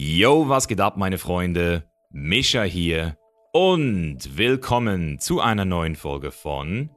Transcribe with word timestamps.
Yo, 0.00 0.48
was 0.48 0.68
geht 0.68 0.80
ab, 0.80 0.96
meine 0.96 1.18
Freunde? 1.18 1.82
Mischa 2.10 2.62
hier 2.62 3.16
und 3.52 4.38
willkommen 4.38 5.18
zu 5.18 5.40
einer 5.40 5.64
neuen 5.64 5.96
Folge 5.96 6.30
von 6.30 6.90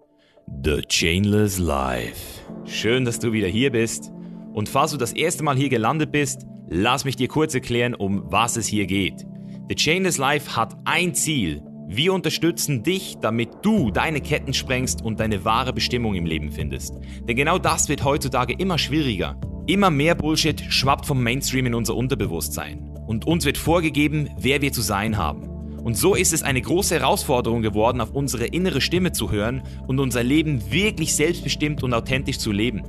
The 0.63 0.83
Chainless 0.87 1.57
Life. 1.57 2.43
Schön, 2.65 3.03
dass 3.03 3.17
du 3.17 3.33
wieder 3.33 3.47
hier 3.47 3.71
bist. 3.71 4.11
Und 4.53 4.69
falls 4.69 4.91
du 4.91 4.97
das 4.97 5.13
erste 5.13 5.41
Mal 5.41 5.57
hier 5.57 5.69
gelandet 5.69 6.11
bist, 6.11 6.45
lass 6.69 7.03
mich 7.03 7.15
dir 7.15 7.27
kurz 7.27 7.55
erklären, 7.55 7.95
um 7.95 8.31
was 8.31 8.55
es 8.55 8.67
hier 8.67 8.85
geht. 8.85 9.25
The 9.67 9.73
Chainless 9.73 10.19
Life 10.19 10.55
hat 10.55 10.75
ein 10.85 11.15
Ziel. 11.15 11.63
Wir 11.87 12.13
unterstützen 12.13 12.83
dich, 12.83 13.17
damit 13.19 13.49
du 13.63 13.89
deine 13.89 14.21
Ketten 14.21 14.53
sprengst 14.53 15.01
und 15.01 15.19
deine 15.19 15.43
wahre 15.43 15.73
Bestimmung 15.73 16.13
im 16.13 16.27
Leben 16.27 16.51
findest. 16.51 16.99
Denn 17.27 17.35
genau 17.35 17.57
das 17.57 17.89
wird 17.89 18.03
heutzutage 18.03 18.53
immer 18.53 18.77
schwieriger. 18.77 19.41
Immer 19.65 19.89
mehr 19.89 20.13
Bullshit 20.13 20.61
schwappt 20.69 21.07
vom 21.07 21.23
Mainstream 21.23 21.65
in 21.65 21.73
unser 21.73 21.95
Unterbewusstsein 21.95 22.90
und 23.11 23.27
uns 23.27 23.43
wird 23.43 23.57
vorgegeben, 23.57 24.29
wer 24.39 24.61
wir 24.61 24.71
zu 24.71 24.81
sein 24.81 25.17
haben. 25.17 25.43
Und 25.83 25.97
so 25.97 26.15
ist 26.15 26.31
es 26.31 26.43
eine 26.43 26.61
große 26.61 26.95
Herausforderung 26.95 27.61
geworden, 27.61 27.99
auf 27.99 28.11
unsere 28.11 28.45
innere 28.45 28.79
Stimme 28.79 29.11
zu 29.11 29.29
hören 29.31 29.63
und 29.85 29.99
unser 29.99 30.23
Leben 30.23 30.71
wirklich 30.71 31.13
selbstbestimmt 31.13 31.83
und 31.83 31.93
authentisch 31.93 32.37
zu 32.37 32.53
leben. 32.53 32.83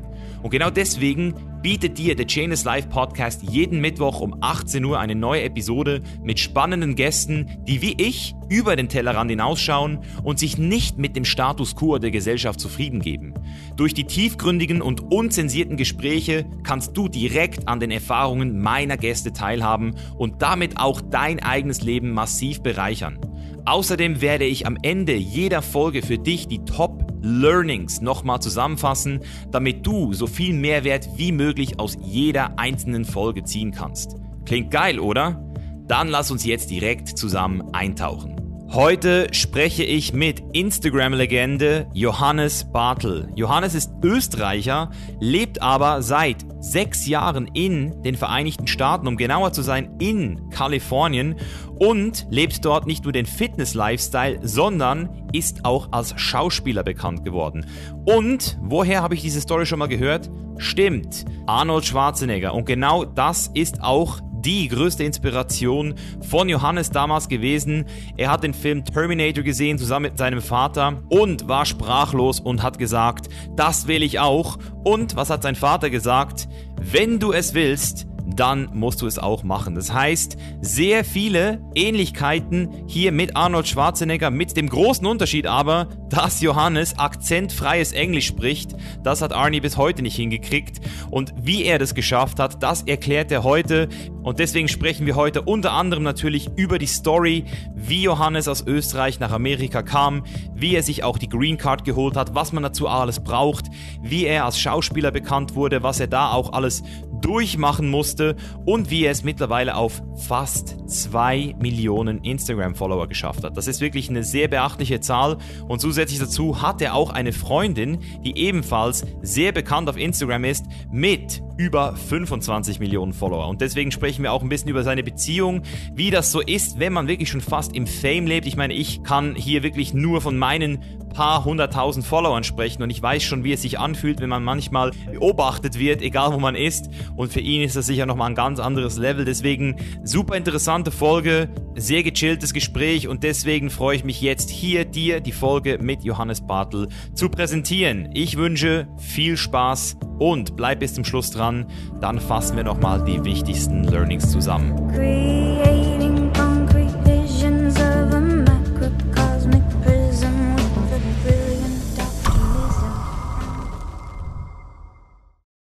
Und 0.45 0.51
genau 0.51 0.71
deswegen 0.71 1.35
bietet 1.63 1.97
dir 1.97 2.17
der 2.17 2.27
Chainless 2.27 2.65
Live 2.65 2.89
Podcast 2.89 3.45
jeden 3.45 3.81
Mittwoch 3.81 4.21
um 4.21 4.37
18 4.41 4.85
Uhr 4.85 4.99
eine 4.99 5.15
neue 5.15 5.43
Episode 5.43 6.03
mit 6.21 6.41
spannenden 6.41 6.97
Gästen, 6.97 7.59
die 7.69 7.81
wie 7.81 7.95
ich 8.03 8.35
über 8.49 8.75
den 8.75 8.89
Tellerrand 8.89 9.31
hinausschauen 9.31 10.01
und 10.25 10.41
sich 10.41 10.59
nicht 10.59 10.99
mit 10.99 11.15
dem 11.15 11.25
Status 11.25 11.77
quo 11.77 11.99
der 11.99 12.11
Gesellschaft 12.11 12.59
zufrieden 12.59 13.01
geben. 13.01 13.35
Durch 13.77 13.95
die 13.95 14.05
tiefgründigen 14.05 14.83
und 14.83 15.13
unzensierten 15.13 15.77
Gespräche 15.77 16.47
kannst 16.65 16.97
du 16.97 17.09
direkt 17.09 17.69
an 17.69 17.79
den 17.79 17.93
Erfahrungen 17.93 18.61
meiner 18.61 18.97
Gäste 18.97 19.33
teilhaben 19.33 19.95
und 20.19 20.43
damit 20.43 20.79
auch 20.79 21.01
dein 21.01 21.41
eigenes 21.41 21.83
Leben 21.83 22.11
massiv 22.11 22.61
bereichern. 22.61 23.21
Außerdem 23.65 24.21
werde 24.21 24.45
ich 24.45 24.67
am 24.67 24.77
Ende 24.83 25.15
jeder 25.15 25.63
Folge 25.63 26.03
für 26.03 26.19
dich 26.19 26.49
die 26.49 26.65
Top 26.65 27.13
Learnings 27.23 28.01
nochmal 28.01 28.41
zusammenfassen, 28.41 29.21
damit 29.53 29.87
du 29.87 30.13
so 30.13 30.27
viel 30.27 30.53
Mehrwert 30.55 31.09
wie 31.17 31.31
möglich 31.31 31.79
aus 31.79 31.97
jeder 32.03 32.59
einzelnen 32.59 33.05
Folge 33.05 33.45
ziehen 33.45 33.71
kannst. 33.71 34.17
Klingt 34.45 34.73
geil, 34.73 34.99
oder? 34.99 35.49
Dann 35.87 36.09
lass 36.09 36.31
uns 36.33 36.45
jetzt 36.45 36.71
direkt 36.71 37.09
zusammen 37.17 37.63
eintauchen. 37.73 38.42
Heute 38.75 39.27
spreche 39.33 39.85
ich 39.85 40.15
mit 40.15 40.43
Instagram-Legende 40.55 41.89
Johannes 41.93 42.73
Bartel. 42.73 43.29
Johannes 43.35 43.75
ist 43.75 43.93
Österreicher, 44.03 44.91
lebt 45.21 45.61
aber 45.61 46.01
seit 46.01 46.47
sechs 46.59 47.07
Jahren 47.07 47.49
in 47.49 48.03
den 48.03 48.17
Vereinigten 48.17 48.67
Staaten, 48.67 49.07
um 49.07 49.19
genauer 49.19 49.53
zu 49.53 49.61
sein, 49.61 49.95
in 49.99 50.49
Kalifornien 50.49 51.37
und 51.79 52.27
lebt 52.31 52.65
dort 52.65 52.87
nicht 52.87 53.05
nur 53.05 53.13
den 53.13 53.27
Fitness-Lifestyle, 53.27 54.39
sondern 54.41 55.29
ist 55.35 55.67
auch 55.67 55.89
als 55.93 56.19
Schauspieler 56.19 56.83
bekannt 56.83 57.27
geworden. 57.27 57.67
Und 58.07 58.59
woher 58.63 59.03
habe 59.03 59.15
ich 59.15 59.21
diese 59.21 59.43
Story 59.43 59.67
schon 59.67 59.81
mal 59.81 59.87
gehört? 59.87 60.31
Stimmt, 60.57 61.27
Arnold 61.47 61.85
Schwarzenegger. 61.85 62.55
Und 62.55 62.65
genau 62.65 63.05
das 63.05 63.51
ist 63.53 63.83
auch 63.83 64.23
die 64.45 64.69
größte 64.69 65.05
Inspiration 65.05 65.95
von 66.29 66.49
Johannes 66.49 66.91
damals 66.91 67.29
gewesen. 67.29 67.87
Er 68.17 68.31
hat 68.31 68.43
den 68.43 68.55
Film 68.55 68.85
Terminator 68.85 69.43
gesehen 69.43 69.79
zusammen 69.79 70.11
mit 70.11 70.19
seinem 70.19 70.43
Vater 70.43 71.03
und 71.09 71.49
war 71.49 71.65
sprachlos 71.65 72.41
und 72.41 72.63
hat 72.63 72.79
gesagt, 72.79 73.29
das 73.57 73.87
will 73.87 74.03
ich 74.03 74.19
auch. 74.19 74.59
Und 74.85 75.17
was 75.17 75.31
hat 75.31 75.43
sein 75.43 75.55
Vater 75.55 75.91
gesagt? 75.91 76.49
Wenn 76.81 77.19
du 77.19 77.33
es 77.33 77.55
willst, 77.55 78.07
dann 78.35 78.71
musst 78.73 79.03
du 79.03 79.07
es 79.07 79.19
auch 79.19 79.43
machen. 79.43 79.75
Das 79.75 79.93
heißt, 79.93 80.37
sehr 80.61 81.05
viele 81.05 81.61
Ähnlichkeiten 81.75 82.85
hier 82.87 83.13
mit 83.13 83.37
Arnold 83.37 83.69
Schwarzenegger, 83.69 84.31
mit 84.31 84.57
dem 84.57 84.69
großen 84.69 85.07
Unterschied 85.07 85.47
aber, 85.47 85.89
dass 86.09 86.41
Johannes 86.41 86.99
akzentfreies 86.99 87.93
Englisch 87.93 88.27
spricht. 88.27 88.75
Das 89.03 89.23
hat 89.23 89.33
Arnie 89.33 89.61
bis 89.61 89.77
heute 89.77 90.03
nicht 90.03 90.17
hingekriegt. 90.17 90.81
Und 91.11 91.35
wie 91.41 91.65
er 91.65 91.79
das 91.79 91.95
geschafft 91.95 92.39
hat, 92.39 92.63
das 92.63 92.83
erklärt 92.83 93.33
er 93.33 93.45
heute. 93.45 93.89
Und 94.23 94.39
deswegen 94.39 94.69
sprechen 94.69 95.07
wir 95.07 95.17
heute 95.17 95.43
unter 95.43 95.73
anderem 95.73 96.03
natürlich 96.03 96.51
über 96.57 96.79
die 96.79 96.87
Story, 96.87 97.45
wie 97.75 98.03
Johannes 98.03 98.49
aus 98.49 98.65
Österreich 98.67 99.21
nach 99.21 99.33
Amerika 99.33 99.83
kam, 99.83 100.25
wie 100.55 100.75
er 100.75 100.83
sich 100.83 101.03
auch 101.03 101.19
die 101.19 101.29
Green 101.29 101.59
Card 101.59 101.85
geholt 101.85 102.17
hat, 102.17 102.35
was 102.35 102.53
man 102.53 102.63
dazu 102.63 102.89
alles 102.89 103.21
braucht, 103.23 103.67
wie 104.03 104.27
er 104.27 104.45
als 104.45 104.59
Schauspieler 104.61 105.11
bekannt 105.11 105.55
wurde, 105.55 105.83
was 105.83 105.99
er 105.99 106.07
da 106.07 106.33
auch 106.33 106.53
alles 106.53 106.83
durchmachen 107.21 107.89
musste 107.89 108.22
und 108.65 108.91
wie 108.91 109.05
er 109.05 109.13
es 109.13 109.25
mittlerweile 109.25 109.77
auf 109.77 110.03
fast 110.17 110.77
zwei 110.89 111.55
Millionen 111.59 112.23
Instagram-Follower 112.23 113.09
geschafft 113.09 113.45
hat. 113.45 113.57
Das 113.57 113.67
ist 113.67 113.81
wirklich 113.81 114.09
eine 114.09 114.25
sehr 114.25 114.49
beachtliche 114.49 115.01
Zahl 115.01 115.39
und 115.69 115.81
zusätzlich 115.81 116.19
dazu 116.19 116.63
hat 116.63 116.81
er 116.83 116.95
auch 116.95 117.11
eine 117.11 117.33
Freundin, 117.33 117.99
die 118.25 118.37
ebenfalls 118.37 119.05
sehr 119.23 119.53
bekannt 119.53 119.89
auf 119.89 119.97
Instagram 119.97 120.45
ist, 120.45 120.67
mit 120.91 121.43
über 121.63 121.95
25 121.95 122.81
Millionen 122.81 123.13
Follower. 123.13 123.47
Und 123.47 123.61
deswegen 123.61 123.93
sprechen 123.93 124.25
wir 124.25 124.33
auch 124.33 124.43
ein 124.43 124.49
bisschen 124.49 124.69
über 124.69 124.83
seine 124.83 125.05
Beziehung, 125.05 125.63
wie 125.95 126.11
das 126.11 126.33
so 126.33 126.41
ist, 126.41 126.81
wenn 126.81 126.93
man 126.93 127.07
wirklich 127.07 127.31
schon 127.31 127.41
fast 127.41 127.77
im 127.77 127.87
Fame 127.87 128.27
lebt. 128.27 128.49
Ich 128.49 128.57
meine, 128.57 128.75
ich 128.75 129.05
kann 129.05 129.37
hier 129.37 129.63
wirklich 129.63 129.95
nur 129.95 130.21
von 130.21 130.37
meinen 130.37 130.81
paar 131.13 131.45
hunderttausend 131.45 132.05
Followern 132.05 132.43
sprechen 132.43 132.83
und 132.83 132.91
ich 132.91 133.01
weiß 133.01 133.23
schon, 133.23 133.45
wie 133.45 133.53
es 133.53 133.63
sich 133.63 133.79
anfühlt, 133.79 134.21
wenn 134.21 134.31
man 134.31 134.43
manchmal 134.43 134.91
beobachtet 135.13 135.79
wird, 135.79 136.03
egal 136.03 136.33
wo 136.33 136.39
man 136.39 136.57
ist. 136.57 136.89
Und 137.15 137.33
für 137.33 137.41
ihn 137.41 137.63
ist 137.63 137.77
das 137.77 137.87
sicher 137.87 138.07
nochmal 138.07 138.31
ein 138.31 138.35
ganz 138.35 138.59
anderes 138.59 138.99
Level. 138.99 139.25
Deswegen 139.25 139.77
super 140.03 140.37
interessante 140.37 140.91
Folge, 140.91 141.49
sehr 141.77 142.03
gechilltes 142.03 142.53
Gespräch 142.53 143.07
und 143.07 143.23
deswegen 143.23 143.71
freue 143.71 143.97
ich 143.97 144.05
mich 144.05 144.21
jetzt 144.21 144.51
hier 144.51 144.85
dir 144.85 145.21
die 145.21 145.33
Folge 145.33 145.79
mit 145.81 146.03
Johannes 146.03 146.41
Bartel 146.41 146.89
zu 147.15 147.29
präsentieren. 147.29 148.11
Ich 148.15 148.37
wünsche 148.37 148.89
viel 148.97 149.37
Spaß 149.37 149.99
und 150.23 150.57
bleib 150.57 150.79
bis 150.79 150.95
zum 150.95 151.05
Schluss 151.05 151.33
dran. 151.33 151.67
Dann 152.01 152.21
fassen 152.21 152.57
wir 152.57 152.63
nochmal 152.63 153.05
die 153.05 153.25
wichtigsten 153.25 153.83
Learnings 153.83 154.31
zusammen. 154.31 154.73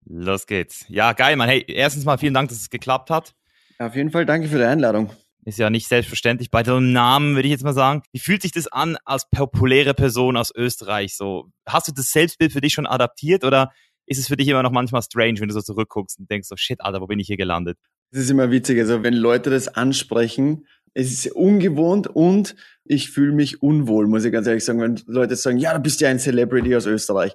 Los 0.09 0.47
geht's. 0.47 0.85
Ja, 0.89 1.13
geil, 1.13 1.35
Mann. 1.35 1.47
Hey, 1.47 1.63
erstens 1.67 2.05
mal 2.05 2.17
vielen 2.17 2.33
Dank, 2.33 2.49
dass 2.49 2.57
es 2.57 2.69
geklappt 2.71 3.11
hat. 3.11 3.35
Auf 3.77 3.95
jeden 3.95 4.09
Fall 4.09 4.25
danke 4.25 4.47
für 4.47 4.57
die 4.57 4.63
Einladung. 4.63 5.11
Ist 5.45 5.59
ja 5.59 5.69
nicht 5.69 5.87
selbstverständlich 5.87 6.51
bei 6.51 6.61
deinem 6.61 6.91
Namen, 6.91 7.35
würde 7.35 7.47
ich 7.47 7.53
jetzt 7.53 7.63
mal 7.63 7.73
sagen. 7.73 8.01
Wie 8.11 8.19
fühlt 8.19 8.41
sich 8.41 8.51
das 8.51 8.67
an 8.67 8.97
als 9.05 9.29
populäre 9.29 9.93
Person 9.93 10.35
aus 10.35 10.51
Österreich? 10.53 11.15
So, 11.15 11.51
hast 11.65 11.87
du 11.87 11.93
das 11.93 12.11
Selbstbild 12.11 12.51
für 12.51 12.59
dich 12.59 12.73
schon 12.73 12.85
adaptiert 12.85 13.45
oder 13.45 13.71
ist 14.07 14.17
es 14.17 14.27
für 14.27 14.37
dich 14.37 14.47
immer 14.47 14.63
noch 14.63 14.71
manchmal 14.71 15.01
strange, 15.01 15.39
wenn 15.39 15.49
du 15.49 15.53
so 15.53 15.61
zurückguckst 15.61 16.19
und 16.19 16.31
denkst 16.31 16.47
so, 16.47 16.55
shit, 16.55 16.81
Alter, 16.81 17.01
wo 17.01 17.07
bin 17.07 17.19
ich 17.19 17.27
hier 17.27 17.37
gelandet? 17.37 17.77
Es 18.11 18.19
ist 18.19 18.31
immer 18.31 18.49
witzig, 18.51 18.79
also 18.79 19.03
wenn 19.03 19.13
Leute 19.13 19.49
das 19.49 19.67
ansprechen, 19.67 20.65
es 20.93 21.11
ist 21.11 21.31
ungewohnt 21.33 22.07
und 22.07 22.55
ich 22.85 23.11
fühle 23.11 23.33
mich 23.33 23.61
unwohl, 23.61 24.07
muss 24.07 24.25
ich 24.25 24.31
ganz 24.31 24.47
ehrlich 24.47 24.63
sagen, 24.63 24.79
wenn 24.79 24.99
Leute 25.05 25.35
sagen, 25.35 25.57
ja, 25.57 25.73
du 25.73 25.81
bist 25.81 26.01
ja 26.01 26.09
ein 26.09 26.19
Celebrity 26.19 26.75
aus 26.75 26.85
Österreich. 26.85 27.33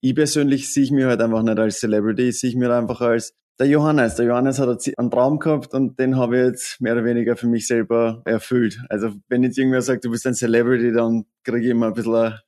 Ich 0.00 0.14
persönlich 0.14 0.72
sehe 0.72 0.84
ich 0.84 0.90
mich 0.92 1.04
halt 1.04 1.20
einfach 1.20 1.42
nicht 1.42 1.58
als 1.58 1.80
Celebrity, 1.80 2.28
ich 2.28 2.40
sehe 2.40 2.56
mich 2.56 2.68
halt 2.68 2.80
einfach 2.82 3.00
als 3.00 3.34
der 3.58 3.66
Johannes. 3.66 4.14
Der 4.14 4.26
Johannes 4.26 4.58
hat 4.58 4.88
einen 4.96 5.10
Traum 5.10 5.38
gehabt 5.40 5.74
und 5.74 5.98
den 5.98 6.16
habe 6.16 6.38
ich 6.38 6.44
jetzt 6.46 6.80
mehr 6.80 6.94
oder 6.94 7.04
weniger 7.04 7.36
für 7.36 7.48
mich 7.48 7.66
selber 7.66 8.22
erfüllt. 8.24 8.80
Also 8.88 9.12
wenn 9.28 9.42
jetzt 9.42 9.58
irgendwer 9.58 9.82
sagt, 9.82 10.04
du 10.04 10.10
bist 10.10 10.26
ein 10.26 10.34
Celebrity, 10.34 10.92
dann 10.92 11.26
kriege 11.44 11.66
ich 11.66 11.70
immer 11.70 11.88
ein 11.88 11.94
bisschen 11.94 12.38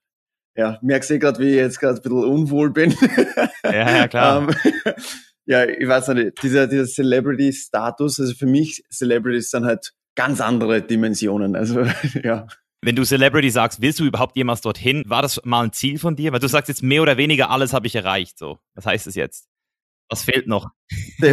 ja, 0.57 0.79
merkst 0.83 1.11
du 1.11 1.19
gerade, 1.19 1.39
wie 1.41 1.51
ich 1.51 1.57
jetzt 1.57 1.81
gerade 1.81 1.99
ein 1.99 2.03
bisschen 2.03 2.25
unwohl 2.25 2.71
bin. 2.71 2.95
Ja, 3.65 3.97
ja 3.97 4.09
klar. 4.09 4.49
ähm, 4.49 4.55
ja, 5.47 5.65
ich 5.65 5.89
weiß 5.89 6.09
nicht, 6.09 6.43
dieser, 6.43 6.67
dieser 6.67 6.87
Celebrity-Status, 6.87 8.21
also 8.21 8.35
für 8.35 8.47
mich, 8.47 8.85
Celebrities 8.91 9.51
sind 9.51 9.65
halt 9.65 9.93
ganz 10.15 10.41
andere 10.41 10.83
Dimensionen. 10.83 11.57
Also, 11.57 11.85
ja. 12.23 12.47
Wenn 12.83 12.97
du 12.97 13.05
Celebrity 13.05 13.51
sagst, 13.51 13.81
willst 13.81 13.99
du 13.99 14.05
überhaupt 14.05 14.37
jemals 14.37 14.61
dorthin? 14.61 15.03
War 15.07 15.23
das 15.23 15.41
mal 15.45 15.63
ein 15.63 15.73
Ziel 15.73 15.99
von 15.99 16.17
dir? 16.17 16.33
Weil 16.33 16.41
du 16.41 16.49
sagst 16.49 16.69
jetzt 16.69 16.83
mehr 16.83 17.03
oder 17.03 17.17
weniger 17.17 17.51
alles 17.51 17.73
habe 17.73 17.87
ich 17.87 17.95
erreicht. 17.95 18.39
So, 18.39 18.59
was 18.75 18.85
heißt 18.85 19.07
das 19.07 19.15
jetzt? 19.15 19.49
Was 20.11 20.25
fehlt 20.25 20.47
noch? 20.47 20.69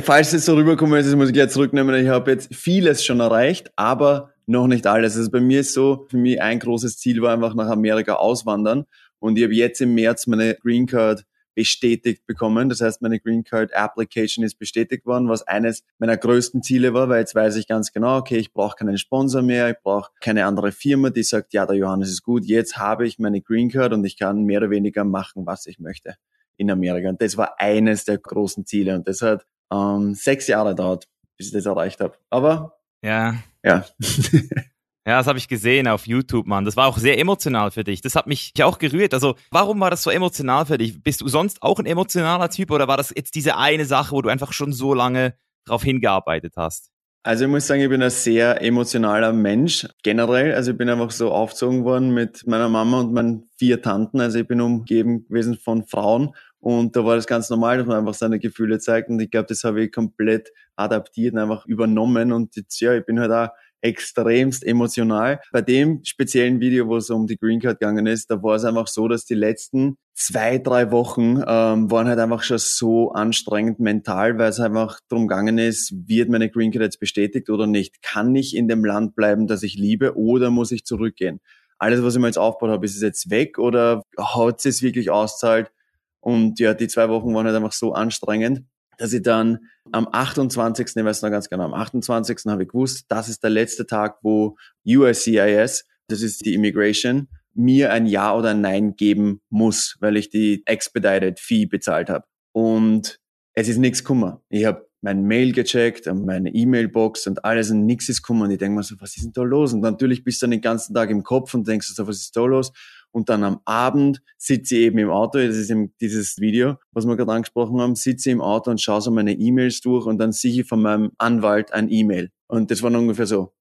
Falls 0.04 0.32
es 0.32 0.46
so 0.46 0.56
rüberkommen 0.56 0.98
ist, 0.98 1.14
muss 1.16 1.30
ich 1.30 1.36
jetzt 1.36 1.54
zurücknehmen. 1.54 1.94
Ich 1.96 2.08
habe 2.08 2.32
jetzt 2.32 2.56
vieles 2.56 3.04
schon 3.04 3.20
erreicht, 3.20 3.70
aber 3.76 4.32
noch 4.46 4.68
nicht 4.68 4.88
alles. 4.88 5.18
Also 5.18 5.30
bei 5.30 5.42
mir 5.42 5.60
ist 5.60 5.74
so, 5.74 6.08
für 6.10 6.18
mich 6.18 6.42
ein 6.42 6.60
großes 6.60 6.98
Ziel 6.98 7.22
war 7.22 7.34
einfach 7.34 7.54
nach 7.54 7.70
Amerika 7.70 8.14
auswandern. 8.14 8.86
Und 9.20 9.38
ich 9.38 9.44
habe 9.44 9.54
jetzt 9.54 9.82
im 9.82 9.94
März 9.94 10.28
meine 10.28 10.56
Green 10.56 10.88
Card 10.88 11.26
bestätigt 11.56 12.26
bekommen. 12.26 12.70
Das 12.70 12.82
heißt, 12.82 13.02
meine 13.02 13.20
Green 13.20 13.44
Card 13.44 13.74
Application 13.74 14.44
ist 14.46 14.56
bestätigt 14.56 15.06
worden, 15.06 15.30
was 15.30 15.48
eines 15.48 15.84
meiner 16.00 16.18
größten 16.18 16.64
Ziele 16.64 16.94
war, 16.94 17.10
weil 17.10 17.20
jetzt 17.20 17.36
weiß 17.36 17.56
ich 17.58 17.68
ganz 17.68 17.92
genau, 17.92 18.18
okay, 18.18 18.38
ich 18.38 18.54
brauche 18.54 18.76
keinen 18.78 18.98
Sponsor 18.98 19.42
mehr, 19.42 19.70
ich 19.70 19.78
brauche 19.84 20.12
keine 20.22 20.46
andere 20.46 20.72
Firma, 20.72 21.10
die 21.10 21.24
sagt, 21.24 21.54
ja, 21.54 21.66
der 21.66 21.76
Johannes 21.76 22.10
ist 22.10 22.24
gut, 22.24 22.46
jetzt 22.46 22.78
habe 22.78 23.06
ich 23.06 23.20
meine 23.20 23.42
Green 23.42 23.70
Card 23.70 23.94
und 23.94 24.06
ich 24.06 24.18
kann 24.18 24.44
mehr 24.44 24.60
oder 24.60 24.70
weniger 24.70 25.04
machen, 25.04 25.46
was 25.46 25.66
ich 25.66 25.80
möchte 25.80 26.16
in 26.58 26.72
Amerika. 26.72 27.10
Und 27.10 27.22
das 27.22 27.38
war 27.38 27.60
eines 27.60 28.06
der 28.06 28.18
großen 28.18 28.66
Ziele 28.66 28.96
und 28.96 29.08
das 29.08 29.22
hat 29.22 29.46
ähm, 29.72 30.14
sechs 30.14 30.48
Jahre 30.48 30.76
dauert, 30.76 31.08
bis 31.38 31.48
ich 31.48 31.54
das 31.54 31.66
erreicht 31.66 32.00
habe. 32.02 32.16
Aber 32.30 32.78
ja. 33.04 33.36
Ja. 33.64 33.86
Ja, 35.08 35.18
das 35.18 35.26
habe 35.26 35.40
ich 35.40 35.48
gesehen 35.48 35.88
auf 35.88 36.06
YouTube, 36.06 36.46
Mann. 36.46 36.64
Das 36.64 36.78
war 36.78 36.88
auch 36.88 37.00
sehr 37.00 37.18
emotional 37.18 37.72
für 37.72 37.84
dich. 37.84 38.02
Das 38.02 38.16
hat 38.16 38.28
mich 38.28 38.54
auch 38.62 38.78
gerührt. 38.78 39.16
Also, 39.16 39.36
warum 39.50 39.80
war 39.80 39.90
das 39.90 40.04
so 40.04 40.12
emotional 40.12 40.68
für 40.68 40.78
dich? 40.78 41.02
Bist 41.02 41.22
du 41.22 41.28
sonst 41.28 41.64
auch 41.64 41.80
ein 41.80 41.88
emotionaler 41.88 42.50
Typ 42.50 42.70
oder 42.70 42.88
war 42.88 42.98
das 42.98 43.12
jetzt 43.16 43.34
diese 43.34 43.58
eine 43.58 43.86
Sache, 43.86 44.12
wo 44.12 44.22
du 44.22 44.30
einfach 44.30 44.54
schon 44.54 44.74
so 44.74 44.94
lange 44.94 45.34
drauf 45.66 45.84
hingearbeitet 45.84 46.54
hast? 46.56 46.92
Also 47.24 47.46
ich 47.46 47.52
muss 47.52 47.68
sagen, 47.68 47.82
ich 47.82 47.90
bin 47.90 48.02
ein 48.02 48.10
sehr 48.10 48.64
emotionaler 48.64 49.32
Mensch 49.32 49.88
generell. 50.02 50.56
Also 50.56 50.72
ich 50.72 50.78
bin 50.78 50.90
einfach 50.90 51.12
so 51.12 51.32
aufgezogen 51.32 51.84
worden 51.84 52.16
mit 52.16 52.48
meiner 52.48 52.68
Mama 52.68 53.00
und 53.00 53.14
meinen 53.14 53.48
vier 53.58 53.80
Tanten. 53.80 54.20
Also 54.20 54.40
ich 54.40 54.48
bin 54.48 54.60
umgeben 54.60 55.28
gewesen 55.28 55.56
von 55.56 55.84
Frauen 55.84 56.34
und 56.58 56.96
da 56.96 57.06
war 57.06 57.16
das 57.16 57.28
ganz 57.28 57.50
normal, 57.52 57.78
dass 57.78 57.86
man 57.86 57.98
einfach 57.98 58.16
seine 58.16 58.40
Gefühle 58.40 58.80
zeigt. 58.80 59.10
Und 59.10 59.20
ich 59.20 59.30
glaube, 59.30 59.48
das 59.48 59.64
habe 59.64 59.84
ich 59.84 59.92
komplett 59.92 60.52
adaptiert 60.76 61.34
und 61.34 61.40
einfach 61.40 61.66
übernommen. 61.68 62.32
Und 62.32 62.56
jetzt, 62.56 62.80
ja, 62.82 62.96
ich 62.96 63.06
bin 63.06 63.20
halt 63.20 63.32
auch 63.32 63.50
extremst 63.82 64.66
emotional. 64.66 65.42
Bei 65.52 65.62
dem 65.62 66.02
speziellen 66.04 66.60
Video, 66.60 66.88
wo 66.88 66.98
es 66.98 67.10
um 67.10 67.28
die 67.28 67.38
Green 67.38 67.60
Card 67.60 67.80
gegangen 67.80 68.06
ist, 68.06 68.30
da 68.30 68.42
war 68.42 68.56
es 68.56 68.64
einfach 68.64 68.88
so, 68.88 69.08
dass 69.08 69.26
die 69.26 69.36
letzten 69.36 69.98
zwei, 70.14 70.58
drei 70.60 70.92
Wochen 70.92 71.38
ähm, 71.48 71.90
waren 71.90 72.08
halt 72.08 72.20
einfach 72.20 72.44
schon 72.44 72.60
so 72.60 73.12
anstrengend 73.12 73.80
mental, 73.80 74.38
weil 74.38 74.50
es 74.50 74.60
einfach 74.60 75.00
darum 75.10 75.28
gegangen 75.28 75.58
ist, 75.58 75.94
wird 76.08 76.30
meine 76.30 76.50
Green 76.50 76.72
Card 76.72 76.84
jetzt 76.84 77.00
bestätigt 77.00 77.50
oder 77.50 77.68
nicht? 77.68 78.02
Kann 78.02 78.36
ich 78.36 78.56
in 78.56 78.68
dem 78.68 78.86
Land 78.86 79.16
bleiben, 79.16 79.48
das 79.48 79.64
ich 79.64 79.76
liebe, 79.76 80.16
oder 80.16 80.52
muss 80.52 80.72
ich 80.72 80.86
zurückgehen? 80.86 81.40
Alles, 81.80 82.04
was 82.04 82.14
ich 82.16 82.22
mir 82.22 82.28
jetzt 82.28 82.38
aufgebaut 82.38 82.74
habe, 82.74 82.86
ist 82.86 82.96
es 82.96 83.02
jetzt 83.02 83.32
weg 83.32 83.58
oder 83.58 84.04
hat 84.18 84.64
es 84.66 84.84
wirklich 84.84 85.10
auszahlt? 85.10 85.72
Und 86.20 86.60
ja, 86.60 86.76
die 86.76 86.88
zwei 86.88 87.10
Wochen 87.10 87.34
waren 87.34 87.48
halt 87.48 87.56
einfach 87.56 87.72
so 87.72 87.94
anstrengend 87.94 88.64
dass 88.98 89.14
ich 89.14 89.22
dann 89.22 89.60
am 89.92 90.08
28., 90.12 90.88
ich 90.96 91.04
weiß 91.04 91.22
noch 91.22 91.30
ganz 91.30 91.50
genau, 91.50 91.66
am 91.66 91.74
28. 91.74 92.38
habe 92.48 92.64
ich 92.64 92.70
gewusst, 92.70 93.06
das 93.10 93.30
ist 93.30 93.44
der 93.44 93.50
letzte 93.50 93.86
Tag, 93.86 94.18
wo 94.22 94.58
USCIS, 94.86 95.86
das 96.08 96.22
ist 96.22 96.46
die 96.46 96.54
Immigration, 96.54 97.28
mir 97.54 97.92
ein 97.92 98.06
Ja 98.06 98.36
oder 98.36 98.50
ein 98.50 98.62
Nein 98.62 98.96
geben 98.96 99.42
muss, 99.50 99.98
weil 100.00 100.18
ich 100.18 100.30
die 100.30 100.64
Expedited 100.66 101.40
Fee 101.40 101.66
bezahlt 101.66 102.10
habe. 102.10 102.26
Und 102.54 103.20
es 103.54 103.68
ist 103.68 103.78
nichts 103.78 104.04
kummer. 104.04 104.42
Ich 104.50 104.66
habe 104.66 104.88
mein 105.02 105.24
Mail 105.24 105.52
gecheckt 105.52 106.08
und 106.08 106.26
meine 106.26 106.54
E-Mail-Box 106.54 107.28
und 107.28 107.44
alles 107.44 107.72
und 107.72 107.86
nichts 107.86 108.08
ist 108.08 108.22
kummer. 108.22 108.46
Und 108.46 108.52
ich 108.52 108.60
denke 108.60 108.78
mir 108.78 108.84
so, 108.84 108.96
was 109.00 109.18
ist 109.18 109.26
denn 109.26 109.34
da 109.34 109.42
los? 109.42 109.74
Und 109.74 109.82
natürlich 109.82 110.24
bist 110.24 110.42
du 110.42 110.46
dann 110.46 110.52
den 110.52 110.62
ganzen 110.62 110.94
Tag 110.94 111.10
im 111.10 111.24
Kopf 111.24 111.54
und 111.54 111.68
denkst 111.68 111.88
so, 111.88 112.08
was 112.08 112.18
ist 112.18 112.36
da 112.36 112.46
los? 112.46 112.72
Und 113.12 113.30
dann 113.30 113.44
am 113.44 113.60
Abend 113.66 114.22
sitze 114.38 114.76
ich 114.76 114.82
eben 114.84 114.98
im 114.98 115.10
Auto, 115.10 115.38
das 115.38 115.56
ist 115.56 115.70
eben 115.70 115.94
dieses 116.00 116.40
Video, 116.40 116.78
was 116.92 117.06
wir 117.06 117.16
gerade 117.18 117.34
angesprochen 117.34 117.80
haben, 117.82 117.96
sitze 117.96 118.30
ich 118.30 118.34
im 118.34 118.42
Auto 118.42 118.72
und 118.72 118.82
schaue 118.82 119.02
so 119.02 119.12
meine 119.12 119.34
E-Mails 119.34 119.82
durch 119.82 120.06
und 120.06 120.18
dann 120.18 120.32
sehe 120.32 120.62
ich 120.62 120.68
von 120.68 120.82
meinem 120.82 121.12
Anwalt 121.18 121.74
ein 121.74 121.92
E-Mail. 121.92 122.32
Und 122.48 122.72
das 122.72 122.82
war 122.82 122.92
ungefähr 122.94 123.28
so 123.28 123.54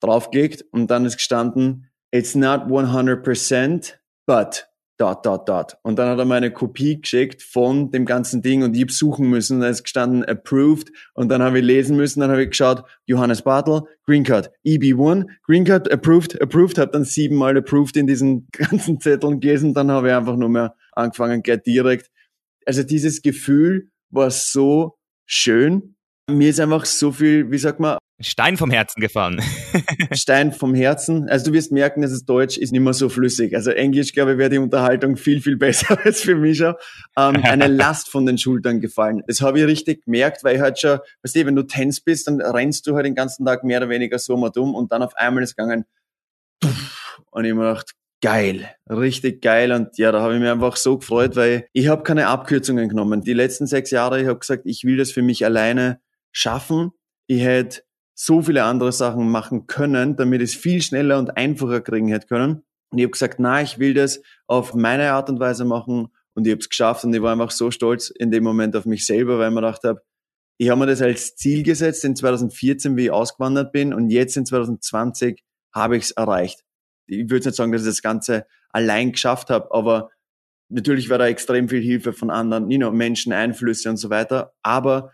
draufgelegt 0.00 0.64
und 0.72 0.90
dann 0.90 1.04
ist 1.06 1.16
gestanden, 1.16 1.88
it's 2.10 2.34
not 2.34 2.62
100%, 2.62 3.94
but 4.26 4.66
dot, 4.96 5.26
dot, 5.26 5.48
dot. 5.48 5.76
Und 5.82 5.98
dann 5.98 6.08
hat 6.08 6.18
er 6.18 6.24
mir 6.24 6.36
eine 6.36 6.52
Kopie 6.52 7.00
geschickt 7.00 7.42
von 7.42 7.90
dem 7.90 8.06
ganzen 8.06 8.42
Ding 8.42 8.62
und 8.62 8.74
ich 8.74 8.82
habe 8.82 8.92
suchen 8.92 9.28
müssen. 9.28 9.60
Da 9.60 9.68
ist 9.68 9.82
gestanden 9.82 10.24
approved 10.24 10.90
und 11.14 11.28
dann 11.28 11.42
habe 11.42 11.58
ich 11.58 11.64
lesen 11.64 11.96
müssen. 11.96 12.20
Dann 12.20 12.30
habe 12.30 12.42
ich 12.42 12.50
geschaut, 12.50 12.84
Johannes 13.06 13.42
Bartel, 13.42 13.82
Green 14.06 14.24
Card, 14.24 14.50
EB1, 14.64 15.26
Green 15.42 15.64
Card, 15.64 15.90
approved, 15.90 16.40
approved, 16.40 16.78
habe 16.78 16.92
dann 16.92 17.04
siebenmal 17.04 17.56
approved 17.56 17.96
in 17.96 18.06
diesen 18.06 18.48
ganzen 18.52 19.00
Zetteln 19.00 19.40
gelesen. 19.40 19.74
Dann 19.74 19.90
habe 19.90 20.08
ich 20.08 20.14
einfach 20.14 20.36
nur 20.36 20.48
mehr 20.48 20.74
angefangen, 20.92 21.42
gleich 21.42 21.62
direkt. 21.62 22.10
Also 22.66 22.82
dieses 22.82 23.22
Gefühl 23.22 23.90
war 24.10 24.30
so 24.30 24.96
schön. 25.26 25.96
Mir 26.30 26.50
ist 26.50 26.60
einfach 26.60 26.84
so 26.84 27.12
viel, 27.12 27.50
wie 27.50 27.58
sagt 27.58 27.80
man, 27.80 27.98
Stein 28.20 28.56
vom 28.56 28.70
Herzen 28.70 29.00
gefallen. 29.00 29.42
Stein 30.12 30.52
vom 30.52 30.74
Herzen. 30.74 31.28
Also 31.28 31.46
du 31.46 31.52
wirst 31.52 31.72
merken, 31.72 32.00
dass 32.00 32.12
es 32.12 32.24
Deutsch 32.24 32.56
ist 32.56 32.70
nicht 32.70 32.80
mehr 32.80 32.92
so 32.92 33.08
flüssig. 33.08 33.56
Also 33.56 33.72
Englisch, 33.72 34.12
glaube 34.12 34.32
ich, 34.32 34.38
wäre 34.38 34.50
die 34.50 34.58
Unterhaltung 34.58 35.16
viel, 35.16 35.40
viel 35.40 35.56
besser 35.56 35.98
als 36.04 36.20
für 36.20 36.36
mich 36.36 36.58
schon. 36.58 36.74
Ähm, 37.18 37.42
eine 37.42 37.66
Last 37.68 38.08
von 38.08 38.24
den 38.24 38.38
Schultern 38.38 38.80
gefallen. 38.80 39.22
Das 39.26 39.40
habe 39.40 39.58
ich 39.58 39.66
richtig 39.66 40.04
gemerkt, 40.04 40.44
weil 40.44 40.56
ich 40.56 40.62
halt 40.62 40.78
schon, 40.78 41.00
weißt 41.22 41.34
du, 41.34 41.46
wenn 41.46 41.56
du 41.56 41.64
Tennis 41.64 42.00
bist, 42.00 42.28
dann 42.28 42.40
rennst 42.40 42.86
du 42.86 42.94
halt 42.94 43.06
den 43.06 43.16
ganzen 43.16 43.44
Tag 43.44 43.64
mehr 43.64 43.78
oder 43.78 43.88
weniger 43.88 44.18
so 44.18 44.36
mal 44.36 44.50
dumm 44.50 44.74
und 44.74 44.92
dann 44.92 45.02
auf 45.02 45.16
einmal 45.16 45.42
ist 45.42 45.50
es 45.50 45.56
gegangen 45.56 45.84
und 47.30 47.44
ich 47.44 47.52
mir 47.52 47.68
gedacht, 47.68 47.94
geil, 48.20 48.70
richtig 48.88 49.42
geil 49.42 49.72
und 49.72 49.98
ja, 49.98 50.12
da 50.12 50.22
habe 50.22 50.34
ich 50.34 50.40
mich 50.40 50.48
einfach 50.48 50.76
so 50.76 50.98
gefreut, 50.98 51.36
weil 51.36 51.66
ich 51.72 51.88
habe 51.88 52.04
keine 52.04 52.28
Abkürzungen 52.28 52.88
genommen. 52.88 53.22
Die 53.22 53.34
letzten 53.34 53.66
sechs 53.66 53.90
Jahre, 53.90 54.20
ich 54.20 54.28
habe 54.28 54.38
gesagt, 54.38 54.62
ich 54.66 54.84
will 54.84 54.96
das 54.96 55.10
für 55.10 55.22
mich 55.22 55.44
alleine 55.44 56.00
schaffen. 56.32 56.92
Ich 57.26 57.42
hätte 57.42 57.82
so 58.14 58.42
viele 58.42 58.64
andere 58.64 58.92
Sachen 58.92 59.28
machen 59.28 59.66
können, 59.66 60.16
damit 60.16 60.40
ich 60.40 60.50
es 60.54 60.56
viel 60.56 60.80
schneller 60.80 61.18
und 61.18 61.36
einfacher 61.36 61.80
kriegen 61.80 62.08
hätte 62.08 62.28
können. 62.28 62.64
Und 62.90 62.98
ich 62.98 63.04
habe 63.04 63.10
gesagt, 63.10 63.40
na, 63.40 63.60
ich 63.60 63.78
will 63.78 63.92
das 63.92 64.22
auf 64.46 64.74
meine 64.74 65.12
Art 65.12 65.28
und 65.28 65.40
Weise 65.40 65.64
machen 65.64 66.08
und 66.34 66.46
ich 66.46 66.52
habe 66.52 66.60
es 66.60 66.68
geschafft 66.68 67.04
und 67.04 67.12
ich 67.12 67.22
war 67.22 67.32
einfach 67.32 67.50
so 67.50 67.70
stolz 67.70 68.10
in 68.10 68.30
dem 68.30 68.44
Moment 68.44 68.76
auf 68.76 68.86
mich 68.86 69.04
selber, 69.04 69.38
weil 69.38 69.48
ich 69.48 69.54
mir 69.54 69.60
gedacht 69.62 69.84
habe, 69.84 70.00
ich 70.58 70.70
habe 70.70 70.78
mir 70.78 70.86
das 70.86 71.02
als 71.02 71.34
Ziel 71.34 71.64
gesetzt 71.64 72.04
in 72.04 72.14
2014, 72.14 72.96
wie 72.96 73.06
ich 73.06 73.10
ausgewandert 73.10 73.72
bin 73.72 73.92
und 73.92 74.10
jetzt 74.10 74.36
in 74.36 74.46
2020 74.46 75.42
habe 75.74 75.96
ich 75.96 76.04
es 76.04 76.10
erreicht. 76.12 76.60
Ich 77.06 77.28
würde 77.28 77.48
nicht 77.48 77.56
sagen, 77.56 77.72
dass 77.72 77.82
ich 77.82 77.88
das 77.88 78.02
Ganze 78.02 78.46
allein 78.70 79.12
geschafft 79.12 79.50
habe, 79.50 79.72
aber 79.72 80.10
natürlich 80.68 81.10
war 81.10 81.18
da 81.18 81.26
extrem 81.26 81.68
viel 81.68 81.82
Hilfe 81.82 82.12
von 82.12 82.30
anderen, 82.30 82.70
you 82.70 82.78
know, 82.78 82.92
Menschen, 82.92 83.32
Einflüsse 83.32 83.90
und 83.90 83.96
so 83.96 84.10
weiter. 84.10 84.54
Aber 84.62 85.12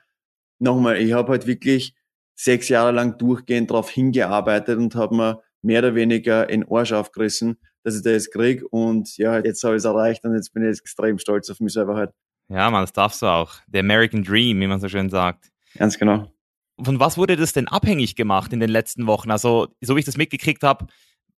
nochmal, 0.58 0.99
ich 0.99 1.12
habe 1.14 1.32
halt 1.32 1.47
wirklich 1.47 1.94
sechs 2.42 2.69
Jahre 2.69 2.92
lang 2.92 3.19
durchgehend 3.19 3.70
darauf 3.70 3.90
hingearbeitet 3.90 4.78
und 4.78 4.94
habe 4.94 5.14
mir 5.14 5.42
mehr 5.62 5.81
oder 5.81 5.94
weniger 5.94 6.48
in 6.48 6.64
Arsch 6.70 6.92
aufgerissen, 6.92 7.58
dass 7.82 7.96
ich 7.96 8.02
das 8.02 8.12
jetzt 8.12 8.32
krieg 8.32 8.62
und 8.70 9.16
ja, 9.19 9.38
jetzt 9.38 9.62
habe 9.62 9.75
ich 9.75 9.81
es 9.81 9.84
erreicht 9.84 10.25
und 10.25 10.34
jetzt 10.34 10.54
bin 10.54 10.64
ich 10.64 10.78
extrem 10.78 11.19
stolz 11.19 11.50
auf 11.50 11.60
mich 11.60 11.75
selber 11.75 11.96
halt. 11.96 12.10
Ja, 12.48 12.70
man, 12.70 12.82
das 12.82 12.92
darfst 12.92 13.22
du 13.22 13.26
auch. 13.26 13.52
Der 13.69 13.81
American 13.81 14.25
Dream, 14.25 14.60
wie 14.60 14.66
man 14.66 14.81
so 14.81 14.88
schön 14.88 15.10
sagt. 15.10 15.50
Ganz 15.76 15.98
genau. 15.98 16.32
Von 16.82 16.98
was 16.98 17.19
wurde 17.19 17.37
das 17.37 17.52
denn 17.52 17.69
abhängig 17.69 18.16
gemacht 18.16 18.52
in 18.52 18.60
den 18.60 18.70
letzten 18.70 19.06
Wochen? 19.06 19.31
Also, 19.31 19.69
so 19.82 19.94
wie 19.94 20.00
ich 20.00 20.06
das 20.06 20.16
mitgekriegt 20.16 20.62
habe, 20.62 20.87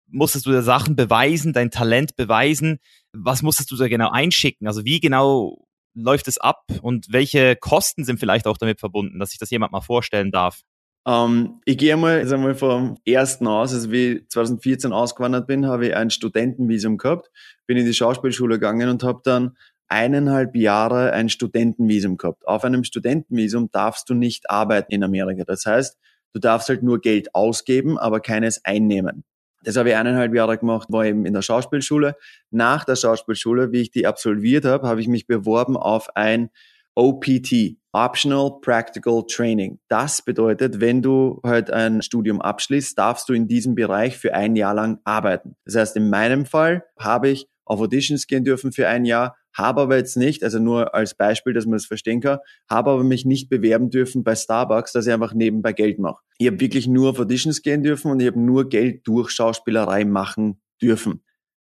musstest 0.07 0.45
du 0.45 0.51
da 0.51 0.62
Sachen 0.62 0.95
beweisen, 0.95 1.51
dein 1.51 1.71
Talent 1.71 2.15
beweisen. 2.15 2.80
Was 3.12 3.42
musstest 3.42 3.71
du 3.71 3.75
da 3.75 3.88
genau 3.88 4.12
einschicken? 4.12 4.68
Also, 4.68 4.86
wie 4.86 5.00
genau 5.00 5.65
läuft 5.94 6.27
es 6.27 6.38
ab 6.38 6.63
und 6.81 7.07
welche 7.12 7.56
Kosten 7.56 8.06
sind 8.06 8.19
vielleicht 8.19 8.48
auch 8.48 8.57
damit 8.57 8.80
verbunden, 8.80 9.19
dass 9.19 9.31
sich 9.31 9.39
das 9.39 9.50
jemand 9.50 9.71
mal 9.71 9.81
vorstellen 9.81 10.31
darf? 10.31 10.62
Ähm, 11.07 11.62
ich 11.65 11.77
gehe 11.77 11.94
einmal, 11.94 12.19
also 12.19 12.36
einmal 12.36 12.56
vom 12.56 12.98
ersten 13.06 13.48
aus, 13.48 13.74
also 13.74 13.91
wie 13.91 14.13
ich 14.13 14.29
2014 14.29 14.91
ausgewandert 14.91 15.48
bin, 15.48 15.65
habe 15.65 15.88
ich 15.88 15.96
ein 15.96 16.10
Studentenvisum 16.10 16.98
gehabt, 16.98 17.31
bin 17.65 17.77
in 17.77 17.86
die 17.86 17.93
Schauspielschule 17.93 18.55
gegangen 18.55 18.89
und 18.89 19.03
habe 19.03 19.22
dann 19.24 19.58
eineinhalb 19.88 20.55
Jahre 20.55 21.12
ein 21.12 21.29
Studentenvisum 21.29 22.17
gehabt. 22.17 22.48
Auf 22.48 22.63
einem 22.63 22.84
Studentenvisum 22.84 23.72
darfst 23.72 24.10
du 24.10 24.13
nicht 24.13 24.50
arbeiten 24.50 24.93
in 24.93 25.03
Amerika. 25.03 25.43
Das 25.43 25.65
heißt, 25.65 25.98
du 26.34 26.39
darfst 26.39 26.70
halt 26.70 26.81
nur 26.84 27.01
Geld 27.01 27.36
ausgeben, 27.36 27.98
aber 27.98 28.22
keines 28.22 28.63
einnehmen. 28.63 29.25
Das 29.63 29.75
habe 29.75 29.89
ich 29.89 29.96
eineinhalb 29.96 30.34
Jahre 30.34 30.58
gemacht, 30.58 30.88
war 30.91 31.05
eben 31.05 31.25
in 31.25 31.34
der 31.34 31.41
Schauspielschule. 31.41 32.15
Nach 32.50 32.86
der 32.86 32.96
Schauspielschule, 32.96 33.72
wie 33.72 33.81
ich 33.81 33.91
die 33.91 34.08
absolviert 34.08 34.65
habe, 34.65 34.88
habe 34.88 35.01
ich 35.01 35.08
mich 35.08 35.27
beworben 35.27 35.77
auf 35.77 36.15
ein 36.15 36.50
OPT, 36.96 37.77
Optional 37.93 38.60
Practical 38.62 39.24
Training. 39.27 39.79
Das 39.89 40.21
bedeutet, 40.21 40.79
wenn 40.79 41.01
du 41.01 41.41
halt 41.43 41.71
ein 41.71 42.01
Studium 42.01 42.41
abschließt, 42.41 42.98
darfst 42.98 43.27
du 43.27 43.33
in 43.33 43.48
diesem 43.48 43.75
Bereich 43.75 44.17
für 44.17 44.33
ein 44.33 44.55
Jahr 44.55 44.74
lang 44.74 45.00
arbeiten. 45.03 45.55
Das 45.65 45.75
heißt, 45.75 45.98
in 45.98 46.10
meinem 46.10 46.45
Fall 46.45 46.86
habe 46.98 47.29
ich 47.29 47.48
auf 47.65 47.79
Auditions 47.79 48.27
gehen 48.27 48.43
dürfen 48.43 48.71
für 48.71 48.88
ein 48.88 49.05
Jahr, 49.05 49.36
habe 49.53 49.81
aber 49.81 49.98
jetzt 49.98 50.17
nicht, 50.17 50.43
also 50.43 50.60
nur 50.60 50.95
als 50.95 51.15
Beispiel, 51.15 51.53
dass 51.53 51.65
man 51.65 51.74
das 51.74 51.86
verstehen 51.86 52.21
kann, 52.21 52.39
habe 52.69 52.91
aber 52.91 53.03
mich 53.03 53.25
nicht 53.25 53.50
bewerben 53.50 53.89
dürfen 53.89 54.24
bei 54.24 54.36
Starbucks, 54.36 54.93
dass 54.93 55.07
ich 55.07 55.13
einfach 55.13 55.33
nebenbei 55.33 55.74
Geld 55.74 56.00
mache. 56.00 56.21
Ich 56.38 56.48
habe 56.48 56.60
wirklich 56.60 56.88
nur 56.88 57.10
auf 57.12 57.19
Auditions 57.19 57.62
gehen 57.62 57.83
dürfen 57.83 58.12
und 58.12 58.19
ich 58.21 58.27
habe 58.27 58.39
nur 58.39 58.69
Geld 58.69 59.07
durch 59.07 59.29
Schauspielerei 59.31 60.05
machen 60.05 60.62
dürfen. 60.81 61.24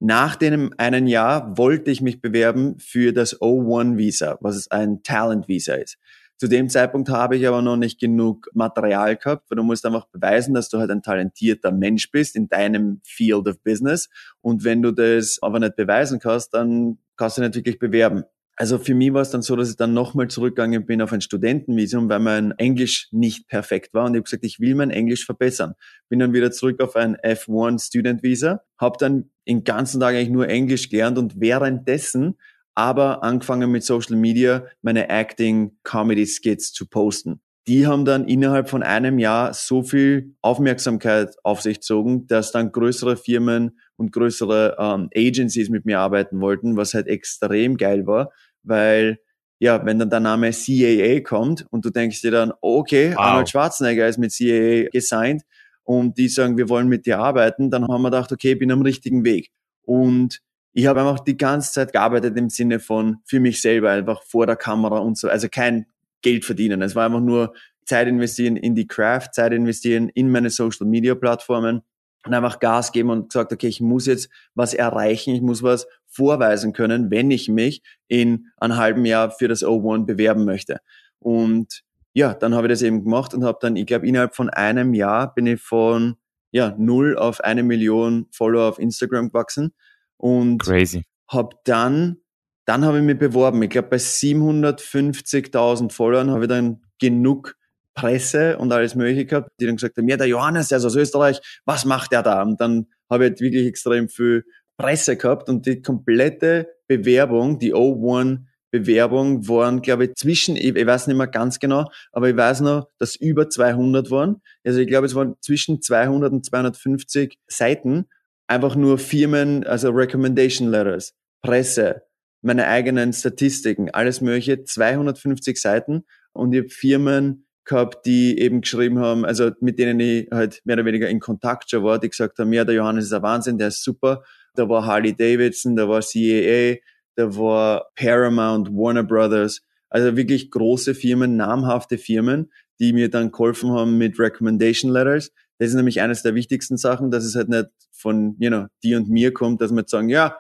Nach 0.01 0.37
dem 0.37 0.73
einen 0.77 1.09
Jahr 1.09 1.59
wollte 1.59 1.91
ich 1.91 2.01
mich 2.01 2.21
bewerben 2.21 2.79
für 2.79 3.13
das 3.13 3.41
O1-Visa, 3.41 4.39
was 4.41 4.71
ein 4.71 5.03
Talent-Visa 5.03 5.75
ist. 5.75 5.99
Zu 6.37 6.47
dem 6.47 6.69
Zeitpunkt 6.69 7.09
habe 7.09 7.37
ich 7.37 7.49
aber 7.49 7.63
noch 7.63 7.77
nicht 7.77 7.99
genug 7.99 8.49
Material 8.55 9.17
gehabt, 9.17 9.51
weil 9.51 9.57
du 9.57 9.65
musst 9.65 9.85
einfach 9.85 10.07
beweisen, 10.07 10.55
dass 10.55 10.69
du 10.69 10.79
halt 10.79 10.93
ein 10.93 11.03
talentierter 11.03 11.73
Mensch 11.73 12.13
bist 12.13 12.37
in 12.37 12.49
deinem 12.49 13.01
Field 13.03 13.49
of 13.49 13.61
Business. 13.65 14.09
Und 14.41 14.63
wenn 14.63 14.81
du 14.81 14.93
das 14.93 15.39
aber 15.43 15.59
nicht 15.59 15.75
beweisen 15.75 16.21
kannst, 16.21 16.55
dann 16.55 16.99
kannst 17.17 17.39
du 17.39 17.43
nicht 17.43 17.57
wirklich 17.57 17.81
bewerben. 17.81 18.23
Also 18.61 18.79
für 18.79 18.95
mich 18.95 19.13
war 19.13 19.23
es 19.23 19.31
dann 19.31 19.43
so, 19.43 19.55
dass 19.55 19.71
ich 19.71 19.77
dann 19.77 19.95
nochmal 19.95 20.27
zurückgegangen 20.27 20.85
bin 20.85 21.01
auf 21.01 21.13
ein 21.13 21.21
Studentenvisum, 21.21 22.09
weil 22.09 22.19
mein 22.19 22.51
Englisch 22.59 23.07
nicht 23.13 23.47
perfekt 23.47 23.95
war 23.95 24.07
und 24.07 24.15
ich 24.15 24.19
habe 24.19 24.25
gesagt, 24.25 24.45
ich 24.45 24.59
will 24.59 24.75
mein 24.75 24.91
Englisch 24.91 25.25
verbessern. 25.25 25.75
Bin 26.09 26.19
dann 26.19 26.33
wieder 26.33 26.51
zurück 26.51 26.83
auf 26.83 26.97
ein 26.97 27.17
F1 27.19 27.87
Student 27.87 28.25
Visa, 28.25 28.63
habe 28.77 28.97
dann 28.99 29.31
den 29.47 29.63
ganzen 29.63 30.01
Tag 30.01 30.17
eigentlich 30.17 30.31
nur 30.31 30.49
Englisch 30.49 30.89
gelernt 30.89 31.19
und 31.19 31.41
währenddessen 31.41 32.37
aber 32.75 33.23
angefangen 33.23 33.71
mit 33.71 33.85
Social 33.85 34.17
Media 34.17 34.65
meine 34.83 35.09
Acting 35.09 35.77
Comedy 35.85 36.27
Skits 36.27 36.73
zu 36.73 36.87
posten. 36.87 37.41
die 37.69 37.87
haben 37.87 38.07
dann 38.07 38.27
innerhalb 38.27 38.71
von 38.71 38.83
einem 38.83 39.19
Jahr 39.19 39.53
so 39.53 39.83
viel 39.83 40.35
Aufmerksamkeit 40.41 41.37
auf 41.43 41.61
sich 41.61 41.77
gezogen, 41.77 42.27
dass 42.27 42.51
dann 42.51 42.73
größere 42.73 43.17
Firmen 43.19 43.79
und 43.97 44.11
größere 44.11 44.77
ähm, 44.79 45.11
Agencies 45.15 45.69
mit 45.69 45.85
mir 45.85 46.01
arbeiten 46.01 46.41
wollten, 46.41 46.79
was 46.79 46.95
halt 46.95 47.09
extrem 47.09 47.77
geil 47.77 48.07
war, 48.07 48.33
weil 48.69 49.19
ja, 49.61 49.85
wenn 49.85 49.99
dann 49.99 50.11
der 50.11 50.21
Name 50.21 50.51
CAA 50.53 51.21
kommt 51.21 51.67
und 51.71 51.85
du 51.85 51.91
denkst 51.91 52.21
dir 52.23 52.31
dann, 52.31 52.53
okay, 52.61 53.11
wow. 53.11 53.19
Arnold 53.19 53.49
Schwarzenegger 53.49 54.07
ist 54.07 54.19
mit 54.19 54.33
CAA 54.37 54.89
gesigned 54.91 55.43
und 55.83 56.17
die 56.17 56.29
sagen, 56.29 56.57
wir 56.57 56.69
wollen 56.69 56.89
mit 56.89 57.07
dir 57.07 57.19
arbeiten, 57.19 57.71
dann 57.71 57.83
haben 57.89 58.03
wir 58.03 58.11
gedacht, 58.11 58.31
okay, 58.31 58.53
ich 58.53 58.59
bin 58.59 58.71
am 58.71 58.83
richtigen 58.83 59.25
Weg. 59.25 59.51
Und 59.83 60.41
ich 60.73 60.87
habe 60.87 61.01
einfach 61.01 61.21
die 61.21 61.37
ganze 61.37 61.73
Zeit 61.73 61.93
gearbeitet 61.93 62.37
im 62.37 62.51
Sinne 62.51 62.79
von 62.79 63.17
für 63.25 63.41
mich 63.41 63.61
selber, 63.61 63.91
einfach 63.91 64.23
vor 64.23 64.47
der 64.47 64.57
Kamera 64.57 64.99
und 64.99 65.19
so, 65.19 65.29
also 65.29 65.49
kein 65.49 65.87
Geld 66.23 66.45
verdienen. 66.45 66.83
Es 66.83 66.95
war 66.95 67.07
einfach 67.07 67.21
nur 67.21 67.55
Zeit 67.85 68.07
investieren 68.07 68.57
in 68.57 68.75
die 68.75 68.87
Craft, 68.87 69.31
Zeit 69.33 69.53
investieren 69.53 70.09
in 70.11 70.31
meine 70.31 70.51
Social 70.51 70.87
Media 70.87 71.15
Plattformen 71.15 71.83
und 72.29 72.35
einfach 72.35 72.61
Gas 72.61 72.93
geben 72.93 73.11
und 73.11 73.31
gesagt, 73.31 73.53
okay, 73.53 73.69
ich 73.69 73.81
muss 73.81 74.07
jetzt 74.07 74.29
was 74.55 74.75
erreichen, 74.75 75.35
ich 75.35 75.43
muss 75.43 75.63
was 75.63 75.87
vorweisen 76.07 76.73
können, 76.73 77.11
wenn 77.11 77.31
ich 77.31 77.49
mich 77.49 77.83
in 78.07 78.47
einem 78.57 78.77
halben 78.77 79.05
Jahr 79.05 79.31
für 79.31 79.49
das 79.49 79.65
O1 79.65 80.07
bewerben 80.07 80.45
möchte. 80.45 80.81
Und 81.19 81.83
ja, 82.13 82.35
dann 82.35 82.55
habe 82.55 82.67
ich 82.67 82.73
das 82.73 82.83
eben 82.83 83.05
gemacht 83.05 83.35
und 83.35 83.45
habe 83.45 83.59
dann, 83.61 83.77
ich 83.77 83.87
glaube, 83.87 84.07
innerhalb 84.07 84.35
von 84.35 84.51
einem 84.51 84.95
Jahr 84.95 85.35
bin 85.35 85.47
ich 85.47 85.61
von 85.61 86.17
ja, 86.51 86.75
null 86.79 87.17
auf 87.17 87.41
eine 87.41 87.63
Million 87.63 88.27
Follower 88.33 88.69
auf 88.69 88.79
Instagram 88.79 89.29
gewachsen 89.29 89.75
und 90.17 90.63
Crazy. 90.63 91.05
habe 91.31 91.57
dann, 91.65 92.17
dann 92.65 92.85
habe 92.85 92.99
ich 92.99 93.05
mich 93.05 93.19
beworben. 93.19 93.63
Ich 93.63 93.71
glaube, 93.71 93.89
bei 93.89 93.97
750.000 93.97 95.93
Followern 95.93 96.31
habe 96.31 96.45
ich 96.45 96.49
dann 96.49 96.83
genug 96.99 97.57
Presse 97.99 98.57
und 98.59 98.73
alles 98.73 98.95
Mögliche 98.95 99.27
gehabt, 99.27 99.51
die 99.61 99.67
dann 99.67 99.75
gesagt 99.75 99.97
haben, 99.97 100.09
ja, 100.09 100.17
der 100.17 100.29
Johannes, 100.29 100.69
der 100.69 100.79
ist 100.79 100.85
aus 100.85 100.95
Österreich, 100.95 101.41
was 101.65 101.85
macht 101.85 102.13
der 102.13 102.23
da? 102.23 102.43
Und 102.43 102.61
dann 102.61 102.87
habe 103.11 103.25
ich 103.25 103.31
halt 103.31 103.41
wirklich 103.41 103.67
extrem 103.67 104.09
viel 104.09 104.45
Presse 104.77 105.17
gehabt 105.17 105.49
und 105.49 105.67
die 105.67 105.83
komplette 105.83 106.69
Bewerbung, 106.87 107.59
die 107.59 107.75
O1 107.75 108.45
Bewerbung 108.71 109.49
waren, 109.49 109.83
glaube 109.83 110.05
ich, 110.05 110.15
zwischen, 110.15 110.55
ich, 110.55 110.77
ich, 110.77 110.87
weiß 110.87 111.07
nicht 111.09 111.17
mehr 111.17 111.27
ganz 111.27 111.59
genau, 111.59 111.91
aber 112.13 112.29
ich 112.29 112.37
weiß 112.37 112.61
noch, 112.61 112.89
dass 112.99 113.17
über 113.17 113.49
200 113.49 114.11
waren. 114.11 114.43
Also 114.65 114.79
ich 114.79 114.87
glaube, 114.87 115.07
es 115.07 115.15
waren 115.15 115.35
zwischen 115.41 115.81
200 115.81 116.33
und 116.33 116.45
250 116.45 117.39
Seiten. 117.47 118.05
Einfach 118.47 118.77
nur 118.77 118.99
Firmen, 118.99 119.67
also 119.67 119.91
Recommendation 119.91 120.69
Letters, 120.69 121.15
Presse, 121.43 122.03
meine 122.43 122.67
eigenen 122.69 123.13
Statistiken, 123.13 123.91
alles 123.91 124.21
mögliche, 124.21 124.65
250 124.65 125.61
Seiten. 125.61 126.05
Und 126.33 126.53
ich 126.53 126.61
habe 126.61 126.69
Firmen 126.69 127.48
gehabt, 127.69 128.07
die 128.07 128.39
eben 128.39 128.63
geschrieben 128.63 128.99
haben, 128.99 129.25
also 129.25 129.51
mit 129.61 129.79
denen 129.79 130.01
ich 130.01 130.29
halt 130.31 130.61
mehr 130.65 130.75
oder 130.75 130.85
weniger 130.85 131.09
in 131.09 131.21
Kontakt 131.21 131.71
schon 131.71 131.85
war, 131.85 131.99
die 131.99 132.09
gesagt 132.09 132.39
haben, 132.39 132.53
ja, 132.53 132.65
der 132.65 132.75
Johannes 132.75 133.07
ist 133.07 133.13
ein 133.13 133.23
Wahnsinn, 133.23 133.59
der 133.59 133.69
ist 133.69 133.85
super. 133.85 134.25
Da 134.55 134.69
war 134.69 134.85
Harley 134.87 135.15
Davidson, 135.15 135.77
da 135.77 135.89
war 135.89 136.01
CAA, 136.01 136.79
da 137.15 137.37
war 137.37 137.91
Paramount, 137.95 138.71
Warner 138.71 139.05
Brothers, 139.05 139.63
also 139.91 140.17
wirklich 140.17 140.51
große 140.51 140.95
Firmen, 140.95 141.37
namhafte 141.37 141.99
Firmen, 141.99 142.51
die 142.81 142.93
mir 142.93 143.11
dann 143.11 143.31
geholfen 143.31 143.71
haben 143.73 143.99
mit 143.99 144.19
Recommendation 144.19 144.91
Letters. 144.91 145.31
Das 145.59 145.69
ist 145.69 145.75
nämlich 145.75 146.01
eines 146.01 146.23
der 146.23 146.35
wichtigsten 146.35 146.77
Sachen, 146.77 147.11
dass 147.11 147.25
es 147.25 147.35
halt 147.35 147.49
nicht 147.49 147.69
von, 147.93 148.37
you 148.39 148.49
know, 148.49 148.67
die 148.83 148.95
und 148.95 149.09
mir 149.09 149.33
kommt, 149.33 149.61
dass 149.61 149.73
wir 149.73 149.81
jetzt 149.81 149.91
sagen, 149.91 150.09
ja, 150.09 150.37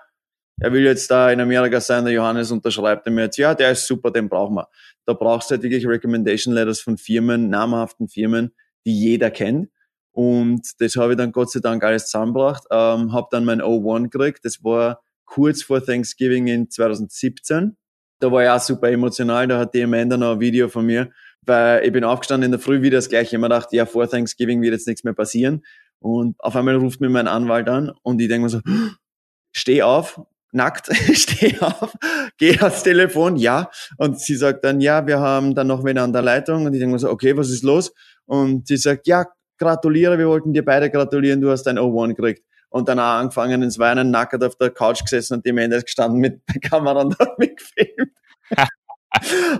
er 0.61 0.73
will 0.73 0.83
jetzt 0.83 1.11
da 1.11 1.31
in 1.31 1.41
Amerika 1.41 1.81
sein, 1.81 2.05
der 2.05 2.15
Johannes 2.15 2.51
unterschreibt 2.51 3.07
ihm 3.07 3.19
jetzt, 3.19 3.37
ja, 3.37 3.55
der 3.55 3.73
ist 3.73 3.87
super, 3.87 4.11
den 4.11 4.29
brauchen 4.29 4.57
wir. 4.57 4.69
Da 5.09 5.15
brauchst 5.15 5.51
du 5.51 5.55
halt 5.55 5.63
wirklich 5.63 5.87
Recommendation 5.87 6.53
Letters 6.53 6.83
von 6.83 6.99
Firmen, 6.99 7.49
namhaften 7.49 8.09
Firmen, 8.09 8.53
die 8.85 8.93
jeder 8.93 9.31
kennt. 9.31 9.71
Und 10.13 10.69
das 10.81 10.97
habe 10.97 11.13
ich 11.13 11.17
dann 11.17 11.33
Gott 11.33 11.51
sei 11.51 11.61
Dank 11.61 11.83
alles 11.83 12.11
zusammengebracht, 12.11 12.65
ähm, 12.71 13.15
habe 13.15 13.29
dann 13.31 13.47
mein 13.47 13.63
O1 13.63 14.11
gekriegt. 14.11 14.45
Das 14.45 14.63
war 14.63 15.01
kurz 15.25 15.63
vor 15.63 15.83
Thanksgiving 15.83 16.49
in 16.49 16.69
2017. 16.69 17.79
Da 18.21 18.31
war 18.31 18.43
ich 18.43 18.51
auch 18.51 18.61
super 18.61 18.91
emotional. 18.91 19.49
Da 19.49 19.59
hat 19.59 19.73
die 19.73 19.83
Amanda 19.83 20.19
noch 20.19 20.33
ein 20.33 20.41
Video 20.41 20.69
von 20.69 20.85
mir, 20.85 21.11
weil 21.41 21.87
ich 21.87 21.93
bin 21.93 22.05
aufgestanden 22.05 22.45
in 22.45 22.51
der 22.53 22.61
Früh 22.61 22.83
wieder 22.83 22.99
das 22.99 23.09
gleiche. 23.09 23.37
Ich 23.37 23.41
mir 23.41 23.49
gedacht, 23.49 23.73
ja, 23.73 23.87
vor 23.87 24.07
Thanksgiving 24.11 24.61
wird 24.61 24.75
jetzt 24.75 24.87
nichts 24.89 25.05
mehr 25.05 25.15
passieren. 25.15 25.65
Und 26.01 26.39
auf 26.39 26.55
einmal 26.55 26.77
ruft 26.77 27.01
mir 27.01 27.09
mein 27.09 27.29
Anwalt 27.29 27.67
an 27.71 27.93
und 28.03 28.21
ich 28.21 28.29
denke 28.29 28.43
mir 28.43 28.51
so, 28.51 28.61
steh 29.57 29.81
auf, 29.81 30.21
nackt, 30.53 30.89
steh 31.15 31.59
auf, 31.61 31.93
geh 32.39 32.59
ans 32.59 32.83
Telefon, 32.83 33.37
ja. 33.37 33.71
Und 33.97 34.21
sie 34.21 34.37
sagt 34.37 34.65
dann, 34.65 34.81
ja, 34.81 35.07
wir 35.07 35.21
haben 35.21 35.55
dann 35.55 35.67
noch 35.67 35.85
wen 35.85 35.99
an 35.99 36.13
der 36.13 36.23
Leitung. 36.23 36.67
Und 36.67 36.75
ich 36.75 36.81
denke 36.81 36.95
mir 36.95 36.99
so, 36.99 37.11
okay, 37.11 37.37
was 37.37 37.51
ist 37.51 37.63
los? 37.63 37.93
Und 38.27 38.67
sie 38.67 38.77
sagt, 38.77 39.07
ja, 39.07 39.27
gratuliere, 39.59 40.19
wir 40.19 40.29
wollten 40.29 40.53
dir 40.53 40.65
beide 40.65 40.91
gratulieren, 40.91 41.41
du 41.41 41.51
hast 41.51 41.65
dein 41.65 41.79
O1 41.79 42.15
gekriegt. 42.15 42.45
Und 42.71 42.89
dann 42.89 42.99
auch 42.99 43.19
angefangen 43.19 43.63
ins 43.63 43.79
Weinen, 43.79 44.11
nackert 44.11 44.45
auf 44.45 44.57
der 44.57 44.71
Couch 44.71 45.03
gesessen 45.03 45.35
und 45.35 45.47
die 45.47 45.53
Männer 45.53 45.81
gestanden 45.81 46.21
mit 46.21 46.43
der 46.53 46.61
Kamera 46.61 47.01
und 47.01 47.19
hat 47.19 47.39
mich 47.39 47.57
gefilmt. 47.57 48.13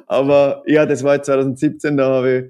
Aber 0.07 0.63
ja, 0.67 0.85
das 0.85 1.03
war 1.03 1.15
jetzt 1.15 1.27
2017, 1.27 1.97
da 1.97 2.11
habe 2.11 2.31
ich, 2.31 2.45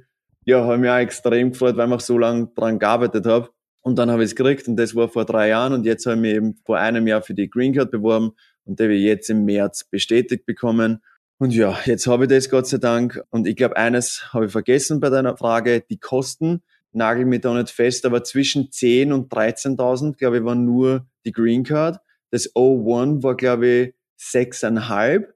ja, 0.45 0.64
habe 0.64 0.78
mich 0.78 0.90
auch 0.90 0.97
extrem 0.97 1.52
gefreut, 1.52 1.76
weil 1.76 1.88
ich 1.88 1.95
auch 1.95 2.00
so 2.00 2.18
lange 2.18 2.49
dran 2.57 2.78
gearbeitet 2.78 3.26
habe. 3.26 3.50
Und 3.88 3.97
dann 3.97 4.11
habe 4.11 4.23
ich 4.23 4.33
es 4.33 4.37
gekriegt 4.37 4.68
und 4.68 4.76
das 4.76 4.95
war 4.95 5.09
vor 5.09 5.25
drei 5.25 5.49
Jahren 5.49 5.73
und 5.73 5.87
jetzt 5.87 6.04
habe 6.04 6.16
ich 6.16 6.21
mich 6.21 6.35
eben 6.35 6.57
vor 6.66 6.76
einem 6.76 7.07
Jahr 7.07 7.23
für 7.23 7.33
die 7.33 7.49
Green 7.49 7.73
Card 7.73 7.90
beworben 7.90 8.33
und 8.64 8.78
die 8.78 8.83
habe 8.85 8.95
ich 8.95 9.02
jetzt 9.02 9.30
im 9.30 9.47
März 9.47 9.85
bestätigt 9.85 10.45
bekommen. 10.45 11.00
Und 11.38 11.54
ja, 11.54 11.75
jetzt 11.87 12.07
habe 12.07 12.25
ich 12.25 12.28
das 12.28 12.50
Gott 12.50 12.66
sei 12.66 12.76
Dank. 12.76 13.18
Und 13.30 13.49
ich 13.49 13.57
glaube, 13.57 13.78
eines 13.78 14.30
habe 14.35 14.45
ich 14.45 14.52
vergessen 14.52 15.00
bei 15.00 15.09
deiner 15.09 15.38
Frage, 15.38 15.80
die 15.80 15.99
Kosten 15.99 16.61
nagel 16.92 17.25
mich 17.25 17.40
da 17.40 17.54
nicht 17.54 17.71
fest, 17.71 18.04
aber 18.04 18.23
zwischen 18.25 18.71
10 18.71 19.11
und 19.11 19.33
13.000, 19.33 20.18
glaube 20.18 20.37
ich, 20.37 20.45
war 20.45 20.54
nur 20.54 21.07
die 21.25 21.33
Green 21.33 21.64
Card. 21.64 21.99
Das 22.30 22.54
O1 22.54 23.23
war, 23.23 23.38
glaube 23.38 23.66
ich, 23.68 23.95
6,5. 24.21 25.28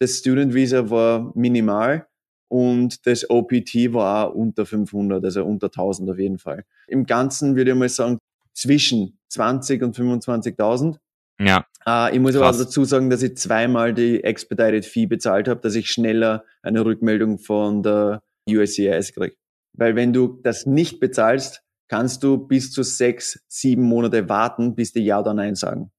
Das 0.00 0.18
Student 0.18 0.52
Visa 0.52 0.90
war 0.90 1.30
minimal 1.36 2.08
und 2.50 3.06
das 3.06 3.30
OPT 3.30 3.92
war 3.92 4.26
auch 4.26 4.34
unter 4.34 4.66
500, 4.66 5.24
also 5.24 5.44
unter 5.44 5.68
1000 5.68 6.10
auf 6.10 6.18
jeden 6.18 6.38
Fall. 6.38 6.64
Im 6.88 7.06
Ganzen 7.06 7.54
würde 7.54 7.70
ich 7.70 7.76
mal 7.76 7.88
sagen, 7.88 8.18
zwischen 8.52 9.18
20 9.28 9.82
und 9.84 9.96
25.000. 9.96 10.96
Ja. 11.38 11.64
Äh, 11.86 12.14
ich 12.14 12.20
muss 12.20 12.34
Krass. 12.34 12.56
aber 12.56 12.64
dazu 12.64 12.84
sagen, 12.84 13.08
dass 13.08 13.22
ich 13.22 13.36
zweimal 13.36 13.94
die 13.94 14.24
Expedited 14.24 14.84
Fee 14.84 15.06
bezahlt 15.06 15.46
habe, 15.46 15.60
dass 15.60 15.76
ich 15.76 15.90
schneller 15.90 16.44
eine 16.62 16.84
Rückmeldung 16.84 17.38
von 17.38 17.84
der 17.84 18.20
USCIS 18.48 19.12
kriege. 19.12 19.36
Weil 19.72 19.94
wenn 19.94 20.12
du 20.12 20.40
das 20.42 20.66
nicht 20.66 20.98
bezahlst, 20.98 21.62
kannst 21.86 22.24
du 22.24 22.36
bis 22.36 22.72
zu 22.72 22.82
sechs, 22.82 23.44
sieben 23.46 23.84
Monate 23.84 24.28
warten, 24.28 24.74
bis 24.74 24.92
die 24.92 25.04
Ja 25.04 25.20
oder 25.20 25.34
Nein 25.34 25.54
sagen. 25.54 25.92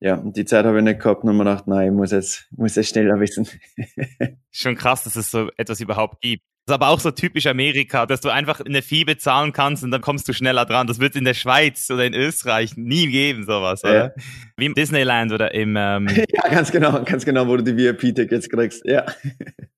Ja, 0.00 0.14
und 0.14 0.34
die 0.34 0.46
Zeit 0.46 0.64
habe 0.64 0.78
ich 0.78 0.84
nicht 0.84 1.00
gehabt 1.00 1.24
und 1.24 1.36
mir 1.36 1.44
gedacht, 1.44 1.66
nein, 1.66 1.88
ich 1.88 1.92
muss 1.92 2.10
jetzt, 2.10 2.48
muss 2.56 2.74
jetzt 2.74 2.88
schneller 2.88 3.20
wissen. 3.20 3.46
Schon 4.50 4.74
krass, 4.74 5.04
dass 5.04 5.14
es 5.14 5.30
so 5.30 5.50
etwas 5.58 5.80
überhaupt 5.80 6.22
gibt. 6.22 6.42
Das 6.66 6.74
ist 6.74 6.82
aber 6.82 6.88
auch 6.88 7.00
so 7.00 7.10
typisch 7.10 7.46
Amerika, 7.46 8.06
dass 8.06 8.20
du 8.20 8.30
einfach 8.30 8.60
eine 8.60 8.80
Fee 8.80 9.04
bezahlen 9.04 9.52
kannst 9.52 9.84
und 9.84 9.90
dann 9.90 10.00
kommst 10.00 10.26
du 10.28 10.32
schneller 10.32 10.64
dran. 10.64 10.86
Das 10.86 11.00
wird 11.00 11.16
in 11.16 11.24
der 11.24 11.34
Schweiz 11.34 11.90
oder 11.90 12.06
in 12.06 12.14
Österreich 12.14 12.76
nie 12.76 13.08
geben, 13.08 13.44
sowas, 13.44 13.84
oder? 13.84 13.94
Ja. 13.94 14.22
Wie 14.56 14.66
im 14.66 14.74
Disneyland 14.74 15.32
oder 15.32 15.52
im... 15.52 15.76
Ähm 15.76 16.08
ja, 16.32 16.48
ganz 16.48 16.70
genau, 16.70 17.02
ganz 17.04 17.24
genau, 17.24 17.46
wo 17.46 17.56
du 17.56 17.64
die 17.64 17.76
VIP-Tickets 17.76 18.48
kriegst, 18.48 18.84
ja. 18.86 19.04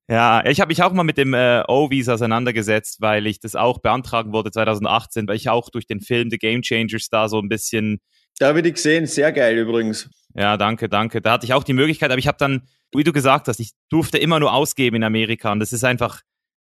Ja, 0.08 0.44
ich 0.44 0.60
habe 0.60 0.68
mich 0.68 0.82
auch 0.82 0.92
mal 0.92 1.04
mit 1.04 1.16
dem 1.16 1.32
äh, 1.32 1.62
O-Visa 1.68 2.14
auseinandergesetzt, 2.14 3.00
weil 3.00 3.26
ich 3.26 3.40
das 3.40 3.56
auch 3.56 3.78
beantragen 3.78 4.32
wollte 4.32 4.50
2018, 4.50 5.26
weil 5.26 5.36
ich 5.36 5.48
auch 5.48 5.70
durch 5.70 5.86
den 5.86 6.00
Film 6.00 6.28
The 6.28 6.36
Game 6.36 6.60
Changers 6.60 7.08
da 7.08 7.28
so 7.28 7.38
ein 7.38 7.48
bisschen... 7.48 7.98
Da 8.38 8.48
habe 8.48 8.58
ich 8.58 8.64
die 8.64 8.72
gesehen, 8.72 9.06
sehr 9.06 9.32
geil 9.32 9.56
übrigens. 9.58 10.08
Ja, 10.34 10.56
danke, 10.56 10.88
danke. 10.88 11.20
Da 11.20 11.32
hatte 11.32 11.44
ich 11.44 11.54
auch 11.54 11.64
die 11.64 11.74
Möglichkeit, 11.74 12.10
aber 12.10 12.18
ich 12.18 12.26
habe 12.26 12.38
dann, 12.38 12.66
wie 12.94 13.04
du 13.04 13.12
gesagt 13.12 13.48
hast, 13.48 13.60
ich 13.60 13.72
durfte 13.90 14.18
immer 14.18 14.40
nur 14.40 14.52
ausgeben 14.52 14.96
in 14.96 15.04
Amerika 15.04 15.52
und 15.52 15.60
das 15.60 15.72
ist 15.72 15.84
einfach, 15.84 16.22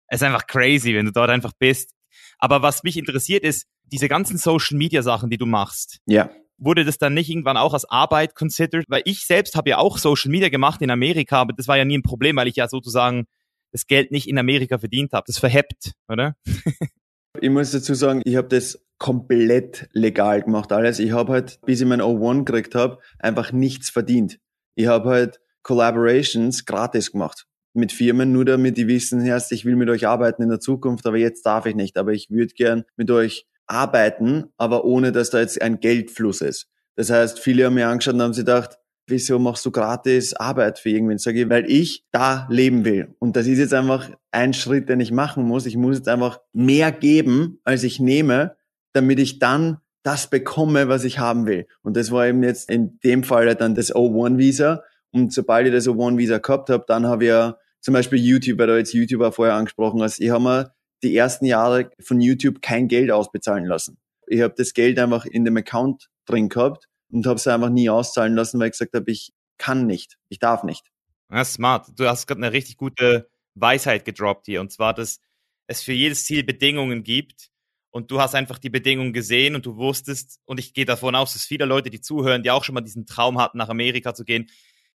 es 0.09 0.21
ist 0.21 0.27
einfach 0.27 0.47
crazy, 0.47 0.95
wenn 0.95 1.07
du 1.07 1.13
dort 1.13 1.31
einfach 1.31 1.53
bist. 1.59 1.93
Aber 2.39 2.63
was 2.63 2.83
mich 2.83 2.97
interessiert 2.97 3.45
ist, 3.45 3.67
diese 3.85 4.09
ganzen 4.09 4.39
Social 4.39 4.77
Media 4.77 5.03
Sachen, 5.03 5.31
die 5.31 5.39
du 5.39 5.47
machst. 5.47 5.99
Ja 6.07 6.31
wurde 6.59 6.85
das 6.85 6.99
dann 6.99 7.15
nicht 7.15 7.31
irgendwann 7.31 7.57
auch 7.57 7.75
als 7.75 7.85
Arbeit 7.85 8.35
considered? 8.35 8.85
Weil 8.89 9.03
ich 9.05 9.27
selbst 9.27 9.55
habe 9.57 9.71
ja 9.71 9.79
auch 9.79 9.99
Social 9.99 10.31
Media 10.31 10.49
gemacht 10.49 10.83
in 10.83 10.91
Amerika, 10.91 11.41
aber 11.41 11.53
das 11.53 11.69
war 11.69 11.77
ja 11.77 11.85
nie 11.85 11.99
ein 11.99 12.03
Problem, 12.03 12.37
weil 12.37 12.49
ich 12.49 12.57
ja 12.57 12.69
sozusagen 12.69 13.27
das 13.73 13.87
Geld 13.87 14.11
nicht 14.11 14.29
in 14.29 14.39
Amerika 14.39 14.79
verdient 14.79 15.13
habe. 15.13 15.25
Das 15.27 15.39
verhebt, 15.39 15.93
oder? 16.09 16.37
ich 17.41 17.51
muss 17.51 17.73
dazu 17.73 17.95
sagen, 17.95 18.23
ich 18.25 18.37
habe 18.37 18.49
das 18.49 18.85
komplett 18.99 19.89
legal 19.93 20.43
gemacht 20.43 20.73
alles. 20.73 20.99
Ich 20.99 21.13
habe 21.13 21.33
halt, 21.33 21.61
bis 21.67 21.81
ich 21.81 21.87
mein 21.87 22.01
O1 22.01 22.45
gekriegt 22.45 22.75
habe, 22.75 22.99
einfach 23.19 23.53
nichts 23.53 23.91
verdient. 23.91 24.39
Ich 24.77 24.87
habe 24.87 25.11
halt 25.11 25.41
Collaborations 25.63 26.65
gratis 26.65 27.13
gemacht 27.13 27.47
mit 27.75 27.93
Firmen, 27.93 28.33
nur 28.33 28.45
damit 28.45 28.77
die 28.77 28.87
wissen, 28.87 29.25
erst 29.25 29.51
ich 29.53 29.65
will 29.65 29.77
mit 29.77 29.91
euch 29.91 30.07
arbeiten 30.07 30.43
in 30.43 30.49
der 30.49 30.61
Zukunft, 30.61 31.07
aber 31.07 31.17
jetzt 31.17 31.45
darf 31.45 31.67
ich 31.67 31.75
nicht. 31.75 31.97
Aber 31.97 32.13
ich 32.13 32.31
würde 32.31 32.55
gern 32.55 32.85
mit 32.97 33.11
euch 33.11 33.47
arbeiten, 33.67 34.45
aber 34.57 34.85
ohne 34.85 35.11
dass 35.11 35.31
da 35.31 35.41
jetzt 35.41 35.61
ein 35.61 35.81
Geldfluss 35.81 36.41
ist. 36.41 36.69
Das 36.97 37.11
heißt, 37.11 37.41
viele 37.41 37.67
haben 37.67 37.75
mir 37.75 37.89
angeschaut 37.89 38.15
und 38.15 38.23
haben 38.23 38.35
sich 38.35 38.45
gedacht, 38.45 38.79
wieso 39.07 39.39
machst 39.39 39.65
du 39.67 39.71
gratis 39.71 40.35
Arbeit 40.35 40.79
für 40.79 40.91
irgendwen? 40.91 41.19
Sage 41.19 41.43
ich, 41.43 41.51
weil 41.51 41.71
ich 41.71 42.05
da 42.11 42.47
leben 42.51 42.85
will. 42.85 43.15
Und 43.19 43.37
das 43.37 43.47
ist 43.47 43.59
jetzt 43.59 43.75
einfach 43.75 44.11
ein 44.31 44.53
Schritt, 44.53 44.89
den 44.89 45.01
ich 45.01 45.13
machen 45.13 45.45
muss. 45.45 45.67
Ich 45.67 45.77
muss 45.77 45.97
jetzt 45.97 46.09
einfach 46.09 46.41
mehr 46.53 46.93
geben, 46.93 47.61
als 47.65 47.85
ich 47.85 48.01
nehme, 48.01 48.57
damit 48.93 49.19
ich 49.19 49.39
dann 49.39 49.79
das 50.03 50.29
bekomme, 50.29 50.89
was 50.89 51.05
ich 51.05 51.19
haben 51.19 51.47
will. 51.47 51.67
Und 51.83 51.97
das 51.97 52.11
war 52.11 52.27
eben 52.27 52.43
jetzt 52.43 52.71
in 52.71 52.99
dem 53.01 53.25
Fall 53.25 53.55
dann 53.55 53.75
das 53.75 53.95
O1-Visa. 53.95 54.83
Und 55.13 55.33
sobald 55.33 55.67
ich 55.67 55.73
das 55.73 55.89
O1-Visa 55.89 56.39
gehabt 56.39 56.71
habe, 56.71 56.85
dann 56.87 57.07
habe 57.07 57.25
ich 57.25 57.29
ja 57.29 57.57
zum 57.81 57.95
Beispiel 57.95 58.19
YouTube, 58.19 58.59
weil 58.59 58.67
du 58.67 58.79
jetzt 58.79 58.93
YouTuber 58.93 59.33
vorher 59.33 59.55
angesprochen 59.55 60.03
hast, 60.03 60.21
ich 60.21 60.31
habe 60.31 60.43
mir 60.43 60.75
die 61.03 61.17
ersten 61.17 61.45
Jahre 61.45 61.91
von 62.01 62.21
YouTube 62.21 62.63
kein 62.63 62.89
Geld 62.89 63.11
ausbezahlen 63.11 63.67
lassen. 63.67 63.99
Ich 64.27 64.41
habe 64.41 64.55
das 64.57 64.73
Geld 64.73 64.99
einfach 64.99 65.27
in 65.27 65.45
dem 65.45 65.57
Account 65.57 66.09
drin 66.27 66.49
gehabt 66.49 66.89
und 67.15 67.27
habe 67.27 67.37
es 67.37 67.47
einfach 67.47 67.71
nie 67.71 67.89
auszahlen 67.89 68.35
lassen, 68.35 68.59
weil 68.59 68.67
ich 68.67 68.73
gesagt 68.73 68.95
habe, 68.95 69.11
ich 69.11 69.33
kann 69.57 69.87
nicht, 69.87 70.19
ich 70.29 70.41
darf 70.41 70.65
nicht. 70.65 70.91
Ja, 71.31 71.45
smart. 71.45 71.89
Du 71.97 72.07
hast 72.07 72.27
gerade 72.27 72.43
eine 72.43 72.53
richtig 72.53 72.77
gute 72.77 73.31
Weisheit 73.55 74.05
gedroppt 74.05 74.47
hier 74.47 74.61
und 74.61 74.73
zwar, 74.73 74.95
dass 74.95 75.21
es 75.69 75.83
für 75.83 75.93
jedes 75.93 76.25
Ziel 76.25 76.43
Bedingungen 76.43 77.05
gibt 77.05 77.51
und 77.91 78.11
du 78.11 78.21
hast 78.21 78.35
einfach 78.35 78.59
die 78.59 78.69
Bedingungen 78.69 79.13
gesehen 79.13 79.55
und 79.55 79.65
du 79.65 79.77
wusstest 79.77 80.41
und 80.45 80.59
ich 80.59 80.75
gehe 80.75 80.85
davon 80.85 81.15
aus, 81.15 81.33
dass 81.33 81.45
viele 81.45 81.65
Leute, 81.67 81.89
die 81.89 82.01
zuhören, 82.01 82.43
die 82.43 82.51
auch 82.51 82.65
schon 82.65 82.75
mal 82.75 82.81
diesen 82.81 83.07
Traum 83.07 83.39
hatten, 83.39 83.59
nach 83.59 83.69
Amerika 83.69 84.13
zu 84.13 84.25
gehen, 84.25 84.51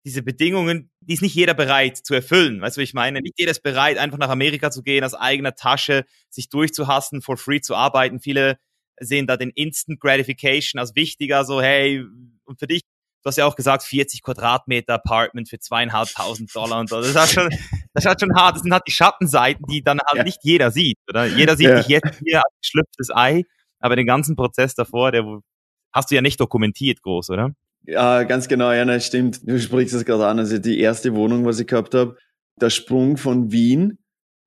diese 0.03 0.23
Bedingungen, 0.23 0.89
die 1.01 1.13
ist 1.13 1.21
nicht 1.21 1.35
jeder 1.35 1.53
bereit 1.53 1.97
zu 1.97 2.15
erfüllen. 2.15 2.61
Weißt 2.61 2.77
du, 2.77 2.81
ich 2.81 2.93
meine? 2.93 3.21
Nicht 3.21 3.35
jeder 3.37 3.51
ist 3.51 3.61
bereit, 3.61 3.97
einfach 3.97 4.17
nach 4.17 4.29
Amerika 4.29 4.71
zu 4.71 4.81
gehen, 4.81 5.03
aus 5.03 5.13
eigener 5.13 5.53
Tasche, 5.53 6.05
sich 6.29 6.49
durchzuhassen, 6.49 7.21
for 7.21 7.37
free 7.37 7.59
zu 7.61 7.75
arbeiten. 7.75 8.19
Viele 8.19 8.57
sehen 8.99 9.27
da 9.27 9.37
den 9.37 9.51
Instant 9.51 9.99
Gratification 9.99 10.79
als 10.79 10.95
wichtiger, 10.95 11.45
so, 11.45 11.61
hey, 11.61 12.03
und 12.45 12.59
für 12.59 12.67
dich, 12.67 12.81
du 13.23 13.27
hast 13.27 13.37
ja 13.37 13.45
auch 13.45 13.55
gesagt, 13.55 13.83
40 13.83 14.23
Quadratmeter 14.23 14.95
Apartment 14.95 15.49
für 15.49 15.59
zweieinhalbtausend 15.59 16.53
Dollar 16.55 16.79
und 16.79 16.89
so. 16.89 17.01
Das 17.01 17.09
ist 17.09 17.33
schon, 17.33 17.49
das 17.93 18.05
ist 18.05 18.19
schon 18.21 18.35
hart. 18.35 18.55
Das 18.55 18.63
sind 18.63 18.73
halt 18.73 18.83
die 18.87 18.91
Schattenseiten, 18.91 19.65
die 19.69 19.83
dann 19.83 19.99
halt 19.99 20.17
ja. 20.17 20.23
nicht 20.23 20.39
jeder 20.43 20.71
sieht, 20.71 20.97
oder? 21.09 21.25
Jeder 21.25 21.57
sieht 21.57 21.67
ja. 21.67 21.77
dich 21.77 21.87
jetzt 21.87 22.19
hier 22.23 22.37
als 22.37 22.53
geschlüpftes 22.61 23.09
Ei, 23.13 23.43
aber 23.79 23.95
den 23.95 24.07
ganzen 24.07 24.35
Prozess 24.35 24.75
davor, 24.75 25.11
der 25.11 25.23
hast 25.93 26.11
du 26.11 26.15
ja 26.15 26.21
nicht 26.21 26.39
dokumentiert 26.39 27.01
groß, 27.01 27.29
oder? 27.31 27.51
Ja, 27.85 28.23
ganz 28.23 28.47
genau, 28.47 28.71
ja, 28.71 28.83
das 28.85 29.05
stimmt. 29.05 29.47
Du 29.47 29.59
sprichst 29.59 29.95
es 29.95 30.05
gerade 30.05 30.27
an. 30.27 30.39
Also 30.39 30.57
die 30.57 30.79
erste 30.79 31.15
Wohnung, 31.15 31.45
was 31.45 31.59
ich 31.59 31.67
gehabt 31.67 31.93
habe, 31.93 32.17
der 32.59 32.69
Sprung 32.69 33.17
von 33.17 33.51
Wien 33.51 33.97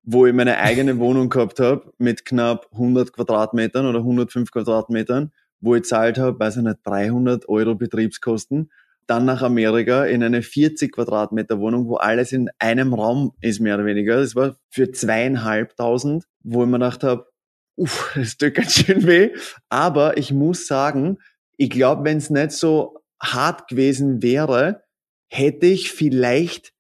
wo 0.02 0.26
ich 0.26 0.33
meine 0.33 0.59
eigene 0.59 0.99
Wohnung 0.99 1.28
gehabt 1.28 1.61
habe 1.61 1.92
mit 1.99 2.25
knapp 2.25 2.69
100 2.73 3.12
Quadratmetern 3.12 3.87
oder 3.87 3.99
105 3.99 4.50
Quadratmetern, 4.50 5.33
wo 5.61 5.75
ich 5.75 5.85
zahlt 5.85 6.19
habe, 6.19 6.38
weiß 6.38 6.59
ich 6.59 6.62
nicht, 6.62 6.78
300 6.85 7.49
Euro 7.49 7.75
Betriebskosten. 7.75 8.71
Dann 9.07 9.25
nach 9.25 9.42
Amerika 9.42 10.04
in 10.04 10.23
eine 10.23 10.42
40 10.42 10.92
Quadratmeter 10.92 11.59
Wohnung, 11.59 11.88
wo 11.88 11.97
alles 11.97 12.33
in 12.33 12.49
einem 12.59 12.95
Raum 12.95 13.33
ist, 13.40 13.61
mehr 13.61 13.75
oder 13.75 13.85
weniger. 13.85 14.16
Das 14.16 14.37
war 14.37 14.57
für 14.71 14.90
zweieinhalbtausend, 14.92 16.25
wo 16.42 16.62
ich 16.62 16.69
mir 16.69 16.78
gedacht 16.78 17.02
habe, 17.02 17.26
uff, 17.76 18.12
das 18.14 18.37
tut 18.37 18.54
ganz 18.54 18.75
schön 18.75 19.07
weh. 19.07 19.30
Aber 19.69 20.16
ich 20.16 20.33
muss 20.33 20.66
sagen, 20.66 21.19
ich 21.57 21.71
glaube, 21.71 22.04
wenn 22.04 22.19
es 22.19 22.30
nicht 22.30 22.52
so 22.52 23.00
hart 23.21 23.69
gewesen 23.69 24.23
wäre, 24.23 24.83
hätte 25.28 25.66
ich 25.66 25.90
vielleicht 25.90 26.73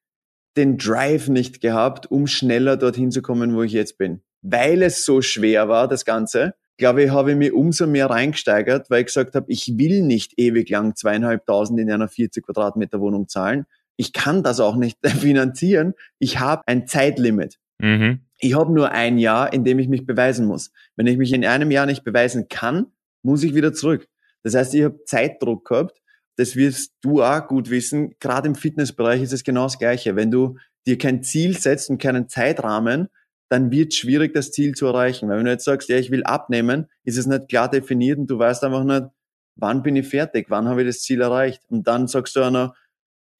den 0.56 0.78
Drive 0.78 1.28
nicht 1.28 1.60
gehabt, 1.60 2.10
um 2.10 2.26
schneller 2.26 2.76
dorthin 2.76 3.10
zu 3.10 3.22
kommen, 3.22 3.54
wo 3.54 3.62
ich 3.62 3.72
jetzt 3.72 3.98
bin. 3.98 4.20
Weil 4.42 4.82
es 4.82 5.04
so 5.04 5.22
schwer 5.22 5.68
war, 5.68 5.86
das 5.86 6.04
Ganze, 6.04 6.54
glaube 6.76 7.04
ich, 7.04 7.10
habe 7.10 7.32
ich 7.32 7.36
mich 7.36 7.52
umso 7.52 7.86
mehr 7.86 8.06
reingesteigert, 8.06 8.90
weil 8.90 9.00
ich 9.00 9.06
gesagt 9.06 9.34
habe, 9.34 9.50
ich 9.50 9.78
will 9.78 10.02
nicht 10.02 10.38
ewig 10.38 10.68
lang 10.70 10.96
zweieinhalbtausend 10.96 11.78
in 11.78 11.90
einer 11.90 12.08
40 12.08 12.44
Quadratmeter 12.44 13.00
Wohnung 13.00 13.28
zahlen. 13.28 13.66
Ich 13.96 14.12
kann 14.12 14.42
das 14.42 14.60
auch 14.60 14.76
nicht 14.76 14.98
finanzieren. 15.06 15.94
Ich 16.18 16.40
habe 16.40 16.62
ein 16.66 16.86
Zeitlimit. 16.86 17.58
Mhm. 17.78 18.20
Ich 18.38 18.56
habe 18.56 18.72
nur 18.72 18.90
ein 18.92 19.18
Jahr, 19.18 19.52
in 19.52 19.64
dem 19.64 19.78
ich 19.78 19.88
mich 19.88 20.06
beweisen 20.06 20.46
muss. 20.46 20.72
Wenn 20.96 21.06
ich 21.06 21.18
mich 21.18 21.32
in 21.32 21.44
einem 21.44 21.70
Jahr 21.70 21.86
nicht 21.86 22.04
beweisen 22.04 22.48
kann, 22.48 22.86
muss 23.22 23.42
ich 23.42 23.54
wieder 23.54 23.74
zurück. 23.74 24.08
Das 24.42 24.54
heißt, 24.54 24.74
ich 24.74 24.84
habe 24.84 25.04
Zeitdruck 25.04 25.68
gehabt 25.68 25.99
das 26.40 26.56
wirst 26.56 26.94
du 27.02 27.22
auch 27.22 27.46
gut 27.48 27.68
wissen, 27.68 28.14
gerade 28.18 28.48
im 28.48 28.54
Fitnessbereich 28.54 29.20
ist 29.20 29.34
es 29.34 29.44
genau 29.44 29.64
das 29.64 29.78
Gleiche. 29.78 30.16
Wenn 30.16 30.30
du 30.30 30.56
dir 30.86 30.96
kein 30.96 31.22
Ziel 31.22 31.58
setzt 31.58 31.90
und 31.90 31.98
keinen 31.98 32.30
Zeitrahmen, 32.30 33.08
dann 33.50 33.70
wird 33.70 33.92
es 33.92 33.98
schwierig, 33.98 34.32
das 34.32 34.50
Ziel 34.50 34.74
zu 34.74 34.86
erreichen. 34.86 35.28
Weil 35.28 35.36
wenn 35.36 35.44
du 35.44 35.50
jetzt 35.50 35.66
sagst, 35.66 35.90
ja, 35.90 35.98
ich 35.98 36.10
will 36.10 36.24
abnehmen, 36.24 36.86
ist 37.04 37.18
es 37.18 37.26
nicht 37.26 37.48
klar 37.50 37.68
definiert 37.68 38.18
und 38.18 38.26
du 38.30 38.38
weißt 38.38 38.64
einfach 38.64 38.84
nicht, 38.84 39.08
wann 39.56 39.82
bin 39.82 39.96
ich 39.96 40.08
fertig, 40.08 40.46
wann 40.48 40.66
habe 40.66 40.80
ich 40.80 40.88
das 40.88 41.00
Ziel 41.00 41.20
erreicht. 41.20 41.62
Und 41.68 41.86
dann 41.86 42.06
sagst 42.06 42.34
du 42.36 42.42
einer, 42.42 42.74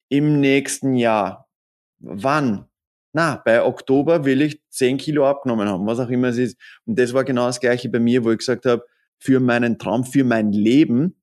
im 0.09 0.39
nächsten 0.39 0.93
Jahr. 0.93 1.49
Wann? 1.97 2.65
Na, 3.13 3.41
bei 3.43 3.63
Oktober 3.63 4.25
will 4.25 4.43
ich 4.43 4.61
10 4.69 4.97
Kilo 4.99 5.27
abgenommen 5.27 5.67
haben, 5.67 5.87
was 5.87 5.99
auch 5.99 6.09
immer 6.09 6.27
es 6.27 6.37
ist. 6.37 6.57
Und 6.85 6.99
das 6.99 7.13
war 7.13 7.23
genau 7.23 7.47
das 7.47 7.59
Gleiche 7.59 7.89
bei 7.89 7.99
mir, 7.99 8.23
wo 8.23 8.31
ich 8.31 8.37
gesagt 8.37 8.67
habe, 8.67 8.85
für 9.17 9.39
meinen 9.39 9.79
Traum, 9.79 10.03
für 10.03 10.23
mein 10.23 10.51
Leben 10.51 11.15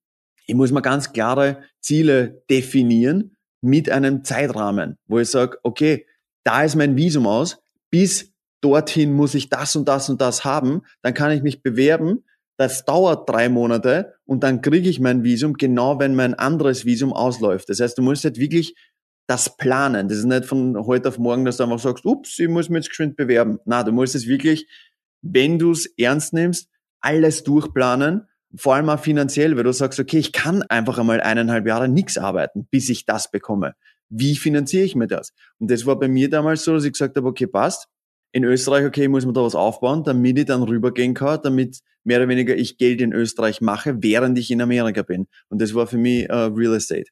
ich 0.48 0.54
muss 0.54 0.72
mir 0.72 0.82
ganz 0.82 1.12
klare 1.12 1.62
Ziele 1.80 2.42
definieren 2.50 3.36
mit 3.60 3.90
einem 3.90 4.24
Zeitrahmen, 4.24 4.96
wo 5.06 5.18
ich 5.18 5.30
sage, 5.30 5.58
okay, 5.62 6.06
da 6.42 6.64
ist 6.64 6.74
mein 6.74 6.96
Visum 6.96 7.26
aus, 7.26 7.58
bis 7.90 8.32
dorthin 8.62 9.12
muss 9.12 9.34
ich 9.34 9.50
das 9.50 9.76
und 9.76 9.86
das 9.86 10.08
und 10.08 10.20
das 10.20 10.44
haben, 10.44 10.82
dann 11.02 11.14
kann 11.14 11.32
ich 11.32 11.42
mich 11.42 11.62
bewerben, 11.62 12.24
das 12.56 12.84
dauert 12.86 13.28
drei 13.28 13.48
Monate 13.50 14.14
und 14.24 14.42
dann 14.42 14.62
kriege 14.62 14.88
ich 14.88 15.00
mein 15.00 15.22
Visum, 15.22 15.52
genau 15.52 16.00
wenn 16.00 16.14
mein 16.14 16.34
anderes 16.34 16.86
Visum 16.86 17.12
ausläuft. 17.12 17.68
Das 17.68 17.78
heißt, 17.78 17.98
du 17.98 18.02
musst 18.02 18.24
halt 18.24 18.38
wirklich 18.38 18.74
das 19.28 19.56
planen. 19.58 20.08
Das 20.08 20.18
ist 20.18 20.24
nicht 20.24 20.46
von 20.46 20.76
heute 20.86 21.08
auf 21.08 21.18
morgen, 21.18 21.44
dass 21.44 21.58
du 21.58 21.64
einfach 21.64 21.78
sagst, 21.78 22.06
ups, 22.06 22.38
ich 22.38 22.48
muss 22.48 22.70
mich 22.70 22.78
jetzt 22.78 22.88
geschwind 22.88 23.16
bewerben. 23.16 23.58
Na, 23.66 23.82
du 23.82 23.92
musst 23.92 24.14
es 24.14 24.26
wirklich, 24.26 24.66
wenn 25.20 25.58
du 25.58 25.72
es 25.72 25.86
ernst 25.98 26.32
nimmst, 26.32 26.70
alles 27.00 27.44
durchplanen 27.44 28.26
vor 28.56 28.74
allem 28.74 28.88
auch 28.88 29.00
finanziell, 29.00 29.56
weil 29.56 29.64
du 29.64 29.72
sagst, 29.72 30.00
okay, 30.00 30.18
ich 30.18 30.32
kann 30.32 30.62
einfach 30.62 30.98
einmal 30.98 31.20
eineinhalb 31.20 31.66
Jahre 31.66 31.88
nichts 31.88 32.16
arbeiten, 32.16 32.66
bis 32.70 32.88
ich 32.88 33.04
das 33.04 33.30
bekomme. 33.30 33.74
Wie 34.08 34.36
finanziere 34.36 34.84
ich 34.84 34.96
mir 34.96 35.06
das? 35.06 35.32
Und 35.58 35.70
das 35.70 35.84
war 35.84 35.98
bei 35.98 36.08
mir 36.08 36.30
damals 36.30 36.64
so, 36.64 36.72
dass 36.72 36.84
ich 36.84 36.92
gesagt 36.92 37.16
habe, 37.16 37.28
okay, 37.28 37.46
passt. 37.46 37.86
In 38.32 38.44
Österreich, 38.44 38.84
okay, 38.84 39.04
ich 39.04 39.08
muss 39.08 39.24
mir 39.24 39.32
da 39.32 39.42
was 39.42 39.54
aufbauen, 39.54 40.04
damit 40.04 40.38
ich 40.38 40.44
dann 40.44 40.62
rübergehen 40.62 41.14
kann, 41.14 41.40
damit 41.42 41.80
mehr 42.04 42.18
oder 42.18 42.28
weniger 42.28 42.56
ich 42.56 42.76
Geld 42.76 43.00
in 43.00 43.12
Österreich 43.12 43.60
mache, 43.60 44.02
während 44.02 44.38
ich 44.38 44.50
in 44.50 44.60
Amerika 44.60 45.02
bin. 45.02 45.28
Und 45.48 45.60
das 45.60 45.74
war 45.74 45.86
für 45.86 45.96
mich 45.96 46.30
uh, 46.30 46.46
Real 46.54 46.74
Estate. 46.74 47.10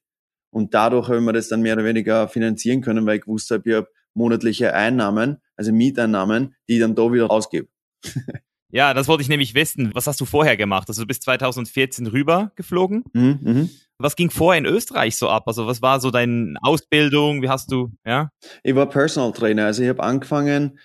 Und 0.50 0.74
dadurch 0.74 1.08
habe 1.08 1.18
ich 1.18 1.24
mir 1.24 1.32
das 1.32 1.48
dann 1.48 1.62
mehr 1.62 1.74
oder 1.74 1.84
weniger 1.84 2.28
finanzieren 2.28 2.80
können, 2.80 3.06
weil 3.06 3.16
ich 3.16 3.22
gewusst 3.22 3.50
habe, 3.50 3.68
ich 3.68 3.76
habe 3.76 3.88
monatliche 4.14 4.74
Einnahmen, 4.74 5.38
also 5.56 5.72
Mieteinnahmen, 5.72 6.54
die 6.68 6.74
ich 6.74 6.80
dann 6.80 6.94
da 6.94 7.12
wieder 7.12 7.30
ausgebe. 7.30 7.68
Ja, 8.76 8.92
das 8.92 9.08
wollte 9.08 9.22
ich 9.22 9.30
nämlich 9.30 9.54
wissen. 9.54 9.90
Was 9.94 10.06
hast 10.06 10.20
du 10.20 10.26
vorher 10.26 10.54
gemacht? 10.58 10.86
Also 10.88 11.00
du 11.00 11.06
bist 11.06 11.22
2014 11.22 12.08
rüber 12.08 12.52
geflogen. 12.56 13.04
Mhm, 13.14 13.38
mh. 13.40 13.68
Was 13.96 14.16
ging 14.16 14.28
vorher 14.28 14.58
in 14.58 14.66
Österreich 14.66 15.16
so 15.16 15.30
ab? 15.30 15.44
Also 15.46 15.66
was 15.66 15.80
war 15.80 15.98
so 15.98 16.10
deine 16.10 16.58
Ausbildung? 16.60 17.40
Wie 17.40 17.48
hast 17.48 17.72
du, 17.72 17.90
ja? 18.04 18.28
Ich 18.62 18.74
war 18.74 18.86
Personal 18.86 19.32
Trainer. 19.32 19.64
Also 19.64 19.82
ich 19.82 19.88
habe 19.88 20.02
angefangen, 20.02 20.78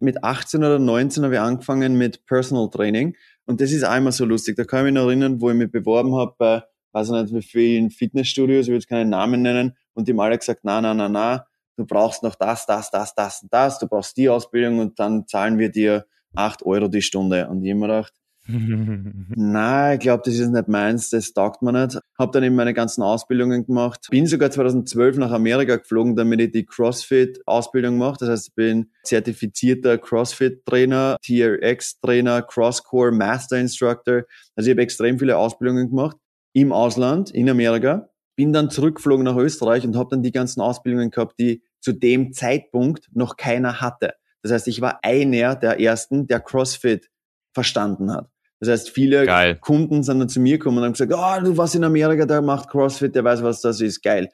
mit 0.00 0.24
18 0.24 0.64
oder 0.64 0.78
19 0.78 1.24
habe 1.24 1.34
ich 1.34 1.40
angefangen 1.40 1.98
mit 1.98 2.24
Personal 2.24 2.70
Training. 2.70 3.14
Und 3.44 3.60
das 3.60 3.70
ist 3.70 3.84
einmal 3.84 4.12
so 4.12 4.24
lustig. 4.24 4.56
Da 4.56 4.64
kann 4.64 4.78
ich 4.78 4.84
mich 4.84 4.94
noch 4.94 5.06
erinnern, 5.06 5.38
wo 5.38 5.50
ich 5.50 5.56
mich 5.56 5.70
beworben 5.70 6.16
habe 6.16 6.34
bei, 6.38 6.62
weiß 6.92 7.08
ich 7.08 7.12
nicht, 7.12 7.34
wie 7.34 7.42
vielen 7.42 7.90
Fitnessstudios, 7.90 8.62
ich 8.62 8.68
will 8.68 8.76
jetzt 8.76 8.88
keinen 8.88 9.10
Namen 9.10 9.42
nennen. 9.42 9.76
Und 9.92 10.08
die 10.08 10.12
haben 10.12 10.20
alle 10.20 10.38
gesagt, 10.38 10.60
na, 10.62 10.80
na, 10.80 10.94
na, 10.94 11.10
na, 11.10 11.46
du 11.76 11.84
brauchst 11.84 12.22
noch 12.22 12.36
das, 12.36 12.64
das, 12.64 12.90
das, 12.90 13.14
das 13.14 13.42
und 13.42 13.52
das. 13.52 13.78
Du 13.78 13.88
brauchst 13.88 14.16
die 14.16 14.30
Ausbildung 14.30 14.78
und 14.78 14.98
dann 14.98 15.26
zahlen 15.26 15.58
wir 15.58 15.70
dir 15.70 16.06
8 16.36 16.64
Euro 16.64 16.88
die 16.88 17.02
Stunde. 17.02 17.48
Und 17.48 17.64
ich 17.64 17.70
habe 17.70 17.80
mir 17.80 17.86
gedacht, 17.88 18.12
na, 18.48 19.94
ich 19.94 20.00
glaube, 20.00 20.22
das 20.24 20.34
ist 20.34 20.50
nicht 20.50 20.68
meins, 20.68 21.10
das 21.10 21.32
taugt 21.32 21.62
mir 21.62 21.72
nicht. 21.72 21.98
Habe 22.16 22.32
dann 22.32 22.44
eben 22.44 22.54
meine 22.54 22.74
ganzen 22.74 23.02
Ausbildungen 23.02 23.66
gemacht. 23.66 24.06
Bin 24.10 24.26
sogar 24.26 24.50
2012 24.50 25.16
nach 25.16 25.32
Amerika 25.32 25.76
geflogen, 25.76 26.14
damit 26.14 26.40
ich 26.40 26.52
die 26.52 26.64
CrossFit-Ausbildung 26.64 27.98
mache. 27.98 28.18
Das 28.20 28.28
heißt, 28.28 28.48
ich 28.48 28.54
bin 28.54 28.90
zertifizierter 29.02 29.98
CrossFit-Trainer, 29.98 31.16
TRX-Trainer, 31.26 32.42
Crosscore 32.42 33.10
Master 33.10 33.58
Instructor. 33.58 34.22
Also 34.54 34.70
ich 34.70 34.74
habe 34.74 34.82
extrem 34.82 35.18
viele 35.18 35.36
Ausbildungen 35.36 35.90
gemacht 35.90 36.16
im 36.52 36.72
Ausland, 36.72 37.32
in 37.32 37.50
Amerika. 37.50 38.10
Bin 38.36 38.52
dann 38.52 38.70
zurückgeflogen 38.70 39.24
nach 39.24 39.36
Österreich 39.36 39.84
und 39.84 39.96
habe 39.96 40.10
dann 40.10 40.22
die 40.22 40.32
ganzen 40.32 40.60
Ausbildungen 40.60 41.10
gehabt, 41.10 41.38
die 41.40 41.62
zu 41.80 41.92
dem 41.92 42.32
Zeitpunkt 42.32 43.08
noch 43.12 43.36
keiner 43.36 43.80
hatte. 43.80 44.14
Das 44.46 44.52
heißt, 44.52 44.68
ich 44.68 44.80
war 44.80 45.00
einer 45.02 45.56
der 45.56 45.80
ersten, 45.80 46.26
der 46.26 46.40
CrossFit 46.40 47.10
verstanden 47.52 48.12
hat. 48.12 48.28
Das 48.60 48.68
heißt, 48.68 48.90
viele 48.90 49.26
geil. 49.26 49.56
Kunden 49.60 50.02
sind 50.02 50.18
dann 50.18 50.28
zu 50.28 50.40
mir 50.40 50.58
gekommen 50.58 50.78
und 50.78 50.84
haben 50.84 50.92
gesagt, 50.92 51.12
oh, 51.12 51.44
du 51.44 51.56
warst 51.56 51.74
in 51.74 51.84
Amerika, 51.84 52.24
der 52.24 52.42
macht 52.42 52.70
CrossFit, 52.70 53.14
der 53.14 53.24
weiß, 53.24 53.42
was 53.42 53.60
das 53.60 53.80
ist, 53.80 54.02
geil. 54.02 54.30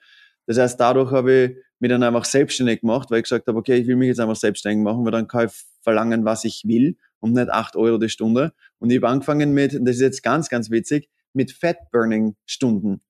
Das 0.46 0.58
heißt, 0.58 0.78
dadurch 0.78 1.10
habe 1.10 1.32
ich 1.32 1.56
mich 1.80 1.90
dann 1.90 2.02
einfach 2.02 2.24
selbstständig 2.24 2.80
gemacht, 2.80 3.10
weil 3.10 3.18
ich 3.18 3.24
gesagt 3.24 3.46
habe, 3.48 3.58
okay, 3.58 3.76
ich 3.76 3.86
will 3.86 3.96
mich 3.96 4.08
jetzt 4.08 4.20
einfach 4.20 4.36
selbstständig 4.36 4.84
machen, 4.84 5.04
weil 5.04 5.12
dann 5.12 5.26
kann 5.26 5.46
ich 5.46 5.52
verlangen, 5.82 6.24
was 6.24 6.44
ich 6.44 6.62
will 6.66 6.96
und 7.20 7.32
nicht 7.32 7.50
acht 7.50 7.74
Euro 7.74 7.98
die 7.98 8.08
Stunde. 8.08 8.52
Und 8.78 8.90
ich 8.90 8.98
habe 8.98 9.08
angefangen 9.08 9.52
mit, 9.52 9.72
das 9.72 9.96
ist 9.96 10.00
jetzt 10.02 10.22
ganz, 10.22 10.48
ganz 10.48 10.70
witzig, 10.70 11.08
mit 11.32 11.52
Fat-Burning-Stunden. 11.52 13.00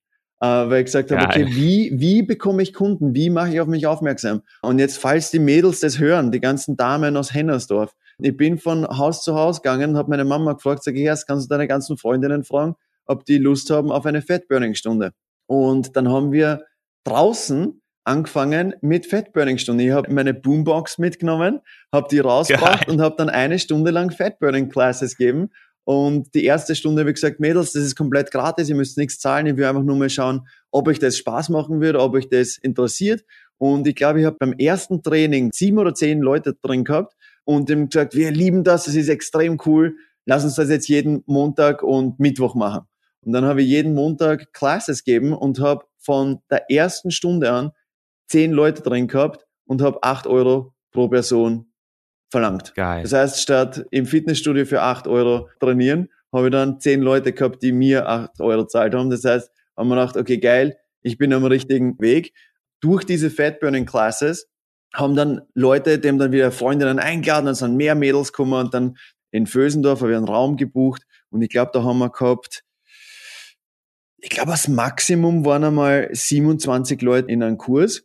Äh, 0.42 0.68
weil 0.68 0.80
ich 0.80 0.86
gesagt 0.86 1.12
habe, 1.12 1.22
okay, 1.24 1.46
wie, 1.50 1.92
wie 1.94 2.22
bekomme 2.22 2.64
ich 2.64 2.74
Kunden? 2.74 3.14
Wie 3.14 3.30
mache 3.30 3.50
ich 3.50 3.60
auf 3.60 3.68
mich 3.68 3.86
aufmerksam? 3.86 4.42
Und 4.62 4.80
jetzt, 4.80 4.98
falls 4.98 5.30
die 5.30 5.38
Mädels 5.38 5.78
das 5.78 6.00
hören, 6.00 6.32
die 6.32 6.40
ganzen 6.40 6.76
Damen 6.76 7.16
aus 7.16 7.32
Hennersdorf, 7.32 7.94
ich 8.18 8.36
bin 8.36 8.58
von 8.58 8.86
Haus 8.86 9.22
zu 9.22 9.36
Haus 9.36 9.62
gegangen, 9.62 9.96
habe 9.96 10.10
meine 10.10 10.24
Mama 10.24 10.54
gefragt, 10.54 10.82
sag 10.82 10.96
ich 10.96 11.02
erst, 11.02 11.28
kannst 11.28 11.46
du 11.46 11.48
deine 11.48 11.68
ganzen 11.68 11.96
Freundinnen 11.96 12.42
fragen, 12.42 12.74
ob 13.06 13.24
die 13.24 13.38
Lust 13.38 13.70
haben 13.70 13.92
auf 13.92 14.04
eine 14.04 14.20
Fatburning-Stunde? 14.20 15.12
Und 15.46 15.96
dann 15.96 16.08
haben 16.08 16.32
wir 16.32 16.64
draußen 17.04 17.80
angefangen 18.04 18.74
mit 18.80 19.06
Fatburning-Stunde. 19.06 19.84
Ich 19.84 19.92
habe 19.92 20.12
meine 20.12 20.34
Boombox 20.34 20.98
mitgenommen, 20.98 21.60
habe 21.92 22.08
die 22.10 22.18
rausgebracht 22.18 22.88
und 22.88 23.00
habe 23.00 23.14
dann 23.16 23.30
eine 23.30 23.60
Stunde 23.60 23.92
lang 23.92 24.10
Fatburning-Classes 24.10 25.16
gegeben. 25.16 25.50
Und 25.84 26.34
die 26.34 26.44
erste 26.44 26.76
Stunde 26.76 27.00
habe 27.00 27.10
ich 27.10 27.16
gesagt, 27.16 27.40
Mädels, 27.40 27.72
das 27.72 27.82
ist 27.82 27.96
komplett 27.96 28.30
gratis, 28.30 28.68
ihr 28.68 28.76
müsst 28.76 28.98
nichts 28.98 29.18
zahlen, 29.18 29.46
ich 29.46 29.56
will 29.56 29.64
einfach 29.64 29.82
nur 29.82 29.96
mal 29.96 30.10
schauen, 30.10 30.46
ob 30.70 30.86
euch 30.86 31.00
das 31.00 31.16
Spaß 31.16 31.48
machen 31.48 31.80
würde, 31.80 32.00
ob 32.00 32.14
euch 32.14 32.28
das 32.28 32.56
interessiert. 32.56 33.24
Und 33.58 33.86
ich 33.86 33.94
glaube, 33.94 34.20
ich 34.20 34.26
habe 34.26 34.36
beim 34.38 34.52
ersten 34.52 35.02
Training 35.02 35.50
sieben 35.52 35.78
oder 35.78 35.94
zehn 35.94 36.20
Leute 36.20 36.54
drin 36.62 36.84
gehabt 36.84 37.14
und 37.44 37.68
dem 37.68 37.88
gesagt, 37.88 38.14
wir 38.14 38.30
lieben 38.30 38.64
das, 38.64 38.86
es 38.86 38.94
ist 38.94 39.08
extrem 39.08 39.58
cool, 39.66 39.96
lass 40.24 40.44
uns 40.44 40.54
das 40.54 40.68
jetzt 40.68 40.88
jeden 40.88 41.22
Montag 41.26 41.82
und 41.82 42.20
Mittwoch 42.20 42.54
machen. 42.54 42.86
Und 43.24 43.32
dann 43.32 43.44
habe 43.44 43.62
ich 43.62 43.68
jeden 43.68 43.94
Montag 43.94 44.52
Classes 44.52 45.04
gegeben 45.04 45.32
und 45.32 45.60
habe 45.60 45.84
von 45.98 46.40
der 46.50 46.70
ersten 46.70 47.10
Stunde 47.10 47.50
an 47.50 47.72
zehn 48.28 48.52
Leute 48.52 48.82
drin 48.82 49.08
gehabt 49.08 49.46
und 49.64 49.82
habe 49.82 50.02
acht 50.02 50.26
Euro 50.26 50.74
pro 50.90 51.08
Person 51.08 51.71
verlangt. 52.32 52.74
Geil. 52.74 53.02
Das 53.02 53.12
heißt, 53.12 53.40
statt 53.40 53.84
im 53.90 54.06
Fitnessstudio 54.06 54.66
für 54.66 54.82
acht 54.82 55.06
Euro 55.06 55.48
trainieren, 55.60 56.08
habe 56.32 56.46
ich 56.46 56.52
dann 56.52 56.80
zehn 56.80 57.00
Leute 57.00 57.32
gehabt, 57.32 57.62
die 57.62 57.72
mir 57.72 58.08
acht 58.08 58.40
Euro 58.40 58.66
zahlt 58.66 58.94
haben. 58.94 59.10
Das 59.10 59.24
heißt, 59.24 59.50
haben 59.76 59.88
wir 59.88 59.96
gedacht, 59.96 60.16
okay, 60.16 60.38
geil, 60.38 60.76
ich 61.02 61.18
bin 61.18 61.32
am 61.32 61.44
richtigen 61.44 62.00
Weg. 62.00 62.32
Durch 62.80 63.04
diese 63.04 63.30
Fat 63.30 63.60
Burning 63.60 63.86
Classes 63.86 64.48
haben 64.94 65.14
dann 65.14 65.42
Leute, 65.54 65.98
dem 65.98 66.18
dann 66.18 66.32
wieder 66.32 66.50
Freundinnen 66.50 66.98
eingeladen, 66.98 67.46
dann 67.46 67.54
sind 67.54 67.76
mehr 67.76 67.94
Mädels 67.94 68.32
gekommen 68.32 68.54
und 68.54 68.74
dann 68.74 68.96
in 69.30 69.46
Vösendorf 69.46 70.00
habe 70.00 70.12
ich 70.12 70.16
einen 70.16 70.28
Raum 70.28 70.56
gebucht 70.56 71.02
und 71.30 71.42
ich 71.42 71.48
glaube, 71.48 71.70
da 71.72 71.82
haben 71.84 71.98
wir 71.98 72.10
gehabt, 72.10 72.64
ich 74.18 74.30
glaube, 74.30 74.50
das 74.50 74.68
Maximum 74.68 75.44
waren 75.44 75.64
einmal 75.64 76.08
27 76.12 77.02
Leute 77.02 77.30
in 77.30 77.42
einem 77.42 77.58
Kurs 77.58 78.04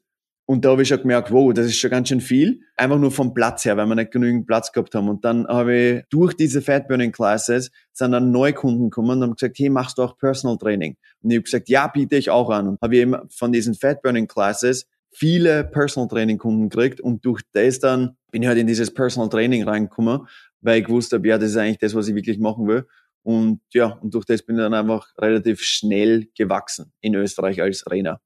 und 0.49 0.63
da 0.63 0.69
habe 0.69 0.81
ich 0.81 0.87
schon 0.87 1.01
gemerkt, 1.01 1.29
wow, 1.29 1.53
das 1.53 1.65
ist 1.65 1.77
schon 1.77 1.91
ganz 1.91 2.07
schön 2.07 2.21
viel. 2.21 2.61
Einfach 2.77 2.97
nur 2.97 3.11
vom 3.11 3.33
Platz 3.33 3.65
her, 3.65 3.75
weil 3.75 3.85
wir 3.85 3.95
nicht 3.95 4.11
genügend 4.11 4.47
Platz 4.47 4.71
gehabt 4.71 4.95
haben. 4.95 5.09
Und 5.09 5.25
dann 5.25 5.45
habe 5.45 5.75
ich 5.75 6.03
durch 6.09 6.35
diese 6.35 6.61
Fat 6.61 6.87
Burning 6.87 7.11
Classes 7.11 7.69
sind 7.91 8.13
dann 8.13 8.31
neue 8.31 8.53
Kunden 8.53 8.89
gekommen 8.89 9.17
und 9.17 9.23
haben 9.23 9.35
gesagt, 9.35 9.59
hey, 9.59 9.69
machst 9.69 9.97
du 9.97 10.03
auch 10.03 10.17
Personal 10.17 10.57
Training? 10.57 10.95
Und 11.21 11.31
ich 11.31 11.35
habe 11.35 11.43
gesagt, 11.43 11.67
ja, 11.67 11.87
biete 11.87 12.15
ich 12.15 12.29
auch 12.29 12.49
an. 12.49 12.69
Und 12.69 12.81
habe 12.81 12.95
eben 12.95 13.17
von 13.29 13.51
diesen 13.51 13.75
Fat 13.75 14.01
Burning 14.01 14.27
Classes 14.27 14.85
viele 15.11 15.65
Personal 15.65 16.07
Training 16.07 16.37
Kunden 16.37 16.69
gekriegt 16.69 17.01
und 17.01 17.25
durch 17.25 17.41
das 17.51 17.79
dann 17.79 18.15
bin 18.31 18.41
ich 18.41 18.47
halt 18.47 18.57
in 18.57 18.67
dieses 18.67 18.93
Personal 18.93 19.29
Training 19.29 19.63
reingekommen, 19.63 20.27
weil 20.61 20.79
ich 20.79 20.85
gewusst 20.85 21.11
habe, 21.11 21.27
ja, 21.27 21.37
das 21.37 21.51
ist 21.51 21.57
eigentlich 21.57 21.79
das, 21.79 21.93
was 21.93 22.07
ich 22.07 22.15
wirklich 22.15 22.39
machen 22.39 22.67
will. 22.67 22.85
Und 23.23 23.59
ja, 23.73 23.87
und 24.01 24.13
durch 24.13 24.23
das 24.23 24.43
bin 24.43 24.55
ich 24.55 24.61
dann 24.61 24.73
einfach 24.73 25.09
relativ 25.17 25.61
schnell 25.61 26.29
gewachsen 26.37 26.93
in 27.01 27.15
Österreich 27.15 27.61
als 27.61 27.81
Trainer. 27.81 28.21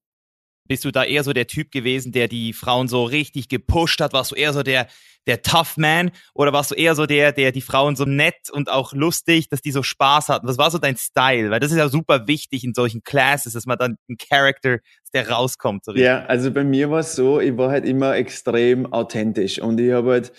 Bist 0.71 0.85
du 0.85 0.91
da 0.91 1.03
eher 1.03 1.25
so 1.25 1.33
der 1.33 1.47
Typ 1.47 1.69
gewesen, 1.69 2.13
der 2.13 2.29
die 2.29 2.53
Frauen 2.53 2.87
so 2.87 3.03
richtig 3.03 3.49
gepusht 3.49 3.99
hat? 3.99 4.13
Warst 4.13 4.31
du 4.31 4.35
eher 4.35 4.53
so 4.53 4.63
der, 4.63 4.87
der 5.27 5.41
Tough 5.41 5.75
Man? 5.75 6.11
Oder 6.33 6.53
warst 6.53 6.71
du 6.71 6.75
eher 6.75 6.95
so 6.95 7.05
der, 7.05 7.33
der 7.33 7.51
die 7.51 7.59
Frauen 7.59 7.97
so 7.97 8.05
nett 8.05 8.49
und 8.49 8.71
auch 8.71 8.93
lustig, 8.93 9.49
dass 9.49 9.61
die 9.61 9.73
so 9.73 9.83
Spaß 9.83 10.29
hatten? 10.29 10.47
Was 10.47 10.57
war 10.57 10.71
so 10.71 10.77
dein 10.77 10.95
Style? 10.95 11.51
Weil 11.51 11.59
das 11.59 11.71
ist 11.71 11.77
ja 11.77 11.89
super 11.89 12.25
wichtig 12.25 12.63
in 12.63 12.73
solchen 12.73 13.03
Classes, 13.03 13.51
dass 13.51 13.65
man 13.65 13.77
dann 13.79 13.97
einen 14.07 14.17
Charakter, 14.17 14.79
der 15.13 15.29
rauskommt. 15.29 15.83
So 15.83 15.93
ja, 15.93 16.23
also 16.27 16.51
bei 16.51 16.63
mir 16.63 16.89
war 16.89 17.01
es 17.01 17.17
so, 17.17 17.41
ich 17.41 17.57
war 17.57 17.69
halt 17.69 17.83
immer 17.83 18.15
extrem 18.15 18.93
authentisch 18.93 19.59
und 19.59 19.77
ich 19.77 19.91
habe 19.91 20.11
halt 20.11 20.31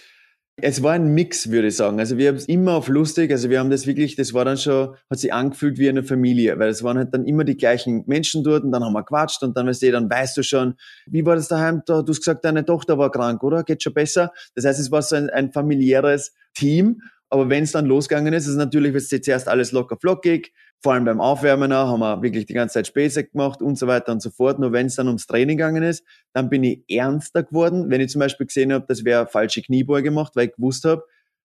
es 0.57 0.83
war 0.83 0.93
ein 0.93 1.15
Mix, 1.15 1.51
würde 1.51 1.69
ich 1.69 1.77
sagen. 1.77 1.99
Also 1.99 2.19
wir 2.19 2.29
haben 2.29 2.37
es 2.37 2.47
immer 2.47 2.75
auf 2.75 2.88
lustig, 2.88 3.31
also 3.31 3.49
wir 3.49 3.59
haben 3.59 3.71
das 3.71 3.87
wirklich, 3.87 4.17
das 4.17 4.35
war 4.35 4.45
dann 4.45 4.59
schon, 4.59 4.95
hat 5.11 5.19
sich 5.19 5.33
angefühlt 5.33 5.79
wie 5.79 5.88
eine 5.88 6.03
Familie, 6.03 6.59
weil 6.59 6.69
es 6.69 6.83
waren 6.83 6.99
halt 6.99 7.15
dann 7.15 7.25
immer 7.25 7.45
die 7.45 7.57
gleichen 7.57 8.05
Menschen 8.07 8.45
dort 8.45 8.62
und 8.62 8.71
dann 8.71 8.85
haben 8.85 8.93
wir 8.93 9.03
quatscht 9.03 9.43
und 9.43 9.57
dann 9.57 9.67
weißt 9.67 9.83
du, 9.83 9.93
dann 9.93 10.11
weißt 10.11 10.37
du 10.37 10.43
schon, 10.43 10.75
wie 11.07 11.25
war 11.25 11.37
das 11.37 11.49
daheim, 11.49 11.83
da, 11.87 12.03
du 12.03 12.11
hast 12.11 12.19
gesagt, 12.19 12.45
deine 12.45 12.67
Tochter 12.67 12.99
war 12.99 13.11
krank, 13.11 13.43
oder? 13.43 13.65
Geht 13.65 13.83
schon 13.83 13.95
besser? 13.95 14.31
Das 14.55 14.67
heißt, 14.67 14.79
es 14.79 14.91
war 14.91 15.01
so 15.01 15.17
ein, 15.17 15.31
ein 15.31 15.53
familiäres 15.53 16.35
Team, 16.55 17.01
aber 17.31 17.49
wenn 17.49 17.65
es 17.65 17.73
dann 17.73 17.87
losgegangen 17.87 18.35
ist, 18.35 18.47
ist 18.47 18.57
natürlich, 18.57 18.93
wird 18.93 19.25
zuerst 19.25 19.49
alles 19.49 19.73
locker 19.73 19.97
flockig, 19.99 20.53
vor 20.83 20.95
allem 20.95 21.05
beim 21.05 21.21
Aufwärmen 21.21 21.73
auch, 21.73 21.88
haben 21.88 22.01
wir 22.01 22.23
wirklich 22.23 22.47
die 22.47 22.55
ganze 22.55 22.75
Zeit 22.75 22.88
Späße 22.88 23.25
gemacht 23.25 23.62
und 23.62 23.79
so 23.79 23.87
weiter 23.87 24.11
und 24.12 24.21
so 24.21 24.31
fort. 24.31 24.59
Nur 24.59 24.73
wenn 24.73 24.87
es 24.87 24.97
dann 24.97 25.07
ums 25.07 25.27
Training 25.27 25.57
gegangen 25.57 25.83
ist, 25.85 26.05
dann 26.33 26.51
bin 26.51 26.64
ich 26.64 26.83
ernster 26.88 27.45
geworden. 27.45 27.88
Wenn 27.88 28.01
ich 28.01 28.11
zum 28.11 28.18
Beispiel 28.18 28.47
gesehen 28.47 28.73
habe, 28.73 28.85
das 28.88 29.05
wäre 29.05 29.27
falsche 29.27 29.62
Kniebeuge 29.62 30.11
gemacht, 30.11 30.35
weil 30.35 30.49
ich 30.49 30.55
gewusst 30.55 30.85
habe, 30.85 31.05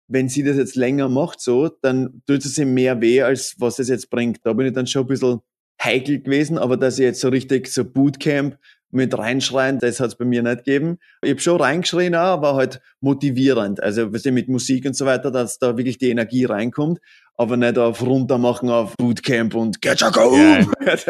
wenn 0.09 0.29
sie 0.29 0.43
das 0.43 0.57
jetzt 0.57 0.75
länger 0.75 1.09
macht 1.09 1.41
so, 1.41 1.69
dann 1.69 2.23
tut 2.27 2.45
es 2.45 2.59
ihm 2.59 2.75
mehr 2.75 3.01
weh, 3.01 3.23
als 3.23 3.55
was 3.59 3.79
es 3.79 3.89
jetzt 3.89 4.11
bringt. 4.11 4.41
Da 4.43 4.53
bin 4.53 4.67
ich 4.67 4.73
dann 4.73 4.89
schon 4.89 5.03
ein 5.03 5.09
bisschen 5.09 5.41
heikel 5.81 6.21
gewesen, 6.21 6.59
aber 6.59 6.77
dass 6.77 6.99
ich 6.99 7.05
jetzt 7.05 7.21
so 7.21 7.29
richtig 7.29 7.69
so 7.69 7.85
Bootcamp 7.85 8.59
mit 8.91 9.17
reinschreien, 9.17 9.79
das 9.79 10.01
hat 10.01 10.09
es 10.09 10.17
bei 10.17 10.25
mir 10.25 10.43
nicht 10.43 10.65
gegeben. 10.65 10.99
Ich 11.23 11.31
habe 11.31 11.41
schon 11.41 11.61
reingeschrien, 11.61 12.15
auch, 12.15 12.21
aber 12.21 12.55
halt 12.55 12.81
motivierend. 13.01 13.83
Also 13.83 14.13
was 14.13 14.25
mit 14.25 14.49
Musik 14.49 14.85
und 14.87 14.95
so 14.95 15.07
weiter, 15.07 15.31
dass 15.31 15.59
da 15.59 15.77
wirklich 15.77 15.99
die 15.99 16.11
Energie 16.11 16.45
reinkommt, 16.45 16.99
aber 17.37 17.57
nicht 17.57 17.79
auf 17.79 18.03
runtermachen 18.03 18.69
auf 18.69 18.95
Bootcamp 18.97 19.55
und 19.55 19.81
Get 19.81 20.03
your 20.03 20.11
go! 20.11 20.37
Yeah. 20.37 20.67
das, 20.85 21.05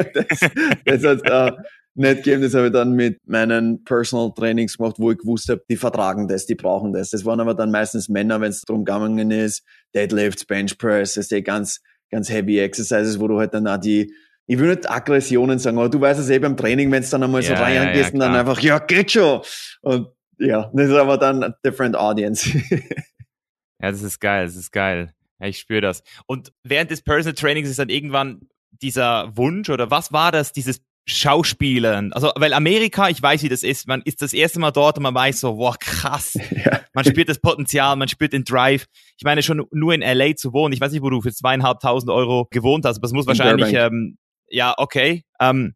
das 0.84 1.04
hat 1.04 1.30
äh, 1.30 1.52
nicht 1.94 2.24
gegeben. 2.24 2.42
Das 2.42 2.54
habe 2.54 2.66
ich 2.66 2.72
dann 2.72 2.92
mit 2.92 3.18
meinen 3.26 3.84
Personal 3.84 4.32
Trainings 4.34 4.76
gemacht, 4.76 4.96
wo 4.98 5.10
ich 5.10 5.18
gewusst 5.18 5.48
habe, 5.48 5.62
die 5.68 5.76
vertragen 5.76 6.28
das, 6.28 6.46
die 6.46 6.54
brauchen 6.54 6.92
das. 6.92 7.10
Das 7.10 7.24
waren 7.24 7.40
aber 7.40 7.54
dann 7.54 7.70
meistens 7.70 8.08
Männer, 8.08 8.40
wenn 8.40 8.50
es 8.50 8.62
darum 8.62 8.84
gegangen 8.84 9.30
ist, 9.30 9.64
Deadlifts, 9.94 10.44
Bench 10.44 10.78
Press, 10.78 11.14
das 11.14 11.30
ist 11.30 11.44
ganz, 11.44 11.80
ganz 12.10 12.30
heavy 12.30 12.58
Exercises, 12.58 13.18
wo 13.20 13.28
du 13.28 13.38
halt 13.38 13.54
dann 13.54 13.66
auch 13.66 13.78
die 13.78 14.12
ich 14.50 14.58
will 14.58 14.70
nicht 14.70 14.90
Aggressionen 14.90 15.60
sagen, 15.60 15.78
aber 15.78 15.88
du 15.88 16.00
weißt 16.00 16.18
es 16.18 16.28
eh 16.28 16.40
beim 16.40 16.56
Training, 16.56 16.90
wenn 16.90 17.04
es 17.04 17.10
dann 17.10 17.22
einmal 17.22 17.40
ja, 17.40 17.56
so 17.56 17.62
reingehst 17.62 18.08
ja, 18.08 18.14
und 18.14 18.18
dann 18.18 18.34
einfach, 18.34 18.58
ja, 18.58 18.80
geht 18.80 19.12
schon. 19.12 19.42
Und 19.80 20.08
ja, 20.38 20.68
das 20.74 20.88
ist 20.88 20.96
aber 20.96 21.18
dann 21.18 21.44
a 21.44 21.54
different 21.64 21.94
audience. 21.94 22.50
ja, 22.70 23.90
das 23.92 24.02
ist 24.02 24.18
geil, 24.18 24.46
das 24.46 24.56
ist 24.56 24.72
geil. 24.72 25.14
Ja, 25.38 25.46
ich 25.46 25.58
spüre 25.60 25.80
das. 25.80 26.02
Und 26.26 26.52
während 26.64 26.90
des 26.90 27.00
Personal 27.02 27.34
Trainings 27.34 27.68
ist 27.68 27.78
dann 27.78 27.90
irgendwann 27.90 28.48
dieser 28.72 29.30
Wunsch 29.36 29.70
oder 29.70 29.92
was 29.92 30.12
war 30.12 30.32
das, 30.32 30.52
dieses 30.52 30.80
Schauspielern. 31.06 32.12
Also, 32.12 32.32
weil 32.34 32.52
Amerika, 32.52 33.08
ich 33.08 33.22
weiß, 33.22 33.44
wie 33.44 33.48
das 33.48 33.62
ist. 33.62 33.86
Man 33.86 34.02
ist 34.02 34.20
das 34.20 34.32
erste 34.32 34.58
Mal 34.58 34.72
dort 34.72 34.96
und 34.96 35.04
man 35.04 35.14
weiß 35.14 35.38
so, 35.38 35.58
wow, 35.58 35.78
krass. 35.78 36.36
Ja. 36.50 36.80
Man 36.92 37.04
spürt 37.04 37.28
das 37.28 37.38
Potenzial, 37.38 37.94
man 37.94 38.08
spürt 38.08 38.32
den 38.32 38.42
Drive. 38.42 38.86
Ich 39.16 39.22
meine, 39.22 39.44
schon 39.44 39.64
nur 39.70 39.94
in 39.94 40.00
LA 40.00 40.34
zu 40.34 40.52
wohnen. 40.52 40.74
Ich 40.74 40.80
weiß 40.80 40.90
nicht, 40.90 41.02
wo 41.02 41.10
du 41.10 41.22
für 41.22 41.32
zweieinhalbtausend 41.32 42.10
Euro 42.10 42.48
gewohnt 42.50 42.84
hast, 42.84 42.96
aber 42.96 43.06
es 43.06 43.12
muss 43.12 43.28
wahrscheinlich 43.28 43.72
ähm, 43.72 44.18
ja, 44.50 44.74
okay. 44.76 45.24
Ähm, 45.40 45.74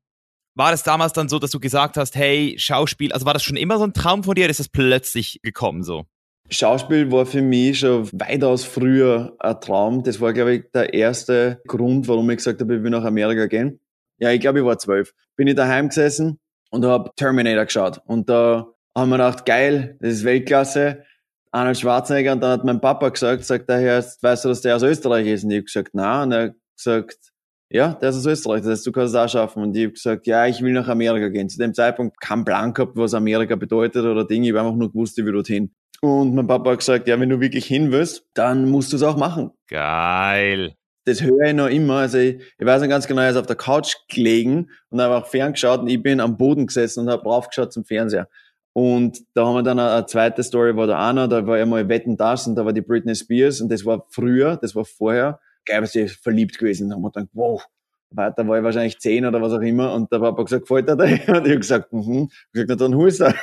war 0.55 0.71
das 0.71 0.83
damals 0.83 1.13
dann 1.13 1.29
so, 1.29 1.39
dass 1.39 1.51
du 1.51 1.59
gesagt 1.59 1.97
hast, 1.97 2.15
hey, 2.15 2.55
Schauspiel, 2.59 3.13
also 3.13 3.27
war 3.27 3.35
das 3.35 3.43
schon 3.43 3.57
immer 3.57 3.79
so 3.79 3.85
ein 3.85 3.93
Traum 3.93 4.23
von 4.23 4.35
dir 4.35 4.43
oder 4.43 4.51
ist 4.51 4.61
das 4.61 4.69
plötzlich 4.69 5.41
gekommen 5.43 5.83
so? 5.83 6.05
Schauspiel 6.51 7.11
war 7.11 7.27
für 7.27 7.43
mich 7.43 7.81
schon 7.81 8.09
weitaus 8.13 8.65
früher 8.65 9.35
ein 9.39 9.61
Traum. 9.61 10.03
Das 10.03 10.21
war, 10.21 10.33
glaube 10.33 10.55
ich, 10.55 10.65
der 10.73 10.93
erste 10.93 11.61
Grund, 11.67 12.07
warum 12.07 12.31
ich 12.31 12.37
gesagt 12.37 12.61
habe, 12.61 12.77
ich 12.77 12.83
will 12.83 12.91
nach 12.91 13.05
Amerika 13.05 13.47
gehen. 13.47 13.81
Ja, 14.19 14.31
ich 14.31 14.41
glaube, 14.41 14.61
ich 14.61 14.65
war 14.65 14.79
zwölf. 14.79 15.15
Bin 15.37 15.49
ich 15.49 15.55
daheim 15.55 15.89
gesessen 15.89 16.39
und 16.71 16.85
habe 16.85 17.11
Terminator 17.17 17.65
geschaut. 17.65 18.01
Und 18.05 18.29
da 18.29 18.67
haben 18.95 19.09
wir 19.09 19.17
gedacht, 19.17 19.47
geil, 19.47 19.97
das 20.01 20.15
ist 20.15 20.25
Weltklasse. 20.25 21.05
Arnold 21.51 21.79
Schwarzenegger. 21.79 22.33
Und 22.33 22.41
dann 22.43 22.53
hat 22.53 22.65
mein 22.65 22.81
Papa 22.81 23.09
gesagt, 23.09 23.45
sagt 23.45 23.71
daher, 23.71 24.05
weißt 24.21 24.45
du, 24.45 24.49
dass 24.51 24.61
der 24.61 24.77
aus 24.77 24.83
Österreich 24.83 25.27
ist? 25.27 25.45
Und 25.45 25.51
ich 25.51 25.57
habe 25.59 25.65
gesagt, 25.65 25.91
na. 25.95 26.23
Und 26.25 26.33
er 26.33 26.43
hat 26.43 26.55
gesagt, 26.77 27.33
ja, 27.71 27.95
der 27.95 28.11
ist 28.11 28.17
aus 28.17 28.27
Österreich, 28.27 28.61
das 28.61 28.71
heißt, 28.71 28.87
du 28.87 28.93
kannst 28.93 29.15
es 29.15 29.21
auch 29.21 29.29
schaffen. 29.29 29.63
Und 29.63 29.77
ich 29.77 29.85
habe 29.85 29.93
gesagt, 29.93 30.27
ja, 30.27 30.47
ich 30.47 30.63
will 30.63 30.73
nach 30.73 30.89
Amerika 30.89 31.29
gehen. 31.29 31.49
Zu 31.49 31.59
dem 31.59 31.75
Zeitpunkt 31.75 32.21
kein 32.21 32.45
Plan 32.45 32.73
gehabt, 32.73 32.97
was 32.97 33.15
Amerika 33.15 33.57
bedeutet 33.57 34.05
oder 34.05 34.25
Dinge. 34.25 34.47
Ich 34.47 34.53
habe 34.53 34.67
einfach 34.67 34.79
nur 34.79 34.93
gewusst, 34.93 35.19
ich 35.19 35.25
will 35.25 35.33
dorthin. 35.33 35.75
Und 36.01 36.35
mein 36.35 36.47
Papa 36.47 36.71
hat 36.71 36.79
gesagt, 36.79 37.09
ja, 37.09 37.19
wenn 37.19 37.31
du 37.31 37.41
wirklich 37.41 37.65
hin 37.65 37.91
willst, 37.91 38.27
dann 38.35 38.71
musst 38.71 38.93
du 38.93 38.97
es 38.97 39.03
auch 39.03 39.17
machen. 39.17 39.51
Geil. 39.69 40.75
Das 41.07 41.23
höre 41.23 41.49
ich 41.49 41.55
noch 41.55 41.69
immer. 41.69 41.97
Also 41.97 42.19
ich, 42.19 42.43
ich 42.59 42.67
weiß 42.67 42.83
noch 42.83 42.89
ganz 42.89 43.07
genau, 43.07 43.23
er 43.23 43.31
ist 43.31 43.37
auf 43.37 43.47
der 43.47 43.57
Couch 43.57 43.95
gelegen 44.09 44.71
und 44.91 45.01
habe 45.01 45.17
auch 45.17 45.27
ferngeschaut 45.27 45.81
und 45.81 45.89
ich 45.89 46.03
bin 46.03 46.21
am 46.21 46.37
Boden 46.37 46.67
gesessen 46.67 47.01
und 47.01 47.11
habe 47.11 47.25
raufgeschaut 47.25 47.73
zum 47.73 47.85
Fernseher. 47.85 48.29
Und 48.73 49.21
da 49.35 49.47
haben 49.47 49.55
wir 49.55 49.63
dann 49.63 49.79
eine, 49.79 49.91
eine 49.91 50.07
zweite 50.07 50.43
Story, 50.43 50.77
war 50.77 50.87
der 50.87 50.99
Anna, 50.99 51.27
da 51.27 51.47
war 51.47 51.59
er 51.59 51.67
mal 51.67 51.89
Wetten 51.89 52.17
das 52.17 52.47
und 52.47 52.57
da 52.57 52.65
war 52.65 52.73
die 52.73 52.81
Britney 52.81 53.15
Spears 53.15 53.61
und 53.61 53.71
das 53.71 53.85
war 53.85 54.07
früher, 54.11 54.57
das 54.57 54.75
war 54.75 54.85
vorher 54.85 55.41
sie 55.87 56.09
verliebt 56.09 56.59
gewesen. 56.59 56.89
Da 56.89 56.97
haben 56.97 57.03
wir 57.03 57.11
gedacht, 57.11 57.31
wow, 57.33 57.65
weiter 58.11 58.47
war 58.47 58.59
ich 58.59 58.65
wahrscheinlich 58.65 58.99
zehn 58.99 59.27
oder 59.27 59.41
was 59.43 59.53
auch 59.53 59.61
immer. 59.61 59.93
Und 59.95 60.11
der 60.13 60.19
Papa 60.19 60.43
gesagt, 60.43 60.63
gefällt 60.63 60.89
dir 60.89 60.97
der? 60.97 61.07
Und 61.37 61.47
ich 61.47 61.53
habe 61.53 61.59
gesagt, 61.59 61.93
mhm. 61.93 62.29
Ich 62.31 62.53
gesagt, 62.53 62.71
na 62.71 62.77
dann 62.77 62.95
holst 62.95 63.21
du. 63.21 63.27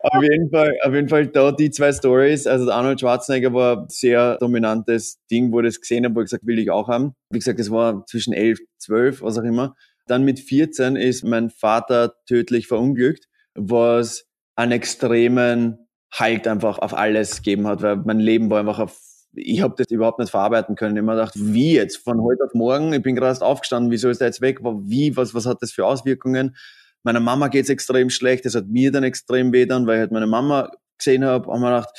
auf 0.00 0.22
jeden 0.22 0.50
Fall, 0.50 0.76
auf 0.82 0.94
jeden 0.94 1.08
Fall 1.08 1.26
da 1.26 1.52
die 1.52 1.70
zwei 1.70 1.92
Stories. 1.92 2.46
Also 2.46 2.70
Arnold 2.70 3.00
Schwarzenegger 3.00 3.52
war 3.52 3.82
ein 3.82 3.88
sehr 3.88 4.36
dominantes 4.38 5.18
Ding, 5.30 5.52
wo 5.52 5.60
ich 5.60 5.66
das 5.66 5.80
gesehen 5.80 6.04
habe, 6.04 6.14
wo 6.14 6.20
ich 6.20 6.26
gesagt, 6.26 6.46
will 6.46 6.58
ich 6.58 6.70
auch 6.70 6.88
haben. 6.88 7.14
Wie 7.30 7.38
gesagt, 7.38 7.58
das 7.58 7.70
war 7.70 8.04
zwischen 8.06 8.32
elf, 8.32 8.58
zwölf, 8.78 9.22
was 9.22 9.38
auch 9.38 9.44
immer. 9.44 9.74
Dann 10.06 10.24
mit 10.24 10.40
14 10.40 10.96
ist 10.96 11.24
mein 11.24 11.50
Vater 11.50 12.14
tödlich 12.26 12.68
verunglückt, 12.68 13.26
was 13.54 14.26
einen 14.56 14.72
extremen 14.72 15.78
Halt 16.12 16.46
einfach 16.46 16.78
auf 16.78 16.94
alles 16.94 17.38
gegeben 17.38 17.66
hat, 17.66 17.82
weil 17.82 17.96
mein 17.96 18.20
Leben 18.20 18.48
war 18.48 18.60
einfach 18.60 18.78
auf 18.78 18.96
ich 19.36 19.60
habe 19.62 19.74
das 19.76 19.90
überhaupt 19.90 20.18
nicht 20.18 20.30
verarbeiten 20.30 20.76
können. 20.76 20.96
Ich 20.96 21.02
habe 21.02 21.06
mir 21.06 21.16
gedacht, 21.16 21.34
wie 21.36 21.74
jetzt? 21.74 21.98
Von 21.98 22.22
heute 22.22 22.44
auf 22.44 22.54
morgen, 22.54 22.92
ich 22.92 23.02
bin 23.02 23.14
gerade 23.14 23.28
erst 23.28 23.42
aufgestanden, 23.42 23.90
wieso 23.90 24.08
ist 24.08 24.20
der 24.20 24.28
jetzt 24.28 24.40
weg? 24.40 24.60
Wie, 24.62 25.16
was, 25.16 25.34
was 25.34 25.46
hat 25.46 25.58
das 25.60 25.72
für 25.72 25.86
Auswirkungen? 25.86 26.56
Meiner 27.02 27.20
Mama 27.20 27.48
geht's 27.48 27.68
extrem 27.68 28.10
schlecht, 28.10 28.46
das 28.46 28.54
hat 28.54 28.66
mir 28.66 28.90
dann 28.90 29.04
extrem 29.04 29.52
weh 29.52 29.66
dann, 29.66 29.86
weil 29.86 29.96
ich 29.96 30.00
halt 30.00 30.12
meine 30.12 30.26
Mama 30.26 30.70
gesehen 30.98 31.24
habe, 31.24 31.52
haben 31.52 31.60
wir 31.60 31.70
gedacht, 31.70 31.90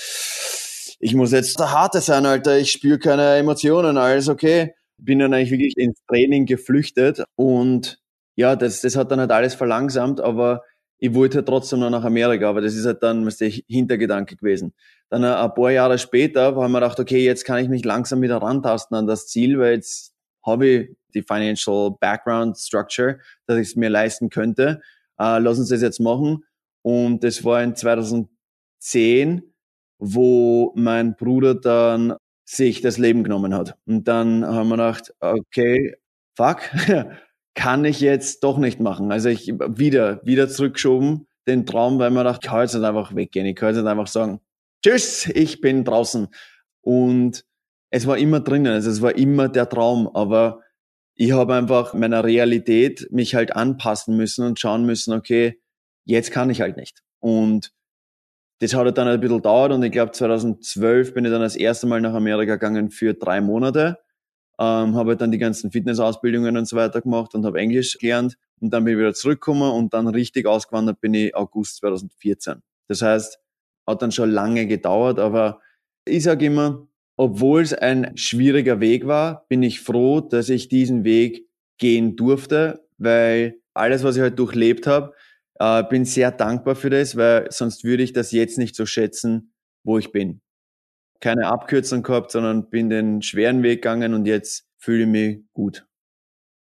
ich 1.00 1.13
muss 1.13 1.32
jetzt 1.32 1.60
der 1.60 1.71
Harte 1.71 2.02
sein, 2.02 2.26
Alter, 2.26 2.58
ich 2.58 2.71
spüre 2.71 2.98
keine 2.98 3.36
Emotionen, 3.36 3.98
alles 3.98 4.30
okay. 4.30 4.74
Bin 4.98 5.19
dann 5.19 5.34
eigentlich 5.34 5.52
wirklich 5.52 5.78
ins 5.78 6.00
Training 6.08 6.45
geflüchtet 6.45 7.24
und 7.36 8.00
ja, 8.36 8.56
das, 8.56 8.82
das 8.82 8.95
hat 8.95 9.12
dann 9.12 9.19
halt 9.19 9.32
alles 9.32 9.54
verlangsamt, 9.54 10.21
aber 10.21 10.63
ich 10.98 11.14
wollte 11.14 11.40
halt 11.40 11.48
trotzdem 11.48 11.80
noch 11.80 11.90
nach 11.90 12.04
Amerika, 12.04 12.50
aber 12.50 12.62
das 12.62 12.76
ist 12.76 12.86
halt 12.86 13.04
dann 13.04 13.28
der 13.40 13.50
Hintergedanke 13.50 14.36
gewesen. 14.36 14.74
Dann 15.10 15.24
ein 15.24 15.54
paar 15.54 15.72
Jahre 15.72 15.98
später 15.98 16.56
haben 16.56 16.72
wir 16.72 16.80
gedacht, 16.80 17.00
okay, 17.00 17.24
jetzt 17.24 17.46
kann 17.46 17.64
ich 17.64 17.70
mich 17.70 17.84
langsam 17.86 18.22
wieder 18.22 18.38
rantasten 18.38 18.98
an 18.98 19.08
das 19.08 19.28
Ziel, 19.28 19.60
weil 19.60 19.74
jetzt 19.76 20.14
habe 20.46 20.68
ich 20.68 20.90
die 21.14 21.22
Financial 21.22 21.92
Background 22.00 22.58
Structure, 22.58 23.20
dass 23.46 23.58
ich 23.58 23.70
es 23.70 23.76
mir 23.76 23.90
leisten 23.90 24.30
könnte. 24.30 24.82
Äh, 25.20 25.40
lass 25.40 25.60
uns 25.60 25.70
das 25.70 25.82
jetzt 25.82 26.00
machen. 26.00 26.44
Und 26.82 27.24
das 27.24 27.44
war 27.44 27.64
in 27.64 27.76
2010, 27.76 29.42
wo 29.98 30.72
mein 30.76 31.16
Bruder 31.16 31.56
dann 31.56 32.16
sich 32.46 32.82
das 32.82 32.98
Leben 32.98 33.24
genommen 33.24 33.56
hat. 33.56 33.76
Und 33.86 34.08
dann 34.08 34.46
haben 34.46 34.70
wir 34.70 34.78
gedacht, 34.78 35.14
okay, 35.20 35.96
fuck, 36.36 36.60
kann 37.56 37.86
ich 37.86 38.02
jetzt 38.02 38.44
doch 38.44 38.58
nicht 38.58 38.80
machen. 38.80 39.12
Also 39.12 39.30
ich 39.30 39.48
wieder, 39.48 40.24
wieder 40.26 40.48
zurückgeschoben, 40.48 41.28
den 41.48 41.65
Traum, 41.65 42.00
weil 42.00 42.12
man 42.12 42.26
dachte, 42.26 42.41
ich 42.44 42.50
kann 42.50 42.62
jetzt 42.62 42.76
nicht 42.76 42.84
einfach 42.84 43.15
weggehen. 43.15 43.46
Ich 43.46 43.56
kann 43.56 43.70
jetzt 43.70 43.82
nicht 43.82 43.89
einfach 43.89 44.08
sagen, 44.08 44.41
tschüss, 44.84 45.28
ich 45.34 45.62
bin 45.62 45.84
draußen. 45.86 46.28
Und 46.82 47.46
es 47.89 48.06
war 48.08 48.18
immer 48.18 48.41
drinnen, 48.41 48.74
also 48.74 48.89
es 48.89 49.02
war 49.02 49.15
immer 49.18 49.48
der 49.48 49.70
Traum, 49.70 50.08
aber 50.13 50.62
ich 51.15 51.32
habe 51.32 51.56
einfach 51.56 51.94
meiner 51.94 52.24
Realität 52.26 53.08
mich 53.10 53.36
halt 53.36 53.56
anpassen 53.56 54.18
müssen 54.18 54.46
und 54.46 54.60
schauen 54.60 54.86
müssen, 54.86 55.13
okay, 55.13 55.62
jetzt 56.04 56.32
kann 56.32 56.50
ich 56.50 56.60
halt 56.60 56.76
nicht. 56.76 57.04
Und 57.20 57.72
das 58.60 58.74
hat 58.74 58.86
halt 58.86 58.98
dann 58.98 59.08
ein 59.08 59.20
bisschen 59.20 59.41
dauert 59.41 59.72
und 59.72 59.84
ich 59.84 59.91
glaube 59.91 60.12
2012 60.12 61.13
bin 61.13 61.26
ich 61.26 61.32
dann 61.32 61.41
das 61.41 61.56
erste 61.56 61.88
Mal 61.88 62.02
nach 62.02 62.13
Amerika 62.13 62.54
gegangen 62.56 62.89
für 62.89 63.13
drei 63.13 63.39
Monate 63.39 63.98
ähm, 64.60 64.96
habe 64.96 65.12
halt 65.12 65.22
dann 65.22 65.32
die 65.32 65.38
ganzen 65.38 65.72
Fitnessausbildungen 65.72 66.58
und 66.58 66.68
so 66.68 66.76
weiter 66.76 67.02
gemacht 67.02 67.36
und 67.36 67.46
habe 67.46 67.60
Englisch 67.60 67.98
gelernt 67.98 68.38
und 68.60 68.72
dann 68.72 68.84
bin 68.84 68.94
ich 68.94 69.00
wieder 69.00 69.13
zurückgekommen 69.13 69.72
und 69.72 69.94
dann 69.94 70.08
richtig 70.08 70.46
ausgewandert 70.46 71.02
bin 71.02 71.13
ich 71.13 71.36
August 71.36 71.78
2014. 71.78 72.62
Das 72.88 73.02
heißt, 73.02 73.39
hat 73.88 74.02
dann 74.02 74.12
schon 74.12 74.32
lange 74.32 74.68
gedauert, 74.68 75.20
aber 75.20 75.62
ich 76.06 76.24
sage 76.24 76.46
immer, 76.46 76.88
obwohl 77.18 77.62
es 77.62 77.74
ein 77.74 78.15
schwieriger 78.18 78.80
Weg 78.80 79.08
war, 79.08 79.46
bin 79.48 79.63
ich 79.63 79.82
froh, 79.82 80.22
dass 80.22 80.50
ich 80.50 80.68
diesen 80.68 81.04
Weg 81.04 81.48
gehen 81.78 82.15
durfte, 82.15 82.86
weil 82.98 83.62
alles, 83.74 84.04
was 84.04 84.15
ich 84.15 84.22
halt 84.22 84.39
durchlebt 84.39 84.88
habe, 84.88 85.13
äh, 85.60 85.84
bin 85.84 86.06
sehr 86.06 86.32
dankbar 86.32 86.76
für 86.76 86.89
das, 86.89 87.15
weil 87.15 87.48
sonst 87.52 87.84
würde 87.84 88.04
ich 88.04 88.13
das 88.13 88.32
jetzt 88.32 88.58
nicht 88.58 88.76
so 88.76 88.86
schätzen, 88.86 89.54
wo 89.84 89.98
ich 89.98 90.12
bin 90.12 90.41
keine 91.26 91.48
Abkürzung 91.48 92.04
gehabt, 92.04 92.30
sondern 92.30 92.70
bin 92.70 92.92
den 92.92 93.24
schweren 93.24 93.64
Weg 93.64 93.82
gegangen 93.82 94.14
und 94.14 94.28
jetzt 94.28 94.68
fühle 94.78 95.06
ich 95.06 95.10
mich 95.10 95.40
gut. 95.54 95.88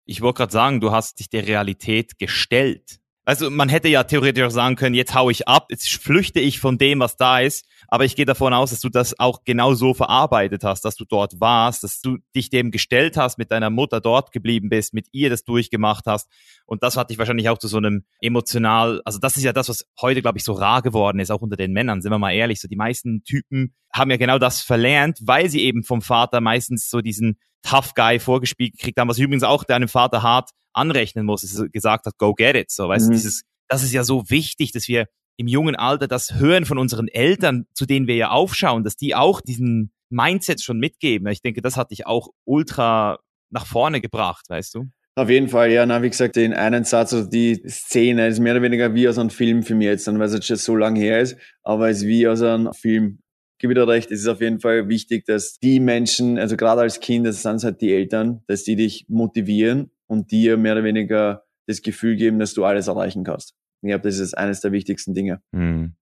Ich 0.05 0.21
wollte 0.21 0.37
gerade 0.37 0.53
sagen, 0.53 0.79
du 0.79 0.91
hast 0.91 1.19
dich 1.19 1.29
der 1.29 1.45
Realität 1.45 2.17
gestellt. 2.17 3.01
Also 3.25 3.49
man 3.49 3.67
hätte 3.67 3.89
ja 3.89 4.05
theoretisch 4.05 4.43
auch 4.45 4.51
sagen 4.51 4.77
können, 4.77 4.95
jetzt 4.95 5.15
hau 5.15 5.29
ich 5.29 5.49
ab, 5.49 5.67
jetzt 5.69 5.89
flüchte 5.89 6.39
ich 6.39 6.61
von 6.61 6.77
dem, 6.77 7.01
was 7.01 7.17
da 7.17 7.41
ist. 7.41 7.65
Aber 7.93 8.05
ich 8.05 8.15
gehe 8.15 8.25
davon 8.25 8.55
aus, 8.55 8.71
dass 8.71 8.79
du 8.79 8.89
das 8.89 9.19
auch 9.19 9.43
genau 9.43 9.75
so 9.75 9.93
verarbeitet 9.93 10.63
hast, 10.63 10.83
dass 10.83 10.95
du 10.95 11.05
dort 11.05 11.39
warst, 11.39 11.83
dass 11.83 12.01
du 12.01 12.17
dich 12.35 12.49
dem 12.49 12.71
gestellt 12.71 13.17
hast, 13.17 13.37
mit 13.37 13.51
deiner 13.51 13.69
Mutter 13.69 14.01
dort 14.01 14.31
geblieben 14.31 14.69
bist, 14.69 14.95
mit 14.95 15.05
ihr 15.11 15.29
das 15.29 15.43
durchgemacht 15.43 16.07
hast. 16.07 16.27
Und 16.65 16.81
das 16.81 16.97
hat 16.97 17.11
dich 17.11 17.19
wahrscheinlich 17.19 17.49
auch 17.49 17.59
zu 17.59 17.67
so 17.67 17.77
einem 17.77 18.03
emotional, 18.19 19.03
also 19.05 19.19
das 19.19 19.37
ist 19.37 19.43
ja 19.43 19.53
das, 19.53 19.69
was 19.69 19.85
heute, 20.01 20.23
glaube 20.23 20.39
ich, 20.39 20.43
so 20.43 20.53
rar 20.53 20.81
geworden 20.81 21.19
ist, 21.19 21.29
auch 21.29 21.43
unter 21.43 21.55
den 21.55 21.71
Männern, 21.71 22.01
sind 22.01 22.11
wir 22.11 22.17
mal 22.17 22.31
ehrlich. 22.31 22.59
So 22.59 22.67
die 22.67 22.75
meisten 22.75 23.23
Typen 23.25 23.75
haben 23.93 24.09
ja 24.09 24.17
genau 24.17 24.39
das 24.39 24.61
verlernt, 24.61 25.19
weil 25.21 25.47
sie 25.51 25.61
eben 25.61 25.83
vom 25.83 26.01
Vater 26.01 26.41
meistens 26.41 26.89
so 26.89 27.01
diesen 27.01 27.37
Tough 27.61 27.93
Guy 27.93 28.17
vorgespielt 28.17 28.71
gekriegt 28.71 28.99
haben, 28.99 29.07
was 29.07 29.19
übrigens 29.19 29.43
auch 29.43 29.63
deinem 29.65 29.87
Vater 29.87 30.23
hart 30.23 30.49
anrechnen 30.73 31.27
muss, 31.27 31.41
dass 31.41 31.59
er 31.59 31.69
gesagt 31.69 32.07
hat, 32.07 32.17
go 32.17 32.33
get 32.33 32.55
it. 32.55 32.71
So, 32.71 32.89
weißt 32.89 33.05
mhm. 33.05 33.11
du, 33.11 33.17
dieses, 33.17 33.43
das 33.67 33.83
ist 33.83 33.93
ja 33.93 34.03
so 34.03 34.27
wichtig, 34.31 34.71
dass 34.71 34.87
wir 34.87 35.05
im 35.37 35.47
jungen 35.47 35.75
Alter 35.75 36.07
das 36.07 36.35
hören 36.35 36.65
von 36.65 36.77
unseren 36.77 37.07
Eltern, 37.07 37.65
zu 37.73 37.85
denen 37.85 38.07
wir 38.07 38.15
ja 38.15 38.29
aufschauen, 38.29 38.83
dass 38.83 38.95
die 38.95 39.15
auch 39.15 39.41
diesen 39.41 39.91
Mindset 40.09 40.61
schon 40.61 40.77
mitgeben. 40.77 41.27
Ich 41.27 41.41
denke, 41.41 41.61
das 41.61 41.77
hat 41.77 41.91
dich 41.91 42.05
auch 42.05 42.29
ultra 42.45 43.19
nach 43.49 43.65
vorne 43.65 44.01
gebracht, 44.01 44.45
weißt 44.49 44.75
du? 44.75 44.89
Auf 45.15 45.29
jeden 45.29 45.47
Fall, 45.47 45.71
ja, 45.71 45.85
na, 45.85 46.01
wie 46.01 46.09
gesagt, 46.09 46.35
den 46.35 46.53
einen 46.53 46.85
Satz, 46.85 47.13
also 47.13 47.29
die 47.29 47.61
Szene 47.67 48.27
ist 48.27 48.39
mehr 48.39 48.53
oder 48.53 48.63
weniger 48.63 48.95
wie 48.95 49.07
aus 49.07 49.19
einem 49.19 49.29
Film 49.29 49.61
für 49.61 49.75
mich 49.75 49.85
jetzt, 49.85 50.07
dann, 50.07 50.17
weil 50.17 50.27
es 50.27 50.33
jetzt 50.33 50.47
schon 50.47 50.57
so 50.57 50.75
lange 50.75 50.99
her 50.99 51.19
ist, 51.19 51.37
aber 51.61 51.89
es 51.89 51.99
ist 51.99 52.07
wie 52.07 52.27
aus 52.27 52.41
einem 52.41 52.73
Film. 52.73 53.19
Gebe 53.59 53.75
dir 53.75 53.87
recht, 53.87 54.11
es 54.11 54.21
ist 54.21 54.27
auf 54.27 54.41
jeden 54.41 54.59
Fall 54.59 54.89
wichtig, 54.89 55.25
dass 55.25 55.59
die 55.59 55.79
Menschen, 55.79 56.39
also 56.39 56.57
gerade 56.57 56.81
als 56.81 56.99
Kind, 56.99 57.27
das 57.27 57.43
sind 57.43 57.63
halt 57.63 57.79
die 57.81 57.93
Eltern, 57.93 58.41
dass 58.47 58.63
die 58.63 58.75
dich 58.75 59.05
motivieren 59.07 59.91
und 60.07 60.31
dir 60.31 60.57
mehr 60.57 60.73
oder 60.73 60.83
weniger 60.83 61.43
das 61.67 61.83
Gefühl 61.83 62.15
geben, 62.15 62.39
dass 62.39 62.55
du 62.55 62.65
alles 62.65 62.87
erreichen 62.87 63.23
kannst. 63.23 63.53
Ich 63.83 63.89
glaube, 63.89 64.07
das 64.07 64.17
ist 64.17 64.37
eines 64.37 64.61
der 64.61 64.71
wichtigsten 64.71 65.13
Dinge. 65.13 65.41
Hm. 65.53 65.95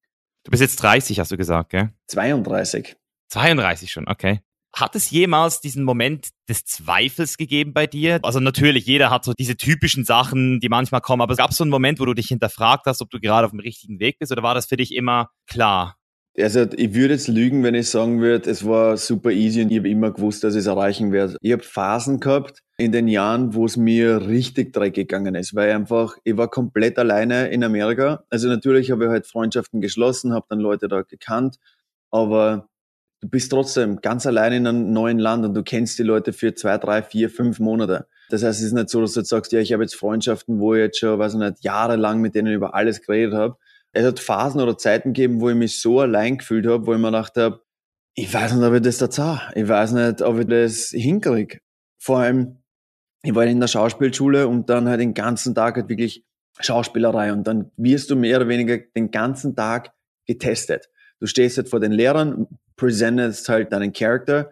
Du 0.44 0.52
bist 0.52 0.62
jetzt 0.62 0.78
30, 0.78 1.20
hast 1.20 1.32
du 1.32 1.38
gesagt, 1.38 1.72
gell? 1.72 1.90
32. 2.08 2.96
32 3.30 3.92
schon, 3.92 4.08
okay. 4.08 4.42
Hat 4.74 4.96
es 4.96 5.10
jemals 5.10 5.60
diesen 5.60 5.84
Moment 5.84 6.30
des 6.48 6.64
Zweifels 6.64 7.38
gegeben 7.38 7.74
bei 7.74 7.88
dir? 7.88 8.20
Also 8.24 8.40
natürlich, 8.40 8.86
jeder 8.86 9.10
hat 9.10 9.26
so 9.26 9.34
diese 9.34 9.58
typischen 9.58 10.06
Sachen, 10.06 10.60
die 10.60 10.70
manchmal 10.70 11.02
kommen, 11.02 11.22
aber 11.22 11.34
es 11.34 11.38
gab 11.38 11.54
so 11.54 11.64
einen 11.64 11.72
Moment, 11.72 12.00
wo 12.00 12.06
du 12.06 12.14
dich 12.14 12.28
hinterfragt 12.28 12.86
hast, 12.86 13.02
ob 13.02 13.10
du 13.10 13.20
gerade 13.20 13.46
auf 13.46 13.52
dem 13.52 13.60
richtigen 13.60 14.00
Weg 14.00 14.20
bist 14.20 14.32
oder 14.32 14.44
war 14.44 14.54
das 14.54 14.68
für 14.68 14.78
dich 14.78 14.96
immer 14.96 15.30
klar? 15.48 15.98
Also 16.38 16.62
ich 16.62 16.94
würde 16.94 17.14
jetzt 17.14 17.28
lügen, 17.28 17.62
wenn 17.64 17.76
ich 17.76 17.90
sagen 17.90 18.22
würde, 18.22 18.50
es 18.50 18.66
war 18.66 18.96
super 18.96 19.32
easy 19.32 19.64
und 19.64 19.72
ich 19.72 19.80
habe 19.80 19.90
immer 19.90 20.12
gewusst, 20.12 20.44
dass 20.44 20.54
ich 20.54 20.62
es 20.62 20.66
erreichen 20.66 21.12
werde. 21.12 21.36
Ich 21.42 21.52
habe 21.52 21.64
Phasen 21.64 22.22
gehabt 22.22 22.64
in 22.78 22.94
den 22.94 23.10
Jahren, 23.10 23.54
wo 23.54 23.66
es 23.66 23.76
mir 23.76 24.28
richtig 24.28 24.72
dreckig 24.72 25.10
gegangen 25.10 25.36
ist, 25.36 25.54
weil 25.56 25.72
einfach, 25.72 26.18
ich 26.24 26.38
war 26.38 26.48
komplett 26.48 26.98
alleine 26.98 27.50
in 27.50 27.66
Amerika. 27.66 28.24
Also 28.30 28.48
natürlich 28.48 28.92
habe 28.92 29.06
ich 29.06 29.10
halt 29.10 29.28
Freundschaften 29.28 29.82
geschlossen, 29.82 30.34
habe 30.34 30.46
dann 30.48 30.60
Leute 30.60 30.88
da 30.88 31.02
gekannt, 31.02 31.58
aber 32.12 32.70
du 33.20 33.28
bist 33.28 33.52
trotzdem 33.52 33.98
ganz 33.98 34.26
allein 34.26 34.54
in 34.54 34.68
einem 34.68 34.94
neuen 34.94 35.20
Land 35.20 35.44
und 35.44 35.54
du 35.54 35.64
kennst 35.64 36.00
die 36.00 36.04
Leute 36.04 36.32
für 36.32 36.56
zwei, 36.56 36.78
drei, 36.78 37.04
vier, 37.04 37.30
fünf 37.30 37.60
Monate. 37.60 38.08
Das 38.30 38.42
heißt, 38.42 38.62
es 38.62 38.68
ist 38.68 38.74
nicht 38.74 38.90
so, 38.90 39.02
dass 39.02 39.14
du 39.14 39.20
jetzt 39.20 39.30
sagst, 39.30 39.52
ja, 39.52 39.60
ich 39.60 39.74
habe 39.74 39.84
jetzt 39.84 39.96
Freundschaften, 39.96 40.60
wo 40.62 40.74
ich 40.76 40.80
jetzt 40.80 41.00
schon, 41.00 41.20
weiß 41.20 41.34
ich 41.34 41.40
nicht, 41.40 41.62
jahrelang 41.62 42.22
mit 42.22 42.36
denen 42.36 42.54
über 42.54 42.74
alles 42.74 43.02
geredet 43.02 43.34
habe 43.34 43.58
es 43.94 44.06
hat 44.06 44.20
Phasen 44.20 44.62
oder 44.62 44.78
Zeiten 44.78 45.14
gegeben, 45.14 45.42
wo 45.42 45.50
ich 45.50 45.56
mich 45.56 45.82
so 45.82 46.00
allein 46.00 46.38
gefühlt 46.38 46.66
habe, 46.68 46.86
wo 46.86 46.94
ich 46.94 47.00
mir 47.00 47.08
gedacht 47.08 47.36
habe, 47.38 47.62
ich 48.14 48.34
weiß 48.34 48.54
nicht, 48.54 48.66
ob 48.66 48.74
ich 48.74 48.82
das 48.82 48.98
da 48.98 49.10
zahle. 49.10 49.42
Ich 49.56 49.68
weiß 49.68 49.94
nicht, 49.94 50.22
ob 50.22 50.40
ich 50.40 50.48
das 50.48 50.90
hinkriege. 50.90 51.60
Vor 51.98 52.20
allem, 52.20 52.64
ich 53.24 53.34
war 53.36 53.46
in 53.46 53.60
der 53.60 53.68
Schauspielschule 53.68 54.48
und 54.48 54.70
dann 54.70 54.88
halt 54.90 55.00
den 55.00 55.14
ganzen 55.14 55.56
Tag 55.56 55.76
halt 55.76 55.90
wirklich 55.90 56.26
Schauspielerei 56.60 57.32
und 57.32 57.46
dann 57.46 57.72
wirst 57.78 58.10
du 58.10 58.16
mehr 58.16 58.38
oder 58.38 58.48
weniger 58.48 58.78
den 58.78 59.12
ganzen 59.12 59.56
Tag 59.56 59.94
getestet. 60.26 60.90
Du 61.20 61.28
stehst 61.28 61.58
halt 61.58 61.70
vor 61.70 61.80
den 61.80 61.92
Lehrern, 61.92 62.48
präsentest 62.76 63.48
halt 63.48 63.72
deinen 63.72 63.94
Charakter 63.94 64.52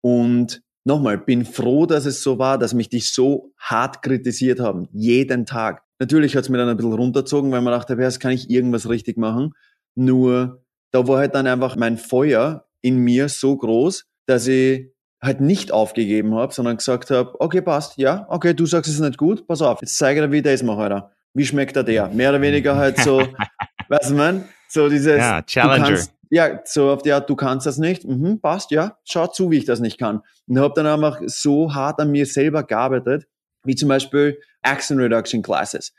und 0.00 0.62
nochmal, 0.84 1.18
bin 1.18 1.44
froh, 1.44 1.86
dass 1.86 2.06
es 2.06 2.22
so 2.22 2.38
war, 2.38 2.58
dass 2.58 2.74
mich 2.74 2.88
die 2.88 3.00
so 3.00 3.52
hart 3.58 4.02
kritisiert 4.02 4.60
haben, 4.60 4.88
jeden 4.92 5.46
Tag. 5.46 5.82
Natürlich 5.98 6.36
hat 6.36 6.44
es 6.44 6.48
mir 6.48 6.58
dann 6.58 6.68
ein 6.68 6.76
bisschen 6.76 6.92
runterzogen, 6.92 7.50
weil 7.52 7.62
man 7.62 7.72
dachte, 7.72 7.94
jetzt 7.94 8.20
kann 8.20 8.32
ich 8.32 8.50
irgendwas 8.50 8.88
richtig 8.88 9.16
machen. 9.16 9.54
Nur 9.94 10.62
da 10.92 11.06
war 11.08 11.18
halt 11.18 11.34
dann 11.34 11.46
einfach 11.46 11.76
mein 11.76 11.96
Feuer 11.96 12.66
in 12.82 12.98
mir 12.98 13.28
so 13.28 13.56
groß, 13.56 14.06
dass 14.26 14.46
ich 14.46 14.90
halt 15.22 15.40
nicht 15.40 15.72
aufgegeben 15.72 16.34
habe, 16.34 16.52
sondern 16.52 16.76
gesagt 16.76 17.10
habe, 17.10 17.40
okay, 17.40 17.62
passt, 17.62 17.96
ja, 17.96 18.26
okay, 18.28 18.54
du 18.54 18.66
sagst 18.66 18.88
es 18.88 18.96
ist 18.96 19.00
nicht 19.00 19.18
gut, 19.18 19.46
pass 19.46 19.62
auf, 19.62 19.80
jetzt 19.80 19.96
zeige 19.96 20.20
ich 20.20 20.26
dir, 20.26 20.32
wie 20.32 20.36
ich 20.38 20.42
das 20.42 20.62
mache, 20.62 20.82
Alter. 20.82 21.10
Wie 21.34 21.44
schmeckt 21.44 21.76
der 21.76 21.82
der? 21.82 22.08
Mehr 22.08 22.30
oder 22.30 22.40
weniger 22.40 22.76
halt 22.76 22.98
so, 22.98 23.22
weißt 23.88 24.10
du, 24.10 24.14
man, 24.14 24.44
so 24.68 24.88
dieses, 24.88 25.18
ja, 25.18 25.42
Challenger. 25.42 25.86
Kannst, 25.86 26.12
ja, 26.30 26.60
so 26.64 26.90
auf 26.90 27.02
die 27.02 27.12
Art, 27.12 27.28
du 27.28 27.36
kannst 27.36 27.66
das 27.66 27.78
nicht, 27.78 28.04
mhm, 28.04 28.40
passt, 28.40 28.70
ja, 28.70 28.98
schau 29.04 29.26
zu, 29.26 29.50
wie 29.50 29.58
ich 29.58 29.64
das 29.64 29.80
nicht 29.80 29.98
kann. 29.98 30.22
Und 30.46 30.58
habe 30.58 30.74
dann 30.74 30.86
einfach 30.86 31.20
so 31.26 31.74
hart 31.74 32.00
an 32.00 32.10
mir 32.10 32.26
selber 32.26 32.62
gearbeitet, 32.62 33.26
wie 33.66 33.74
zum 33.74 33.88
Beispiel 33.88 34.40
Accent 34.62 35.00
Reduction 35.00 35.42
Classes. 35.42 35.92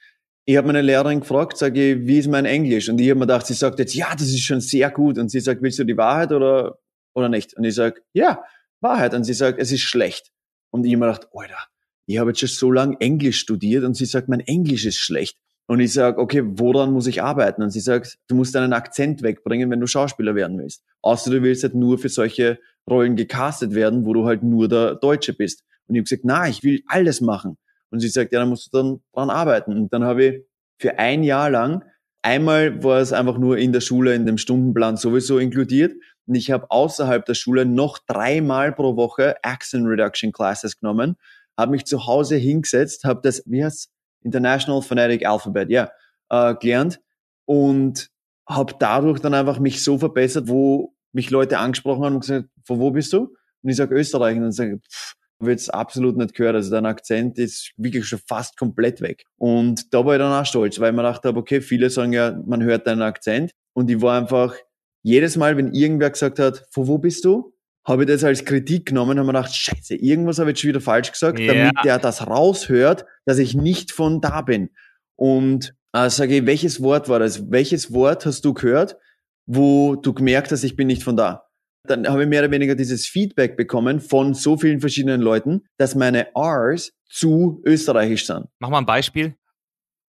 ich 0.45 0.57
habe 0.57 0.67
meine 0.67 0.81
Lehrerin 0.81 1.19
gefragt, 1.19 1.57
sage 1.57 1.91
ich, 1.91 2.07
wie 2.07 2.19
ist 2.19 2.29
mein 2.29 2.45
Englisch? 2.45 2.87
Und 2.89 2.99
ich 2.99 3.09
habe 3.09 3.19
mir 3.19 3.27
gedacht, 3.27 3.45
sie 3.45 3.53
sagt 3.53 3.79
jetzt, 3.79 3.93
ja, 3.93 4.13
das 4.13 4.29
ist 4.29 4.43
schon 4.43 4.61
sehr 4.61 4.89
gut. 4.89 5.17
Und 5.17 5.29
sie 5.29 5.41
sagt, 5.41 5.61
willst 5.61 5.79
du 5.79 5.83
die 5.83 5.97
Wahrheit 5.97 6.31
oder, 6.31 6.79
oder 7.13 7.27
nicht? 7.27 7.53
Und 7.55 7.65
ich 7.65 7.75
sage, 7.75 8.01
ja, 8.13 8.43
Wahrheit. 8.79 9.13
Und 9.13 9.25
sie 9.25 9.33
sagt, 9.33 9.59
es 9.59 9.71
ist 9.71 9.81
schlecht. 9.81 10.31
Und 10.71 10.85
ich 10.85 10.93
habe 10.93 10.99
mir 11.05 11.11
gedacht, 11.11 11.27
Alter, 11.33 11.67
ich 12.05 12.17
habe 12.17 12.29
jetzt 12.29 12.39
schon 12.39 12.49
so 12.49 12.71
lange 12.71 12.99
Englisch 13.01 13.39
studiert 13.39 13.83
und 13.83 13.95
sie 13.95 14.05
sagt, 14.05 14.29
mein 14.29 14.39
Englisch 14.39 14.85
ist 14.85 14.97
schlecht. 14.97 15.37
Und 15.69 15.81
ich 15.81 15.91
sage, 15.91 16.17
okay, 16.17 16.41
woran 16.45 16.93
muss 16.93 17.07
ich 17.07 17.21
arbeiten? 17.21 17.61
Und 17.61 17.71
sie 17.71 17.81
sagt, 17.81 18.17
du 18.29 18.35
musst 18.35 18.55
deinen 18.55 18.71
Akzent 18.71 19.21
wegbringen, 19.21 19.69
wenn 19.69 19.81
du 19.81 19.87
Schauspieler 19.87 20.33
werden 20.33 20.57
willst. 20.57 20.83
Außer 21.01 21.29
du 21.29 21.43
willst 21.43 21.63
halt 21.63 21.75
nur 21.75 21.97
für 21.97 22.07
solche 22.07 22.59
Rollen 22.89 23.17
gecastet 23.17 23.75
werden, 23.75 24.05
wo 24.05 24.13
du 24.13 24.25
halt 24.25 24.43
nur 24.43 24.69
der 24.69 24.95
Deutsche 24.95 25.33
bist. 25.33 25.65
Und 25.87 25.95
ich 25.95 25.99
habe 25.99 26.03
gesagt, 26.03 26.25
na, 26.25 26.47
ich 26.47 26.63
will 26.63 26.83
alles 26.87 27.21
machen. 27.21 27.57
Und 27.89 27.99
sie 27.99 28.09
sagt, 28.09 28.33
ja, 28.33 28.39
dann 28.39 28.49
musst 28.49 28.73
du 28.73 28.77
dann 28.77 28.99
dran 29.13 29.29
arbeiten. 29.29 29.71
Und 29.73 29.93
dann 29.93 30.03
habe 30.03 30.25
ich 30.25 30.43
für 30.79 30.99
ein 30.99 31.23
Jahr 31.23 31.49
lang, 31.49 31.83
einmal 32.21 32.83
war 32.83 32.99
es 32.99 33.13
einfach 33.13 33.37
nur 33.37 33.57
in 33.57 33.71
der 33.71 33.81
Schule, 33.81 34.13
in 34.13 34.25
dem 34.25 34.37
Stundenplan 34.37 34.97
sowieso 34.97 35.39
inkludiert. 35.39 35.93
Und 36.25 36.35
ich 36.35 36.51
habe 36.51 36.69
außerhalb 36.69 37.25
der 37.25 37.33
Schule 37.33 37.65
noch 37.65 37.99
dreimal 37.99 38.73
pro 38.73 38.95
Woche 38.97 39.35
Accent 39.43 39.87
Reduction 39.87 40.31
Classes 40.31 40.79
genommen, 40.79 41.15
habe 41.57 41.71
mich 41.71 41.85
zu 41.85 42.05
Hause 42.05 42.35
hingesetzt, 42.35 43.05
habe 43.05 43.21
das, 43.23 43.41
wie 43.45 43.63
heißt 43.63 43.89
International 44.23 44.81
Phonetic 44.81 45.25
Alphabet, 45.25 45.69
ja, 45.69 45.89
äh, 46.29 46.53
gelernt 46.55 46.99
und 47.45 48.09
habe 48.47 48.73
dadurch 48.77 49.19
dann 49.19 49.33
einfach 49.33 49.59
mich 49.59 49.83
so 49.83 49.97
verbessert, 49.97 50.47
wo 50.47 50.93
mich 51.13 51.29
Leute 51.29 51.59
angesprochen 51.59 52.03
haben 52.03 52.15
und 52.15 52.21
gesagt, 52.21 52.49
von 52.65 52.79
wo 52.79 52.91
bist 52.91 53.13
du? 53.13 53.35
Und 53.63 53.69
ich 53.69 53.75
sage 53.77 53.95
Österreich 53.95 54.35
und 54.35 54.43
dann 54.43 54.51
sage 54.51 54.75
ich, 54.75 55.15
habe 55.39 55.51
jetzt 55.51 55.73
absolut 55.73 56.17
nicht 56.17 56.33
gehört. 56.33 56.55
Also 56.55 56.71
dein 56.71 56.85
Akzent 56.85 57.37
ist 57.37 57.71
wirklich 57.77 58.05
schon 58.07 58.19
fast 58.27 58.57
komplett 58.57 59.01
weg. 59.01 59.23
Und 59.37 59.93
da 59.93 60.05
war 60.05 60.15
ich 60.15 60.19
dann 60.19 60.31
auch 60.31 60.45
stolz, 60.45 60.79
weil 60.79 60.91
ich 60.91 60.95
mir 60.95 61.03
gedacht 61.03 61.23
habe, 61.25 61.39
okay, 61.39 61.61
viele 61.61 61.89
sagen 61.89 62.13
ja, 62.13 62.37
man 62.45 62.63
hört 62.63 62.87
deinen 62.87 63.01
Akzent. 63.01 63.51
Und 63.73 63.89
ich 63.91 64.01
war 64.01 64.17
einfach 64.17 64.55
jedes 65.03 65.37
Mal, 65.37 65.57
wenn 65.57 65.73
irgendwer 65.73 66.09
gesagt 66.09 66.39
hat, 66.39 66.65
von 66.71 66.87
wo 66.87 66.97
bist 66.97 67.23
du? 67.25 67.53
habe 67.87 68.03
ich 68.03 68.09
das 68.09 68.23
als 68.25 68.43
Kritik 68.43 68.87
genommen 68.87 69.11
und 69.11 69.19
habe 69.19 69.27
mir 69.27 69.39
gedacht, 69.39 69.55
scheiße, 69.55 69.95
irgendwas 69.95 70.39
habe 70.39 70.51
ich 70.51 70.59
schon 70.59 70.69
wieder 70.69 70.81
falsch 70.81 71.09
gesagt, 71.09 71.39
yeah. 71.39 71.53
damit 71.53 71.85
der 71.85 71.99
das 71.99 72.27
raushört, 72.27 73.05
dass 73.25 73.37
ich 73.37 73.55
nicht 73.55 73.93
von 73.93 74.19
da 74.19 74.41
bin. 74.41 74.69
Und 75.15 75.73
äh, 75.93 76.09
sage 76.09 76.37
ich, 76.37 76.45
welches 76.45 76.81
Wort 76.81 77.07
war 77.07 77.19
das? 77.19 77.49
Welches 77.49 77.93
Wort 77.93 78.25
hast 78.25 78.43
du 78.43 78.53
gehört, 78.53 78.97
wo 79.45 79.95
du 79.95 80.13
gemerkt 80.13 80.51
hast, 80.51 80.65
ich 80.65 80.75
bin 80.75 80.87
nicht 80.87 81.03
von 81.03 81.15
da? 81.15 81.46
Dann 81.89 82.07
habe 82.07 82.23
ich 82.23 82.29
mehr 82.29 82.41
oder 82.41 82.51
weniger 82.51 82.75
dieses 82.75 83.07
Feedback 83.07 83.57
bekommen 83.57 83.99
von 83.99 84.33
so 84.33 84.57
vielen 84.57 84.79
verschiedenen 84.79 85.21
Leuten, 85.21 85.65
dass 85.77 85.95
meine 85.95 86.27
R's 86.35 86.93
zu 87.05 87.61
österreichisch 87.65 88.25
sind. 88.25 88.47
Mach 88.59 88.69
mal 88.69 88.79
ein 88.79 88.85
Beispiel. 88.85 89.35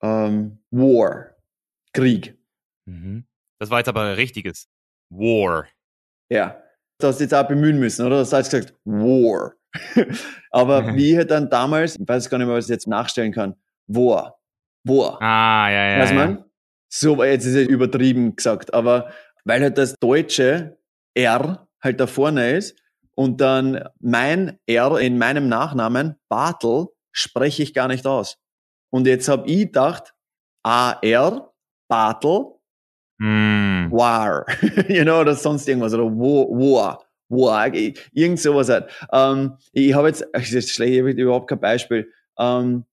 Ähm, 0.03 0.59
War. 0.71 1.37
Krieg. 1.93 2.37
Mhm. 2.87 3.25
Das 3.59 3.71
war 3.71 3.79
jetzt 3.79 3.88
aber 3.88 4.17
richtiges. 4.17 4.69
War. 5.11 5.67
Ja 6.31 6.62
du 6.99 7.07
hast 7.07 7.21
jetzt 7.21 7.35
auch 7.35 7.47
bemühen 7.47 7.79
müssen, 7.79 8.05
oder? 8.05 8.25
Du 8.25 8.31
hast 8.31 8.51
gesagt, 8.51 8.75
War. 8.85 9.55
Aber 10.51 10.83
mhm. 10.83 10.97
wie 10.97 11.17
halt 11.17 11.31
dann 11.31 11.49
damals, 11.49 11.97
ich 11.97 12.09
weiß 12.09 12.29
gar 12.29 12.38
nicht 12.38 12.47
mehr, 12.47 12.57
was 12.57 12.67
ich 12.67 12.71
jetzt 12.71 12.88
nachstellen 12.88 13.33
kann, 13.33 13.55
War. 13.87 14.38
War. 14.85 15.21
Ah, 15.21 15.71
ja, 15.71 15.91
ja. 15.91 15.99
Weiß 16.01 16.12
man? 16.12 16.31
Ja. 16.38 16.45
So, 16.91 17.23
jetzt 17.23 17.45
ist 17.45 17.55
es 17.55 17.69
übertrieben 17.69 18.35
gesagt, 18.35 18.73
aber 18.73 19.12
weil 19.45 19.61
halt 19.61 19.77
das 19.77 19.95
deutsche 20.01 20.79
R 21.14 21.68
halt 21.83 22.01
da 22.01 22.07
vorne 22.07 22.57
ist 22.57 22.77
und 23.14 23.41
dann 23.41 23.88
mein 24.01 24.59
R 24.67 24.99
in 24.99 25.19
meinem 25.19 25.49
Nachnamen, 25.49 26.17
Bartel, 26.29 26.87
spreche 27.12 27.62
ich 27.62 27.75
gar 27.75 27.88
nicht 27.88 28.07
aus. 28.07 28.38
Und 28.91 29.07
jetzt 29.07 29.29
habe 29.29 29.49
ich 29.49 29.67
gedacht, 29.67 30.14
AR, 30.62 31.53
Bartel, 31.88 32.59
Mm. 33.19 33.91
War, 33.91 34.47
you 34.88 35.03
know, 35.03 35.21
oder 35.21 35.35
sonst 35.35 35.69
irgendwas, 35.69 35.93
oder 35.93 36.05
War, 36.05 37.05
War, 37.29 37.75
irgend 37.75 38.38
sowas 38.38 38.69
halt. 38.69 38.88
Ähm, 39.12 39.55
ich 39.73 39.93
habe 39.93 40.09
jetzt, 40.09 40.25
das 40.33 40.53
ist 40.53 40.71
schlecht, 40.71 40.93
ich 40.93 41.01
habe 41.01 41.11
überhaupt 41.11 41.49
kein 41.49 41.61
Beispiel, 41.61 42.11
ähm, 42.38 42.85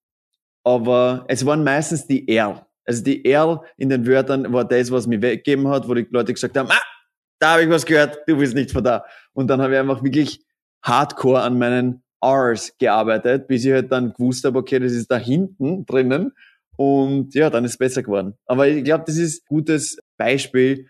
aber 0.64 1.26
es 1.28 1.46
waren 1.46 1.64
meistens 1.64 2.08
die 2.08 2.28
R. 2.28 2.66
Also 2.86 3.04
die 3.04 3.24
R 3.26 3.64
in 3.78 3.90
den 3.90 4.06
Wörtern 4.08 4.52
war 4.52 4.66
das, 4.66 4.92
was 4.92 5.06
mir 5.08 5.22
weggegeben 5.22 5.68
hat, 5.68 5.88
wo 5.88 5.94
die 5.94 6.08
Leute 6.10 6.34
gesagt 6.34 6.58
haben, 6.58 6.70
ah, 6.70 6.82
da 7.46 7.52
habe 7.52 7.64
ich 7.64 7.70
was 7.70 7.86
gehört, 7.86 8.28
du 8.28 8.38
bist 8.38 8.56
nicht 8.56 8.72
von 8.72 8.84
da. 8.84 9.06
Und 9.34 9.48
dann 9.50 9.62
habe 9.62 9.74
ich 9.74 9.80
einfach 9.80 10.04
wirklich 10.04 10.44
hardcore 10.82 11.42
an 11.42 11.60
meinen 11.60 12.02
R's 12.20 12.74
gearbeitet, 12.80 13.48
bis 13.48 13.64
ich 13.66 13.72
halt 13.72 13.92
dann 13.92 14.14
gewusst 14.14 14.46
habe, 14.46 14.58
okay, 14.58 14.80
das 14.80 14.94
ist 14.94 15.12
da 15.12 15.18
hinten 15.18 15.86
drinnen 15.86 16.32
und 16.76 17.36
ja, 17.36 17.52
dann 17.52 17.64
ist 17.64 17.74
es 17.74 17.78
besser 17.78 18.02
geworden. 18.02 18.34
Aber 18.48 18.68
ich 18.68 18.84
glaube, 18.84 19.04
das 19.06 19.18
ist 19.18 19.44
ein 19.44 19.46
gutes 19.48 20.00
Beispiel. 20.18 20.88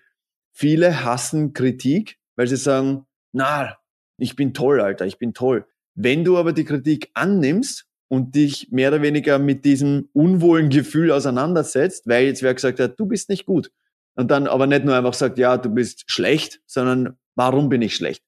Viele 0.54 1.04
hassen 1.04 1.52
Kritik, 1.52 2.20
weil 2.38 2.48
sie 2.48 2.56
sagen, 2.56 3.06
na, 3.34 3.76
ich 4.18 4.38
bin 4.38 4.54
toll, 4.54 4.80
Alter, 4.80 5.06
ich 5.06 5.18
bin 5.18 5.34
toll. 5.34 5.66
Wenn 5.94 6.24
du 6.24 6.38
aber 6.38 6.54
die 6.54 6.64
Kritik 6.64 7.12
annimmst 7.16 7.86
und 8.08 8.34
dich 8.34 8.70
mehr 8.72 8.92
oder 8.92 9.02
weniger 9.02 9.40
mit 9.40 9.66
diesem 9.66 10.08
unwohlen 10.14 10.70
Gefühl 10.70 11.12
auseinandersetzt, 11.12 12.08
weil 12.08 12.28
jetzt 12.28 12.44
wer 12.44 12.54
gesagt 12.54 12.80
hat, 12.80 12.98
du 12.98 13.08
bist 13.08 13.28
nicht 13.28 13.46
gut. 13.46 13.72
Und 14.16 14.32
dann 14.32 14.48
aber 14.48 14.68
nicht 14.68 14.86
nur 14.86 14.96
einfach 14.96 15.14
sagt, 15.14 15.38
ja, 15.38 15.58
du 15.58 15.70
bist 15.70 16.04
schlecht, 16.08 16.62
sondern 16.66 17.18
warum 17.36 17.70
bin 17.70 17.82
ich 17.82 17.96
schlecht? 17.96 18.24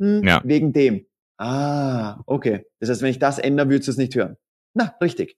Hm, 0.00 0.24
ja. 0.24 0.42
Wegen 0.44 0.72
dem. 0.72 1.06
Ah, 1.38 2.20
okay. 2.26 2.66
Das 2.80 2.90
heißt, 2.90 3.02
wenn 3.02 3.10
ich 3.10 3.18
das 3.18 3.38
ändere, 3.38 3.70
würdest 3.70 3.88
du 3.88 3.92
es 3.92 3.98
nicht 3.98 4.14
hören. 4.14 4.36
Na, 4.74 4.94
richtig. 5.00 5.36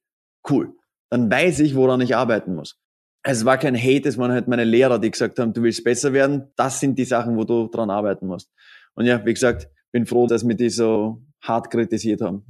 Cool 0.48 0.74
dann 1.10 1.30
weiß 1.30 1.60
ich, 1.60 1.74
woran 1.74 2.00
ich 2.00 2.16
arbeiten 2.16 2.54
muss. 2.54 2.78
Es 3.22 3.44
war 3.44 3.58
kein 3.58 3.76
Hate, 3.76 4.08
es 4.08 4.16
waren 4.16 4.32
halt 4.32 4.48
meine 4.48 4.64
Lehrer, 4.64 4.98
die 4.98 5.10
gesagt 5.10 5.38
haben, 5.38 5.52
du 5.52 5.62
willst 5.62 5.84
besser 5.84 6.12
werden. 6.14 6.52
Das 6.56 6.80
sind 6.80 6.98
die 6.98 7.04
Sachen, 7.04 7.36
wo 7.36 7.44
du 7.44 7.68
dran 7.68 7.90
arbeiten 7.90 8.26
musst. 8.26 8.50
Und 8.94 9.04
ja, 9.04 9.24
wie 9.26 9.34
gesagt, 9.34 9.68
bin 9.92 10.06
froh, 10.06 10.26
dass 10.26 10.46
wir 10.46 10.54
die 10.54 10.70
so 10.70 11.22
hart 11.40 11.70
kritisiert 11.70 12.20
haben. 12.20 12.44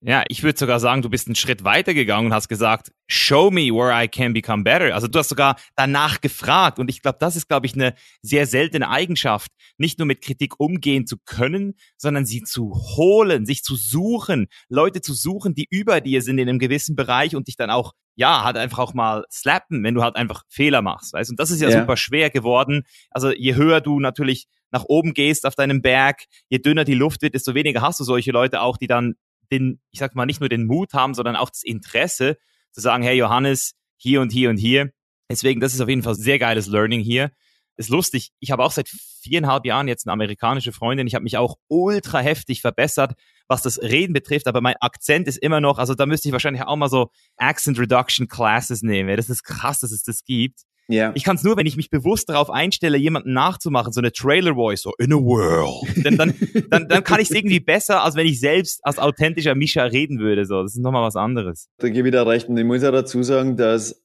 Ja, 0.00 0.22
ich 0.28 0.44
würde 0.44 0.56
sogar 0.56 0.78
sagen, 0.78 1.02
du 1.02 1.10
bist 1.10 1.26
einen 1.26 1.34
Schritt 1.34 1.64
weiter 1.64 1.92
gegangen 1.92 2.26
und 2.26 2.32
hast 2.32 2.48
gesagt, 2.48 2.92
show 3.08 3.50
me 3.50 3.62
where 3.62 3.92
I 3.92 4.06
can 4.06 4.32
become 4.32 4.62
better. 4.62 4.94
Also 4.94 5.08
du 5.08 5.18
hast 5.18 5.28
sogar 5.28 5.56
danach 5.74 6.20
gefragt 6.20 6.78
und 6.78 6.88
ich 6.88 7.02
glaube, 7.02 7.18
das 7.20 7.34
ist, 7.34 7.48
glaube 7.48 7.66
ich, 7.66 7.74
eine 7.74 7.94
sehr 8.22 8.46
seltene 8.46 8.88
Eigenschaft, 8.88 9.50
nicht 9.76 9.98
nur 9.98 10.06
mit 10.06 10.22
Kritik 10.22 10.60
umgehen 10.60 11.04
zu 11.08 11.16
können, 11.24 11.74
sondern 11.96 12.26
sie 12.26 12.44
zu 12.44 12.72
holen, 12.96 13.44
sich 13.44 13.64
zu 13.64 13.74
suchen, 13.74 14.46
Leute 14.68 15.00
zu 15.00 15.14
suchen, 15.14 15.54
die 15.54 15.66
über 15.68 16.00
dir 16.00 16.22
sind 16.22 16.38
in 16.38 16.48
einem 16.48 16.60
gewissen 16.60 16.94
Bereich 16.94 17.34
und 17.34 17.48
dich 17.48 17.56
dann 17.56 17.70
auch 17.70 17.92
ja, 18.14 18.42
halt 18.42 18.56
einfach 18.56 18.78
auch 18.78 18.94
mal 18.94 19.24
slappen, 19.30 19.84
wenn 19.84 19.94
du 19.94 20.02
halt 20.02 20.16
einfach 20.16 20.42
Fehler 20.48 20.82
machst, 20.82 21.12
weißt? 21.12 21.30
Und 21.30 21.38
das 21.38 21.52
ist 21.52 21.60
ja, 21.60 21.70
ja. 21.70 21.80
super 21.80 21.96
schwer 21.96 22.30
geworden. 22.30 22.82
Also 23.10 23.30
je 23.30 23.54
höher 23.54 23.80
du 23.80 24.00
natürlich 24.00 24.48
nach 24.70 24.84
oben 24.84 25.14
gehst 25.14 25.46
auf 25.46 25.54
deinem 25.54 25.82
Berg, 25.82 26.24
je 26.48 26.58
dünner 26.58 26.84
die 26.84 26.94
Luft 26.94 27.22
wird, 27.22 27.34
desto 27.34 27.54
weniger 27.54 27.82
hast 27.82 28.00
du 28.00 28.04
solche 28.04 28.32
Leute 28.32 28.60
auch, 28.60 28.76
die 28.76 28.86
dann 28.86 29.14
den, 29.50 29.80
ich 29.90 30.00
sag 30.00 30.14
mal, 30.14 30.26
nicht 30.26 30.40
nur 30.40 30.48
den 30.48 30.66
Mut 30.66 30.92
haben, 30.92 31.14
sondern 31.14 31.36
auch 31.36 31.50
das 31.50 31.62
Interesse 31.62 32.36
zu 32.72 32.80
sagen, 32.80 33.02
hey 33.02 33.16
Johannes, 33.16 33.74
hier 33.96 34.20
und 34.20 34.30
hier 34.30 34.50
und 34.50 34.58
hier. 34.58 34.90
Deswegen, 35.30 35.60
das 35.60 35.74
ist 35.74 35.80
auf 35.80 35.88
jeden 35.88 36.02
Fall 36.02 36.14
sehr 36.14 36.38
geiles 36.38 36.66
Learning 36.66 37.00
hier. 37.00 37.30
Ist 37.76 37.90
lustig, 37.90 38.32
ich 38.40 38.50
habe 38.50 38.64
auch 38.64 38.72
seit 38.72 38.88
viereinhalb 38.88 39.64
Jahren 39.64 39.86
jetzt 39.86 40.06
eine 40.06 40.12
amerikanische 40.12 40.72
Freundin. 40.72 41.06
Ich 41.06 41.14
habe 41.14 41.22
mich 41.22 41.36
auch 41.36 41.56
ultra 41.68 42.18
heftig 42.18 42.60
verbessert, 42.60 43.12
was 43.46 43.62
das 43.62 43.80
Reden 43.80 44.12
betrifft, 44.12 44.48
aber 44.48 44.60
mein 44.60 44.74
Akzent 44.80 45.28
ist 45.28 45.38
immer 45.38 45.60
noch, 45.60 45.78
also 45.78 45.94
da 45.94 46.04
müsste 46.04 46.28
ich 46.28 46.32
wahrscheinlich 46.32 46.64
auch 46.64 46.76
mal 46.76 46.88
so 46.88 47.10
Accent 47.36 47.78
Reduction 47.78 48.26
Classes 48.26 48.82
nehmen. 48.82 49.16
Das 49.16 49.30
ist 49.30 49.44
krass, 49.44 49.80
dass 49.80 49.92
es 49.92 50.02
das 50.02 50.24
gibt. 50.24 50.62
Ja. 50.90 51.12
Ich 51.14 51.22
kann 51.22 51.36
es 51.36 51.44
nur, 51.44 51.56
wenn 51.58 51.66
ich 51.66 51.76
mich 51.76 51.90
bewusst 51.90 52.30
darauf 52.30 52.50
einstelle, 52.50 52.96
jemanden 52.96 53.34
nachzumachen, 53.34 53.92
so 53.92 54.00
eine 54.00 54.10
Trailer 54.10 54.54
Voice, 54.54 54.82
so 54.82 54.92
in 54.98 55.12
a 55.12 55.16
world. 55.16 55.86
Denn 56.02 56.16
dann, 56.16 56.34
dann, 56.70 56.88
dann 56.88 57.04
kann 57.04 57.20
ich 57.20 57.30
es 57.30 57.36
irgendwie 57.36 57.60
besser, 57.60 58.02
als 58.02 58.16
wenn 58.16 58.26
ich 58.26 58.40
selbst 58.40 58.80
als 58.84 58.98
authentischer 58.98 59.54
Mischa 59.54 59.84
reden 59.84 60.18
würde. 60.18 60.46
So, 60.46 60.62
das 60.62 60.74
ist 60.74 60.80
nochmal 60.80 61.02
was 61.02 61.16
anderes. 61.16 61.68
Da 61.78 61.90
gebe 61.90 62.08
ich 62.08 62.12
dir 62.12 62.26
recht. 62.26 62.48
Und 62.48 62.56
ich 62.56 62.64
muss 62.64 62.82
ja 62.82 62.90
dazu 62.90 63.22
sagen, 63.22 63.56
dass 63.56 64.02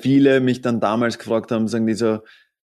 viele 0.00 0.40
mich 0.40 0.60
dann 0.60 0.80
damals 0.80 1.18
gefragt 1.18 1.52
haben, 1.52 1.68
sagen 1.68 1.86
die 1.86 1.94
so, 1.94 2.18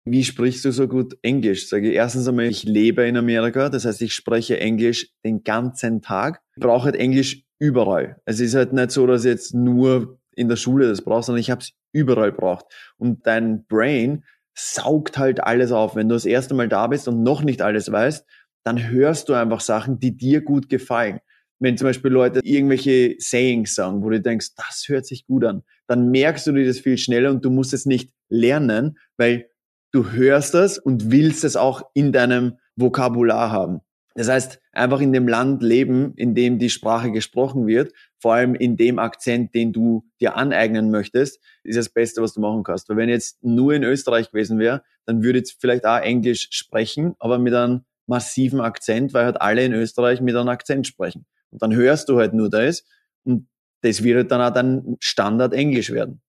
wie 0.04 0.24
sprichst 0.24 0.64
du 0.64 0.72
so 0.72 0.88
gut 0.88 1.16
Englisch? 1.22 1.68
Sage 1.68 1.88
ich 1.88 1.94
erstens 1.94 2.26
einmal, 2.26 2.46
ich 2.46 2.64
lebe 2.64 3.02
in 3.06 3.16
Amerika, 3.16 3.68
das 3.68 3.84
heißt, 3.84 4.02
ich 4.02 4.12
spreche 4.12 4.58
Englisch 4.58 5.10
den 5.24 5.44
ganzen 5.44 6.02
Tag. 6.02 6.40
Ich 6.56 6.62
brauche 6.62 6.86
halt 6.86 6.96
Englisch 6.96 7.44
überall. 7.60 8.20
Es 8.24 8.40
ist 8.40 8.54
halt 8.54 8.72
nicht 8.72 8.90
so, 8.90 9.06
dass 9.06 9.24
ich 9.24 9.30
jetzt 9.30 9.54
nur 9.54 10.18
in 10.34 10.48
der 10.48 10.56
Schule 10.56 10.88
das 10.88 11.02
brauchst, 11.02 11.26
sondern 11.26 11.40
ich 11.40 11.50
habe 11.50 11.60
es 11.60 11.72
überall 11.92 12.32
braucht. 12.32 12.66
Und 12.96 13.26
dein 13.26 13.66
Brain 13.66 14.24
saugt 14.54 15.18
halt 15.18 15.42
alles 15.42 15.72
auf. 15.72 15.96
Wenn 15.96 16.08
du 16.08 16.14
das 16.14 16.24
erste 16.24 16.54
Mal 16.54 16.68
da 16.68 16.86
bist 16.86 17.08
und 17.08 17.22
noch 17.22 17.42
nicht 17.42 17.62
alles 17.62 17.90
weißt, 17.90 18.26
dann 18.64 18.88
hörst 18.90 19.28
du 19.28 19.34
einfach 19.34 19.60
Sachen, 19.60 19.98
die 19.98 20.16
dir 20.16 20.42
gut 20.42 20.68
gefallen. 20.68 21.20
Wenn 21.58 21.76
zum 21.76 21.86
Beispiel 21.86 22.10
Leute 22.10 22.40
irgendwelche 22.42 23.14
Sayings 23.18 23.74
sagen, 23.74 24.02
wo 24.02 24.10
du 24.10 24.20
denkst, 24.20 24.48
das 24.56 24.84
hört 24.88 25.06
sich 25.06 25.26
gut 25.26 25.44
an, 25.44 25.62
dann 25.86 26.10
merkst 26.10 26.46
du 26.46 26.52
dir 26.52 26.66
das 26.66 26.80
viel 26.80 26.98
schneller 26.98 27.30
und 27.30 27.44
du 27.44 27.50
musst 27.50 27.72
es 27.72 27.86
nicht 27.86 28.12
lernen, 28.28 28.98
weil 29.16 29.48
du 29.92 30.10
hörst 30.10 30.54
das 30.54 30.78
und 30.78 31.12
willst 31.12 31.44
es 31.44 31.54
auch 31.56 31.82
in 31.94 32.12
deinem 32.12 32.58
Vokabular 32.76 33.52
haben. 33.52 33.80
Das 34.14 34.28
heißt, 34.28 34.60
einfach 34.72 35.00
in 35.00 35.12
dem 35.12 35.26
Land 35.26 35.62
leben, 35.62 36.12
in 36.16 36.34
dem 36.34 36.58
die 36.58 36.70
Sprache 36.70 37.10
gesprochen 37.10 37.66
wird, 37.66 37.92
vor 38.18 38.34
allem 38.34 38.54
in 38.54 38.76
dem 38.76 38.98
Akzent, 38.98 39.54
den 39.54 39.72
du 39.72 40.04
dir 40.20 40.36
aneignen 40.36 40.90
möchtest, 40.90 41.40
ist 41.64 41.76
das 41.76 41.88
Beste, 41.88 42.22
was 42.22 42.34
du 42.34 42.40
machen 42.40 42.62
kannst. 42.62 42.88
Weil 42.88 42.96
wenn 42.96 43.08
jetzt 43.08 43.42
nur 43.42 43.74
in 43.74 43.82
Österreich 43.82 44.30
gewesen 44.30 44.58
wäre, 44.58 44.82
dann 45.06 45.22
würde 45.22 45.40
ich 45.40 45.56
vielleicht 45.58 45.84
auch 45.84 45.98
Englisch 45.98 46.48
sprechen, 46.50 47.14
aber 47.18 47.38
mit 47.38 47.54
einem 47.54 47.82
massiven 48.06 48.60
Akzent, 48.60 49.14
weil 49.14 49.24
halt 49.24 49.40
alle 49.40 49.64
in 49.64 49.72
Österreich 49.72 50.20
mit 50.20 50.36
einem 50.36 50.48
Akzent 50.48 50.86
sprechen. 50.86 51.26
Und 51.50 51.62
dann 51.62 51.74
hörst 51.74 52.08
du 52.08 52.18
halt 52.18 52.34
nur 52.34 52.50
das 52.50 52.84
und 53.24 53.48
das 53.82 54.02
wird 54.02 54.16
halt 54.16 54.30
dann 54.30 54.40
auch 54.40 54.54
dein 54.54 54.96
Standard 55.00 55.52
Englisch 55.52 55.90
werden. 55.90 56.20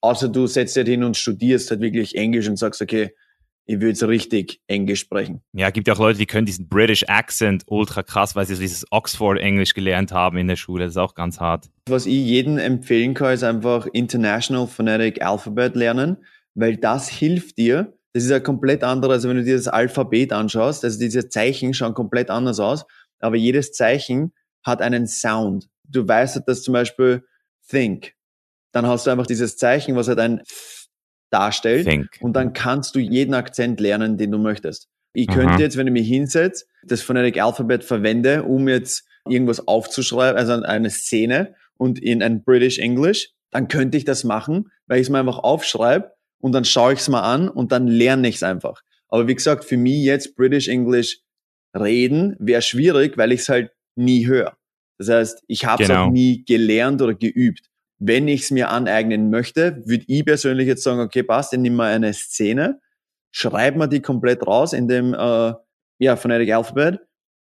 Außer 0.00 0.28
du 0.28 0.46
setzt 0.46 0.76
dich 0.76 0.86
hin 0.86 1.04
und 1.04 1.16
studierst 1.16 1.70
halt 1.70 1.80
wirklich 1.80 2.14
Englisch 2.14 2.48
und 2.48 2.56
sagst, 2.56 2.80
okay, 2.80 3.14
ich 3.70 3.80
will 3.80 3.90
jetzt 3.90 4.02
richtig 4.02 4.60
Englisch 4.66 4.98
sprechen. 4.98 5.42
Ja, 5.52 5.70
gibt 5.70 5.86
ja 5.86 5.94
auch 5.94 6.00
Leute, 6.00 6.18
die 6.18 6.26
können 6.26 6.44
diesen 6.44 6.68
British 6.68 7.04
Accent 7.06 7.62
ultra 7.68 8.02
krass, 8.02 8.34
weil 8.34 8.44
sie 8.44 8.56
so 8.56 8.60
dieses 8.60 8.84
Oxford-Englisch 8.90 9.74
gelernt 9.74 10.10
haben 10.10 10.38
in 10.38 10.48
der 10.48 10.56
Schule. 10.56 10.84
Das 10.84 10.94
ist 10.94 10.96
auch 10.96 11.14
ganz 11.14 11.38
hart. 11.38 11.70
Was 11.88 12.04
ich 12.04 12.14
jedem 12.14 12.58
empfehlen 12.58 13.14
kann, 13.14 13.32
ist 13.32 13.44
einfach 13.44 13.86
International 13.92 14.66
Phonetic 14.66 15.22
Alphabet 15.22 15.76
lernen, 15.76 16.16
weil 16.54 16.78
das 16.78 17.08
hilft 17.08 17.58
dir. 17.58 17.96
Das 18.12 18.24
ist 18.24 18.30
ja 18.30 18.40
komplett 18.40 18.82
anders, 18.82 19.08
als 19.08 19.28
wenn 19.28 19.36
du 19.36 19.44
dir 19.44 19.54
das 19.54 19.68
Alphabet 19.68 20.32
anschaust. 20.32 20.84
Also 20.84 20.98
diese 20.98 21.28
Zeichen 21.28 21.72
schauen 21.72 21.94
komplett 21.94 22.28
anders 22.28 22.58
aus, 22.58 22.86
aber 23.20 23.36
jedes 23.36 23.72
Zeichen 23.72 24.32
hat 24.64 24.82
einen 24.82 25.06
Sound. 25.06 25.68
Du 25.84 26.08
weißt, 26.08 26.42
dass 26.44 26.64
zum 26.64 26.74
Beispiel 26.74 27.22
think, 27.68 28.14
dann 28.72 28.88
hast 28.88 29.06
du 29.06 29.12
einfach 29.12 29.26
dieses 29.26 29.56
Zeichen, 29.56 29.94
was 29.94 30.08
halt 30.08 30.18
ein 30.18 30.42
darstellt. 31.30 31.86
Think. 31.86 32.18
Und 32.20 32.34
dann 32.34 32.52
kannst 32.52 32.94
du 32.94 32.98
jeden 32.98 33.34
Akzent 33.34 33.80
lernen, 33.80 34.18
den 34.18 34.30
du 34.30 34.38
möchtest. 34.38 34.88
Ich 35.12 35.26
könnte 35.26 35.60
jetzt, 35.60 35.76
wenn 35.76 35.88
ich 35.88 35.92
mich 35.92 36.06
hinsetze, 36.06 36.66
das 36.84 37.02
Phonetic 37.02 37.40
Alphabet 37.40 37.82
verwende, 37.82 38.44
um 38.44 38.68
jetzt 38.68 39.08
irgendwas 39.28 39.66
aufzuschreiben, 39.66 40.38
also 40.38 40.52
eine 40.52 40.90
Szene 40.90 41.54
und 41.76 41.98
in 41.98 42.22
ein 42.22 42.44
British 42.44 42.78
English, 42.78 43.32
dann 43.50 43.66
könnte 43.66 43.98
ich 43.98 44.04
das 44.04 44.22
machen, 44.22 44.70
weil 44.86 44.98
ich 44.98 45.06
es 45.06 45.10
mir 45.10 45.18
einfach 45.18 45.38
aufschreibe 45.38 46.12
und 46.40 46.52
dann 46.52 46.64
schaue 46.64 46.92
ich 46.92 47.00
es 47.00 47.08
mal 47.08 47.22
an 47.22 47.48
und 47.48 47.72
dann 47.72 47.88
lerne 47.88 48.28
ich 48.28 48.36
es 48.36 48.42
einfach. 48.44 48.82
Aber 49.08 49.26
wie 49.26 49.34
gesagt, 49.34 49.64
für 49.64 49.76
mich 49.76 50.04
jetzt 50.04 50.36
British 50.36 50.68
English 50.68 51.20
reden 51.76 52.36
wäre 52.38 52.62
schwierig, 52.62 53.18
weil 53.18 53.32
ich 53.32 53.40
es 53.40 53.48
halt 53.48 53.72
nie 53.96 54.26
höre. 54.26 54.56
Das 54.98 55.08
heißt, 55.08 55.42
ich 55.48 55.64
habe 55.64 55.82
es 55.82 55.88
genau. 55.88 56.06
auch 56.06 56.10
nie 56.10 56.44
gelernt 56.44 57.02
oder 57.02 57.14
geübt 57.14 57.69
wenn 58.00 58.28
ich 58.28 58.42
es 58.42 58.50
mir 58.50 58.70
aneignen 58.70 59.30
möchte, 59.30 59.82
würde 59.86 60.04
ich 60.08 60.24
persönlich 60.24 60.66
jetzt 60.66 60.82
sagen, 60.82 61.00
okay, 61.00 61.22
passt, 61.22 61.52
dann 61.52 61.62
nimm 61.62 61.74
mal 61.74 61.92
eine 61.92 62.12
Szene, 62.14 62.80
schreib 63.30 63.76
mal 63.76 63.86
die 63.86 64.00
komplett 64.00 64.44
raus 64.46 64.72
in 64.72 64.88
dem 64.88 65.14
äh, 65.14 65.52
ja, 65.98 66.16
Phonetic 66.16 66.52
Alphabet 66.52 67.00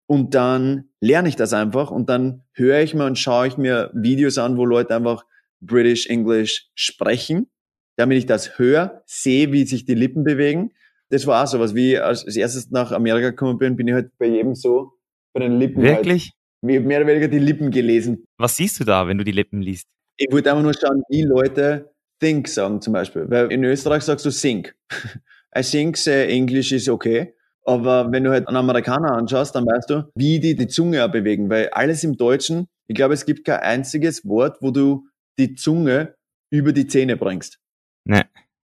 und 0.08 0.34
dann 0.34 0.90
lerne 1.00 1.30
ich 1.30 1.36
das 1.36 1.54
einfach 1.54 1.92
und 1.92 2.10
dann 2.10 2.44
höre 2.54 2.82
ich 2.82 2.96
mir 2.96 3.06
und 3.06 3.20
schaue 3.20 3.48
ich 3.48 3.58
mir 3.58 3.92
Videos 3.94 4.40
an, 4.40 4.58
wo 4.58 4.66
Leute 4.66 4.96
einfach 4.96 5.26
British 5.62 6.08
English 6.08 6.70
sprechen, 6.74 7.48
damit 7.96 8.18
ich 8.18 8.26
das 8.26 8.58
höre, 8.58 9.04
sehe, 9.06 9.52
wie 9.52 9.66
sich 9.66 9.86
die 9.86 9.96
Lippen 9.96 10.24
bewegen. 10.24 10.72
Das 11.10 11.28
war 11.28 11.44
auch 11.44 11.48
so 11.48 11.60
was, 11.60 11.76
wie 11.76 11.94
ich 11.94 12.02
als 12.02 12.36
erstes 12.36 12.72
nach 12.72 12.92
Amerika 12.92 13.30
gekommen 13.30 13.60
bin, 13.60 13.76
bin 13.76 13.88
ich 13.88 13.94
halt 13.94 14.12
bei 14.18 14.26
jedem 14.26 14.56
so 14.56 14.94
bei 15.34 15.42
den 15.42 15.60
Lippen. 15.60 15.84
Halt 15.84 15.98
Wirklich? 15.98 16.32
Halt, 16.64 16.86
mehr 16.86 17.00
oder 17.00 17.08
weniger 17.08 17.28
die 17.28 17.40
Lippen 17.40 17.70
gelesen. 17.70 18.26
Was 18.38 18.56
siehst 18.56 18.80
du 18.80 18.84
da, 18.84 19.08
wenn 19.08 19.20
du 19.20 19.24
die 19.24 19.32
Lippen 19.32 19.62
liest? 19.62 19.88
Ich 20.18 20.32
wollte 20.32 20.52
einfach 20.52 20.64
nur 20.64 20.74
schauen, 20.74 21.04
wie 21.10 21.24
Leute 21.24 21.94
think 22.20 22.48
sagen 22.48 22.82
zum 22.82 22.94
Beispiel. 22.94 23.30
Weil 23.30 23.52
in 23.52 23.64
Österreich 23.64 24.04
sagst 24.04 24.26
du 24.26 24.32
think. 24.32 24.76
I 25.58 25.62
think 25.62 25.98
uh, 26.08 26.10
English 26.10 26.72
is 26.72 26.90
okay. 26.90 27.34
Aber 27.64 28.12
wenn 28.12 28.24
du 28.24 28.32
halt 28.32 28.48
einen 28.48 28.58
Amerikaner 28.58 29.12
anschaust, 29.12 29.54
dann 29.56 29.66
weißt 29.66 29.90
du, 29.90 30.12
wie 30.16 30.40
die 30.40 30.56
die 30.56 30.68
Zunge 30.68 31.08
bewegen. 31.10 31.50
Weil 31.50 31.70
alles 31.70 32.04
im 32.04 32.16
Deutschen, 32.18 32.68
ich 32.88 32.96
glaube, 32.96 33.14
es 33.14 33.26
gibt 33.26 33.46
kein 33.46 33.60
einziges 33.60 34.26
Wort, 34.26 34.58
wo 34.62 34.72
du 34.72 35.08
die 35.38 35.56
Zunge 35.56 36.16
über 36.50 36.72
die 36.72 36.88
Zähne 36.88 37.18
bringst. 37.18 37.60
Nee. 38.06 38.24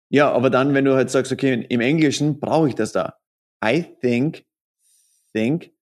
Ja, 0.10 0.32
aber 0.32 0.50
dann, 0.50 0.74
wenn 0.74 0.86
du 0.86 0.96
halt 0.96 1.10
sagst, 1.10 1.32
okay, 1.32 1.66
im 1.68 1.82
Englischen 1.82 2.39
brauche 2.39 2.70
ich 2.70 2.76
das 2.76 2.93
da. 2.93 3.16
I 3.64 3.84
think, 4.02 4.46
think. 5.34 5.75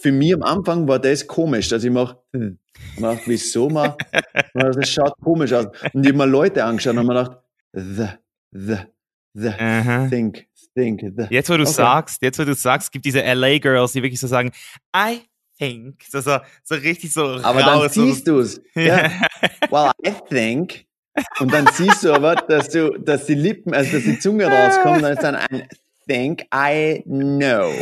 Für 0.00 0.12
mich 0.12 0.34
am 0.34 0.42
Anfang 0.42 0.88
war 0.88 0.98
das 0.98 1.26
komisch, 1.26 1.68
dass 1.68 1.84
ich 1.84 1.90
mache, 1.90 2.16
hm. 2.32 2.58
Dachte, 2.98 3.22
wieso 3.26 3.68
mal? 3.68 3.96
das 4.54 4.88
schaut 4.88 5.14
komisch 5.22 5.52
aus. 5.52 5.66
Und 5.92 6.04
ich 6.04 6.08
habe 6.08 6.18
mir 6.18 6.26
Leute 6.26 6.64
angeschaut 6.64 6.96
und 6.96 7.06
mir 7.06 7.14
gedacht, 7.14 7.38
the, 7.72 8.06
the, 8.52 8.76
the, 9.34 9.48
Aha. 9.48 10.08
think, 10.08 10.46
think, 10.74 11.00
the. 11.16 11.26
Jetzt, 11.30 11.50
wo 11.50 11.56
du 11.56 11.62
okay. 11.62 11.72
sagst, 11.72 12.22
jetzt, 12.22 12.38
wo 12.38 12.44
du 12.44 12.54
sagst, 12.54 12.90
gibt 12.92 13.04
diese 13.04 13.20
LA 13.20 13.58
Girls, 13.58 13.92
die 13.92 14.02
wirklich 14.02 14.20
so 14.20 14.26
sagen, 14.26 14.52
I 14.96 15.20
think, 15.58 16.02
so, 16.08 16.20
so, 16.20 16.38
so 16.64 16.74
richtig 16.76 17.12
so 17.12 17.22
Aber 17.42 17.60
raus, 17.60 17.92
dann 17.94 18.06
siehst 18.06 18.26
so. 18.26 18.38
du's. 18.38 18.60
Ja. 18.74 19.10
well, 19.70 19.90
I 20.06 20.12
think. 20.28 20.86
Und 21.38 21.52
dann 21.52 21.68
siehst 21.74 22.04
du 22.04 22.12
aber, 22.12 22.36
dass 22.36 22.70
du, 22.70 22.98
dass 22.98 23.26
die 23.26 23.34
Lippen, 23.34 23.74
also 23.74 23.92
dass 23.92 24.04
die 24.04 24.18
Zunge 24.18 24.46
rauskommt, 24.46 25.02
dann 25.02 25.12
ist 25.12 25.22
dann 25.22 25.36
ein 25.36 25.68
think, 26.06 26.46
I 26.52 27.02
know 27.04 27.72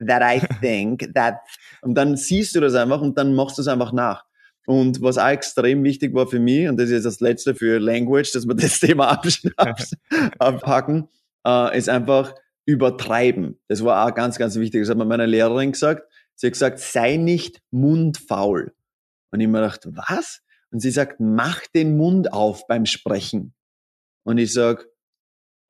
that 0.00 0.22
I 0.22 0.40
think 0.60 1.14
that. 1.14 1.36
Und 1.82 1.94
dann 1.94 2.16
siehst 2.16 2.54
du 2.54 2.60
das 2.60 2.74
einfach 2.74 3.00
und 3.00 3.16
dann 3.16 3.34
machst 3.34 3.58
du 3.58 3.62
es 3.62 3.68
einfach 3.68 3.92
nach. 3.92 4.24
Und 4.66 5.00
was 5.00 5.16
auch 5.16 5.28
extrem 5.28 5.84
wichtig 5.84 6.12
war 6.12 6.26
für 6.26 6.40
mich, 6.40 6.68
und 6.68 6.76
das 6.76 6.86
ist 6.86 6.92
jetzt 6.92 7.04
das 7.04 7.20
letzte 7.20 7.54
für 7.54 7.78
Language, 7.78 8.32
dass 8.32 8.46
wir 8.46 8.54
das 8.54 8.80
Thema 8.80 9.22
abpacken, 10.38 11.08
äh, 11.46 11.78
ist 11.78 11.88
einfach 11.88 12.34
übertreiben. 12.66 13.60
Das 13.68 13.84
war 13.84 14.06
auch 14.06 14.14
ganz, 14.14 14.38
ganz 14.38 14.56
wichtig. 14.56 14.82
Das 14.82 14.90
hat 14.90 14.98
mir 14.98 15.04
meine 15.04 15.26
Lehrerin 15.26 15.72
gesagt. 15.72 16.10
Sie 16.34 16.48
hat 16.48 16.52
gesagt, 16.52 16.80
sei 16.80 17.16
nicht 17.16 17.62
mundfaul. 17.70 18.74
Und 19.30 19.40
ich 19.40 19.46
mir 19.46 19.60
gedacht, 19.60 19.86
was? 19.86 20.42
Und 20.72 20.80
sie 20.80 20.90
sagt, 20.90 21.20
mach 21.20 21.60
den 21.68 21.96
Mund 21.96 22.32
auf 22.32 22.66
beim 22.66 22.86
Sprechen. 22.86 23.54
Und 24.24 24.38
ich 24.38 24.52
sag, 24.52 24.88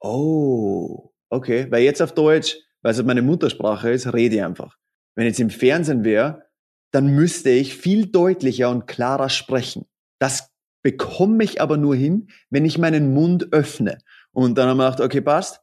oh, 0.01 1.13
okay, 1.29 1.67
weil 1.71 1.83
jetzt 1.83 2.01
auf 2.01 2.13
Deutsch, 2.13 2.57
weil 2.83 2.93
es 2.93 3.03
meine 3.03 3.23
Muttersprache 3.23 3.91
ist, 3.91 4.13
rede 4.13 4.37
ich 4.37 4.43
einfach. 4.43 4.77
Wenn 5.17 5.27
jetzt 5.27 5.41
im 5.41 5.51
Fernsehen 5.51 6.05
wäre, 6.05 6.47
dann 6.93 7.09
müsste 7.09 7.51
ich 7.51 7.77
viel 7.77 8.07
deutlicher 8.07 8.71
und 8.71 8.87
klarer 8.87 9.29
sprechen. 9.29 9.87
Das 10.19 10.51
bekomme 10.83 11.45
ich 11.45 11.61
aber 11.61 11.77
nur 11.77 11.97
hin, 11.97 12.29
wenn 12.51 12.65
ich 12.65 12.79
meinen 12.79 13.13
Mund 13.13 13.53
öffne. 13.53 13.99
Und 14.33 14.57
dann 14.57 14.69
haben 14.69 14.77
wir 14.77 14.91
gedacht, 14.91 15.01
okay, 15.01 15.21
passt, 15.21 15.61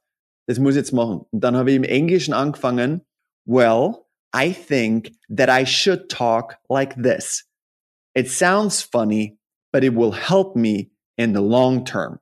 das 0.48 0.60
muss 0.60 0.72
ich 0.72 0.80
jetzt 0.80 0.92
machen. 0.92 1.22
Und 1.32 1.44
dann 1.44 1.56
habe 1.56 1.72
ich 1.72 1.78
im 1.78 1.84
Englischen 1.84 2.34
angefangen, 2.34 3.02
well, 3.46 4.06
I 4.36 4.52
think 4.52 5.12
that 5.30 5.50
I 5.50 5.66
should 5.66 6.10
talk 6.10 6.58
like 6.68 6.96
this. 7.02 7.46
It 8.16 8.30
sounds 8.30 8.82
funny, 8.82 9.38
but 9.72 9.84
it 9.84 9.96
will 9.96 10.14
help 10.14 10.56
me 10.56 10.92
in 11.18 11.34
the 11.34 11.42
long 11.42 11.86
term. 11.86 12.20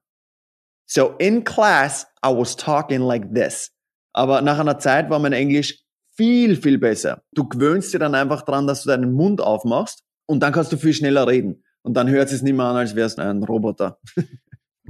So 0.85 1.15
in 1.19 1.43
class, 1.43 2.05
I 2.21 2.29
was 2.29 2.55
talking 2.55 3.01
like 3.01 3.33
this. 3.33 3.71
Aber 4.13 4.41
nach 4.41 4.59
einer 4.59 4.79
Zeit 4.79 5.09
war 5.09 5.19
mein 5.19 5.33
Englisch 5.33 5.79
viel, 6.15 6.55
viel 6.55 6.77
besser. 6.77 7.23
Du 7.33 7.47
gewöhnst 7.47 7.93
dir 7.93 7.99
dann 7.99 8.15
einfach 8.15 8.43
dran, 8.43 8.67
dass 8.67 8.83
du 8.83 8.89
deinen 8.89 9.13
Mund 9.13 9.41
aufmachst 9.41 10.03
und 10.25 10.41
dann 10.41 10.53
kannst 10.53 10.71
du 10.71 10.77
viel 10.77 10.93
schneller 10.93 11.27
reden. 11.27 11.63
Und 11.81 11.95
dann 11.95 12.09
hört 12.09 12.31
es 12.31 12.41
nicht 12.41 12.55
mehr 12.55 12.65
an, 12.65 12.75
als 12.75 12.95
wärst 12.95 13.17
du 13.17 13.23
ein 13.23 13.43
Roboter. 13.43 13.99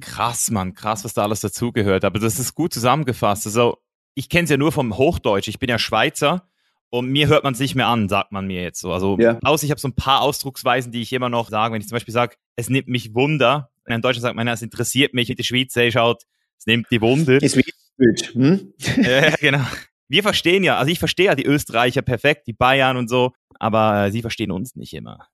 krass, 0.02 0.52
Mann, 0.52 0.74
krass, 0.74 1.06
was 1.06 1.14
da 1.14 1.24
alles 1.24 1.40
dazugehört. 1.40 2.04
Aber 2.04 2.20
das 2.20 2.40
ist 2.40 2.56
gut 2.56 2.74
zusammengefasst. 2.74 3.46
Also, 3.46 3.78
ich 4.14 4.28
kenne 4.28 4.44
es 4.44 4.50
ja 4.50 4.58
nur 4.58 4.72
vom 4.72 4.98
Hochdeutsch. 4.98 5.48
Ich 5.48 5.60
bin 5.60 5.70
ja 5.70 5.80
Schweizer 5.80 6.50
und 6.90 7.10
mir 7.10 7.28
hört 7.28 7.46
man 7.46 7.54
es 7.54 7.60
nicht 7.60 7.76
mehr 7.76 7.88
an, 7.88 8.10
sagt 8.10 8.34
man 8.34 8.46
mir 8.46 8.62
jetzt 8.62 8.82
so. 8.82 8.92
Also, 8.92 9.18
ja. 9.20 9.40
außer 9.42 9.64
ich 9.64 9.72
habe 9.72 9.80
so 9.80 9.88
ein 9.88 9.96
paar 9.96 10.22
Ausdrucksweisen, 10.22 10.92
die 10.92 11.02
ich 11.02 11.14
immer 11.14 11.30
noch 11.30 11.50
sage. 11.50 11.74
Wenn 11.74 11.82
ich 11.82 11.88
zum 11.88 11.96
Beispiel 11.96 12.14
sage, 12.14 12.36
es 12.58 12.70
nimmt 12.70 12.90
mich 12.90 13.16
Wunder. 13.16 13.70
In 13.86 14.02
Deutschland 14.02 14.24
sagt 14.24 14.36
man, 14.36 14.48
es 14.48 14.62
interessiert 14.62 15.14
mich. 15.14 15.30
In 15.30 15.38
der 15.38 15.44
Schweiz 15.44 15.74
schaut, 15.94 16.24
es 16.58 16.66
nimmt 16.66 16.88
die 16.92 17.02
Wunder. 17.02 17.42
Ist 17.42 17.56
wie 18.02 18.34
hm? 18.34 18.74
ja, 19.04 19.36
genau 19.40 19.66
wir 20.12 20.24
verstehen 20.24 20.64
ja, 20.64 20.78
also 20.78 20.92
ich 20.92 21.00
verstehe 21.00 21.28
ja 21.28 21.36
die 21.36 21.46
Österreicher 21.46 22.02
perfekt, 22.02 22.46
die 22.46 22.54
Bayern 22.54 22.98
und 22.98 23.10
so, 23.10 23.32
aber 23.60 24.12
sie 24.12 24.22
verstehen 24.22 24.52
uns 24.52 24.76
nicht 24.76 24.94
immer. 24.94 25.28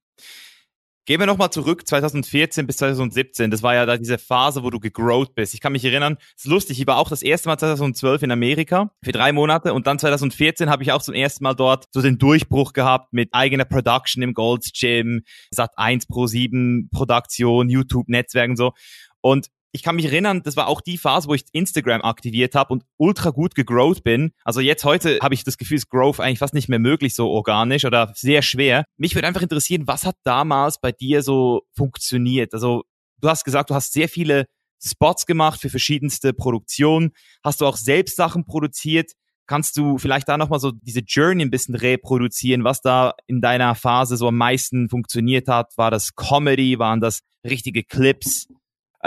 Gehen 1.07 1.19
wir 1.19 1.25
nochmal 1.25 1.49
zurück, 1.51 1.87
2014 1.87 2.67
bis 2.67 2.77
2017. 2.77 3.49
Das 3.49 3.63
war 3.63 3.73
ja 3.73 3.85
da 3.85 3.97
diese 3.97 4.17
Phase, 4.17 4.61
wo 4.61 4.69
du 4.69 4.79
gegrowt 4.79 5.33
bist. 5.35 5.53
Ich 5.53 5.61
kann 5.61 5.71
mich 5.71 5.85
erinnern, 5.85 6.17
es 6.35 6.43
ist 6.43 6.51
lustig, 6.51 6.79
ich 6.79 6.85
war 6.85 6.97
auch 6.97 7.09
das 7.09 7.23
erste 7.23 7.47
Mal 7.49 7.57
2012 7.57 8.23
in 8.23 8.31
Amerika 8.31 8.91
für 9.03 9.13
drei 9.13 9.31
Monate 9.31 9.73
und 9.73 9.87
dann 9.87 9.97
2014 9.97 10.69
habe 10.69 10.83
ich 10.83 10.91
auch 10.91 11.01
zum 11.01 11.15
ersten 11.15 11.43
Mal 11.43 11.55
dort 11.55 11.85
so 11.91 12.01
den 12.01 12.19
Durchbruch 12.19 12.73
gehabt 12.73 13.13
mit 13.13 13.29
eigener 13.31 13.65
Production 13.65 14.21
im 14.21 14.33
Gold's 14.33 14.73
Gym, 14.77 15.23
Sat 15.49 15.71
1 15.77 16.05
Pro 16.05 16.27
7 16.27 16.89
Produktion, 16.91 17.69
YouTube-Netzwerk 17.69 18.49
und 18.49 18.57
so. 18.57 18.73
Und 19.21 19.47
ich 19.71 19.83
kann 19.83 19.95
mich 19.95 20.05
erinnern, 20.05 20.41
das 20.43 20.55
war 20.55 20.67
auch 20.67 20.81
die 20.81 20.97
Phase, 20.97 21.27
wo 21.27 21.33
ich 21.33 21.43
Instagram 21.51 22.01
aktiviert 22.01 22.55
habe 22.55 22.73
und 22.73 22.83
ultra 22.97 23.29
gut 23.31 23.55
gegrowt 23.55 24.03
bin. 24.03 24.31
Also 24.43 24.59
jetzt 24.59 24.85
heute 24.85 25.19
habe 25.21 25.33
ich 25.33 25.43
das 25.43 25.57
Gefühl, 25.57 25.77
ist 25.77 25.89
Growth 25.89 26.19
eigentlich 26.19 26.39
fast 26.39 26.53
nicht 26.53 26.69
mehr 26.69 26.79
möglich, 26.79 27.15
so 27.15 27.29
organisch 27.29 27.85
oder 27.85 28.11
sehr 28.15 28.41
schwer. 28.41 28.85
Mich 28.97 29.15
würde 29.15 29.27
einfach 29.27 29.41
interessieren, 29.41 29.83
was 29.85 30.05
hat 30.05 30.15
damals 30.23 30.79
bei 30.79 30.91
dir 30.91 31.21
so 31.21 31.63
funktioniert? 31.75 32.53
Also 32.53 32.83
du 33.19 33.29
hast 33.29 33.43
gesagt, 33.43 33.69
du 33.69 33.75
hast 33.75 33.93
sehr 33.93 34.09
viele 34.09 34.45
Spots 34.83 35.25
gemacht 35.25 35.59
für 35.59 35.69
verschiedenste 35.69 36.33
Produktionen. 36.33 37.11
Hast 37.43 37.61
du 37.61 37.65
auch 37.65 37.77
selbst 37.77 38.15
Sachen 38.15 38.45
produziert? 38.45 39.11
Kannst 39.47 39.77
du 39.77 39.97
vielleicht 39.97 40.27
da 40.27 40.37
nochmal 40.37 40.59
so 40.59 40.71
diese 40.71 40.99
Journey 40.99 41.43
ein 41.43 41.51
bisschen 41.51 41.75
reproduzieren, 41.75 42.63
was 42.63 42.81
da 42.81 43.13
in 43.27 43.41
deiner 43.41 43.75
Phase 43.75 44.17
so 44.17 44.27
am 44.27 44.37
meisten 44.37 44.89
funktioniert 44.89 45.47
hat? 45.47 45.71
War 45.77 45.89
das 45.89 46.15
Comedy? 46.15 46.79
Waren 46.79 46.99
das 46.99 47.21
richtige 47.45 47.83
Clips? 47.83 48.47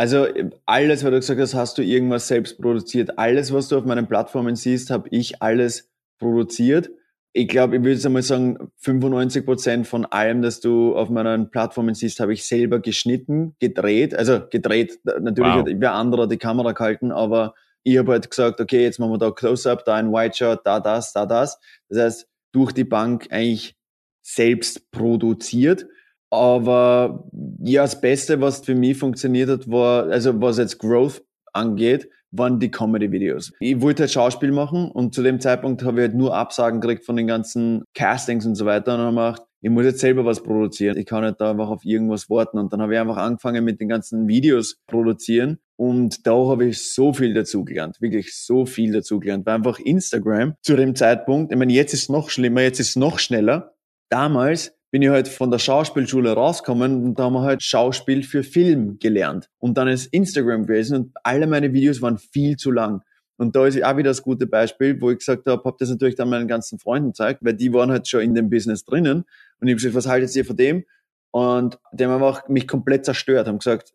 Also 0.00 0.26
alles, 0.64 1.04
was 1.04 1.10
du 1.10 1.16
gesagt 1.18 1.40
hast, 1.40 1.54
hast 1.54 1.76
du 1.76 1.82
irgendwas 1.82 2.26
selbst 2.26 2.58
produziert. 2.58 3.18
Alles, 3.18 3.52
was 3.52 3.68
du 3.68 3.76
auf 3.76 3.84
meinen 3.84 4.06
Plattformen 4.06 4.56
siehst, 4.56 4.88
habe 4.88 5.10
ich 5.10 5.42
alles 5.42 5.90
produziert. 6.18 6.88
Ich 7.34 7.48
glaube, 7.48 7.76
ich 7.76 7.82
würde 7.82 7.92
jetzt 7.92 8.06
einmal 8.06 8.22
sagen, 8.22 8.70
95 8.78 9.44
Prozent 9.44 9.86
von 9.86 10.06
allem, 10.06 10.40
das 10.40 10.60
du 10.60 10.96
auf 10.96 11.10
meinen 11.10 11.50
Plattformen 11.50 11.94
siehst, 11.94 12.18
habe 12.18 12.32
ich 12.32 12.46
selber 12.46 12.80
geschnitten, 12.80 13.54
gedreht. 13.58 14.14
Also 14.14 14.40
gedreht, 14.48 15.00
natürlich 15.04 15.52
wow. 15.52 15.66
hat 15.66 15.68
wer 15.68 15.92
anderer 15.92 16.26
die 16.26 16.38
Kamera 16.38 16.72
gehalten, 16.72 17.12
aber 17.12 17.52
ich 17.82 17.98
habe 17.98 18.12
halt 18.12 18.30
gesagt, 18.30 18.58
okay, 18.58 18.82
jetzt 18.82 19.00
machen 19.00 19.12
wir 19.12 19.18
da 19.18 19.30
Close-Up, 19.30 19.84
da 19.84 19.96
ein 19.96 20.14
White 20.14 20.38
Shot, 20.38 20.60
da 20.64 20.80
das, 20.80 21.12
da 21.12 21.26
das. 21.26 21.60
Das 21.90 21.98
heißt, 21.98 22.28
durch 22.52 22.72
die 22.72 22.84
Bank 22.84 23.26
eigentlich 23.28 23.76
selbst 24.22 24.90
produziert. 24.92 25.84
Aber 26.30 27.24
ja, 27.62 27.82
das 27.82 28.00
Beste, 28.00 28.40
was 28.40 28.60
für 28.60 28.74
mich 28.74 28.96
funktioniert 28.96 29.50
hat, 29.50 29.68
war, 29.68 30.08
also 30.08 30.40
was 30.40 30.58
jetzt 30.58 30.78
Growth 30.78 31.22
angeht, 31.52 32.08
waren 32.30 32.60
die 32.60 32.70
Comedy-Videos. 32.70 33.52
Ich 33.58 33.80
wollte 33.80 34.04
halt 34.04 34.12
Schauspiel 34.12 34.52
machen 34.52 34.90
und 34.90 35.14
zu 35.14 35.22
dem 35.22 35.40
Zeitpunkt 35.40 35.82
habe 35.82 36.00
ich 36.00 36.08
halt 36.08 36.14
nur 36.14 36.36
Absagen 36.36 36.80
gekriegt 36.80 37.04
von 37.04 37.16
den 37.16 37.26
ganzen 37.26 37.82
Castings 37.94 38.46
und 38.46 38.54
so 38.54 38.66
weiter 38.66 38.94
und 38.94 39.00
habe 39.00 39.10
gemacht, 39.10 39.42
ich 39.62 39.70
muss 39.70 39.84
jetzt 39.84 40.00
selber 40.00 40.24
was 40.24 40.42
produzieren. 40.42 40.96
Ich 40.96 41.06
kann 41.06 41.22
nicht 41.22 41.40
da 41.40 41.50
einfach 41.50 41.68
auf 41.68 41.84
irgendwas 41.84 42.30
warten. 42.30 42.58
Und 42.58 42.72
dann 42.72 42.80
habe 42.80 42.94
ich 42.94 43.00
einfach 43.00 43.18
angefangen 43.18 43.64
mit 43.64 43.80
den 43.80 43.88
ganzen 43.88 44.26
Videos 44.26 44.78
produzieren. 44.86 45.58
Und 45.76 46.26
da 46.26 46.32
habe 46.32 46.66
ich 46.66 46.94
so 46.94 47.12
viel 47.12 47.34
dazugelernt, 47.34 48.00
wirklich 48.00 48.34
so 48.34 48.64
viel 48.64 48.92
dazugelernt. 48.92 49.44
Weil 49.44 49.56
einfach 49.56 49.78
Instagram 49.78 50.54
zu 50.62 50.76
dem 50.76 50.94
Zeitpunkt, 50.94 51.52
ich 51.52 51.58
meine, 51.58 51.72
jetzt 51.72 51.92
ist 51.92 52.04
es 52.04 52.08
noch 52.08 52.30
schlimmer, 52.30 52.62
jetzt 52.62 52.80
ist 52.80 52.90
es 52.90 52.96
noch 52.96 53.18
schneller. 53.18 53.74
Damals 54.08 54.74
bin 54.90 55.02
ich 55.02 55.08
halt 55.08 55.28
von 55.28 55.50
der 55.50 55.58
Schauspielschule 55.58 56.32
rausgekommen 56.32 57.04
und 57.04 57.18
da 57.18 57.24
haben 57.24 57.34
wir 57.34 57.42
halt 57.42 57.62
Schauspiel 57.62 58.22
für 58.22 58.42
Film 58.42 58.98
gelernt. 58.98 59.48
Und 59.58 59.78
dann 59.78 59.88
ist 59.88 60.06
Instagram 60.06 60.66
gewesen 60.66 60.96
und 60.96 61.12
alle 61.22 61.46
meine 61.46 61.72
Videos 61.72 62.02
waren 62.02 62.18
viel 62.18 62.56
zu 62.56 62.70
lang. 62.70 63.02
Und 63.36 63.56
da 63.56 63.66
ist 63.66 63.82
auch 63.82 63.96
wieder 63.96 64.10
das 64.10 64.22
gute 64.22 64.46
Beispiel, 64.46 65.00
wo 65.00 65.10
ich 65.10 65.18
gesagt 65.18 65.46
habe, 65.46 65.62
habe 65.64 65.76
das 65.78 65.88
natürlich 65.88 66.16
dann 66.16 66.28
meinen 66.28 66.48
ganzen 66.48 66.78
Freunden 66.78 67.10
gezeigt, 67.10 67.40
weil 67.42 67.54
die 67.54 67.72
waren 67.72 67.90
halt 67.90 68.06
schon 68.06 68.20
in 68.20 68.34
dem 68.34 68.50
Business 68.50 68.84
drinnen. 68.84 69.24
Und 69.60 69.68
ich 69.68 69.72
habe 69.72 69.76
gesagt, 69.76 69.94
was 69.94 70.06
haltet 70.06 70.36
ihr 70.36 70.44
von 70.44 70.56
dem? 70.56 70.84
Und 71.30 71.78
die 71.92 72.04
haben 72.04 72.12
einfach 72.12 72.48
mich 72.48 72.66
komplett 72.66 73.04
zerstört, 73.04 73.46
haben 73.46 73.58
gesagt, 73.58 73.94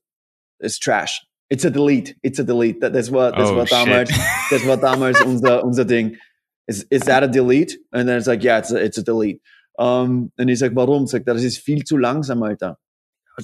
it's 0.60 0.80
trash. 0.80 1.28
It's 1.50 1.64
a 1.64 1.70
delete. 1.70 2.16
It's 2.24 2.40
a 2.40 2.44
delete. 2.44 2.80
Das 2.90 3.12
war, 3.12 3.32
das 3.32 3.52
oh, 3.52 3.58
war 3.58 3.66
damals, 3.66 4.10
das 4.50 4.66
war 4.66 4.78
damals 4.78 5.22
unser, 5.22 5.64
unser 5.64 5.86
Ding. 5.86 6.18
Is, 6.66 6.82
is 6.90 7.02
that 7.02 7.22
a 7.22 7.28
delete? 7.28 7.78
Und 7.92 8.08
dann 8.08 8.22
sag 8.22 8.40
ich, 8.40 8.46
ja, 8.46 8.58
it's 8.58 8.74
a, 8.74 8.80
it's 8.80 8.98
a 8.98 9.04
delete. 9.04 9.42
Um, 9.78 10.32
und 10.38 10.48
ich 10.48 10.60
sag, 10.60 10.76
warum? 10.76 11.08
Sagt 11.08 11.28
er, 11.28 11.34
das 11.34 11.44
ist 11.44 11.58
viel 11.58 11.84
zu 11.84 11.98
langsam, 11.98 12.44
Alter. 12.44 12.80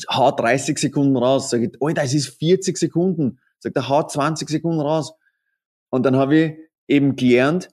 Hau 0.10 0.32
30 0.32 0.78
Sekunden 0.78 1.18
raus. 1.18 1.50
Sag 1.50 1.62
ich, 1.62 1.72
Alter, 1.82 2.04
es 2.04 2.14
ist 2.14 2.38
40 2.40 2.78
Sekunden. 2.78 3.40
Sagt 3.60 3.76
er, 3.76 3.90
hau 3.90 4.04
20 4.04 4.50
Sekunden 4.50 4.80
raus. 4.80 5.14
Und 5.90 6.06
dann 6.06 6.16
habe 6.16 6.36
ich 6.38 6.58
eben 6.88 7.16
gelernt, 7.16 7.70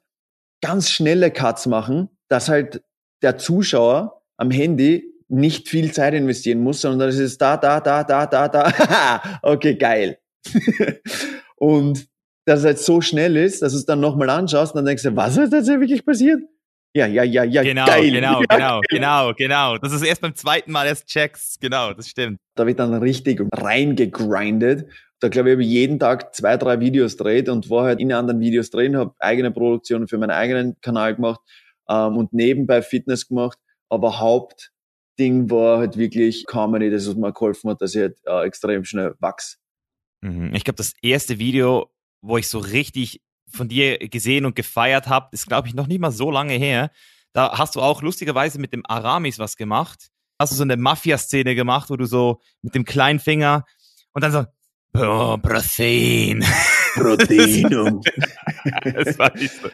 ganz 0.61 0.91
schnelle 0.91 1.31
Cuts 1.31 1.67
machen, 1.67 2.09
dass 2.29 2.49
halt 2.49 2.83
der 3.23 3.39
Zuschauer 3.39 4.23
am 4.37 4.51
Handy 4.51 5.15
nicht 5.29 5.69
viel 5.69 5.93
Zeit 5.93 6.15
investieren 6.15 6.61
muss, 6.61 6.81
sondern 6.81 7.09
es 7.09 7.19
ist 7.19 7.41
da, 7.41 7.57
da, 7.57 7.81
da, 7.81 8.03
da, 8.03 8.27
da, 8.27 8.49
da. 8.49 9.23
okay, 9.43 9.77
geil. 9.77 10.19
und 11.57 12.09
dass 12.45 12.61
es 12.61 12.65
halt 12.65 12.79
so 12.79 13.01
schnell 13.01 13.37
ist, 13.37 13.61
dass 13.61 13.73
du 13.73 13.79
es 13.79 13.85
dann 13.85 14.01
nochmal 14.01 14.31
anschaust 14.31 14.73
und 14.73 14.79
dann 14.79 14.87
denkst 14.87 15.03
du, 15.03 15.15
was 15.15 15.37
ist 15.37 15.53
jetzt 15.53 15.69
wirklich 15.69 16.05
passiert? 16.05 16.43
Ja, 16.95 17.07
ja, 17.07 17.22
ja, 17.22 17.45
ja, 17.45 17.62
genau, 17.62 17.86
geil. 17.86 18.11
Genau, 18.12 18.41
ja, 18.41 18.47
genau, 18.49 18.80
genau, 18.89 19.32
genau. 19.34 19.78
Das 19.78 19.93
ist 19.93 20.03
erst 20.03 20.22
beim 20.22 20.34
zweiten 20.34 20.72
Mal 20.72 20.86
erst 20.86 21.07
checkst. 21.07 21.61
Genau, 21.61 21.93
das 21.93 22.09
stimmt. 22.09 22.39
Da 22.55 22.66
wird 22.66 22.78
dann 22.78 22.95
richtig 22.95 23.41
reingegrindet 23.53 24.86
da 25.20 25.28
glaube 25.28 25.51
ich, 25.51 25.53
habe 25.55 25.62
ich 25.62 25.68
jeden 25.68 25.99
Tag 25.99 26.34
zwei, 26.34 26.57
drei 26.57 26.80
Videos 26.80 27.16
dreht 27.16 27.49
und 27.49 27.70
war 27.70 27.84
halt 27.84 28.01
in 28.01 28.12
anderen 28.12 28.41
Videos 28.41 28.70
drin, 28.70 28.97
habe 28.97 29.14
eigene 29.18 29.51
Produktionen 29.51 30.07
für 30.07 30.18
meinen 30.18 30.30
eigenen 30.30 30.80
Kanal 30.80 31.16
gemacht 31.16 31.41
ähm, 31.89 32.16
und 32.16 32.32
nebenbei 32.32 32.82
Fitness 32.82 33.26
gemacht. 33.26 33.59
Aber 33.89 34.20
Hauptding 34.20 35.51
war 35.51 35.78
halt 35.78 35.97
wirklich 35.97 36.47
Comedy, 36.47 36.91
das 36.91 37.09
was 37.09 37.16
mir 37.16 37.32
geholfen 37.32 37.70
hat, 37.70 37.82
dass 37.82 37.95
ich 37.95 38.03
halt 38.03 38.18
äh, 38.26 38.47
extrem 38.47 38.84
schnell 38.84 39.14
wachse. 39.18 39.57
Mhm. 40.20 40.55
Ich 40.55 40.64
glaube, 40.64 40.76
das 40.76 40.93
erste 41.03 41.39
Video, 41.39 41.91
wo 42.22 42.39
ich 42.39 42.49
so 42.49 42.59
richtig 42.59 43.20
von 43.51 43.68
dir 43.68 43.99
gesehen 43.99 44.44
und 44.44 44.57
gefeiert 44.57 45.09
habe, 45.09 45.28
ist, 45.32 45.46
glaube 45.46 45.68
ich, 45.68 45.74
noch 45.74 45.86
nicht 45.86 46.01
mal 46.01 46.12
so 46.12 46.30
lange 46.30 46.55
her. 46.55 46.90
Da 47.32 47.59
hast 47.59 47.76
du 47.76 47.80
auch 47.80 48.03
lustigerweise 48.03 48.59
mit 48.59 48.72
dem 48.72 48.84
Aramis 48.86 49.38
was 49.38 49.57
gemacht. 49.57 50.09
Hast 50.38 50.53
du 50.53 50.57
so 50.57 50.62
eine 50.62 50.76
Mafia-Szene 50.76 51.55
gemacht, 51.55 51.90
wo 51.90 51.96
du 51.96 52.07
so 52.07 52.40
mit 52.62 52.74
dem 52.74 52.84
kleinen 52.84 53.18
Finger 53.18 53.64
und 54.12 54.22
dann 54.22 54.32
so, 54.32 54.44
Oh, 54.94 55.36
Protein. 55.36 56.44
Proteinum. 56.94 58.01
das 58.82 59.18
war 59.18 59.32
nicht 59.36 59.53
so, 59.53 59.68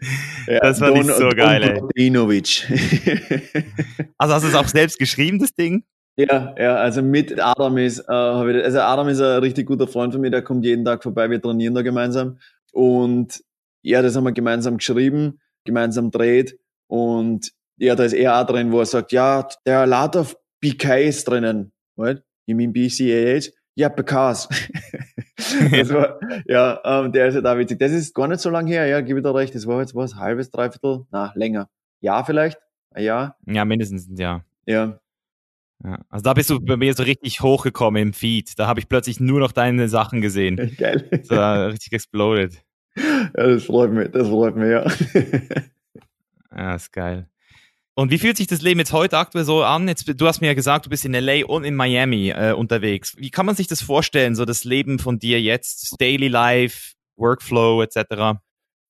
ja, 0.46 0.60
das 0.60 0.80
war 0.80 0.88
Don, 0.88 0.98
nicht 0.98 1.14
so 1.14 1.28
geil, 1.30 1.62
ey. 1.62 1.80
Proteinovic. 1.80 2.66
also 4.18 4.34
hast 4.34 4.42
du 4.42 4.48
es 4.48 4.54
auch 4.54 4.68
selbst 4.68 4.98
geschrieben, 4.98 5.38
das 5.38 5.54
Ding? 5.54 5.84
Ja, 6.16 6.54
ja, 6.58 6.76
also 6.76 7.00
mit 7.02 7.40
Adam 7.40 7.78
ist, 7.78 8.00
äh, 8.00 8.12
also 8.12 8.80
Adam 8.80 9.08
ist 9.08 9.20
ein 9.20 9.40
richtig 9.40 9.66
guter 9.66 9.88
Freund 9.88 10.12
von 10.12 10.20
mir, 10.20 10.30
der 10.30 10.42
kommt 10.42 10.64
jeden 10.64 10.84
Tag 10.84 11.02
vorbei, 11.02 11.30
wir 11.30 11.40
trainieren 11.40 11.74
da 11.74 11.82
gemeinsam. 11.82 12.38
Und 12.72 13.42
ja, 13.84 14.02
das 14.02 14.16
haben 14.16 14.24
wir 14.24 14.32
gemeinsam 14.32 14.78
geschrieben, 14.78 15.40
gemeinsam 15.64 16.10
dreht. 16.10 16.58
Und 16.86 17.52
ja, 17.76 17.94
da 17.94 18.04
ist 18.04 18.14
er 18.14 18.40
auch 18.40 18.46
drin, 18.46 18.72
wo 18.72 18.80
er 18.80 18.86
sagt, 18.86 19.12
ja, 19.12 19.46
der 19.66 19.80
a 19.80 19.84
lot 19.84 20.16
of 20.16 20.36
BK 20.60 21.06
ist 21.06 21.28
drinnen. 21.28 21.72
What? 21.96 22.22
You 22.46 22.56
mean 22.56 22.72
BCAH? 22.72 23.50
Ja, 23.76 23.88
because. 23.88 24.48
das 25.70 25.92
war, 25.92 26.18
ja, 26.46 26.80
ähm, 26.84 27.12
der 27.12 27.28
ist 27.28 27.34
ja 27.34 27.40
da 27.40 27.58
witzig. 27.58 27.78
Das 27.78 27.92
ist 27.92 28.14
gar 28.14 28.28
nicht 28.28 28.40
so 28.40 28.48
lange 28.48 28.70
her, 28.70 28.86
ja, 28.86 29.00
gebe 29.00 29.18
ich 29.18 29.22
da 29.22 29.32
recht. 29.32 29.54
Das 29.54 29.66
war 29.66 29.80
jetzt 29.80 29.94
was, 29.94 30.14
halbes, 30.14 30.50
dreiviertel, 30.50 31.04
na, 31.10 31.32
länger. 31.34 31.68
Jahr 32.00 32.24
vielleicht? 32.24 32.58
Jahr? 32.96 33.36
Ja, 33.46 33.64
mindestens 33.64 34.08
ein 34.08 34.16
Jahr. 34.16 34.44
Ja. 34.66 34.98
ja. 35.84 35.98
Also 36.08 36.22
da 36.22 36.32
bist 36.32 36.48
du 36.50 36.60
bei 36.60 36.76
mir 36.76 36.94
so 36.94 37.02
richtig 37.02 37.40
hochgekommen 37.40 38.00
im 38.00 38.12
Feed. 38.12 38.58
Da 38.58 38.66
habe 38.66 38.80
ich 38.80 38.88
plötzlich 38.88 39.20
nur 39.20 39.40
noch 39.40 39.52
deine 39.52 39.88
Sachen 39.88 40.20
gesehen. 40.20 40.74
Geil. 40.78 41.08
So 41.24 41.34
richtig 41.66 41.92
exploded. 41.92 42.63
Ja, 42.96 43.28
das 43.32 43.64
freut 43.64 43.90
mich, 43.92 44.10
das 44.10 44.28
freut 44.28 44.56
mich, 44.56 44.70
ja. 44.70 44.84
ja, 46.56 46.74
ist 46.74 46.92
geil. 46.92 47.28
Und 47.96 48.10
wie 48.10 48.18
fühlt 48.18 48.36
sich 48.36 48.48
das 48.48 48.60
Leben 48.60 48.80
jetzt 48.80 48.92
heute 48.92 49.18
aktuell 49.18 49.44
so 49.44 49.62
an? 49.62 49.86
Jetzt, 49.86 50.20
du 50.20 50.26
hast 50.26 50.40
mir 50.40 50.48
ja 50.48 50.54
gesagt, 50.54 50.86
du 50.86 50.90
bist 50.90 51.04
in 51.04 51.12
LA 51.12 51.46
und 51.46 51.62
in 51.62 51.76
Miami 51.76 52.30
äh, 52.30 52.52
unterwegs. 52.52 53.16
Wie 53.16 53.30
kann 53.30 53.46
man 53.46 53.54
sich 53.54 53.68
das 53.68 53.82
vorstellen, 53.82 54.34
so 54.34 54.44
das 54.44 54.64
Leben 54.64 54.98
von 54.98 55.20
dir 55.20 55.40
jetzt, 55.40 55.94
Daily 56.00 56.26
Life, 56.26 56.94
Workflow 57.16 57.82
etc.? 57.82 58.40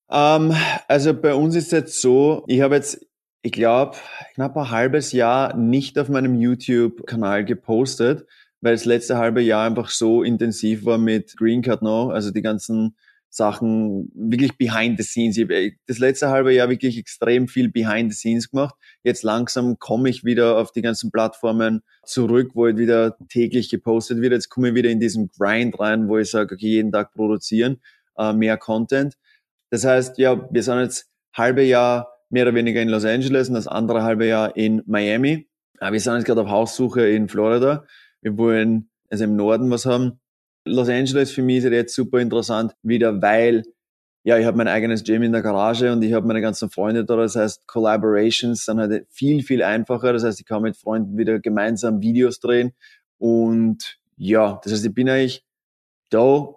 Um, 0.07 0.51
ähm, 0.51 0.55
also 0.87 1.13
bei 1.13 1.35
uns 1.35 1.55
ist 1.55 1.65
es 1.65 1.71
jetzt 1.71 2.01
so, 2.01 2.43
ich 2.47 2.61
habe 2.61 2.75
jetzt, 2.75 3.05
ich 3.43 3.51
glaube, 3.51 3.95
knapp 4.33 4.57
ein 4.57 4.71
halbes 4.71 5.11
Jahr 5.11 5.55
nicht 5.55 5.99
auf 5.99 6.09
meinem 6.09 6.39
YouTube-Kanal 6.39 7.45
gepostet, 7.45 8.25
weil 8.61 8.73
das 8.73 8.85
letzte 8.85 9.17
halbe 9.17 9.41
Jahr 9.41 9.67
einfach 9.67 9.89
so 9.89 10.23
intensiv 10.23 10.83
war 10.85 10.97
mit 10.97 11.37
Green 11.37 11.61
Card 11.61 11.83
noch, 11.83 12.09
also 12.09 12.31
die 12.31 12.41
ganzen 12.41 12.95
Sachen 13.35 14.09
wirklich 14.15 14.57
behind 14.57 14.97
the 14.97 15.03
scenes. 15.03 15.35
Ich 15.35 15.43
habe 15.43 15.71
das 15.87 15.99
letzte 15.99 16.29
halbe 16.29 16.53
Jahr 16.53 16.69
wirklich 16.69 16.97
extrem 16.97 17.49
viel 17.49 17.69
behind 17.69 18.13
the 18.13 18.17
scenes 18.17 18.49
gemacht. 18.49 18.75
Jetzt 19.03 19.23
langsam 19.23 19.77
komme 19.77 20.07
ich 20.07 20.23
wieder 20.23 20.57
auf 20.57 20.71
die 20.71 20.81
ganzen 20.81 21.11
Plattformen 21.11 21.81
zurück, 22.05 22.51
wo 22.53 22.65
halt 22.65 22.77
wieder 22.77 23.17
täglich 23.27 23.69
gepostet 23.69 24.21
wird. 24.21 24.31
Jetzt 24.31 24.47
komme 24.47 24.69
ich 24.69 24.75
wieder 24.75 24.89
in 24.89 25.01
diesen 25.01 25.29
Grind 25.37 25.77
rein, 25.77 26.07
wo 26.07 26.17
ich 26.17 26.31
sage, 26.31 26.55
okay, 26.55 26.67
jeden 26.67 26.93
Tag 26.93 27.11
produzieren, 27.11 27.81
äh, 28.17 28.31
mehr 28.31 28.55
Content. 28.55 29.17
Das 29.69 29.83
heißt, 29.83 30.17
ja, 30.17 30.47
wir 30.49 30.63
sind 30.63 30.79
jetzt 30.79 31.11
halbe 31.33 31.63
Jahr 31.63 32.07
mehr 32.29 32.43
oder 32.43 32.55
weniger 32.55 32.81
in 32.81 32.87
Los 32.87 33.03
Angeles 33.03 33.49
und 33.49 33.55
das 33.55 33.67
andere 33.67 34.03
halbe 34.03 34.25
Jahr 34.25 34.55
in 34.55 34.81
Miami. 34.85 35.49
Äh, 35.81 35.91
wir 35.91 35.99
sind 35.99 36.15
jetzt 36.15 36.25
gerade 36.25 36.39
auf 36.39 36.49
Haussuche 36.49 37.05
in 37.05 37.27
Florida. 37.27 37.85
Wir 38.21 38.37
wollen 38.37 38.89
also 39.09 39.25
im 39.25 39.35
Norden 39.35 39.69
was 39.69 39.85
haben 39.85 40.21
Los 40.65 40.89
Angeles 40.89 41.31
für 41.31 41.41
mich 41.41 41.63
ist 41.63 41.71
jetzt 41.71 41.95
super 41.95 42.19
interessant 42.19 42.73
wieder, 42.81 43.21
weil 43.21 43.63
ja, 44.23 44.39
ich 44.39 44.45
habe 44.47 44.57
mein 44.57 44.67
eigenes 44.67 45.03
Gym 45.03 45.21
in 45.21 45.31
der 45.31 45.43
Garage 45.43 45.91
und 45.91 46.01
ich 46.01 46.13
habe 46.13 46.25
meine 46.25 46.41
ganzen 46.41 46.71
Freunde 46.71 47.05
da. 47.05 47.15
Das 47.15 47.35
heißt, 47.35 47.67
Collaborations 47.67 48.65
sind 48.65 48.79
halt 48.79 49.05
viel, 49.11 49.43
viel 49.43 49.61
einfacher. 49.61 50.13
Das 50.13 50.23
heißt, 50.23 50.39
ich 50.39 50.47
kann 50.47 50.63
mit 50.63 50.75
Freunden 50.75 51.15
wieder 51.15 51.39
gemeinsam 51.39 52.01
Videos 52.01 52.39
drehen. 52.39 52.73
Und 53.19 53.99
ja, 54.17 54.59
das 54.63 54.73
heißt, 54.73 54.85
ich 54.85 54.93
bin 54.95 55.09
eigentlich 55.09 55.45
da, 56.09 56.47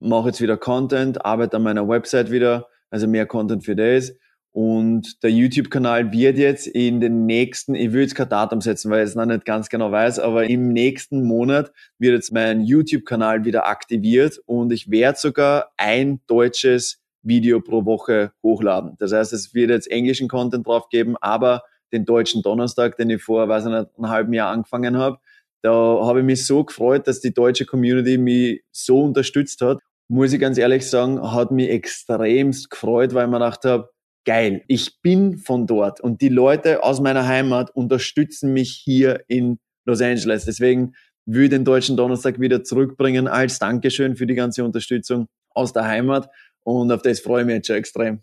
mache 0.00 0.28
jetzt 0.28 0.42
wieder 0.42 0.58
Content, 0.58 1.24
arbeite 1.24 1.56
an 1.56 1.62
meiner 1.62 1.88
Website 1.88 2.30
wieder, 2.30 2.68
also 2.90 3.06
mehr 3.08 3.24
Content 3.24 3.64
für 3.64 3.74
das. 3.74 4.12
Und 4.54 5.20
der 5.24 5.32
YouTube-Kanal 5.32 6.12
wird 6.12 6.38
jetzt 6.38 6.68
in 6.68 7.00
den 7.00 7.26
nächsten, 7.26 7.74
ich 7.74 7.92
will 7.92 8.02
jetzt 8.02 8.14
kein 8.14 8.28
Datum 8.28 8.60
setzen, 8.60 8.88
weil 8.88 9.02
ich 9.02 9.10
es 9.10 9.16
noch 9.16 9.26
nicht 9.26 9.44
ganz 9.44 9.68
genau 9.68 9.90
weiß, 9.90 10.20
aber 10.20 10.48
im 10.48 10.68
nächsten 10.68 11.24
Monat 11.24 11.72
wird 11.98 12.14
jetzt 12.14 12.32
mein 12.32 12.60
YouTube-Kanal 12.60 13.44
wieder 13.44 13.66
aktiviert 13.66 14.38
und 14.46 14.72
ich 14.72 14.88
werde 14.92 15.18
sogar 15.18 15.72
ein 15.76 16.20
deutsches 16.28 17.00
Video 17.22 17.60
pro 17.60 17.84
Woche 17.84 18.30
hochladen. 18.44 18.94
Das 19.00 19.12
heißt, 19.12 19.32
es 19.32 19.54
wird 19.54 19.70
jetzt 19.70 19.90
englischen 19.90 20.28
Content 20.28 20.64
drauf 20.64 20.88
geben, 20.88 21.16
aber 21.20 21.64
den 21.92 22.04
deutschen 22.04 22.42
Donnerstag, 22.42 22.96
den 22.96 23.10
ich 23.10 23.24
vor, 23.24 23.48
weiß 23.48 23.64
ich 23.64 23.72
nicht, 23.72 23.88
einem 23.98 24.08
halben 24.08 24.32
Jahr 24.34 24.52
angefangen 24.52 24.96
habe, 24.96 25.18
da 25.62 25.72
habe 25.72 26.20
ich 26.20 26.24
mich 26.24 26.46
so 26.46 26.62
gefreut, 26.62 27.08
dass 27.08 27.20
die 27.20 27.34
deutsche 27.34 27.66
Community 27.66 28.18
mich 28.18 28.62
so 28.70 29.02
unterstützt 29.02 29.62
hat. 29.62 29.78
Muss 30.06 30.32
ich 30.32 30.38
ganz 30.38 30.58
ehrlich 30.58 30.88
sagen, 30.88 31.20
hat 31.32 31.50
mich 31.50 31.70
extremst 31.70 32.70
gefreut, 32.70 33.14
weil 33.14 33.24
ich 33.24 33.30
mir 33.30 33.38
gedacht 33.38 33.64
habe, 33.64 33.88
geil, 34.24 34.64
ich 34.68 35.00
bin 35.02 35.38
von 35.38 35.66
dort 35.66 36.00
und 36.00 36.20
die 36.20 36.28
Leute 36.28 36.82
aus 36.82 37.00
meiner 37.00 37.26
Heimat 37.26 37.70
unterstützen 37.70 38.52
mich 38.52 38.72
hier 38.72 39.24
in 39.28 39.58
Los 39.84 40.00
Angeles. 40.00 40.44
Deswegen 40.44 40.94
will 41.26 41.48
den 41.48 41.64
deutschen 41.64 41.96
Donnerstag 41.96 42.40
wieder 42.40 42.64
zurückbringen 42.64 43.28
als 43.28 43.58
Dankeschön 43.58 44.16
für 44.16 44.26
die 44.26 44.34
ganze 44.34 44.64
Unterstützung 44.64 45.28
aus 45.50 45.72
der 45.72 45.84
Heimat 45.84 46.28
und 46.62 46.90
auf 46.90 47.02
das 47.02 47.20
freue 47.20 47.42
ich 47.42 47.46
mich 47.46 47.56
jetzt 47.56 47.66
schon 47.68 47.76
extrem. 47.76 48.22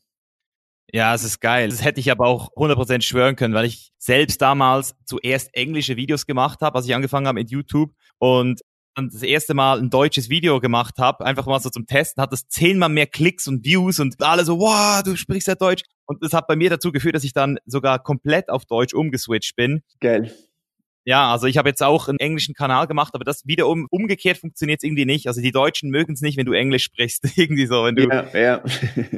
Ja, 0.94 1.16
es 1.16 1.24
ist 1.24 1.40
geil. 1.40 1.70
Das 1.70 1.86
hätte 1.86 2.02
ich 2.02 2.12
aber 2.12 2.28
auch 2.28 2.52
100% 2.52 3.02
schwören 3.02 3.38
können, 3.38 3.54
weil 3.54 3.66
ich 3.66 3.92
selbst 3.98 4.42
damals 4.42 4.94
zuerst 5.06 5.50
englische 5.54 5.96
Videos 5.96 6.26
gemacht 6.26 6.60
habe, 6.62 6.76
als 6.76 6.86
ich 6.86 6.94
angefangen 6.94 7.28
habe 7.28 7.40
mit 7.40 7.50
YouTube 7.50 7.94
und 8.18 8.60
dann 8.96 9.10
das 9.10 9.24
erste 9.24 9.54
Mal 9.54 9.80
ein 9.80 9.90
deutsches 9.90 10.30
Video 10.30 10.60
gemacht 10.60 10.98
habe, 10.98 11.26
einfach 11.26 11.46
mal 11.46 11.60
so 11.60 11.70
zum 11.70 11.88
Testen, 11.88 12.22
hat 12.22 12.32
das 12.32 12.48
zehnmal 12.48 12.90
mehr 12.90 13.08
Klicks 13.08 13.48
und 13.48 13.66
Views 13.66 14.00
und 14.00 14.22
alle 14.22 14.46
so, 14.46 14.60
wow, 14.60 15.02
du 15.04 15.16
sprichst 15.16 15.48
ja 15.48 15.56
Deutsch. 15.56 15.84
Und 16.06 16.24
das 16.24 16.34
hat 16.34 16.48
bei 16.48 16.56
mir 16.56 16.70
dazu 16.70 16.92
geführt, 16.92 17.16
dass 17.16 17.24
ich 17.24 17.34
dann 17.34 17.58
sogar 17.66 18.00
komplett 18.00 18.50
auf 18.50 18.66
Deutsch 18.66 18.94
umgeswitcht 18.94 19.56
bin. 19.56 19.82
Geil. 20.02 20.34
Ja, 21.04 21.32
also 21.32 21.48
ich 21.48 21.58
habe 21.58 21.68
jetzt 21.68 21.82
auch 21.82 22.08
einen 22.08 22.20
englischen 22.20 22.54
Kanal 22.54 22.86
gemacht, 22.86 23.16
aber 23.16 23.24
das 23.24 23.48
wiederum 23.48 23.88
umgekehrt 23.90 24.38
funktioniert 24.38 24.84
irgendwie 24.84 25.06
nicht. 25.06 25.28
Also 25.28 25.42
die 25.42 25.52
Deutschen 25.52 25.90
mögen 25.90 26.14
es 26.14 26.22
nicht, 26.22 26.38
wenn 26.38 26.46
du 26.46 26.54
Englisch 26.54 26.84
sprichst. 26.84 27.26
irgendwie 27.38 27.66
so, 27.66 27.84
wenn 27.86 27.96
du. 27.96 28.08
Ja, 28.08 28.28
ja. 28.38 28.64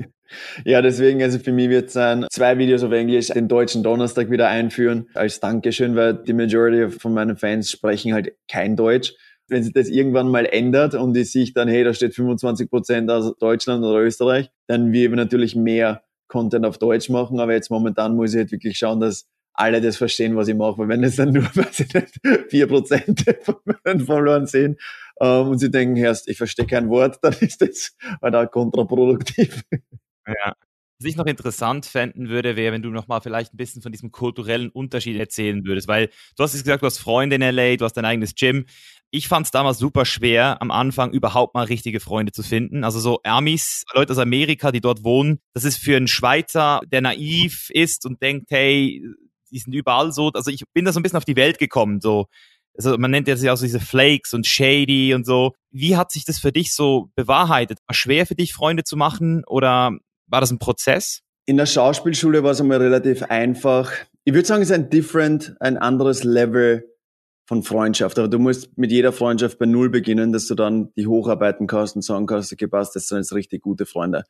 ja, 0.66 0.82
deswegen, 0.82 1.22
also 1.22 1.40
für 1.40 1.52
mich 1.52 1.70
wird 1.70 1.88
es 1.88 1.94
sein, 1.94 2.26
zwei 2.32 2.58
Videos 2.58 2.84
auf 2.84 2.92
Englisch 2.94 3.28
den 3.28 3.50
deutschen 3.50 3.84
Donnerstag 3.84 4.32
wieder 4.32 4.48
einführen 4.48 5.08
als 5.14 5.42
Dankeschön, 5.42 5.96
weil 5.96 6.14
die 6.14 6.34
Majority 6.34 6.98
von 7.00 7.14
meinen 7.14 7.36
Fans 7.36 7.70
sprechen 7.70 8.14
halt 8.14 8.34
kein 8.48 8.78
Deutsch. 8.78 9.14
Wenn 9.48 9.64
sich 9.64 9.74
das 9.74 9.90
irgendwann 9.90 10.30
mal 10.30 10.46
ändert 10.46 10.96
und 10.96 11.16
ich 11.18 11.32
sehe 11.32 11.52
dann, 11.54 11.68
hey, 11.68 11.84
da 11.84 11.94
steht 11.94 12.16
25 12.16 12.70
Prozent 12.70 13.12
aus 13.12 13.36
Deutschland 13.38 13.84
oder 13.84 14.00
Österreich, 14.00 14.50
dann 14.68 14.92
wir 14.92 15.10
natürlich 15.10 15.56
mehr 15.56 16.04
Content 16.28 16.66
auf 16.66 16.78
Deutsch 16.78 17.10
machen. 17.10 17.40
Aber 17.40 17.54
jetzt 17.54 17.70
momentan 17.70 18.16
muss 18.16 18.34
ich 18.34 18.40
halt 18.40 18.52
wirklich 18.52 18.78
schauen, 18.78 19.00
dass 19.00 19.28
alle 19.54 19.82
das 19.82 19.98
verstehen, 19.98 20.36
was 20.36 20.48
ich 20.48 20.56
mache. 20.56 20.78
Weil 20.78 20.90
wenn 20.90 21.04
es 21.04 21.16
dann 21.16 21.32
nur, 21.32 21.44
weiß 21.56 21.82
ich 21.82 21.94
nicht, 21.94 22.20
vier 22.50 22.68
Prozent 22.68 23.24
von 23.44 23.56
meinen 23.84 24.00
Followern 24.02 24.48
sehen 24.48 24.78
ähm, 25.20 25.50
und 25.50 25.60
sie 25.60 25.72
denken, 25.72 25.96
Herrst, 25.96 26.28
ich 26.28 26.38
verstehe 26.38 26.66
kein 26.66 26.90
Wort, 26.90 27.20
dann 27.22 27.34
ist 27.40 27.62
das 27.62 27.96
halt 28.22 28.36
auch 28.36 28.50
kontraproduktiv. 28.50 29.64
Ja. 30.28 30.56
Was 31.00 31.10
ich 31.10 31.16
noch 31.16 31.26
interessant 31.26 31.86
fänden 31.86 32.30
würde, 32.30 32.56
wäre, 32.56 32.74
wenn 32.74 32.82
du 32.82 32.90
noch 32.90 33.08
mal 33.08 33.20
vielleicht 33.20 33.54
ein 33.54 33.58
bisschen 33.58 33.82
von 33.82 33.92
diesem 33.92 34.12
kulturellen 34.12 34.70
Unterschied 34.70 35.18
erzählen 35.18 35.66
würdest, 35.66 35.88
weil 35.88 36.10
du 36.38 36.44
hast 36.44 36.54
gesagt, 36.54 36.82
du 36.82 36.86
hast 36.86 37.00
Freunde 37.00 37.36
in 37.36 37.42
LA, 37.42 37.76
du 37.76 37.86
hast 37.86 37.94
dein 37.94 38.06
eigenes 38.06 38.36
Gym. 38.36 38.66
Ich 39.12 39.28
fand 39.28 39.46
es 39.46 39.52
damals 39.52 39.78
super 39.78 40.06
schwer, 40.06 40.62
am 40.62 40.72
Anfang 40.72 41.12
überhaupt 41.12 41.54
mal 41.56 41.66
richtige 41.66 42.00
Freunde 42.00 42.32
zu 42.32 42.42
finden. 42.42 42.84
Also 42.84 43.00
so 43.00 43.20
Amis, 43.24 43.84
Leute 43.94 44.14
aus 44.14 44.18
Amerika, 44.18 44.72
die 44.72 44.82
dort 44.82 45.04
wohnen, 45.04 45.40
das 45.54 45.66
ist 45.66 45.78
für 45.78 45.98
einen 45.98 46.08
Schweizer, 46.08 46.82
der 46.92 47.02
naiv 47.02 47.70
ist 47.72 48.06
und 48.06 48.22
denkt, 48.22 48.50
hey, 48.50 49.04
die 49.52 49.60
sind 49.60 49.74
überall 49.74 50.12
so. 50.12 50.32
Also 50.34 50.52
ich 50.52 50.64
bin 50.74 50.86
da 50.86 50.92
so 50.92 51.00
ein 51.00 51.04
bisschen 51.04 51.18
auf 51.18 51.26
die 51.26 51.36
Welt 51.36 51.60
gekommen, 51.60 52.02
so. 52.02 52.28
Also 52.76 52.98
man 52.98 53.12
nennt 53.12 53.28
ja 53.28 53.36
auch 53.54 53.58
so 53.58 53.66
diese 53.66 53.80
Flakes 53.80 54.34
und 54.34 54.48
Shady 54.48 55.14
und 55.14 55.26
so. 55.26 55.54
Wie 55.70 55.96
hat 55.96 56.12
sich 56.12 56.26
das 56.26 56.40
für 56.40 56.52
dich 56.52 56.74
so 56.74 57.12
bewahrheitet? 57.16 57.78
War 57.86 57.94
schwer 57.94 58.26
für 58.26 58.36
dich, 58.36 58.54
Freunde 58.54 58.84
zu 58.84 58.98
machen 58.98 59.44
oder 59.46 59.96
war 60.34 60.42
das 60.42 60.52
ein 60.52 60.58
Prozess? 60.58 61.22
In 61.46 61.58
der 61.58 61.68
Schauspielschule 61.68 62.44
war 62.44 62.52
es 62.52 62.60
einmal 62.60 62.82
relativ 62.82 63.22
einfach. 63.22 63.92
Ich 64.24 64.34
würde 64.34 64.48
sagen, 64.48 64.64
es 64.64 64.70
ist 64.72 64.76
ein 64.76 64.90
different, 64.90 65.56
ein 65.60 65.78
anderes 65.78 66.24
Level 66.24 66.90
von 67.46 67.62
Freundschaft. 67.62 68.18
Aber 68.18 68.28
du 68.28 68.40
musst 68.40 68.76
mit 68.76 68.92
jeder 68.92 69.12
Freundschaft 69.12 69.60
bei 69.60 69.68
Null 69.68 69.92
beginnen, 69.92 70.34
dass 70.34 70.48
du 70.48 70.56
dann 70.56 70.92
die 70.96 71.06
hocharbeiten 71.06 71.68
kannst 71.68 71.96
und 71.96 72.02
sagen 72.02 72.26
kannst, 72.26 72.52
okay, 72.52 72.66
passt, 72.66 72.96
das 72.96 73.08
sind 73.08 73.20
jetzt 73.20 73.34
richtig 73.34 73.62
gute 73.62 73.86
Freunde. 73.86 74.24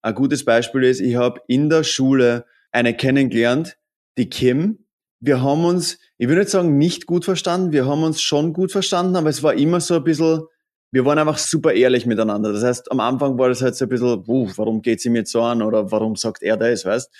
Ein 0.00 0.14
gutes 0.14 0.44
Beispiel 0.46 0.84
ist, 0.84 1.00
ich 1.00 1.16
habe 1.16 1.42
in 1.48 1.68
der 1.68 1.84
Schule 1.84 2.46
eine 2.70 2.96
kennengelernt, 2.96 3.76
die 4.16 4.30
Kim. 4.30 4.86
Wir 5.20 5.42
haben 5.42 5.66
uns, 5.66 5.98
ich 6.16 6.28
würde 6.28 6.40
nicht 6.40 6.50
sagen, 6.50 6.78
nicht 6.78 7.04
gut 7.04 7.26
verstanden, 7.26 7.72
wir 7.72 7.86
haben 7.86 8.02
uns 8.04 8.22
schon 8.22 8.54
gut 8.54 8.72
verstanden, 8.72 9.16
aber 9.16 9.28
es 9.28 9.42
war 9.42 9.52
immer 9.52 9.80
so 9.80 9.96
ein 9.96 10.04
bisschen, 10.04 10.44
wir 10.92 11.06
waren 11.06 11.18
einfach 11.18 11.38
super 11.38 11.72
ehrlich 11.72 12.06
miteinander. 12.06 12.52
Das 12.52 12.62
heißt, 12.62 12.92
am 12.92 13.00
Anfang 13.00 13.38
war 13.38 13.48
das 13.48 13.62
halt 13.62 13.74
so 13.74 13.86
ein 13.86 13.88
bisschen, 13.88 14.24
uh, 14.28 14.50
warum 14.56 14.82
geht 14.82 15.00
sie 15.00 15.10
mir 15.10 15.24
so 15.24 15.42
an 15.42 15.62
oder 15.62 15.90
warum 15.90 16.16
sagt 16.16 16.42
er 16.42 16.56
das, 16.58 16.84
weißt? 16.84 17.10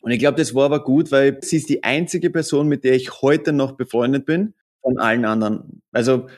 Und 0.00 0.12
ich 0.12 0.18
glaube, 0.18 0.36
das 0.36 0.54
war 0.54 0.66
aber 0.66 0.84
gut, 0.84 1.10
weil 1.10 1.38
sie 1.42 1.56
ist 1.56 1.70
die 1.70 1.82
einzige 1.82 2.30
Person, 2.30 2.68
mit 2.68 2.84
der 2.84 2.94
ich 2.94 3.20
heute 3.22 3.52
noch 3.52 3.72
befreundet 3.72 4.26
bin, 4.26 4.54
von 4.82 4.98
allen 4.98 5.24
anderen. 5.24 5.82
Also, 5.90 6.28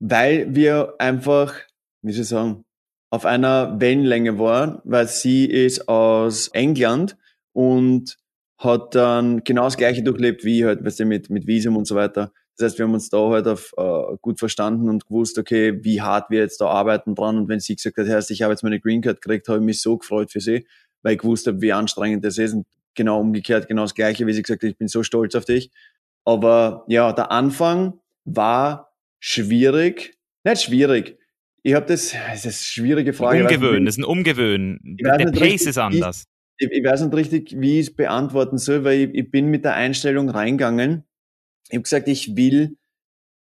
weil 0.00 0.54
wir 0.54 0.94
einfach, 0.98 1.54
wie 2.02 2.12
soll 2.12 2.22
ich 2.22 2.28
sagen, 2.28 2.64
auf 3.10 3.26
einer 3.26 3.80
Wellenlänge 3.80 4.38
waren, 4.38 4.80
weil 4.84 5.06
sie 5.06 5.44
ist 5.44 5.88
aus 5.88 6.48
England 6.48 7.16
und 7.52 8.16
hat 8.58 8.94
dann 8.94 9.44
genau 9.44 9.64
das 9.64 9.76
Gleiche 9.76 10.02
durchlebt 10.02 10.44
wie 10.44 10.64
halt, 10.64 10.84
weißt 10.84 11.00
du, 11.00 11.04
mit, 11.04 11.28
mit 11.28 11.46
Visum 11.46 11.76
und 11.76 11.86
so 11.86 11.94
weiter. 11.94 12.32
Das 12.60 12.72
heißt, 12.72 12.78
wir 12.78 12.86
haben 12.86 12.94
uns 12.94 13.08
da 13.08 13.28
halt 13.30 13.46
auf, 13.46 13.72
äh, 13.76 14.16
gut 14.20 14.38
verstanden 14.38 14.88
und 14.88 15.06
gewusst, 15.06 15.38
okay, 15.38 15.82
wie 15.82 16.02
hart 16.02 16.30
wir 16.30 16.40
jetzt 16.40 16.60
da 16.60 16.66
arbeiten 16.66 17.14
dran. 17.14 17.38
Und 17.38 17.48
wenn 17.48 17.60
sie 17.60 17.76
gesagt 17.76 17.96
hat, 17.96 18.08
heißt, 18.08 18.30
ich 18.30 18.42
habe 18.42 18.52
jetzt 18.52 18.62
meine 18.62 18.80
Green 18.80 19.00
Card 19.00 19.20
gekriegt, 19.20 19.48
habe 19.48 19.58
ich 19.58 19.64
mich 19.64 19.80
so 19.80 19.98
gefreut 19.98 20.30
für 20.30 20.40
sie, 20.40 20.66
weil 21.02 21.14
ich 21.14 21.18
gewusst 21.20 21.46
habe, 21.46 21.60
wie 21.60 21.72
anstrengend 21.72 22.24
das 22.24 22.38
ist. 22.38 22.54
Und 22.54 22.66
genau 22.94 23.20
umgekehrt, 23.20 23.68
genau 23.68 23.82
das 23.82 23.94
Gleiche, 23.94 24.26
wie 24.26 24.32
sie 24.32 24.42
gesagt 24.42 24.62
hat, 24.62 24.70
ich 24.70 24.76
bin 24.76 24.88
so 24.88 25.02
stolz 25.02 25.34
auf 25.34 25.44
dich. 25.44 25.70
Aber 26.24 26.84
ja, 26.88 27.12
der 27.12 27.30
Anfang 27.30 28.00
war 28.24 28.92
schwierig. 29.18 30.18
Nicht 30.44 30.62
schwierig. 30.62 31.18
Ich 31.62 31.74
habe 31.74 31.86
das, 31.86 32.12
das 32.12 32.38
ist 32.38 32.44
eine 32.44 32.52
schwierige 32.52 33.12
Frage. 33.12 33.42
Umgewöhnen, 33.42 33.84
das 33.84 33.96
ist 33.96 34.00
ein 34.00 34.04
Umgewöhnen. 34.04 34.80
Der 35.00 35.30
Pace 35.32 35.66
ist 35.66 35.78
anders 35.78 36.26
ich, 36.60 36.70
ich 36.70 36.84
weiß 36.84 37.00
nicht 37.02 37.14
richtig, 37.14 37.54
wie 37.58 37.80
ich 37.80 37.88
es 37.88 37.96
beantworten 37.96 38.58
soll, 38.58 38.84
weil 38.84 39.00
ich, 39.00 39.14
ich 39.14 39.30
bin 39.30 39.46
mit 39.46 39.64
der 39.64 39.74
Einstellung 39.74 40.28
reingegangen. 40.28 41.04
Ich 41.70 41.76
habe 41.76 41.82
gesagt, 41.82 42.08
ich 42.08 42.36
will 42.36 42.76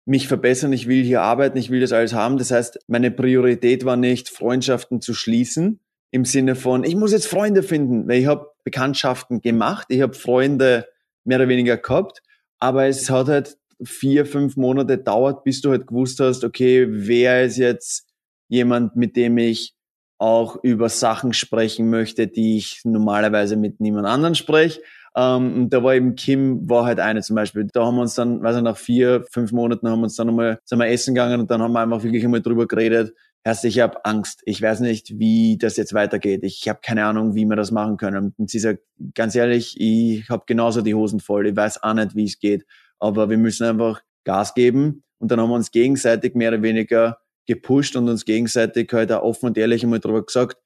mich 0.06 0.28
verbessern, 0.28 0.72
ich 0.72 0.86
will 0.86 1.02
hier 1.02 1.22
arbeiten, 1.22 1.56
ich 1.56 1.70
will 1.70 1.80
das 1.80 1.92
alles 1.92 2.12
haben. 2.12 2.36
Das 2.36 2.50
heißt, 2.50 2.78
meine 2.88 3.10
Priorität 3.10 3.84
war 3.84 3.96
nicht, 3.96 4.28
Freundschaften 4.28 5.00
zu 5.00 5.14
schließen, 5.14 5.80
im 6.10 6.24
Sinne 6.24 6.54
von, 6.54 6.84
ich 6.84 6.94
muss 6.94 7.12
jetzt 7.12 7.26
Freunde 7.26 7.62
finden, 7.62 8.06
weil 8.06 8.20
ich 8.20 8.26
habe 8.26 8.50
Bekanntschaften 8.64 9.40
gemacht, 9.40 9.86
ich 9.88 10.02
habe 10.02 10.14
Freunde 10.14 10.86
mehr 11.24 11.38
oder 11.38 11.48
weniger 11.48 11.76
gehabt, 11.76 12.22
aber 12.58 12.86
es 12.86 13.10
hat 13.10 13.28
halt 13.28 13.56
vier, 13.82 14.26
fünf 14.26 14.56
Monate 14.56 14.98
dauert, 14.98 15.44
bis 15.44 15.60
du 15.60 15.70
halt 15.70 15.86
gewusst 15.86 16.20
hast, 16.20 16.44
okay, 16.44 16.86
wer 16.88 17.44
ist 17.44 17.56
jetzt 17.56 18.06
jemand, 18.48 18.94
mit 18.96 19.16
dem 19.16 19.38
ich 19.38 19.74
auch 20.18 20.62
über 20.62 20.88
Sachen 20.88 21.32
sprechen 21.32 21.90
möchte, 21.90 22.28
die 22.28 22.56
ich 22.56 22.80
normalerweise 22.84 23.56
mit 23.56 23.80
niemand 23.80 24.06
anderen 24.06 24.34
spreche. 24.34 24.80
Ähm, 25.16 25.68
da 25.70 25.82
war 25.82 25.94
eben 25.94 26.16
Kim, 26.16 26.68
war 26.68 26.84
halt 26.84 26.98
eine 26.98 27.22
zum 27.22 27.36
Beispiel. 27.36 27.68
Da 27.72 27.86
haben 27.86 27.96
wir 27.96 28.02
uns 28.02 28.14
dann, 28.14 28.42
weiß 28.42 28.56
ich, 28.56 28.62
nach 28.62 28.76
vier, 28.76 29.24
fünf 29.30 29.52
Monaten 29.52 29.88
haben 29.88 30.00
wir 30.00 30.04
uns 30.04 30.16
dann 30.16 30.26
nochmal, 30.26 30.58
sind 30.64 30.78
wir 30.78 30.88
essen 30.88 31.14
gegangen 31.14 31.40
und 31.40 31.50
dann 31.50 31.62
haben 31.62 31.72
wir 31.72 31.80
einfach 31.80 32.02
wirklich 32.02 32.24
einmal 32.24 32.42
drüber 32.42 32.66
geredet. 32.66 33.14
Erst, 33.44 33.64
ich 33.64 33.78
habe 33.80 34.04
Angst. 34.04 34.40
Ich 34.46 34.60
weiß 34.60 34.80
nicht, 34.80 35.18
wie 35.18 35.58
das 35.58 35.76
jetzt 35.76 35.92
weitergeht. 35.92 36.42
Ich 36.42 36.68
habe 36.68 36.80
keine 36.82 37.04
Ahnung, 37.04 37.34
wie 37.34 37.44
wir 37.44 37.56
das 37.56 37.70
machen 37.70 37.98
können. 37.98 38.34
Und 38.38 38.50
sie 38.50 38.58
sagt, 38.58 38.80
ganz 39.14 39.34
ehrlich, 39.34 39.78
ich 39.78 40.28
habe 40.30 40.44
genauso 40.46 40.80
die 40.80 40.94
Hosen 40.94 41.20
voll. 41.20 41.46
Ich 41.46 41.56
weiß 41.56 41.82
auch 41.82 41.94
nicht, 41.94 42.16
wie 42.16 42.24
es 42.24 42.38
geht. 42.38 42.64
Aber 42.98 43.28
wir 43.28 43.36
müssen 43.36 43.66
einfach 43.66 44.00
Gas 44.24 44.54
geben. 44.54 45.04
Und 45.18 45.30
dann 45.30 45.40
haben 45.40 45.50
wir 45.50 45.56
uns 45.56 45.70
gegenseitig 45.70 46.34
mehr 46.34 46.50
oder 46.50 46.62
weniger 46.62 47.18
gepusht 47.46 47.96
und 47.96 48.08
uns 48.08 48.24
gegenseitig 48.24 48.90
halt 48.92 49.12
auch 49.12 49.22
offen 49.22 49.46
und 49.46 49.58
ehrlich 49.58 49.84
einmal 49.84 50.00
drüber 50.00 50.24
gesagt, 50.24 50.56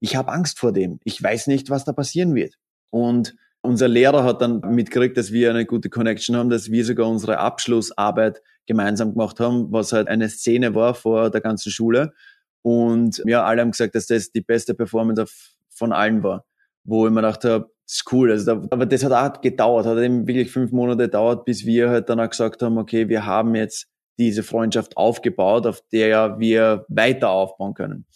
ich 0.00 0.14
habe 0.16 0.30
Angst 0.30 0.58
vor 0.58 0.72
dem. 0.72 1.00
Ich 1.04 1.22
weiß 1.22 1.46
nicht, 1.46 1.70
was 1.70 1.84
da 1.84 1.92
passieren 1.92 2.34
wird. 2.34 2.54
Und 2.90 3.34
unser 3.66 3.88
Lehrer 3.88 4.24
hat 4.24 4.40
dann 4.40 4.60
mitgekriegt, 4.60 5.16
dass 5.16 5.32
wir 5.32 5.50
eine 5.50 5.66
gute 5.66 5.90
Connection 5.90 6.36
haben, 6.36 6.50
dass 6.50 6.70
wir 6.70 6.84
sogar 6.84 7.08
unsere 7.08 7.38
Abschlussarbeit 7.38 8.42
gemeinsam 8.66 9.12
gemacht 9.12 9.40
haben, 9.40 9.72
was 9.72 9.92
halt 9.92 10.08
eine 10.08 10.28
Szene 10.28 10.74
war 10.74 10.94
vor 10.94 11.30
der 11.30 11.40
ganzen 11.40 11.70
Schule. 11.70 12.12
Und 12.62 13.22
ja, 13.26 13.44
alle 13.44 13.62
haben 13.62 13.70
gesagt, 13.70 13.94
dass 13.94 14.06
das 14.06 14.32
die 14.32 14.40
beste 14.40 14.74
Performance 14.74 15.24
von 15.70 15.92
allen 15.92 16.22
war. 16.22 16.44
Wo 16.84 17.06
ich 17.06 17.12
mir 17.12 17.20
gedacht 17.20 17.44
habe, 17.44 17.70
das 17.86 17.94
ist 17.94 18.12
cool. 18.12 18.32
Also 18.32 18.54
da, 18.54 18.66
aber 18.70 18.86
das 18.86 19.04
hat 19.04 19.12
auch 19.12 19.40
gedauert, 19.40 19.86
hat 19.86 19.98
eben 19.98 20.26
wirklich 20.26 20.50
fünf 20.50 20.72
Monate 20.72 21.04
gedauert, 21.04 21.44
bis 21.44 21.64
wir 21.64 21.90
halt 21.90 22.08
dann 22.08 22.20
auch 22.20 22.30
gesagt 22.30 22.62
haben, 22.62 22.78
okay, 22.78 23.08
wir 23.08 23.24
haben 23.24 23.54
jetzt 23.54 23.86
diese 24.18 24.42
Freundschaft 24.42 24.96
aufgebaut, 24.96 25.66
auf 25.66 25.82
der 25.92 26.38
wir 26.38 26.84
weiter 26.88 27.30
aufbauen 27.30 27.74
können. 27.74 28.06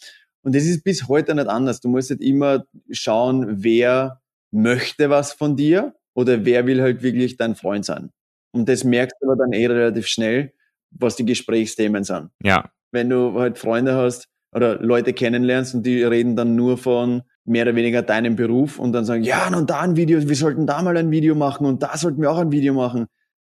Und 0.42 0.54
das 0.54 0.64
ist 0.64 0.82
bis 0.82 1.08
heute 1.08 1.34
nicht 1.34 1.48
anders. 1.48 1.80
Du 1.80 1.88
musst 1.88 2.10
halt 2.10 2.22
immer 2.22 2.64
schauen, 2.90 3.62
wer 3.62 4.20
möchte 4.50 5.10
was 5.10 5.32
von 5.32 5.56
dir 5.56 5.94
oder 6.14 6.44
wer 6.44 6.66
will 6.66 6.82
halt 6.82 7.02
wirklich 7.02 7.36
dein 7.36 7.54
Freund 7.54 7.84
sein. 7.84 8.10
Und 8.52 8.68
das 8.68 8.84
merkst 8.84 9.16
du 9.20 9.26
aber 9.26 9.36
dann 9.36 9.52
eh 9.52 9.66
relativ 9.66 10.06
schnell, 10.06 10.52
was 10.90 11.16
die 11.16 11.24
Gesprächsthemen 11.24 12.04
sind. 12.04 12.30
Ja. 12.42 12.70
Wenn 12.90 13.08
du 13.08 13.38
halt 13.38 13.58
Freunde 13.58 13.94
hast, 13.94 14.30
oder 14.54 14.80
Leute 14.80 15.12
kennenlernst 15.12 15.74
und 15.74 15.86
die 15.86 16.02
reden 16.02 16.36
dann 16.36 16.56
nur 16.56 16.78
von 16.78 17.22
mehr 17.44 17.64
oder 17.64 17.76
weniger 17.76 18.02
deinem 18.02 18.36
Beruf 18.36 18.78
und 18.78 18.92
dann 18.92 19.04
sagen, 19.04 19.22
ja, 19.22 19.48
und 19.54 19.70
da 19.70 19.80
ein 19.80 19.96
Video, 19.96 20.20
wir 20.28 20.36
sollten 20.36 20.66
da 20.66 20.82
mal 20.82 20.96
ein 20.96 21.10
Video 21.10 21.34
machen 21.34 21.66
und 21.66 21.82
da 21.82 21.96
sollten 21.96 22.20
wir 22.20 22.30
auch 22.30 22.38
ein 22.38 22.52
Video 22.52 22.74
machen. 22.74 23.06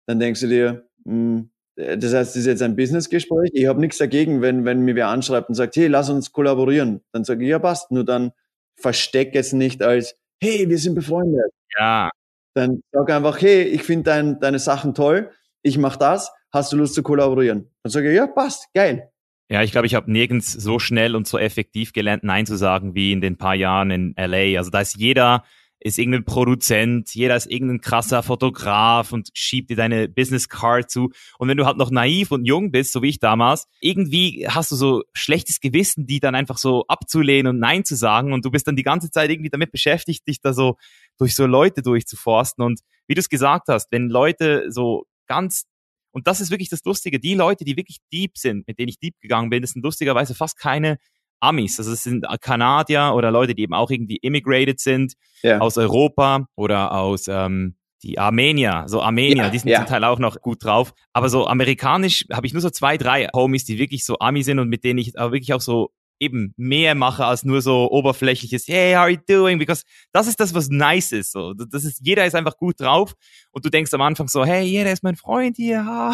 Dann 0.07 0.19
denkst 0.19 0.41
du 0.41 0.47
dir, 0.47 0.87
mh, 1.05 1.13
hm, 1.13 1.49
das 1.75 2.13
heißt, 2.13 2.31
das 2.31 2.35
ist 2.35 2.45
jetzt 2.45 2.61
ein 2.61 2.75
Businessgespräch. 2.75 3.51
Ich 3.53 3.65
habe 3.65 3.79
nichts 3.79 3.97
dagegen, 3.97 4.41
wenn, 4.41 4.65
wenn 4.65 4.81
mir 4.81 4.95
wer 4.95 5.07
anschreibt 5.07 5.49
und 5.49 5.55
sagt, 5.55 5.75
hey, 5.75 5.87
lass 5.87 6.09
uns 6.09 6.31
kollaborieren. 6.31 7.01
Dann 7.11 7.23
sage 7.23 7.43
ich, 7.43 7.49
ja, 7.49 7.59
passt. 7.59 7.91
Nur 7.91 8.05
dann 8.05 8.31
versteck 8.75 9.35
es 9.35 9.53
nicht 9.53 9.81
als, 9.81 10.15
hey, 10.41 10.67
wir 10.67 10.77
sind 10.77 10.95
befreundet. 10.95 11.51
Ja. 11.77 12.09
Dann 12.53 12.81
sag 12.91 13.09
einfach, 13.11 13.41
hey, 13.41 13.63
ich 13.63 13.83
finde 13.83 14.03
dein, 14.03 14.39
deine 14.39 14.59
Sachen 14.59 14.93
toll, 14.93 15.31
ich 15.61 15.77
mache 15.77 15.99
das, 15.99 16.31
hast 16.51 16.73
du 16.73 16.77
Lust 16.77 16.95
zu 16.95 17.03
kollaborieren? 17.03 17.69
Dann 17.83 17.91
sage 17.91 18.09
ich, 18.09 18.17
ja, 18.17 18.27
passt, 18.27 18.67
geil. 18.73 19.09
Ja, 19.49 19.61
ich 19.63 19.71
glaube, 19.71 19.87
ich 19.87 19.95
habe 19.95 20.11
nirgends 20.11 20.51
so 20.51 20.79
schnell 20.79 21.15
und 21.15 21.27
so 21.27 21.37
effektiv 21.37 21.93
gelernt, 21.93 22.23
Nein 22.23 22.45
zu 22.45 22.55
sagen, 22.55 22.95
wie 22.95 23.11
in 23.11 23.21
den 23.21 23.37
paar 23.37 23.55
Jahren 23.55 23.91
in 23.91 24.15
LA. 24.17 24.57
Also 24.57 24.71
da 24.71 24.79
ist 24.81 24.95
jeder 24.97 25.43
ist 25.83 25.97
irgendein 25.97 26.25
Produzent, 26.25 27.13
jeder 27.15 27.35
ist 27.35 27.49
irgendein 27.49 27.81
krasser 27.81 28.21
Fotograf 28.21 29.11
und 29.11 29.29
schiebt 29.33 29.69
dir 29.71 29.75
deine 29.75 30.07
Business 30.07 30.47
Card 30.47 30.91
zu. 30.91 31.11
Und 31.39 31.47
wenn 31.47 31.57
du 31.57 31.65
halt 31.65 31.77
noch 31.77 31.89
naiv 31.89 32.31
und 32.31 32.45
jung 32.45 32.71
bist, 32.71 32.93
so 32.93 33.01
wie 33.01 33.09
ich 33.09 33.19
damals, 33.19 33.67
irgendwie 33.81 34.47
hast 34.47 34.71
du 34.71 34.75
so 34.75 35.03
schlechtes 35.13 35.59
Gewissen, 35.59 36.05
die 36.05 36.19
dann 36.19 36.35
einfach 36.35 36.57
so 36.57 36.85
abzulehnen 36.87 37.55
und 37.55 37.59
Nein 37.59 37.83
zu 37.83 37.95
sagen. 37.95 38.31
Und 38.31 38.45
du 38.45 38.51
bist 38.51 38.67
dann 38.67 38.75
die 38.75 38.83
ganze 38.83 39.09
Zeit 39.09 39.31
irgendwie 39.31 39.49
damit 39.49 39.71
beschäftigt, 39.71 40.27
dich 40.27 40.39
da 40.39 40.53
so 40.53 40.77
durch 41.17 41.35
so 41.35 41.47
Leute 41.47 41.81
durchzuforsten. 41.81 42.63
Und 42.63 42.81
wie 43.07 43.15
du 43.15 43.19
es 43.19 43.29
gesagt 43.29 43.67
hast, 43.67 43.91
wenn 43.91 44.07
Leute 44.07 44.71
so 44.71 45.05
ganz 45.27 45.65
und 46.13 46.27
das 46.27 46.41
ist 46.41 46.51
wirklich 46.51 46.69
das 46.69 46.83
Lustige. 46.83 47.19
Die 47.19 47.35
Leute, 47.35 47.63
die 47.63 47.77
wirklich 47.77 47.99
deep 48.11 48.37
sind, 48.37 48.67
mit 48.67 48.77
denen 48.79 48.89
ich 48.89 48.99
deep 48.99 49.15
gegangen 49.21 49.49
bin, 49.49 49.61
das 49.61 49.71
sind 49.71 49.81
lustigerweise 49.81 50.35
fast 50.35 50.57
keine 50.59 50.97
Amis. 51.41 51.79
Also 51.79 51.91
es 51.91 52.03
sind 52.03 52.25
Kanadier 52.41 53.13
oder 53.15 53.31
Leute, 53.31 53.55
die 53.55 53.63
eben 53.63 53.73
auch 53.73 53.89
irgendwie 53.89 54.17
immigrated 54.17 54.79
sind 54.79 55.13
ja. 55.43 55.59
aus 55.59 55.77
Europa 55.77 56.45
oder 56.55 56.93
aus 56.93 57.25
ähm, 57.27 57.75
die 58.03 58.17
Armenier, 58.17 58.85
so 58.87 59.01
Armenier, 59.01 59.43
ja, 59.43 59.49
die 59.49 59.59
sind 59.59 59.69
ja. 59.69 59.79
zum 59.79 59.85
Teil 59.87 60.03
auch 60.03 60.19
noch 60.19 60.41
gut 60.41 60.63
drauf. 60.63 60.93
Aber 61.13 61.29
so 61.29 61.47
amerikanisch 61.47 62.25
habe 62.31 62.47
ich 62.47 62.53
nur 62.53 62.61
so 62.61 62.69
zwei, 62.69 62.97
drei 62.97 63.27
Homies, 63.33 63.65
die 63.65 63.77
wirklich 63.77 64.05
so 64.05 64.17
Ami 64.19 64.43
sind 64.43 64.59
und 64.59 64.69
mit 64.69 64.83
denen 64.83 64.99
ich 64.99 65.17
aber 65.19 65.33
wirklich 65.33 65.53
auch 65.53 65.61
so 65.61 65.91
eben 66.19 66.53
mehr 66.55 66.93
mache 66.93 67.25
als 67.25 67.43
nur 67.43 67.61
so 67.61 67.89
oberflächliches 67.91 68.67
Hey, 68.67 68.93
how 68.93 69.01
are 69.01 69.09
you 69.09 69.17
doing? 69.27 69.57
Because 69.57 69.83
das 70.11 70.27
ist 70.27 70.39
das, 70.39 70.53
was 70.53 70.69
nice 70.69 71.11
ist. 71.11 71.31
So, 71.31 71.53
das 71.53 71.83
ist 71.83 71.99
jeder 72.03 72.25
ist 72.25 72.35
einfach 72.35 72.57
gut 72.57 72.79
drauf 72.79 73.13
und 73.51 73.65
du 73.65 73.69
denkst 73.69 73.93
am 73.93 74.01
Anfang 74.01 74.27
so, 74.27 74.45
hey, 74.45 74.63
jeder 74.63 74.91
ist 74.91 75.03
mein 75.03 75.15
Freund 75.15 75.57
hier. 75.57 76.13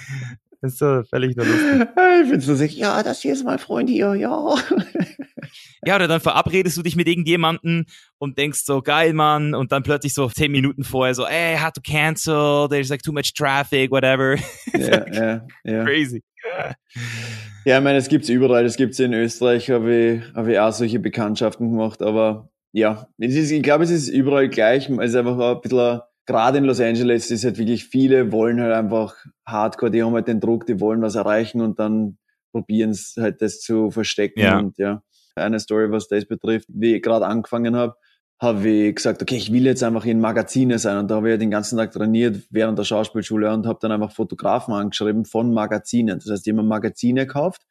das 0.62 0.74
ist 0.74 0.80
so 0.80 1.03
völlig 1.09 1.36
nur 1.36 1.45
lustig. 1.45 1.88
Ich 2.22 2.30
finde 2.30 2.41
so 2.41 2.55
sicher, 2.55 2.78
ja, 2.78 3.03
das 3.03 3.22
hier 3.22 3.34
ist 3.34 3.43
mein 3.43 3.59
Freund 3.59 3.89
hier, 3.89 4.14
ja. 4.16 4.55
Ja, 5.84 5.95
oder 5.95 6.07
dann 6.07 6.22
verabredest 6.22 6.78
du 6.78 6.84
dich 6.84 6.95
mit 6.95 7.07
irgendjemanden 7.07 7.88
und 8.20 8.38
denkst 8.38 8.62
so, 8.64 8.84
geil, 8.84 9.14
Mann, 9.14 9.55
und 9.55 9.72
dann 9.72 9.82
plötzlich 9.82 10.14
so 10.14 10.30
zehn 10.30 10.51
Minuten 10.51 10.84
vorher 10.84 11.16
so, 11.16 11.26
hey, 11.26 11.55
I 11.55 11.57
had 11.57 11.74
to 11.74 11.82
cancel, 11.82 12.70
there's 12.70 12.89
like 12.89 13.01
too 13.01 13.12
much 13.12 13.34
traffic, 13.34 13.89
whatever. 13.89 14.36
Ja, 14.78 15.05
ja, 15.12 15.47
ja. 15.64 15.84
Crazy. 15.84 16.22
Ja, 17.66 17.78
ich 17.78 17.84
meine, 17.84 17.97
es 17.97 18.09
gibt's 18.09 18.30
überall. 18.30 18.64
Es 18.64 18.78
gibt's 18.78 18.99
in 18.99 19.14
Österreich, 19.14 19.72
habe 19.72 19.93
ich, 19.93 20.36
hab 20.36 20.47
ich 20.47 20.59
auch 20.59 20.72
solche 20.72 20.99
Bekanntschaften 20.99 21.72
gemacht. 21.72 22.01
Aber 22.01 22.49
ja, 22.72 23.07
ist, 23.18 23.51
ich 23.51 23.64
glaube, 23.64 23.84
es 23.84 23.89
ist 23.89 24.07
überall 24.09 24.49
gleich. 24.49 24.89
Es 24.89 25.09
ist 25.09 25.16
einfach 25.16 25.38
ein 25.38 25.62
bisschen, 25.62 26.01
gerade 26.26 26.59
in 26.59 26.65
Los 26.65 26.80
Angeles 26.80 27.32
ist 27.32 27.43
halt 27.43 27.57
wirklich 27.57 27.86
viele 27.86 28.32
wollen 28.32 28.61
halt 28.61 28.74
einfach 28.74 29.15
Hardcore, 29.45 29.91
die 29.91 30.03
haben 30.03 30.13
halt 30.13 30.28
den 30.28 30.39
Druck, 30.39 30.65
die 30.65 30.80
wollen 30.80 31.01
was 31.01 31.15
erreichen 31.15 31.61
und 31.61 31.80
dann 31.80 32.17
probieren 32.51 32.91
es 32.91 33.15
halt 33.19 33.41
das 33.41 33.59
zu 33.59 33.91
verstecken. 33.91 34.39
Ja. 34.39 34.59
Und 34.59 34.78
ja, 34.78 35.01
eine 35.36 35.59
Story, 35.59 35.91
was 35.91 36.07
das 36.07 36.26
betrifft, 36.26 36.67
wie 36.69 36.95
ich 36.95 37.01
gerade 37.01 37.26
angefangen 37.26 37.76
habe, 37.76 37.95
habe 38.41 38.67
ich 38.67 38.95
gesagt, 38.95 39.22
okay, 39.22 39.36
ich 39.36 39.53
will 39.53 39.65
jetzt 39.65 39.84
einfach 39.84 40.05
in 40.05 40.19
Magazine 40.19 40.80
sein. 40.80 40.97
Und 40.97 41.11
da 41.11 41.15
habe 41.15 41.32
ich 41.32 41.39
den 41.39 41.51
ganzen 41.51 41.78
Tag 41.78 41.91
trainiert 41.91 42.43
während 42.49 42.78
der 42.78 42.84
Schauspielschule 42.84 43.53
und 43.53 43.67
habe 43.67 43.78
dann 43.82 43.91
einfach 43.91 44.11
Fotografen 44.11 44.74
angeschrieben 44.74 45.26
von 45.26 45.53
Magazinen. 45.53 46.17
Das 46.17 46.30
heißt, 46.30 46.47
ich 46.47 46.53
habe 46.53 46.63
Magazine 46.63 47.28
gekauft. 47.28 47.61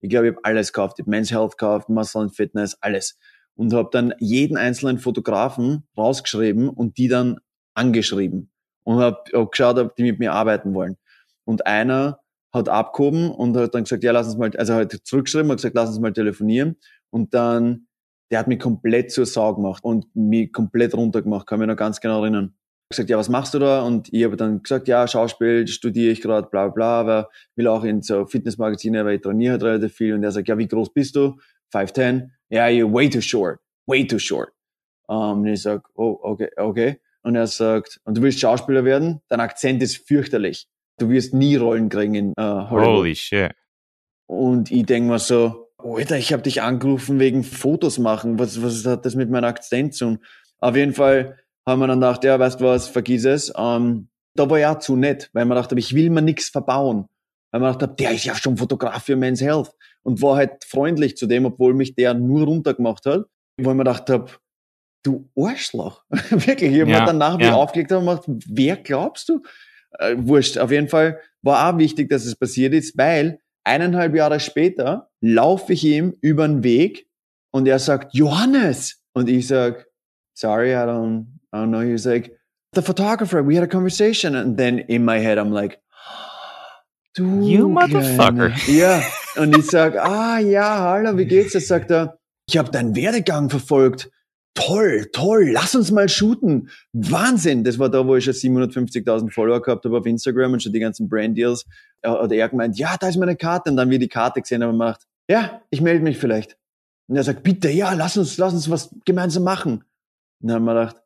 Ich 0.00 0.08
glaube, 0.08 0.28
ich 0.28 0.36
habe 0.36 0.44
alles 0.44 0.72
gekauft. 0.72 0.98
Ich 0.98 1.02
habe 1.02 1.10
Men's 1.10 1.32
Health 1.32 1.58
gekauft, 1.58 1.88
Muscle 1.88 2.22
and 2.22 2.34
Fitness, 2.34 2.76
alles. 2.80 3.18
Und 3.56 3.74
habe 3.74 3.88
dann 3.90 4.14
jeden 4.20 4.56
einzelnen 4.56 4.98
Fotografen 4.98 5.82
rausgeschrieben 5.98 6.68
und 6.68 6.96
die 6.96 7.08
dann 7.08 7.40
angeschrieben. 7.74 8.50
Und 8.84 8.98
habe 8.98 9.22
hab 9.32 9.50
geschaut, 9.50 9.78
ob 9.78 9.94
die 9.96 10.04
mit 10.04 10.18
mir 10.18 10.32
arbeiten 10.32 10.74
wollen. 10.74 10.96
Und 11.44 11.66
einer 11.66 12.20
hat 12.52 12.68
abgehoben 12.68 13.30
und 13.30 13.56
hat 13.56 13.74
dann 13.74 13.84
gesagt, 13.84 14.02
ja, 14.02 14.12
lass 14.12 14.26
uns 14.26 14.36
mal, 14.36 14.50
also 14.56 14.74
hat 14.74 14.92
zurückgeschrieben, 15.04 15.50
hat 15.50 15.58
gesagt, 15.58 15.74
lass 15.74 15.90
uns 15.90 16.00
mal 16.00 16.12
telefonieren. 16.12 16.76
Und 17.10 17.34
dann 17.34 17.86
der 18.30 18.38
hat 18.38 18.48
mich 18.48 18.60
komplett 18.60 19.10
zur 19.10 19.26
Sau 19.26 19.54
gemacht 19.54 19.84
und 19.84 20.06
mich 20.14 20.52
komplett 20.52 20.94
runtergemacht, 20.94 21.46
kann 21.46 21.58
mich 21.58 21.68
noch 21.68 21.76
ganz 21.76 22.00
genau 22.00 22.22
erinnern. 22.22 22.54
Ich 22.84 22.96
gesagt, 22.96 23.10
ja, 23.10 23.18
was 23.18 23.28
machst 23.28 23.54
du 23.54 23.58
da? 23.58 23.82
Und 23.82 24.12
ich 24.12 24.24
habe 24.24 24.36
dann 24.36 24.62
gesagt, 24.62 24.88
ja, 24.88 25.06
Schauspiel 25.06 25.66
studiere 25.68 26.12
ich 26.12 26.20
gerade, 26.20 26.48
bla 26.48 26.68
bla, 26.68 27.00
aber 27.00 27.30
will 27.54 27.68
auch 27.68 27.84
in 27.84 28.02
so 28.02 28.26
Fitnessmagazine, 28.26 29.04
weil 29.04 29.16
ich 29.16 29.22
trainiere 29.22 29.52
halt 29.52 29.62
relativ 29.62 29.94
viel. 29.94 30.14
Und 30.14 30.24
er 30.24 30.32
sagt, 30.32 30.48
ja, 30.48 30.58
wie 30.58 30.66
groß 30.66 30.92
bist 30.92 31.14
du? 31.14 31.36
5'10? 31.72 32.30
Ja, 32.48 32.66
you're 32.66 32.92
way 32.92 33.08
too 33.08 33.20
short, 33.20 33.60
way 33.86 34.06
too 34.06 34.18
short. 34.18 34.52
Um, 35.06 35.40
und 35.40 35.46
ich 35.46 35.62
sag, 35.62 35.88
oh, 35.94 36.18
okay, 36.22 36.50
okay. 36.56 37.00
Und 37.22 37.36
er 37.36 37.46
sagt, 37.46 38.00
und 38.04 38.16
du 38.16 38.22
willst 38.22 38.40
Schauspieler 38.40 38.84
werden? 38.84 39.20
Dein 39.28 39.40
Akzent 39.40 39.82
ist 39.82 40.08
fürchterlich. 40.08 40.68
Du 40.98 41.08
wirst 41.08 41.34
nie 41.34 41.56
Rollen 41.56 41.88
kriegen 41.88 42.14
in 42.14 42.30
uh, 42.38 42.70
Hollywood. 42.70 42.98
Holy 42.98 43.14
shit. 43.14 43.52
Und 44.26 44.70
ich 44.70 44.86
denk 44.86 45.06
mir 45.06 45.18
so, 45.18 45.68
Alter, 45.78 46.16
ich 46.16 46.32
habe 46.32 46.42
dich 46.42 46.62
angerufen 46.62 47.18
wegen 47.18 47.42
Fotos 47.42 47.98
machen. 47.98 48.38
Was, 48.38 48.62
was 48.62 48.84
hat 48.86 49.04
das 49.04 49.14
mit 49.14 49.30
meiner 49.30 49.48
Akzent 49.48 49.94
zu 49.94 50.04
tun? 50.06 50.18
Auf 50.58 50.76
jeden 50.76 50.94
Fall 50.94 51.38
haben 51.66 51.80
wir 51.80 51.86
dann 51.86 52.00
gedacht, 52.00 52.24
ja, 52.24 52.38
weißt 52.38 52.60
du 52.60 52.64
was, 52.64 52.88
vergiss 52.88 53.24
es. 53.24 53.52
Ähm, 53.56 54.08
da 54.34 54.48
war 54.48 54.58
ja 54.58 54.78
zu 54.78 54.96
nett, 54.96 55.30
weil 55.32 55.44
man 55.44 55.56
dachte, 55.56 55.74
ich 55.78 55.94
will 55.94 56.10
mir 56.10 56.22
nichts 56.22 56.48
verbauen. 56.48 57.06
Weil 57.50 57.60
man 57.60 57.72
dachte, 57.72 57.88
der 57.88 58.12
ist 58.12 58.24
ja 58.24 58.34
schon 58.34 58.56
Fotograf 58.56 59.04
für 59.04 59.16
Men's 59.16 59.40
Health 59.40 59.72
und 60.02 60.22
war 60.22 60.36
halt 60.36 60.64
freundlich 60.64 61.16
zu 61.16 61.26
dem, 61.26 61.46
obwohl 61.46 61.74
mich 61.74 61.94
der 61.94 62.14
nur 62.14 62.44
runtergemacht 62.44 63.06
hat. 63.06 63.24
Mir 63.56 63.74
gedacht 63.74 64.08
habe, 64.08 64.30
du 65.02 65.28
Arschloch. 65.36 66.02
Wirklich, 66.30 66.72
ich 66.72 66.80
habe 66.80 66.90
ja, 66.90 67.00
mir 67.00 67.06
danach 67.06 67.40
ja. 67.40 67.54
aufgelegt 67.54 67.92
und 67.92 68.00
gemacht, 68.00 68.22
wer 68.26 68.76
glaubst 68.76 69.28
du? 69.28 69.42
Äh, 69.98 70.14
wurscht. 70.18 70.58
Auf 70.58 70.70
jeden 70.70 70.88
Fall 70.88 71.20
war 71.42 71.68
auch 71.68 71.78
wichtig, 71.78 72.08
dass 72.08 72.24
es 72.24 72.36
passiert 72.36 72.74
ist, 72.74 72.96
weil 72.96 73.40
eineinhalb 73.64 74.14
Jahre 74.14 74.40
später 74.40 75.10
laufe 75.20 75.72
ich 75.72 75.84
ihm 75.84 76.14
über 76.20 76.46
den 76.46 76.62
Weg 76.62 77.06
und 77.50 77.66
er 77.66 77.78
sagt, 77.78 78.14
Johannes! 78.14 79.02
Und 79.12 79.28
ich 79.28 79.48
sag, 79.48 79.86
sorry, 80.34 80.72
I 80.72 80.86
don't, 80.86 81.26
I 81.52 81.56
don't 81.56 81.68
know. 81.68 81.80
He's 81.80 82.04
like, 82.04 82.36
the 82.74 82.82
photographer, 82.82 83.42
we 83.42 83.56
had 83.56 83.64
a 83.64 83.66
conversation. 83.66 84.36
And 84.36 84.56
then 84.56 84.78
in 84.78 85.04
my 85.04 85.18
head, 85.18 85.38
I'm 85.38 85.50
like, 85.52 85.80
du 87.14 87.42
You 87.42 87.68
motherfucker. 87.68 88.52
Ja. 88.68 89.02
Und 89.36 89.56
ich 89.56 89.66
sag, 89.66 89.96
ah 89.96 90.38
ja, 90.38 90.78
hallo, 90.78 91.16
wie 91.16 91.26
geht's? 91.26 91.54
Jetzt 91.54 91.68
sagt 91.68 91.90
er, 91.90 92.18
ich 92.48 92.56
habe 92.56 92.70
deinen 92.70 92.94
Werdegang 92.94 93.50
verfolgt 93.50 94.10
toll, 94.54 95.08
toll, 95.12 95.50
lass 95.52 95.74
uns 95.74 95.90
mal 95.90 96.08
shooten. 96.08 96.70
Wahnsinn. 96.92 97.64
Das 97.64 97.78
war 97.78 97.88
da, 97.88 98.06
wo 98.06 98.16
ich 98.16 98.24
schon 98.24 98.34
750.000 98.34 99.30
Follower 99.30 99.62
gehabt 99.62 99.84
habe 99.84 99.98
auf 99.98 100.06
Instagram 100.06 100.54
und 100.54 100.62
schon 100.62 100.72
die 100.72 100.80
ganzen 100.80 101.08
Brand 101.08 101.36
Deals. 101.36 101.66
Hat 102.04 102.32
er 102.32 102.48
gemeint, 102.48 102.78
ja, 102.78 102.96
da 102.98 103.08
ist 103.08 103.16
meine 103.16 103.36
Karte. 103.36 103.70
Und 103.70 103.76
dann, 103.76 103.90
wie 103.90 103.98
die 103.98 104.08
Karte 104.08 104.40
gesehen 104.40 104.62
haben, 104.62 104.76
macht, 104.76 105.06
ja, 105.28 105.62
ich 105.70 105.80
melde 105.80 106.02
mich 106.02 106.18
vielleicht. 106.18 106.56
Und 107.08 107.16
er 107.16 107.24
sagt, 107.24 107.42
bitte, 107.42 107.70
ja, 107.70 107.92
lass 107.92 108.16
uns, 108.16 108.38
lass 108.38 108.52
uns 108.52 108.70
was 108.70 108.94
gemeinsam 109.04 109.42
machen. 109.44 109.84
Und 110.40 110.48
dann 110.48 110.56
haben 110.56 110.64
wir 110.64 110.74
gedacht, 110.74 111.02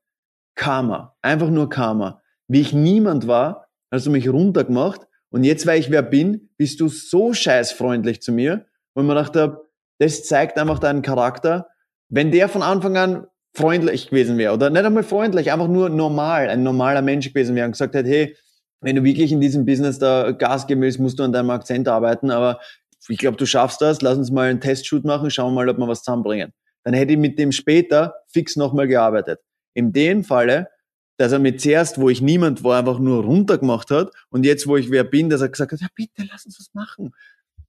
Karma. 0.55 1.17
Einfach 1.23 1.51
nur 1.51 1.69
Karma. 1.69 2.23
Wie 2.47 2.61
ich 2.61 2.73
niemand 2.73 3.27
war, 3.27 3.69
hast 3.91 4.07
du 4.07 4.11
mich 4.11 4.29
runtergemacht. 4.29 5.03
Und 5.31 5.45
jetzt, 5.45 5.67
weil 5.67 5.81
ich 5.81 5.91
wer 5.91 6.03
bin, 6.03 6.51
bist 6.57 6.81
du 6.81 6.89
so 6.89 7.33
scheißfreundlich 7.33 8.23
zu 8.23 8.33
mir. 8.33 8.67
Und 8.93 9.07
man 9.07 9.17
dachte, 9.17 9.69
das 9.99 10.25
zeigt 10.25 10.59
einfach 10.59 10.79
deinen 10.79 11.03
Charakter. 11.03 11.69
Wenn 12.09 12.31
der 12.31 12.49
von 12.49 12.63
Anfang 12.63 12.97
an 12.97 13.27
freundlich 13.55 14.11
gewesen 14.11 14.37
wäre 14.37 14.53
oder 14.53 14.69
nicht 14.69 14.85
einmal 14.85 15.05
freundlich, 15.05 15.53
einfach 15.53 15.69
nur 15.69 15.89
normal, 15.89 16.49
ein 16.49 16.63
normaler 16.63 17.03
Mensch 17.03 17.29
gewesen 17.29 17.55
wäre 17.55 17.67
und 17.67 17.73
gesagt 17.73 17.95
hätte, 17.95 18.09
hey, 18.09 18.37
wenn 18.81 18.97
du 18.97 19.05
wirklich 19.05 19.33
in 19.33 19.41
diesem 19.41 19.65
Business 19.65 19.99
da 19.99 20.33
Gas 20.33 20.67
geben 20.67 20.83
willst, 20.83 20.99
musst 20.99 21.19
du 21.19 21.23
an 21.23 21.33
deinem 21.33 21.51
Akzent 21.51 21.89
arbeiten, 21.89 22.31
aber 22.31 22.61
ich 23.09 23.19
glaube, 23.19 23.37
du 23.37 23.47
schaffst 23.47 23.81
das, 23.81 24.03
lass 24.03 24.19
uns 24.19 24.31
mal 24.31 24.51
einen 24.51 24.61
Testshoot 24.61 25.05
machen, 25.05 25.31
schauen 25.31 25.53
wir 25.55 25.65
mal, 25.65 25.69
ob 25.69 25.79
wir 25.79 25.89
was 25.89 26.03
zusammenbringen. 26.03 26.53
Dann 26.83 26.95
hätte 26.95 27.13
ich 27.13 27.19
mit 27.19 27.39
dem 27.39 27.53
später 27.53 28.15
fix 28.29 28.57
nochmal 28.57 28.89
gearbeitet. 28.89 29.41
In 29.73 29.93
dem 29.93 30.25
Falle, 30.25 30.69
dass 31.17 31.33
er 31.33 31.39
mit 31.39 31.61
zuerst, 31.61 31.99
wo 31.99 32.11
ich 32.11 32.21
niemand 32.21 32.65
war, 32.65 32.79
einfach 32.79 32.99
nur 32.99 33.25
runtergemacht 33.25 33.91
hat 33.91 34.11
und 34.31 34.45
jetzt, 34.45 34.67
wo 34.67 34.77
ich 34.77 34.91
wer 34.91 35.05
bin, 35.05 35.31
dass 35.31 35.41
er 35.41 35.49
gesagt 35.49 35.73
hat, 35.73 35.81
ja 35.81 35.87
bitte, 35.95 36.27
lass 36.31 36.45
uns 36.45 36.59
was 36.59 36.75
machen. 36.75 37.15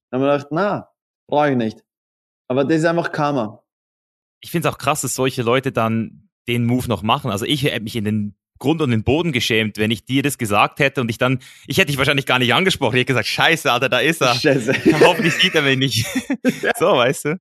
Dann 0.10 0.22
haben 0.22 0.28
wir 0.28 0.34
gedacht, 0.34 0.48
na, 0.52 0.90
brauche 1.28 1.52
ich 1.52 1.58
nicht. 1.58 1.84
Aber 2.48 2.64
das 2.64 2.80
ist 2.80 2.86
einfach 2.86 3.12
Karma 3.12 3.65
ich 4.42 4.52
finde 4.52 4.68
es 4.68 4.74
auch 4.74 4.78
krass, 4.78 5.02
dass 5.02 5.16
solche 5.16 5.42
Leute 5.42 5.72
dann 5.72 6.30
den 6.48 6.66
Move 6.66 6.88
noch 6.88 7.04
machen. 7.04 7.32
Also 7.32 7.46
ich 7.46 7.64
hätte 7.64 7.82
mich 7.82 7.96
in 7.96 8.06
den 8.06 8.36
Grund 8.60 8.82
und 8.82 8.92
den 8.92 9.04
Boden 9.04 9.32
geschämt, 9.32 9.78
wenn 9.78 9.92
ich 9.92 10.06
dir 10.06 10.24
das 10.24 10.38
gesagt 10.38 10.80
hätte 10.80 11.02
und 11.02 11.10
ich 11.10 11.18
dann, 11.18 11.40
ich 11.68 11.78
hätte 11.78 11.88
dich 11.88 11.98
wahrscheinlich 11.98 12.26
gar 12.26 12.40
nicht 12.40 12.54
angesprochen. 12.54 12.96
Ich 12.96 13.02
hätte 13.02 13.14
gesagt, 13.14 13.28
scheiße, 13.28 13.72
Alter, 13.72 13.90
da 13.90 14.00
ist 14.00 14.22
er. 14.22 14.36
Scheiße. 14.36 14.74
Hoffentlich 15.02 15.34
sieht 15.34 15.56
er 15.56 15.62
mich 15.62 15.78
nicht. 15.78 16.06
so, 16.78 16.86
weißt 16.86 17.26
du? 17.26 17.40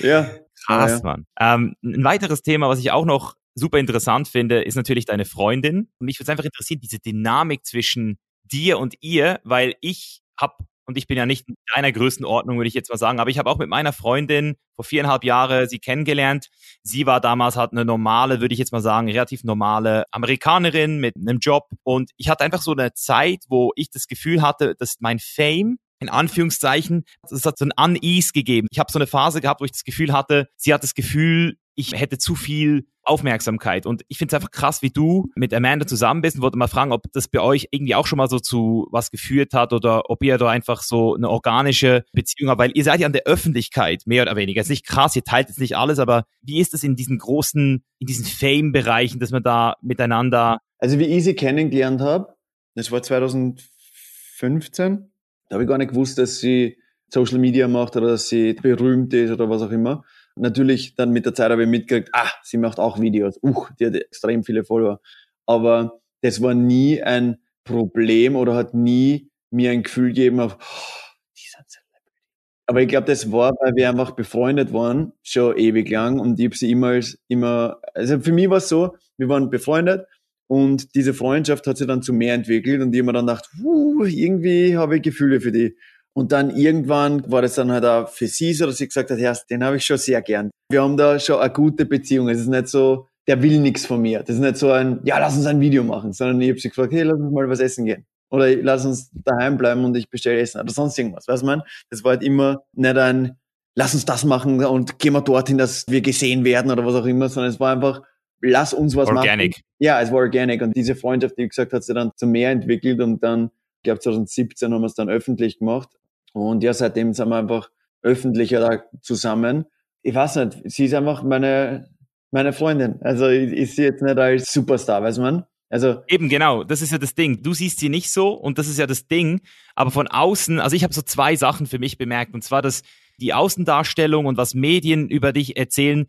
Ja. 0.00 0.30
Krass, 0.66 1.00
ja. 1.02 1.04
Mann. 1.04 1.26
Ähm, 1.38 1.76
ein 1.84 2.04
weiteres 2.04 2.42
Thema, 2.42 2.68
was 2.68 2.80
ich 2.80 2.90
auch 2.90 3.04
noch 3.04 3.36
super 3.54 3.78
interessant 3.78 4.28
finde, 4.28 4.62
ist 4.62 4.74
natürlich 4.74 5.04
deine 5.04 5.24
Freundin. 5.24 5.88
Und 5.98 6.06
mich 6.06 6.18
würde 6.18 6.24
es 6.24 6.28
einfach 6.30 6.44
interessieren, 6.44 6.80
diese 6.80 6.98
Dynamik 6.98 7.64
zwischen 7.64 8.18
dir 8.44 8.78
und 8.78 8.94
ihr, 9.00 9.40
weil 9.44 9.76
ich 9.80 10.20
habe 10.38 10.54
und 10.90 10.98
ich 10.98 11.06
bin 11.06 11.16
ja 11.16 11.24
nicht 11.24 11.48
in 11.48 11.54
deiner 11.72 11.92
Größenordnung, 11.92 12.56
würde 12.56 12.66
ich 12.66 12.74
jetzt 12.74 12.90
mal 12.90 12.98
sagen, 12.98 13.20
aber 13.20 13.30
ich 13.30 13.38
habe 13.38 13.48
auch 13.48 13.58
mit 13.58 13.68
meiner 13.68 13.92
Freundin 13.92 14.56
vor 14.74 14.84
viereinhalb 14.84 15.22
Jahren 15.22 15.68
sie 15.68 15.78
kennengelernt. 15.78 16.48
Sie 16.82 17.06
war 17.06 17.20
damals 17.20 17.54
halt 17.54 17.70
eine 17.70 17.84
normale, 17.84 18.40
würde 18.40 18.52
ich 18.52 18.58
jetzt 18.58 18.72
mal 18.72 18.80
sagen, 18.80 19.08
relativ 19.08 19.44
normale 19.44 20.04
Amerikanerin 20.10 20.98
mit 20.98 21.14
einem 21.16 21.38
Job 21.38 21.68
und 21.84 22.10
ich 22.16 22.28
hatte 22.28 22.42
einfach 22.42 22.60
so 22.60 22.72
eine 22.72 22.92
Zeit, 22.92 23.44
wo 23.48 23.70
ich 23.76 23.90
das 23.90 24.08
Gefühl 24.08 24.42
hatte, 24.42 24.74
dass 24.74 24.96
mein 24.98 25.20
Fame 25.20 25.78
in 26.00 26.08
Anführungszeichen, 26.08 27.04
es 27.30 27.46
hat 27.46 27.58
so 27.58 27.66
ein 27.66 27.72
Unease 27.76 28.32
gegeben. 28.32 28.66
Ich 28.70 28.78
habe 28.78 28.90
so 28.90 28.98
eine 28.98 29.06
Phase 29.06 29.40
gehabt, 29.40 29.60
wo 29.60 29.64
ich 29.64 29.72
das 29.72 29.84
Gefühl 29.84 30.12
hatte, 30.12 30.48
sie 30.56 30.74
hat 30.74 30.82
das 30.82 30.94
Gefühl, 30.94 31.58
ich 31.76 31.92
hätte 31.92 32.18
zu 32.18 32.34
viel 32.34 32.88
Aufmerksamkeit. 33.10 33.86
Und 33.86 34.02
ich 34.08 34.18
finde 34.18 34.30
es 34.30 34.34
einfach 34.34 34.50
krass, 34.50 34.82
wie 34.82 34.90
du 34.90 35.28
mit 35.34 35.52
Amanda 35.52 35.86
zusammen 35.86 36.22
bist 36.22 36.36
und 36.36 36.42
wollte 36.42 36.56
mal 36.56 36.68
fragen, 36.68 36.92
ob 36.92 37.12
das 37.12 37.28
bei 37.28 37.40
euch 37.40 37.68
irgendwie 37.72 37.94
auch 37.94 38.06
schon 38.06 38.16
mal 38.16 38.28
so 38.28 38.38
zu 38.38 38.86
was 38.90 39.10
geführt 39.10 39.52
hat 39.52 39.72
oder 39.72 40.08
ob 40.08 40.22
ihr 40.22 40.38
da 40.38 40.48
einfach 40.48 40.82
so 40.82 41.14
eine 41.14 41.28
organische 41.28 42.04
Beziehung 42.12 42.50
habt, 42.50 42.60
weil 42.60 42.70
ihr 42.74 42.84
seid 42.84 43.00
ja 43.00 43.06
an 43.06 43.12
der 43.12 43.24
Öffentlichkeit, 43.24 44.02
mehr 44.06 44.22
oder 44.22 44.36
weniger. 44.36 44.60
Es 44.60 44.66
ist 44.66 44.70
nicht 44.70 44.86
krass, 44.86 45.16
ihr 45.16 45.24
teilt 45.24 45.48
jetzt 45.48 45.60
nicht 45.60 45.76
alles, 45.76 45.98
aber 45.98 46.24
wie 46.40 46.60
ist 46.60 46.72
es 46.72 46.84
in 46.84 46.96
diesen 46.96 47.18
großen, 47.18 47.84
in 47.98 48.06
diesen 48.06 48.24
Fame-Bereichen, 48.24 49.20
dass 49.20 49.32
man 49.32 49.42
da 49.42 49.74
miteinander... 49.82 50.60
Also 50.78 50.98
wie 50.98 51.04
ich 51.04 51.24
sie 51.24 51.34
kennengelernt 51.34 52.00
habe, 52.00 52.34
das 52.74 52.92
war 52.92 53.02
2015, 53.02 55.10
da 55.48 55.54
habe 55.54 55.64
ich 55.64 55.68
gar 55.68 55.78
nicht 55.78 55.90
gewusst, 55.90 56.16
dass 56.16 56.38
sie 56.38 56.78
Social 57.12 57.38
Media 57.38 57.68
macht 57.68 57.96
oder 57.96 58.08
dass 58.08 58.28
sie 58.28 58.54
berühmt 58.54 59.12
ist 59.12 59.32
oder 59.32 59.50
was 59.50 59.62
auch 59.62 59.72
immer. 59.72 60.04
Natürlich 60.40 60.94
dann 60.94 61.10
mit 61.10 61.26
der 61.26 61.34
Zeit 61.34 61.50
habe 61.50 61.64
ich 61.64 61.68
mitgekriegt, 61.68 62.10
ah, 62.12 62.30
sie 62.42 62.56
macht 62.56 62.78
auch 62.78 62.98
Videos. 62.98 63.38
Uh, 63.42 63.66
die 63.78 63.86
hat 63.86 63.94
extrem 63.94 64.42
viele 64.42 64.64
Follower. 64.64 65.00
Aber 65.46 66.00
das 66.22 66.40
war 66.40 66.54
nie 66.54 67.02
ein 67.02 67.38
Problem 67.64 68.36
oder 68.36 68.54
hat 68.54 68.72
nie 68.72 69.30
mir 69.50 69.70
ein 69.70 69.82
Gefühl 69.82 70.08
gegeben 70.08 70.40
auf, 70.40 70.56
oh, 70.58 71.18
die 71.36 71.46
sind 71.46 71.68
Celebrity. 71.68 72.22
Aber 72.66 72.80
ich 72.80 72.88
glaube, 72.88 73.06
das 73.06 73.30
war, 73.30 73.52
weil 73.60 73.74
wir 73.74 73.90
einfach 73.90 74.12
befreundet 74.12 74.72
waren, 74.72 75.12
schon 75.22 75.58
ewig 75.58 75.90
lang 75.90 76.18
und 76.18 76.38
ich 76.38 76.46
habe 76.46 76.56
sie 76.56 76.70
immer 76.70 77.00
immer, 77.28 77.80
also 77.94 78.20
für 78.20 78.32
mich 78.32 78.48
war 78.48 78.58
es 78.58 78.68
so, 78.68 78.96
wir 79.18 79.28
waren 79.28 79.50
befreundet 79.50 80.06
und 80.46 80.94
diese 80.94 81.12
Freundschaft 81.12 81.66
hat 81.66 81.76
sich 81.76 81.86
dann 81.86 82.02
zu 82.02 82.12
mehr 82.12 82.34
entwickelt 82.34 82.80
und 82.80 82.94
ich 82.94 83.00
habe 83.00 83.06
mir 83.06 83.12
dann 83.12 83.26
gedacht, 83.26 83.48
uh, 83.62 84.04
irgendwie 84.04 84.76
habe 84.76 84.96
ich 84.96 85.02
Gefühle 85.02 85.40
für 85.40 85.52
die. 85.52 85.76
Und 86.12 86.32
dann 86.32 86.50
irgendwann 86.50 87.30
war 87.30 87.42
das 87.42 87.54
dann 87.54 87.70
halt 87.70 87.84
auch 87.84 88.08
für 88.08 88.26
sie 88.26 88.52
so, 88.52 88.66
dass 88.66 88.78
sie 88.78 88.88
gesagt 88.88 89.10
hat, 89.10 89.18
ja, 89.18 89.32
den 89.48 89.64
habe 89.64 89.76
ich 89.76 89.86
schon 89.86 89.98
sehr 89.98 90.20
gern. 90.22 90.50
Wir 90.70 90.82
haben 90.82 90.96
da 90.96 91.18
schon 91.18 91.40
eine 91.40 91.52
gute 91.52 91.86
Beziehung. 91.86 92.28
Es 92.28 92.40
ist 92.40 92.48
nicht 92.48 92.68
so, 92.68 93.06
der 93.28 93.42
will 93.42 93.60
nichts 93.60 93.86
von 93.86 94.00
mir. 94.02 94.20
Das 94.20 94.36
ist 94.36 94.40
nicht 94.40 94.56
so 94.56 94.72
ein, 94.72 95.00
ja, 95.04 95.18
lass 95.18 95.36
uns 95.36 95.46
ein 95.46 95.60
Video 95.60 95.84
machen, 95.84 96.12
sondern 96.12 96.40
ich 96.40 96.50
habe 96.50 96.58
sie 96.58 96.68
gefragt, 96.68 96.92
hey, 96.92 97.02
lass 97.02 97.18
uns 97.18 97.32
mal 97.32 97.48
was 97.48 97.60
essen 97.60 97.84
gehen. 97.84 98.06
Oder 98.30 98.56
lass 98.56 98.84
uns 98.84 99.10
daheim 99.24 99.56
bleiben 99.56 99.84
und 99.84 99.96
ich 99.96 100.08
bestelle 100.08 100.40
Essen 100.40 100.60
oder 100.60 100.72
sonst 100.72 100.98
irgendwas. 100.98 101.26
Weißt 101.26 101.42
du, 101.42 101.46
man? 101.46 101.62
Das 101.90 102.04
war 102.04 102.12
halt 102.12 102.22
immer 102.22 102.62
nicht 102.72 102.96
ein, 102.96 103.36
lass 103.74 103.94
uns 103.94 104.04
das 104.04 104.24
machen 104.24 104.64
und 104.64 104.98
gehen 104.98 105.12
wir 105.12 105.20
dorthin, 105.20 105.58
dass 105.58 105.84
wir 105.88 106.00
gesehen 106.00 106.44
werden 106.44 106.70
oder 106.70 106.84
was 106.86 106.94
auch 106.94 107.06
immer, 107.06 107.28
sondern 107.28 107.50
es 107.50 107.58
war 107.58 107.72
einfach, 107.72 108.02
lass 108.40 108.72
uns 108.72 108.94
was 108.94 109.08
organic. 109.08 109.52
machen. 109.52 109.62
Ja, 109.78 110.00
es 110.00 110.10
war 110.12 110.18
organic. 110.18 110.62
Und 110.62 110.76
diese 110.76 110.94
Freundschaft, 110.94 111.36
wie 111.38 111.48
gesagt, 111.48 111.72
hat 111.72 111.82
sich 111.82 111.94
dann 111.94 112.12
zu 112.16 112.26
mehr 112.26 112.50
entwickelt 112.50 113.00
und 113.00 113.22
dann, 113.22 113.50
ich 113.78 113.84
glaube 113.84 114.00
2017 114.00 114.72
haben 114.72 114.80
wir 114.80 114.86
es 114.86 114.94
dann 114.94 115.08
öffentlich 115.08 115.58
gemacht. 115.58 115.88
Und 116.32 116.62
ja, 116.62 116.72
seitdem 116.72 117.12
sind 117.12 117.28
wir 117.28 117.36
einfach 117.36 117.70
öffentlicher 118.02 118.60
da 118.60 118.82
zusammen. 119.02 119.66
Ich 120.02 120.14
weiß 120.14 120.36
nicht, 120.36 120.58
sie 120.64 120.86
ist 120.86 120.94
einfach 120.94 121.22
meine, 121.22 121.90
meine 122.30 122.52
Freundin. 122.52 123.00
Also 123.02 123.28
ich, 123.28 123.52
ich 123.52 123.74
sehe 123.74 123.90
jetzt 123.90 124.02
nicht 124.02 124.18
als 124.18 124.52
Superstar, 124.52 125.02
weiß 125.02 125.18
man. 125.18 125.44
Also 125.68 126.02
eben 126.08 126.28
genau, 126.28 126.64
das 126.64 126.82
ist 126.82 126.90
ja 126.90 126.98
das 126.98 127.14
Ding. 127.14 127.42
Du 127.42 127.54
siehst 127.54 127.78
sie 127.78 127.88
nicht 127.88 128.10
so 128.10 128.32
und 128.32 128.58
das 128.58 128.66
ist 128.66 128.78
ja 128.78 128.86
das 128.86 129.06
Ding. 129.06 129.40
Aber 129.76 129.90
von 129.90 130.08
außen, 130.08 130.58
also 130.58 130.74
ich 130.74 130.82
habe 130.82 130.94
so 130.94 131.02
zwei 131.02 131.36
Sachen 131.36 131.66
für 131.66 131.78
mich 131.78 131.96
bemerkt 131.96 132.34
und 132.34 132.42
zwar, 132.42 132.60
dass 132.60 132.82
die 133.20 133.34
Außendarstellung 133.34 134.26
und 134.26 134.36
was 134.36 134.54
Medien 134.54 135.08
über 135.08 135.32
dich 135.32 135.56
erzählen, 135.56 136.06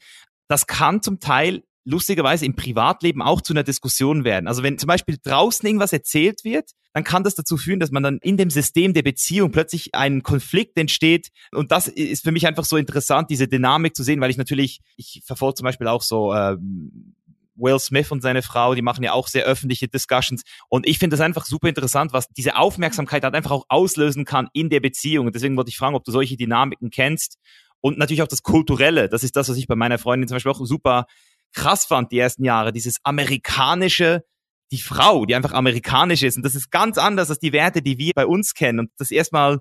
das 0.47 0.65
kann 0.65 1.01
zum 1.01 1.19
Teil 1.19 1.63
lustigerweise 1.84 2.45
im 2.45 2.55
Privatleben 2.55 3.21
auch 3.21 3.41
zu 3.41 3.53
einer 3.53 3.63
Diskussion 3.63 4.23
werden. 4.23 4.47
Also 4.47 4.63
wenn 4.63 4.77
zum 4.77 4.88
Beispiel 4.88 5.17
draußen 5.21 5.65
irgendwas 5.65 5.93
erzählt 5.93 6.43
wird, 6.43 6.71
dann 6.93 7.03
kann 7.03 7.23
das 7.23 7.36
dazu 7.36 7.57
führen, 7.57 7.79
dass 7.79 7.91
man 7.91 8.03
dann 8.03 8.17
in 8.21 8.38
dem 8.38 8.49
System 8.49 8.93
der 8.93 9.01
Beziehung 9.01 9.51
plötzlich 9.51 9.95
ein 9.95 10.23
Konflikt 10.23 10.77
entsteht. 10.77 11.29
Und 11.51 11.71
das 11.71 11.88
ist 11.88 12.23
für 12.23 12.32
mich 12.32 12.47
einfach 12.47 12.65
so 12.65 12.77
interessant, 12.77 13.29
diese 13.29 13.47
Dynamik 13.47 13.95
zu 13.95 14.03
sehen, 14.03 14.19
weil 14.21 14.29
ich 14.29 14.38
natürlich, 14.38 14.82
ich 14.97 15.21
verfolge 15.25 15.55
zum 15.55 15.65
Beispiel 15.65 15.88
auch 15.88 16.01
so 16.01 16.34
ähm, 16.34 17.15
Will 17.55 17.79
Smith 17.79 18.11
und 18.11 18.21
seine 18.21 18.41
Frau, 18.41 18.75
die 18.75 18.82
machen 18.82 19.03
ja 19.03 19.13
auch 19.13 19.27
sehr 19.27 19.45
öffentliche 19.45 19.88
Discussions. 19.88 20.43
Und 20.69 20.88
ich 20.88 20.99
finde 20.99 21.15
das 21.15 21.21
einfach 21.21 21.45
super 21.45 21.69
interessant, 21.69 22.13
was 22.13 22.27
diese 22.29 22.57
Aufmerksamkeit 22.57 23.23
halt 23.23 23.36
einfach 23.36 23.51
auch 23.51 23.65
auslösen 23.69 24.25
kann 24.25 24.49
in 24.53 24.69
der 24.69 24.79
Beziehung. 24.79 25.27
Und 25.27 25.36
deswegen 25.36 25.55
wollte 25.57 25.69
ich 25.69 25.77
fragen, 25.77 25.95
ob 25.95 26.03
du 26.03 26.11
solche 26.11 26.38
Dynamiken 26.38 26.89
kennst. 26.89 27.38
Und 27.84 27.97
natürlich 27.97 28.21
auch 28.21 28.27
das 28.27 28.43
Kulturelle. 28.43 29.09
Das 29.09 29.23
ist 29.23 29.36
das, 29.36 29.49
was 29.49 29.57
ich 29.57 29.67
bei 29.67 29.75
meiner 29.75 29.97
Freundin 29.97 30.27
zum 30.27 30.36
Beispiel 30.36 30.51
auch 30.51 30.63
super 30.63 31.07
krass 31.54 31.86
fand 31.86 32.12
die 32.12 32.20
ersten 32.20 32.43
Jahre, 32.43 32.72
dieses 32.72 32.97
amerikanische, 33.04 34.24
die 34.72 34.82
Frau, 34.82 35.26
die 35.26 35.36
einfach 35.36 35.52
amerikanisch 35.52 36.24
ist. 36.24 36.38
Und 36.38 36.45
das 36.45 36.56
ist 36.56 36.72
ganz 36.72 36.97
anders 36.97 37.30
als 37.30 37.39
die 37.39 37.52
Werte, 37.52 37.82
die 37.82 37.97
wir 37.97 38.14
bei 38.16 38.26
uns 38.26 38.54
kennen. 38.54 38.80
Und 38.80 38.91
das 38.97 39.12
erstmal, 39.12 39.60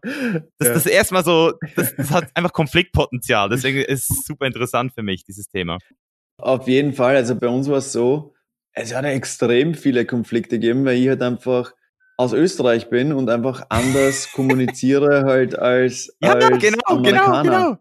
das, 0.58 0.68
ja. 0.68 0.74
das 0.74 0.86
erstmal 0.86 1.24
so, 1.24 1.52
das, 1.74 1.94
das 1.96 2.10
hat 2.10 2.28
einfach 2.34 2.52
Konfliktpotenzial. 2.52 3.48
Deswegen 3.48 3.78
ist 3.78 4.10
es 4.10 4.24
super 4.24 4.46
interessant 4.46 4.92
für 4.94 5.02
mich, 5.02 5.24
dieses 5.24 5.48
Thema. 5.48 5.78
Auf 6.38 6.68
jeden 6.68 6.92
Fall. 6.92 7.16
Also 7.16 7.34
bei 7.34 7.48
uns 7.48 7.68
war 7.68 7.78
es 7.78 7.92
so, 7.92 8.34
es 8.72 8.94
hat 8.94 9.04
extrem 9.04 9.74
viele 9.74 10.06
Konflikte 10.06 10.58
gegeben, 10.58 10.84
weil 10.84 10.96
ich 10.98 11.08
halt 11.08 11.22
einfach 11.22 11.74
aus 12.16 12.32
Österreich 12.32 12.88
bin 12.88 13.12
und 13.12 13.30
einfach 13.30 13.66
anders 13.68 14.30
kommuniziere 14.32 15.24
halt 15.24 15.58
als, 15.58 16.16
ja, 16.20 16.34
als 16.34 16.58
genau, 16.58 16.58
genau 16.58 16.82
Amerikaner. 16.86 17.42
genau, 17.42 17.42
genau. 17.42 17.78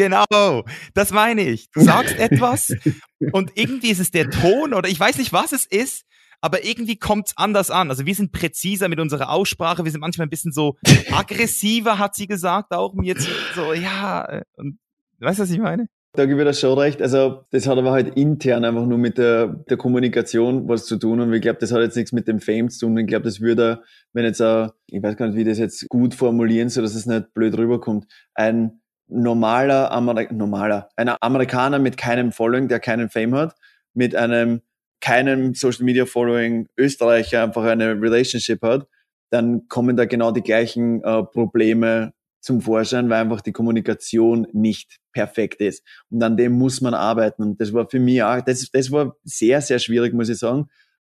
Genau, 0.00 0.64
das 0.94 1.12
meine 1.12 1.42
ich. 1.42 1.70
Du 1.72 1.82
sagst 1.82 2.18
etwas 2.18 2.72
und 3.32 3.50
irgendwie 3.54 3.90
ist 3.90 4.00
es 4.00 4.10
der 4.10 4.30
Ton 4.30 4.72
oder 4.72 4.88
ich 4.88 4.98
weiß 4.98 5.18
nicht, 5.18 5.30
was 5.34 5.52
es 5.52 5.66
ist, 5.66 6.06
aber 6.40 6.64
irgendwie 6.64 6.96
kommt 6.96 7.28
es 7.28 7.36
anders 7.36 7.70
an. 7.70 7.90
Also 7.90 8.06
wir 8.06 8.14
sind 8.14 8.32
präziser 8.32 8.88
mit 8.88 8.98
unserer 8.98 9.28
Aussprache, 9.28 9.84
wir 9.84 9.92
sind 9.92 10.00
manchmal 10.00 10.26
ein 10.26 10.30
bisschen 10.30 10.52
so 10.52 10.76
aggressiver, 11.12 11.98
hat 11.98 12.14
sie 12.14 12.26
gesagt, 12.26 12.72
auch 12.72 12.94
mir 12.94 13.08
jetzt 13.08 13.28
so, 13.54 13.74
ja, 13.74 14.24
äh, 14.24 14.42
und, 14.56 14.78
weißt 15.18 15.38
du, 15.38 15.42
was 15.42 15.50
ich 15.50 15.58
meine? 15.58 15.86
Da 16.14 16.24
gebe 16.24 16.40
ich 16.40 16.48
dir 16.48 16.54
schon 16.54 16.78
recht. 16.78 17.02
Also 17.02 17.44
das 17.50 17.66
hat 17.66 17.76
aber 17.76 17.92
halt 17.92 18.16
intern 18.16 18.64
einfach 18.64 18.86
nur 18.86 18.96
mit 18.96 19.18
der, 19.18 19.48
der 19.48 19.76
Kommunikation 19.76 20.66
was 20.66 20.86
zu 20.86 20.96
tun. 20.96 21.20
Und 21.20 21.32
ich 21.34 21.42
glaube, 21.42 21.58
das 21.58 21.72
hat 21.72 21.82
jetzt 21.82 21.96
nichts 21.96 22.12
mit 22.12 22.26
dem 22.26 22.40
Fame 22.40 22.70
zu 22.70 22.86
tun. 22.86 22.96
Ich 22.96 23.06
glaube, 23.06 23.26
das 23.26 23.42
würde, 23.42 23.82
wenn 24.14 24.24
jetzt, 24.24 24.40
ein, 24.40 24.70
ich 24.86 25.02
weiß 25.02 25.16
gar 25.16 25.28
nicht, 25.28 25.36
wie 25.36 25.44
das 25.44 25.58
jetzt 25.58 25.88
gut 25.90 26.14
formulieren, 26.14 26.70
so 26.70 26.80
dass 26.80 26.94
es 26.94 27.04
nicht 27.04 27.34
blöd 27.34 27.56
rüberkommt, 27.58 28.06
ein 28.34 28.79
normaler, 29.10 29.90
Ameri 29.90 30.28
normaler, 30.32 30.88
ein 30.96 31.10
Amerikaner 31.20 31.78
mit 31.78 31.96
keinem 31.96 32.32
Following, 32.32 32.68
der 32.68 32.80
keinen 32.80 33.10
Fame 33.10 33.34
hat, 33.34 33.54
mit 33.94 34.14
einem 34.14 34.62
keinem 35.00 35.54
Social 35.54 35.84
Media 35.84 36.06
Following 36.06 36.68
Österreicher 36.76 37.42
einfach 37.42 37.64
eine 37.64 38.00
Relationship 38.00 38.62
hat, 38.62 38.86
dann 39.30 39.68
kommen 39.68 39.96
da 39.96 40.04
genau 40.04 40.32
die 40.32 40.42
gleichen 40.42 41.02
äh, 41.02 41.22
Probleme 41.22 42.12
zum 42.40 42.60
Vorschein, 42.60 43.10
weil 43.10 43.22
einfach 43.22 43.40
die 43.40 43.52
Kommunikation 43.52 44.46
nicht 44.52 44.98
perfekt 45.12 45.60
ist. 45.60 45.84
Und 46.10 46.22
an 46.22 46.36
dem 46.36 46.52
muss 46.52 46.80
man 46.80 46.94
arbeiten. 46.94 47.42
Und 47.42 47.60
das 47.60 47.72
war 47.72 47.88
für 47.88 48.00
mich 48.00 48.22
auch, 48.22 48.40
das, 48.40 48.68
das 48.72 48.90
war 48.90 49.16
sehr, 49.24 49.60
sehr 49.60 49.78
schwierig, 49.78 50.14
muss 50.14 50.28
ich 50.28 50.38
sagen, 50.38 50.68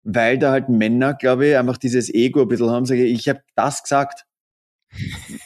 weil 0.03 0.39
da 0.39 0.51
halt 0.51 0.69
Männer, 0.69 1.13
glaube 1.13 1.47
ich, 1.47 1.57
einfach 1.57 1.77
dieses 1.77 2.11
Ego 2.13 2.41
ein 2.41 2.47
bisschen 2.47 2.71
haben, 2.71 2.85
sage 2.85 3.05
ich, 3.05 3.19
ich 3.19 3.29
habe 3.29 3.41
das 3.55 3.83
gesagt. 3.83 4.25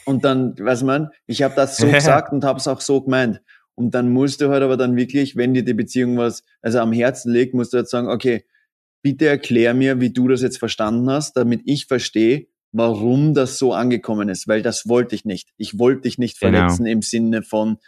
Und 0.04 0.24
dann, 0.24 0.58
weiß 0.58 0.82
man, 0.82 1.10
ich 1.26 1.42
habe 1.42 1.54
das 1.54 1.76
so 1.76 1.86
gesagt 1.86 2.32
und 2.32 2.44
habe 2.44 2.58
es 2.58 2.68
auch 2.68 2.80
so 2.80 3.00
gemeint. 3.00 3.40
Und 3.74 3.94
dann 3.94 4.10
musst 4.10 4.40
du 4.40 4.48
halt 4.48 4.62
aber 4.62 4.76
dann 4.76 4.96
wirklich, 4.96 5.36
wenn 5.36 5.54
dir 5.54 5.64
die 5.64 5.74
Beziehung 5.74 6.16
was, 6.16 6.42
also 6.62 6.78
am 6.80 6.92
Herzen 6.92 7.32
liegt, 7.32 7.54
musst 7.54 7.72
du 7.72 7.78
halt 7.78 7.88
sagen, 7.88 8.08
okay, 8.08 8.44
bitte 9.02 9.26
erklär 9.28 9.74
mir, 9.74 10.00
wie 10.00 10.10
du 10.10 10.28
das 10.28 10.42
jetzt 10.42 10.58
verstanden 10.58 11.10
hast, 11.10 11.36
damit 11.36 11.62
ich 11.66 11.86
verstehe, 11.86 12.48
warum 12.72 13.34
das 13.34 13.58
so 13.58 13.72
angekommen 13.72 14.28
ist, 14.28 14.48
weil 14.48 14.62
das 14.62 14.88
wollte 14.88 15.14
ich 15.14 15.24
nicht. 15.24 15.50
Ich 15.58 15.78
wollte 15.78 16.02
dich 16.02 16.18
nicht 16.18 16.40
genau. 16.40 16.58
verletzen 16.58 16.84
genau. 16.84 16.92
im 16.94 17.02
Sinne 17.02 17.42
von, 17.42 17.78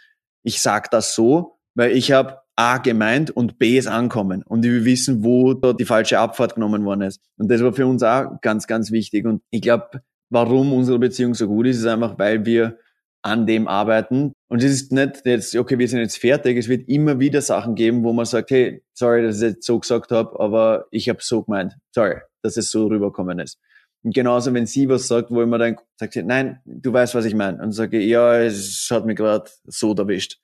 ich 0.43 0.61
sag 0.61 0.91
das 0.91 1.15
so, 1.15 1.59
weil 1.75 1.91
ich 1.91 2.11
habe 2.11 2.39
A 2.55 2.77
gemeint 2.77 3.31
und 3.31 3.57
B 3.57 3.77
ist 3.77 3.87
ankommen. 3.87 4.43
Und 4.43 4.63
wir 4.63 4.85
wissen, 4.85 5.23
wo 5.23 5.53
da 5.53 5.73
die 5.73 5.85
falsche 5.85 6.19
Abfahrt 6.19 6.55
genommen 6.55 6.83
worden 6.85 7.03
ist. 7.03 7.21
Und 7.37 7.49
das 7.49 7.61
war 7.63 7.73
für 7.73 7.87
uns 7.87 8.03
auch 8.03 8.41
ganz, 8.41 8.67
ganz 8.67 8.91
wichtig. 8.91 9.25
Und 9.25 9.41
ich 9.49 9.61
glaube, 9.61 10.01
warum 10.29 10.73
unsere 10.73 10.99
Beziehung 10.99 11.33
so 11.33 11.47
gut 11.47 11.67
ist, 11.67 11.77
ist 11.77 11.85
einfach, 11.85 12.17
weil 12.17 12.45
wir 12.45 12.77
an 13.21 13.45
dem 13.45 13.67
arbeiten. 13.67 14.33
Und 14.47 14.63
es 14.63 14.71
ist 14.71 14.91
nicht 14.91 15.25
jetzt, 15.25 15.55
okay, 15.55 15.77
wir 15.77 15.87
sind 15.87 15.99
jetzt 15.99 16.17
fertig. 16.17 16.57
Es 16.57 16.69
wird 16.69 16.87
immer 16.87 17.19
wieder 17.19 17.41
Sachen 17.41 17.75
geben, 17.75 18.03
wo 18.03 18.13
man 18.13 18.25
sagt, 18.25 18.51
hey, 18.51 18.83
sorry, 18.93 19.23
dass 19.23 19.41
ich 19.41 19.49
jetzt 19.49 19.65
so 19.65 19.79
gesagt 19.79 20.11
habe, 20.11 20.39
aber 20.39 20.85
ich 20.91 21.09
habe 21.09 21.19
so 21.21 21.43
gemeint. 21.43 21.75
Sorry, 21.93 22.15
dass 22.41 22.57
es 22.57 22.71
so 22.71 22.87
rüberkommen 22.87 23.39
ist. 23.39 23.59
Und 24.03 24.13
genauso, 24.13 24.53
wenn 24.53 24.65
sie 24.65 24.87
was 24.87 25.07
sagt, 25.07 25.29
wo 25.29 25.41
ich 25.41 25.47
mir 25.47 25.57
dann 25.57 25.75
sagt, 25.97 26.13
sie, 26.13 26.23
nein, 26.23 26.61
du 26.65 26.93
weißt, 26.93 27.15
was 27.15 27.25
ich 27.25 27.35
meine. 27.35 27.61
Und 27.61 27.73
sage, 27.73 27.99
ja, 27.99 28.39
es 28.39 28.87
hat 28.89 29.05
mich 29.05 29.17
gerade 29.17 29.49
so 29.65 29.93
erwischt. 29.93 30.39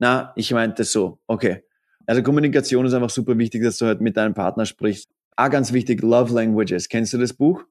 Na, 0.00 0.32
ich 0.34 0.52
meinte 0.52 0.84
so. 0.84 1.20
Okay. 1.28 1.62
Also 2.06 2.22
Kommunikation 2.22 2.86
ist 2.86 2.94
einfach 2.94 3.10
super 3.10 3.38
wichtig, 3.38 3.62
dass 3.62 3.78
du 3.78 3.86
halt 3.86 4.00
mit 4.00 4.16
deinem 4.16 4.34
Partner 4.34 4.66
sprichst. 4.66 5.08
Ah, 5.36 5.48
ganz 5.48 5.72
wichtig, 5.72 6.02
Love 6.02 6.34
Languages. 6.34 6.88
Kennst 6.88 7.12
du 7.12 7.18
das 7.18 7.32
Buch? 7.32 7.64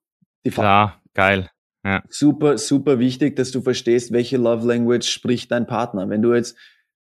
Die 0.45 0.51
Klar, 0.51 1.01
geil. 1.13 1.49
Ja. 1.83 2.03
Super, 2.09 2.57
super 2.57 2.99
wichtig, 2.99 3.35
dass 3.35 3.51
du 3.51 3.61
verstehst, 3.61 4.11
welche 4.11 4.37
Love 4.37 4.67
Language 4.67 5.07
spricht 5.07 5.51
dein 5.51 5.67
Partner. 5.67 6.09
Wenn 6.09 6.21
du 6.21 6.33
jetzt 6.33 6.57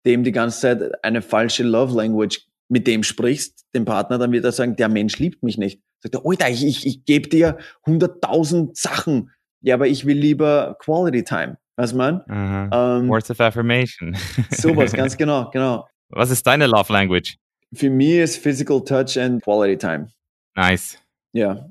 dem 0.05 0.25
die 0.25 0.33
ganze 0.33 0.61
Zeit 0.61 1.05
eine 1.05 1.23
falsche 1.23 1.63
Love 1.63 1.97
Language 1.97 2.47
mit 2.69 2.87
dem 2.87 3.03
sprichst, 3.03 3.67
dem 3.75 3.85
Partner, 3.85 4.19
dann 4.19 4.33
wird 4.33 4.45
er 4.45 4.53
sagen, 4.53 4.77
der 4.77 4.89
Mensch 4.89 5.19
liebt 5.19 5.43
mich 5.43 5.59
nicht. 5.59 5.81
Sagt 6.01 6.15
er, 6.15 6.23
Alter, 6.25 6.51
ich, 6.51 6.65
ich, 6.67 6.87
ich 6.87 7.05
gebe 7.05 7.29
dir 7.29 7.59
hunderttausend 7.87 8.77
Sachen. 8.77 9.31
Ja, 9.63 9.75
aber 9.75 9.87
ich 9.87 10.05
will 10.05 10.19
lieber 10.19 10.77
Quality 10.81 11.25
Time. 11.25 11.57
Was 11.77 11.95
man? 11.95 12.23
Mhm. 12.27 12.71
Ähm, 12.73 13.09
Words 13.09 13.31
of 13.31 13.41
Affirmation. 13.41 14.17
sowas, 14.51 14.93
ganz 14.93 15.17
genau, 15.17 15.51
genau. 15.51 15.89
Was 16.11 16.31
ist 16.31 16.47
deine 16.47 16.67
Love 16.67 16.93
Language? 16.93 17.37
Für 17.73 17.91
mich 17.91 18.17
ist 18.17 18.37
Physical 18.37 18.85
Touch 18.85 19.19
and 19.19 19.43
Quality 19.43 19.79
Time. 19.79 20.09
Nice. 20.55 20.99
Ja. 21.33 21.55
Yeah. 21.55 21.71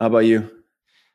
How 0.00 0.06
about 0.06 0.22
you? 0.22 0.42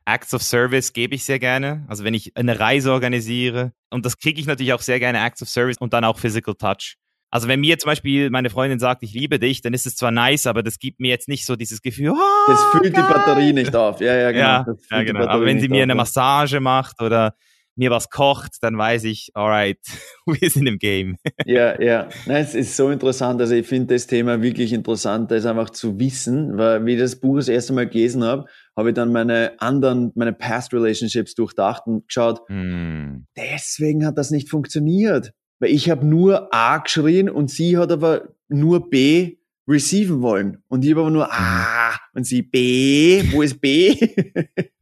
Acts 0.05 0.33
of 0.33 0.43
Service 0.43 0.93
gebe 0.93 1.15
ich 1.15 1.23
sehr 1.23 1.39
gerne. 1.39 1.85
Also 1.87 2.03
wenn 2.03 2.13
ich 2.13 2.35
eine 2.35 2.59
Reise 2.59 2.91
organisiere. 2.91 3.73
Und 3.89 4.05
das 4.05 4.17
kriege 4.17 4.39
ich 4.39 4.47
natürlich 4.47 4.73
auch 4.73 4.81
sehr 4.81 4.99
gerne, 4.99 5.23
Acts 5.25 5.41
of 5.41 5.49
Service 5.49 5.77
und 5.77 5.93
dann 5.93 6.03
auch 6.03 6.19
Physical 6.19 6.55
Touch. 6.55 6.97
Also 7.33 7.47
wenn 7.47 7.61
mir 7.61 7.79
zum 7.79 7.89
Beispiel 7.89 8.29
meine 8.29 8.51
Freundin 8.51 8.77
sagt, 8.77 9.01
ich 9.01 9.13
liebe 9.13 9.39
dich, 9.39 9.61
dann 9.61 9.73
ist 9.73 9.87
es 9.87 9.95
zwar 9.95 10.11
nice, 10.11 10.45
aber 10.45 10.61
das 10.61 10.77
gibt 10.77 10.99
mir 10.99 11.07
jetzt 11.07 11.27
nicht 11.27 11.47
so 11.47 11.55
dieses 11.55 11.81
Gefühl, 11.81 12.11
oh, 12.11 12.17
das 12.47 12.63
füllt 12.65 12.93
geil. 12.93 13.03
die 13.07 13.13
Batterie 13.13 13.53
nicht 13.53 13.75
auf. 13.75 13.99
Ja, 14.01 14.15
ja, 14.15 14.31
genau. 14.31 14.43
Ja, 14.43 14.65
ja, 14.91 15.03
genau. 15.03 15.25
Aber 15.25 15.43
wenn 15.43 15.59
sie 15.59 15.67
mir 15.67 15.77
auf, 15.77 15.83
eine 15.83 15.95
Massage 15.95 16.59
macht 16.59 17.01
oder 17.01 17.33
mir 17.75 17.91
was 17.91 18.09
kocht, 18.09 18.57
dann 18.61 18.77
weiß 18.77 19.05
ich, 19.05 19.31
alright, 19.33 19.79
wir 20.25 20.49
sind 20.49 20.67
im 20.67 20.77
Game. 20.77 21.17
ja, 21.45 21.81
ja. 21.81 22.09
Nein, 22.25 22.43
es 22.43 22.55
ist 22.55 22.75
so 22.75 22.89
interessant. 22.89 23.41
Also 23.41 23.55
ich 23.55 23.67
finde 23.67 23.95
das 23.95 24.07
Thema 24.07 24.41
wirklich 24.41 24.73
interessant, 24.73 25.31
das 25.31 25.45
einfach 25.45 25.69
zu 25.69 25.99
wissen, 25.99 26.57
weil 26.57 26.85
wie 26.85 26.93
ich 26.93 26.99
das 26.99 27.19
Buch 27.19 27.37
das 27.37 27.47
erste 27.47 27.73
Mal 27.73 27.87
gelesen 27.87 28.23
habe, 28.23 28.45
habe 28.75 28.89
ich 28.89 28.95
dann 28.95 29.11
meine 29.11 29.53
anderen, 29.59 30.11
meine 30.15 30.33
Past 30.33 30.73
Relationships 30.73 31.35
durchdacht 31.35 31.83
und 31.85 32.07
geschaut, 32.07 32.41
mm. 32.49 33.25
deswegen 33.37 34.05
hat 34.05 34.17
das 34.17 34.31
nicht 34.31 34.49
funktioniert. 34.49 35.33
Weil 35.59 35.69
ich 35.69 35.89
habe 35.89 36.05
nur 36.05 36.53
A 36.53 36.79
geschrien 36.79 37.29
und 37.29 37.49
sie 37.49 37.77
hat 37.77 37.91
aber 37.91 38.29
nur 38.49 38.89
B 38.89 39.37
receiven 39.67 40.21
wollen. 40.21 40.63
Und 40.67 40.83
ich 40.83 40.91
habe 40.91 41.01
aber 41.01 41.11
nur 41.11 41.31
A 41.31 41.95
und 42.13 42.25
sie 42.25 42.41
B, 42.41 43.23
wo 43.31 43.41
ist 43.41 43.61
B? 43.61 43.95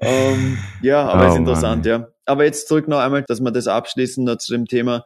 ähm, 0.00 0.58
ja, 0.82 1.06
aber 1.08 1.26
oh, 1.26 1.28
ist 1.30 1.38
interessant, 1.38 1.84
Mann. 1.84 2.00
ja. 2.02 2.08
Aber 2.24 2.44
jetzt 2.44 2.68
zurück 2.68 2.88
noch 2.88 2.98
einmal, 2.98 3.24
dass 3.26 3.40
wir 3.40 3.50
das 3.50 3.66
abschließen 3.66 4.24
noch 4.24 4.36
zu 4.36 4.52
dem 4.52 4.66
Thema. 4.66 5.04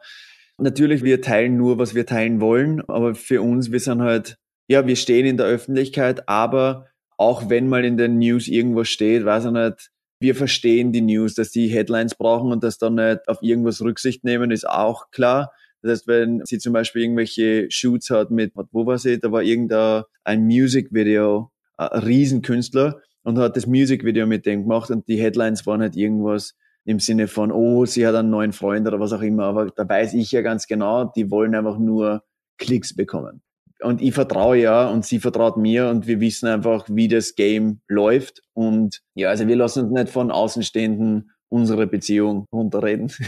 Natürlich, 0.57 1.03
wir 1.03 1.21
teilen 1.21 1.57
nur, 1.57 1.77
was 1.77 1.93
wir 1.95 2.05
teilen 2.05 2.41
wollen, 2.41 2.81
aber 2.87 3.15
für 3.15 3.41
uns, 3.41 3.71
wir 3.71 3.79
sind 3.79 4.01
halt, 4.01 4.37
ja, 4.67 4.87
wir 4.87 4.95
stehen 4.95 5.25
in 5.25 5.37
der 5.37 5.45
Öffentlichkeit, 5.45 6.27
aber 6.27 6.87
auch 7.17 7.49
wenn 7.49 7.67
mal 7.67 7.85
in 7.85 7.97
den 7.97 8.19
News 8.19 8.47
irgendwas 8.47 8.89
steht, 8.89 9.25
weiß 9.25 9.45
ich 9.45 9.51
nicht, 9.51 9.89
wir 10.19 10.35
verstehen 10.35 10.91
die 10.91 11.01
News, 11.01 11.35
dass 11.35 11.51
die 11.51 11.67
Headlines 11.67 12.15
brauchen 12.15 12.51
und 12.51 12.63
dass 12.63 12.77
dann 12.77 12.95
nicht 12.95 13.27
auf 13.27 13.41
irgendwas 13.41 13.81
Rücksicht 13.81 14.23
nehmen, 14.23 14.51
ist 14.51 14.67
auch 14.67 15.11
klar. 15.11 15.51
Das 15.81 15.91
heißt, 15.91 16.07
wenn 16.07 16.41
sie 16.45 16.57
zum 16.57 16.73
Beispiel 16.73 17.03
irgendwelche 17.03 17.67
Shoots 17.69 18.09
hat 18.09 18.31
mit, 18.31 18.53
wo 18.71 18.85
war 18.85 18.97
sie, 18.97 19.19
da 19.19 19.31
war 19.31 19.43
irgendein 19.43 20.03
ein 20.23 20.45
Music-Video, 20.45 21.51
ein 21.77 21.99
Riesenkünstler, 21.99 23.01
und 23.27 23.37
hat 23.39 23.57
das 23.57 23.67
Musikvideo 23.67 24.25
mit 24.25 24.45
dem 24.45 24.61
gemacht 24.61 24.89
und 24.89 25.05
die 25.09 25.19
Headlines 25.19 25.67
waren 25.67 25.81
halt 25.81 25.97
irgendwas 25.97 26.55
im 26.85 27.01
Sinne 27.01 27.27
von, 27.27 27.51
oh, 27.51 27.85
sie 27.85 28.07
hat 28.07 28.15
einen 28.15 28.29
neuen 28.29 28.53
Freund 28.53 28.87
oder 28.87 29.01
was 29.01 29.11
auch 29.11 29.21
immer. 29.21 29.43
Aber 29.43 29.65
da 29.65 29.87
weiß 29.87 30.13
ich 30.13 30.31
ja 30.31 30.41
ganz 30.41 30.65
genau, 30.65 31.03
die 31.03 31.29
wollen 31.29 31.53
einfach 31.53 31.77
nur 31.77 32.23
Klicks 32.57 32.95
bekommen. 32.95 33.41
Und 33.81 34.01
ich 34.01 34.13
vertraue 34.13 34.57
ja 34.59 34.87
und 34.87 35.05
sie 35.05 35.19
vertraut 35.19 35.57
mir 35.57 35.89
und 35.89 36.07
wir 36.07 36.21
wissen 36.21 36.47
einfach, 36.47 36.85
wie 36.89 37.09
das 37.09 37.35
Game 37.35 37.81
läuft. 37.89 38.43
Und 38.53 39.01
ja, 39.13 39.27
also 39.27 39.45
wir 39.45 39.57
lassen 39.57 39.83
uns 39.83 39.91
nicht 39.91 40.09
von 40.09 40.31
Außenstehenden 40.31 41.31
unsere 41.49 41.85
Beziehung 41.85 42.45
runterreden. 42.53 43.11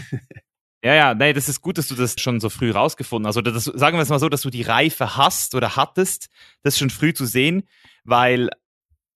Ja, 0.82 0.96
ja, 0.96 1.14
nee, 1.14 1.34
das 1.34 1.50
ist 1.50 1.60
gut, 1.60 1.78
dass 1.78 1.90
du 1.90 1.96
das 1.96 2.16
schon 2.20 2.40
so 2.40 2.48
früh 2.48 2.72
rausgefunden 2.72 3.28
hast. 3.28 3.36
Oder 3.36 3.52
das, 3.52 3.66
sagen 3.66 3.98
wir 3.98 4.02
es 4.02 4.08
mal 4.08 4.18
so, 4.18 4.30
dass 4.30 4.44
du 4.44 4.50
die 4.50 4.62
Reife 4.62 5.18
hast 5.18 5.54
oder 5.54 5.76
hattest, 5.76 6.30
das 6.64 6.78
schon 6.78 6.90
früh 6.90 7.14
zu 7.14 7.26
sehen, 7.26 7.64
weil 8.06 8.50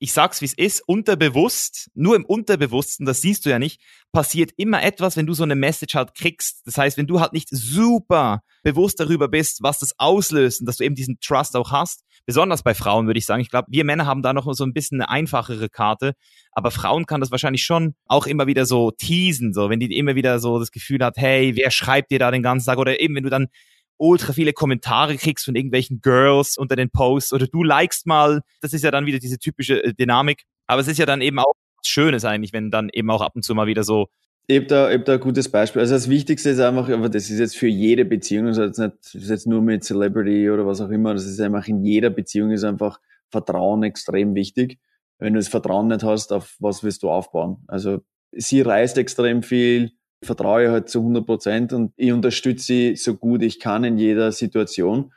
ich 0.04 0.12
sag's 0.12 0.42
wie 0.42 0.46
es 0.46 0.54
ist, 0.54 0.82
unterbewusst, 0.86 1.90
nur 1.94 2.18
im 2.18 2.26
Unterbewussten, 2.26 3.06
das 3.06 3.22
siehst 3.22 3.46
du 3.46 3.50
ja 3.50 3.58
nicht, 3.58 3.80
passiert 4.12 4.52
immer 4.58 4.84
etwas, 4.84 5.16
wenn 5.16 5.26
du 5.26 5.34
so 5.34 5.44
eine 5.44 5.56
Message 5.56 5.96
halt 5.96 6.14
kriegst. 6.14 6.62
Das 6.66 6.78
heißt, 6.78 6.98
wenn 6.98 7.08
du 7.08 7.22
halt 7.22 7.32
nicht 7.32 7.48
super 7.50 8.42
bewusst 8.64 9.00
darüber 9.00 9.30
bist, 9.30 9.64
was 9.64 9.80
das 9.80 9.98
auslöst 9.98 10.60
und 10.60 10.66
dass 10.66 10.76
du 10.76 10.84
eben 10.84 10.96
diesen 10.96 11.20
Trust 11.22 11.56
auch 11.56 11.72
hast, 11.72 12.04
besonders 12.26 12.64
bei 12.64 12.74
Frauen 12.74 13.08
würde 13.08 13.18
ich 13.18 13.26
sagen. 13.26 13.42
Ich 13.42 13.50
glaube, 13.50 13.68
wir 13.72 13.86
Männer 13.86 14.06
haben 14.06 14.22
da 14.22 14.34
noch 14.34 14.54
so 14.54 14.66
ein 14.66 14.74
bisschen 14.74 15.00
eine 15.00 15.10
einfachere 15.10 15.70
Karte, 15.70 16.16
aber 16.52 16.70
Frauen 16.70 17.06
kann 17.06 17.22
das 17.22 17.32
wahrscheinlich 17.32 17.64
schon 17.64 17.96
auch 18.06 18.28
immer 18.28 18.46
wieder 18.46 18.66
so 18.66 18.92
teasen, 18.92 19.54
so 19.54 19.70
wenn 19.70 19.80
die 19.80 19.98
immer 19.98 20.16
wieder 20.16 20.40
so 20.40 20.60
das 20.60 20.72
Gefühl 20.72 21.02
hat, 21.02 21.16
hey, 21.16 21.56
wer 21.56 21.72
schreibt 21.72 22.12
dir 22.12 22.20
da 22.20 22.30
den 22.30 22.44
ganzen 22.44 22.66
Tag 22.66 22.78
oder 22.78 23.00
eben 23.00 23.16
wenn 23.16 23.24
du 23.24 23.30
dann 23.30 23.48
ultra 23.98 24.34
viele 24.34 24.54
Kommentare 24.54 25.18
kriegst 25.18 25.46
von 25.46 25.56
irgendwelchen 25.56 26.02
Girls 26.02 26.58
unter 26.58 26.76
den 26.76 26.90
Posts 26.90 27.34
oder 27.34 27.48
du 27.48 27.64
likest 27.64 28.06
mal, 28.06 28.42
das 28.62 28.74
ist 28.74 28.84
ja 28.84 28.92
dann 28.92 29.06
wieder 29.06 29.20
diese 29.20 29.40
typische 29.40 29.84
äh, 29.84 29.94
Dynamik. 29.94 30.44
Aber 30.68 30.82
es 30.82 30.88
ist 30.88 30.98
ja 30.98 31.06
dann 31.06 31.22
eben 31.22 31.40
auch 31.40 31.54
Schönes 31.86 32.26
eigentlich, 32.26 32.54
wenn 32.54 32.72
dann 32.72 32.90
eben 32.94 33.10
auch 33.10 33.22
ab 33.22 33.36
und 33.36 33.44
zu 33.44 33.54
mal 33.56 33.68
wieder 33.68 33.84
so 33.84 34.08
ich 34.48 34.58
habe 34.58 34.68
da, 34.68 34.92
ich 34.92 34.98
hab 34.98 35.06
da 35.06 35.14
ein 35.14 35.20
gutes 35.22 35.50
Beispiel. 35.50 35.80
Also 35.80 35.94
das 35.94 36.10
Wichtigste 36.10 36.50
ist 36.50 36.60
einfach, 36.60 36.90
aber 36.90 37.08
das 37.08 37.30
ist 37.30 37.40
jetzt 37.40 37.56
für 37.56 37.68
jede 37.68 38.04
Beziehung, 38.04 38.48
also 38.48 38.64
jetzt 38.64 38.78
nicht, 38.78 38.94
das 39.02 39.16
ist 39.16 39.30
jetzt 39.30 39.48
nur 39.48 39.62
mit 39.62 39.86
Celebrity 39.86 40.50
oder 40.50 40.66
was 40.66 40.82
auch 40.82 40.90
immer, 40.90 41.14
das 41.14 41.26
ist 41.26 41.40
einfach 41.40 41.68
in 41.68 41.84
jeder 41.84 42.10
Beziehung 42.10 42.52
ist 42.52 42.66
einfach 42.66 43.00
Vertrauen 43.30 43.84
extrem 43.84 44.36
wichtig. 44.36 44.80
Wenn 45.18 45.34
du 45.34 45.40
das 45.40 45.48
Vertrauen 45.48 45.88
nicht 45.88 46.04
hast, 46.04 46.34
auf 46.34 46.58
was 46.60 46.84
willst 46.84 47.04
du 47.04 47.10
aufbauen? 47.10 47.64
Also 47.68 48.02
sie 48.34 48.62
reist 48.62 48.98
extrem 48.98 49.44
viel, 49.44 49.94
vertraue 50.26 50.72
halt 50.72 50.90
zu 50.90 51.00
100 51.00 51.26
Prozent 51.26 51.74
und 51.74 51.94
ich 51.96 52.12
unterstütze 52.12 52.66
sie 52.66 52.96
so 52.96 53.16
gut 53.16 53.42
ich 53.42 53.60
kann 53.60 53.84
in 53.84 53.98
jeder 53.98 54.32
Situation. 54.32 55.12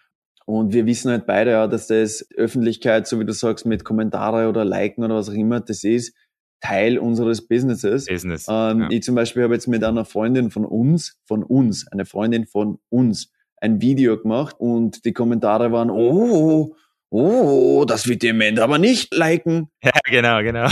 Und 0.46 0.72
wir 0.72 0.86
wissen 0.86 1.11
halt 1.11 1.26
beide 1.26 1.50
ja, 1.50 1.66
dass 1.66 1.88
das 1.88 2.26
Öffentlichkeit, 2.36 3.09
so 3.09 3.18
wie 3.18 3.24
du 3.24 3.32
sagst, 3.32 3.66
mit 3.66 3.84
Kommentare 3.84 4.48
oder 4.48 4.64
Liken 4.64 5.02
oder 5.02 5.16
was 5.16 5.28
auch 5.28 5.34
immer, 5.34 5.61
das 5.61 5.82
ist 5.82 6.14
Teil 6.61 6.98
unseres 6.98 7.46
Businesses. 7.46 8.07
Business. 8.07 8.46
Ähm, 8.48 8.82
ja. 8.82 8.88
Ich 8.90 9.02
zum 9.02 9.14
Beispiel 9.14 9.42
habe 9.42 9.54
jetzt 9.54 9.66
mit 9.66 9.82
einer 9.82 10.04
Freundin 10.04 10.50
von 10.50 10.64
uns, 10.64 11.18
von 11.26 11.42
uns, 11.42 11.86
eine 11.90 12.07
Freundin 12.07 12.46
von 12.46 12.78
uns, 12.88 13.32
ein 13.61 13.80
Video 13.80 14.20
gemacht 14.20 14.57
und 14.59 15.04
die 15.04 15.12
Kommentare 15.12 15.72
waren, 15.72 15.90
oh, 15.90 16.76
oh, 17.11 17.84
das 17.86 18.07
wird 18.07 18.24
Amanda 18.24 18.64
aber 18.64 18.78
nicht 18.78 19.14
liken. 19.14 19.68
Ja, 19.82 19.92
genau, 20.04 20.42
genau. 20.42 20.68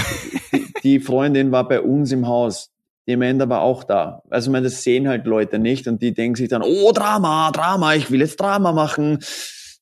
Die 0.83 1.01
Freundin 1.01 1.51
war 1.51 1.67
bei 1.67 1.81
uns 1.81 2.13
im 2.13 2.27
Haus 2.27 2.74
die 3.07 3.15
Amanda 3.15 3.49
war 3.49 3.61
auch 3.61 3.85
da. 3.85 4.23
Also, 4.31 4.49
ich 4.49 4.53
meine, 4.53 4.65
das 4.65 4.83
sehen 4.83 5.09
halt 5.09 5.27
Leute 5.27 5.59
nicht 5.59 5.87
und 5.87 6.01
die 6.01 6.15
denken 6.15 6.37
sich 6.37 6.49
dann, 6.49 6.63
oh, 6.63 6.93
Drama, 6.93 7.51
Drama, 7.53 7.95
ich 7.95 8.11
will 8.11 8.21
jetzt 8.21 8.41
Drama 8.41 8.73
machen. 8.73 9.19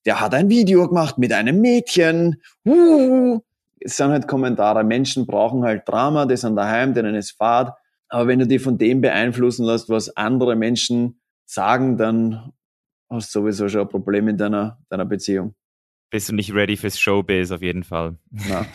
Der 0.05 0.21
hat 0.21 0.35
ein 0.35 0.49
Video 0.49 0.89
gemacht 0.89 1.19
mit 1.19 1.33
einem 1.33 1.61
Mädchen. 1.61 2.41
Uh. 2.67 3.41
Es 3.85 3.97
sind 3.97 4.11
halt 4.11 4.29
Kommentare. 4.29 4.85
Menschen 4.85 5.27
brauchen 5.27 5.65
halt 5.65 5.89
Drama, 5.89 6.27
die 6.27 6.37
sind 6.37 6.57
daheim, 6.57 6.95
denen 6.95 7.15
ist 7.15 7.33
Fahrt. 7.33 7.77
Aber 8.09 8.29
wenn 8.29 8.39
du 8.39 8.47
dich 8.47 8.63
von 8.63 8.79
dem 8.79 9.01
beeinflussen 9.01 9.65
lässt, 9.65 9.89
was 9.89 10.17
andere 10.17 10.55
Menschen 10.55 11.21
sagen, 11.47 11.97
dann 11.97 12.53
hast 13.11 13.35
du 13.35 13.41
sowieso 13.41 13.69
schon 13.69 13.83
ein 13.83 13.89
Problem 13.89 14.29
in 14.29 14.37
deiner, 14.37 14.79
deiner 14.89 15.05
Beziehung. 15.05 15.55
Bist 16.11 16.29
du 16.29 16.35
nicht 16.35 16.53
ready 16.53 16.77
fürs 16.77 16.99
Showbiz 16.99 17.51
auf 17.51 17.63
jeden 17.63 17.85
Fall. 17.85 18.19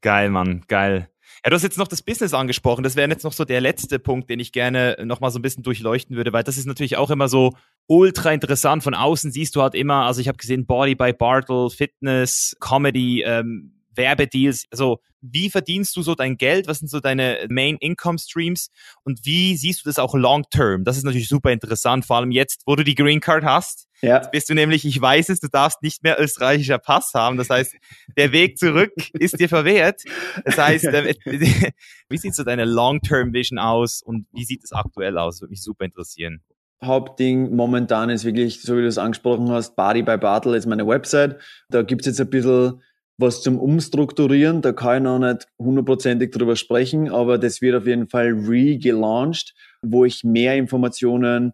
geil, 0.00 0.30
Mann, 0.30 0.62
geil. 0.68 1.08
Ja, 1.44 1.50
du 1.50 1.56
hast 1.56 1.62
jetzt 1.62 1.78
noch 1.78 1.88
das 1.88 2.02
Business 2.02 2.34
angesprochen. 2.34 2.82
Das 2.82 2.96
wäre 2.96 3.08
jetzt 3.08 3.24
noch 3.24 3.32
so 3.32 3.44
der 3.44 3.60
letzte 3.60 3.98
Punkt, 3.98 4.28
den 4.28 4.40
ich 4.40 4.52
gerne 4.52 4.96
noch 5.04 5.20
mal 5.20 5.30
so 5.30 5.38
ein 5.38 5.42
bisschen 5.42 5.62
durchleuchten 5.62 6.16
würde, 6.16 6.32
weil 6.32 6.42
das 6.42 6.58
ist 6.58 6.66
natürlich 6.66 6.96
auch 6.96 7.10
immer 7.10 7.28
so 7.28 7.54
ultra 7.86 8.32
interessant. 8.32 8.82
Von 8.82 8.94
außen 8.94 9.30
siehst 9.30 9.54
du 9.56 9.62
halt 9.62 9.74
immer, 9.74 10.04
also 10.06 10.20
ich 10.20 10.28
habe 10.28 10.38
gesehen 10.38 10.66
Body 10.66 10.94
by 10.94 11.12
Bartle, 11.12 11.70
Fitness, 11.70 12.56
Comedy, 12.60 13.22
ähm, 13.22 13.72
Werbedeals. 13.94 14.64
Also 14.70 15.00
wie 15.20 15.50
verdienst 15.50 15.96
du 15.96 16.02
so 16.02 16.14
dein 16.14 16.36
Geld? 16.36 16.68
Was 16.68 16.78
sind 16.78 16.88
so 16.88 17.00
deine 17.00 17.46
Main 17.50 17.76
Income 17.78 18.18
Streams? 18.18 18.70
Und 19.04 19.20
wie 19.24 19.56
siehst 19.56 19.84
du 19.84 19.88
das 19.88 19.98
auch 19.98 20.14
long 20.14 20.44
term? 20.50 20.84
Das 20.84 20.96
ist 20.96 21.04
natürlich 21.04 21.28
super 21.28 21.50
interessant, 21.52 22.06
vor 22.06 22.16
allem 22.16 22.30
jetzt, 22.30 22.62
wo 22.66 22.76
du 22.76 22.84
die 22.84 22.94
Green 22.94 23.20
Card 23.20 23.44
hast. 23.44 23.87
Ja. 24.00 24.16
Jetzt 24.16 24.30
bist 24.30 24.48
du 24.48 24.54
nämlich, 24.54 24.84
ich 24.84 25.00
weiß 25.00 25.28
es, 25.28 25.40
du 25.40 25.48
darfst 25.48 25.82
nicht 25.82 26.02
mehr 26.02 26.20
österreichischer 26.20 26.78
Pass 26.78 27.12
haben. 27.14 27.36
Das 27.36 27.50
heißt, 27.50 27.74
der 28.16 28.32
Weg 28.32 28.58
zurück 28.58 28.92
ist 29.14 29.40
dir 29.40 29.48
verwehrt. 29.48 30.02
Das 30.44 30.58
heißt, 30.58 30.84
wie 32.08 32.18
sieht 32.18 32.34
so 32.34 32.44
deine 32.44 32.64
Long-Term-Vision 32.64 33.58
aus 33.58 34.02
und 34.02 34.26
wie 34.32 34.44
sieht 34.44 34.64
es 34.64 34.72
aktuell 34.72 35.18
aus? 35.18 35.40
Würde 35.40 35.50
mich 35.50 35.62
super 35.62 35.84
interessieren. 35.84 36.42
Hauptding 36.82 37.56
momentan 37.56 38.08
ist 38.08 38.24
wirklich, 38.24 38.62
so 38.62 38.76
wie 38.76 38.82
du 38.82 38.86
es 38.86 38.98
angesprochen 38.98 39.50
hast, 39.50 39.74
Body 39.74 40.02
by 40.02 40.16
Bartel 40.16 40.54
ist 40.54 40.66
meine 40.66 40.86
Website. 40.86 41.36
Da 41.70 41.82
gibt's 41.82 42.06
jetzt 42.06 42.20
ein 42.20 42.30
bisschen 42.30 42.80
was 43.18 43.42
zum 43.42 43.58
Umstrukturieren. 43.58 44.62
Da 44.62 44.72
kann 44.72 44.98
ich 44.98 45.02
noch 45.02 45.18
nicht 45.18 45.48
hundertprozentig 45.58 46.30
drüber 46.30 46.54
sprechen, 46.54 47.10
aber 47.10 47.36
das 47.36 47.60
wird 47.60 47.74
auf 47.74 47.86
jeden 47.86 48.08
Fall 48.08 48.28
re-gelauncht, 48.28 49.54
wo 49.82 50.04
ich 50.04 50.22
mehr 50.22 50.54
Informationen, 50.54 51.52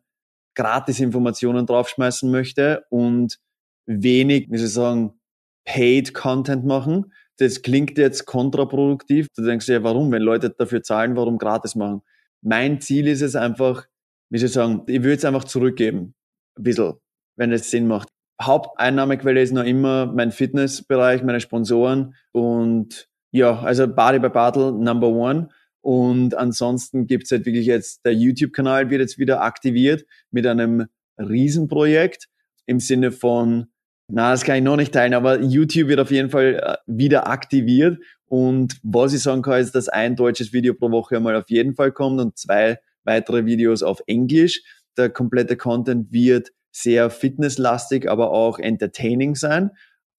Gratis-Informationen 0.54 1.66
draufschmeißen 1.66 2.30
möchte 2.30 2.84
und 2.90 3.38
wenig, 3.86 4.48
wie 4.50 4.58
soll 4.58 4.66
ich 4.66 4.72
sagen, 4.72 5.20
Paid 5.64 6.14
Content 6.14 6.64
machen. 6.64 7.12
Das 7.38 7.62
klingt 7.62 7.98
jetzt 7.98 8.26
kontraproduktiv. 8.26 9.28
Du 9.34 9.42
denkst 9.42 9.66
dir, 9.66 9.74
ja, 9.74 9.82
warum? 9.82 10.12
Wenn 10.12 10.22
Leute 10.22 10.50
dafür 10.50 10.82
zahlen, 10.82 11.16
warum 11.16 11.38
gratis 11.38 11.74
machen? 11.74 12.02
Mein 12.42 12.80
Ziel 12.80 13.08
ist 13.08 13.22
es 13.22 13.34
einfach, 13.34 13.86
wie 14.30 14.38
soll 14.38 14.46
ich 14.46 14.52
sagen, 14.52 14.82
ich 14.86 15.02
würde 15.02 15.14
es 15.14 15.24
einfach 15.24 15.44
zurückgeben. 15.44 16.14
Ein 16.56 16.62
bisschen, 16.62 16.94
wenn 17.36 17.52
es 17.52 17.70
Sinn 17.70 17.86
macht. 17.88 18.08
Haupteinnahmequelle 18.40 19.40
ist 19.40 19.52
noch 19.52 19.64
immer 19.64 20.06
mein 20.06 20.32
Fitnessbereich, 20.32 21.22
meine 21.22 21.40
Sponsoren 21.40 22.14
und 22.32 23.08
ja, 23.30 23.60
also 23.60 23.88
Body 23.88 24.18
by 24.18 24.28
Battle 24.28 24.72
Number 24.72 25.08
One. 25.08 25.48
Und 25.84 26.34
ansonsten 26.34 27.06
gibt's 27.06 27.30
halt 27.30 27.44
wirklich 27.44 27.66
jetzt, 27.66 28.06
der 28.06 28.14
YouTube-Kanal 28.14 28.88
wird 28.88 29.02
jetzt 29.02 29.18
wieder 29.18 29.42
aktiviert 29.42 30.06
mit 30.30 30.46
einem 30.46 30.86
Riesenprojekt 31.18 32.28
im 32.64 32.80
Sinne 32.80 33.12
von, 33.12 33.66
na, 34.08 34.30
das 34.30 34.44
kann 34.44 34.56
ich 34.56 34.62
noch 34.62 34.78
nicht 34.78 34.94
teilen, 34.94 35.12
aber 35.12 35.42
YouTube 35.42 35.88
wird 35.88 36.00
auf 36.00 36.10
jeden 36.10 36.30
Fall 36.30 36.54
äh, 36.54 36.76
wieder 36.86 37.26
aktiviert. 37.28 37.98
Und 38.24 38.78
was 38.82 39.12
ich 39.12 39.20
sagen 39.20 39.42
kann, 39.42 39.60
ist, 39.60 39.74
dass 39.74 39.90
ein 39.90 40.16
deutsches 40.16 40.54
Video 40.54 40.72
pro 40.72 40.90
Woche 40.90 41.18
einmal 41.18 41.36
auf 41.36 41.50
jeden 41.50 41.74
Fall 41.74 41.92
kommt 41.92 42.18
und 42.18 42.38
zwei 42.38 42.78
weitere 43.04 43.44
Videos 43.44 43.82
auf 43.82 44.02
Englisch. 44.06 44.62
Der 44.96 45.10
komplette 45.10 45.58
Content 45.58 46.10
wird 46.12 46.50
sehr 46.72 47.10
fitnesslastig, 47.10 48.10
aber 48.10 48.30
auch 48.30 48.58
entertaining 48.58 49.34
sein. 49.34 49.70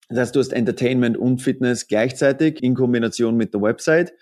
Das 0.08 0.18
heißt, 0.18 0.36
du 0.36 0.38
hast 0.38 0.52
Entertainment 0.52 1.18
und 1.18 1.42
Fitness 1.42 1.88
gleichzeitig 1.88 2.62
in 2.62 2.76
Kombination 2.76 3.36
mit 3.36 3.52
der 3.52 3.62
Website. 3.62 4.12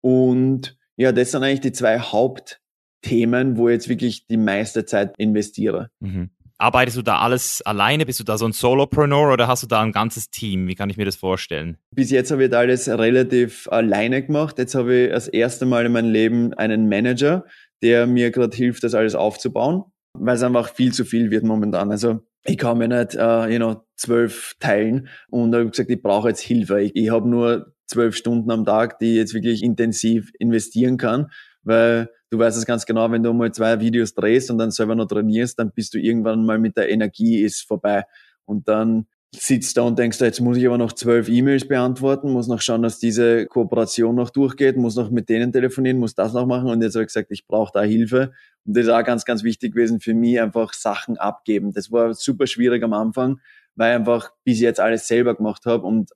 Und 0.00 0.76
ja, 0.96 1.12
das 1.12 1.30
sind 1.30 1.42
eigentlich 1.42 1.60
die 1.60 1.72
zwei 1.72 1.98
Hauptthemen, 1.98 3.56
wo 3.56 3.68
ich 3.68 3.74
jetzt 3.74 3.88
wirklich 3.88 4.26
die 4.26 4.36
meiste 4.36 4.84
Zeit 4.84 5.14
investiere. 5.18 5.90
Mhm. 6.00 6.30
Arbeitest 6.56 6.96
du 6.96 7.02
da 7.02 7.18
alles 7.18 7.62
alleine? 7.62 8.06
Bist 8.06 8.20
du 8.20 8.24
da 8.24 8.38
so 8.38 8.46
ein 8.46 8.52
Solopreneur 8.52 9.32
oder 9.32 9.48
hast 9.48 9.64
du 9.64 9.66
da 9.66 9.82
ein 9.82 9.90
ganzes 9.90 10.30
Team? 10.30 10.68
Wie 10.68 10.76
kann 10.76 10.88
ich 10.88 10.96
mir 10.96 11.04
das 11.04 11.16
vorstellen? 11.16 11.78
Bis 11.90 12.10
jetzt 12.10 12.30
habe 12.30 12.44
ich 12.44 12.50
das 12.50 12.58
alles 12.58 12.88
relativ 12.88 13.68
alleine 13.70 14.22
gemacht. 14.22 14.58
Jetzt 14.58 14.76
habe 14.76 14.94
ich 14.94 15.10
das 15.10 15.26
erste 15.26 15.66
Mal 15.66 15.84
in 15.84 15.92
meinem 15.92 16.12
Leben 16.12 16.54
einen 16.54 16.88
Manager, 16.88 17.44
der 17.82 18.06
mir 18.06 18.30
gerade 18.30 18.56
hilft, 18.56 18.84
das 18.84 18.94
alles 18.94 19.16
aufzubauen 19.16 19.84
weil 20.14 20.36
es 20.36 20.42
einfach 20.42 20.72
viel 20.72 20.92
zu 20.92 21.04
viel 21.04 21.30
wird 21.30 21.44
momentan. 21.44 21.90
Also 21.90 22.20
ich 22.44 22.58
kann 22.58 22.78
mir 22.78 22.88
nicht, 22.88 23.14
uh, 23.16 23.46
you 23.46 23.56
know, 23.56 23.82
zwölf 23.96 24.54
teilen 24.60 25.08
und 25.30 25.52
da 25.52 25.58
habe 25.58 25.66
ich 25.66 25.72
gesagt, 25.72 25.90
ich 25.90 26.02
brauche 26.02 26.28
jetzt 26.28 26.40
Hilfe. 26.40 26.80
Ich, 26.80 26.94
ich 26.94 27.10
habe 27.10 27.28
nur 27.28 27.73
zwölf 27.86 28.16
Stunden 28.16 28.50
am 28.50 28.64
Tag, 28.64 28.98
die 28.98 29.12
ich 29.12 29.16
jetzt 29.16 29.34
wirklich 29.34 29.62
intensiv 29.62 30.30
investieren 30.38 30.96
kann, 30.96 31.30
weil 31.62 32.10
du 32.30 32.38
weißt 32.38 32.56
es 32.56 32.66
ganz 32.66 32.86
genau, 32.86 33.10
wenn 33.10 33.22
du 33.22 33.32
mal 33.32 33.52
zwei 33.52 33.80
Videos 33.80 34.14
drehst 34.14 34.50
und 34.50 34.58
dann 34.58 34.70
selber 34.70 34.94
noch 34.94 35.06
trainierst, 35.06 35.58
dann 35.58 35.72
bist 35.72 35.94
du 35.94 35.98
irgendwann 35.98 36.44
mal 36.44 36.58
mit 36.58 36.76
der 36.76 36.90
Energie 36.90 37.42
ist 37.42 37.62
vorbei. 37.62 38.04
Und 38.44 38.68
dann 38.68 39.06
sitzt 39.34 39.76
da 39.76 39.82
und 39.82 39.98
denkst, 39.98 40.20
jetzt 40.20 40.40
muss 40.40 40.56
ich 40.56 40.66
aber 40.66 40.78
noch 40.78 40.92
zwölf 40.92 41.28
E-Mails 41.28 41.66
beantworten, 41.66 42.30
muss 42.30 42.46
noch 42.46 42.60
schauen, 42.60 42.82
dass 42.82 42.98
diese 42.98 43.46
Kooperation 43.46 44.14
noch 44.14 44.30
durchgeht, 44.30 44.76
muss 44.76 44.96
noch 44.96 45.10
mit 45.10 45.28
denen 45.28 45.52
telefonieren, 45.52 45.98
muss 45.98 46.14
das 46.14 46.32
noch 46.32 46.46
machen. 46.46 46.68
Und 46.68 46.82
jetzt 46.82 46.94
habe 46.94 47.02
ich 47.02 47.08
gesagt, 47.08 47.30
ich 47.30 47.46
brauche 47.46 47.72
da 47.72 47.82
Hilfe. 47.82 48.32
Und 48.64 48.76
das 48.76 48.84
ist 48.84 48.90
auch 48.90 49.04
ganz, 49.04 49.24
ganz 49.24 49.42
wichtig 49.42 49.74
gewesen 49.74 50.00
für 50.00 50.14
mich, 50.14 50.40
einfach 50.40 50.72
Sachen 50.72 51.18
abgeben. 51.18 51.72
Das 51.72 51.90
war 51.90 52.14
super 52.14 52.46
schwierig 52.46 52.82
am 52.82 52.92
Anfang, 52.92 53.40
weil 53.74 53.92
ich 53.92 53.96
einfach 53.96 54.30
bis 54.44 54.60
jetzt 54.60 54.80
alles 54.80 55.08
selber 55.08 55.34
gemacht 55.34 55.66
habe 55.66 55.86
und 55.86 56.10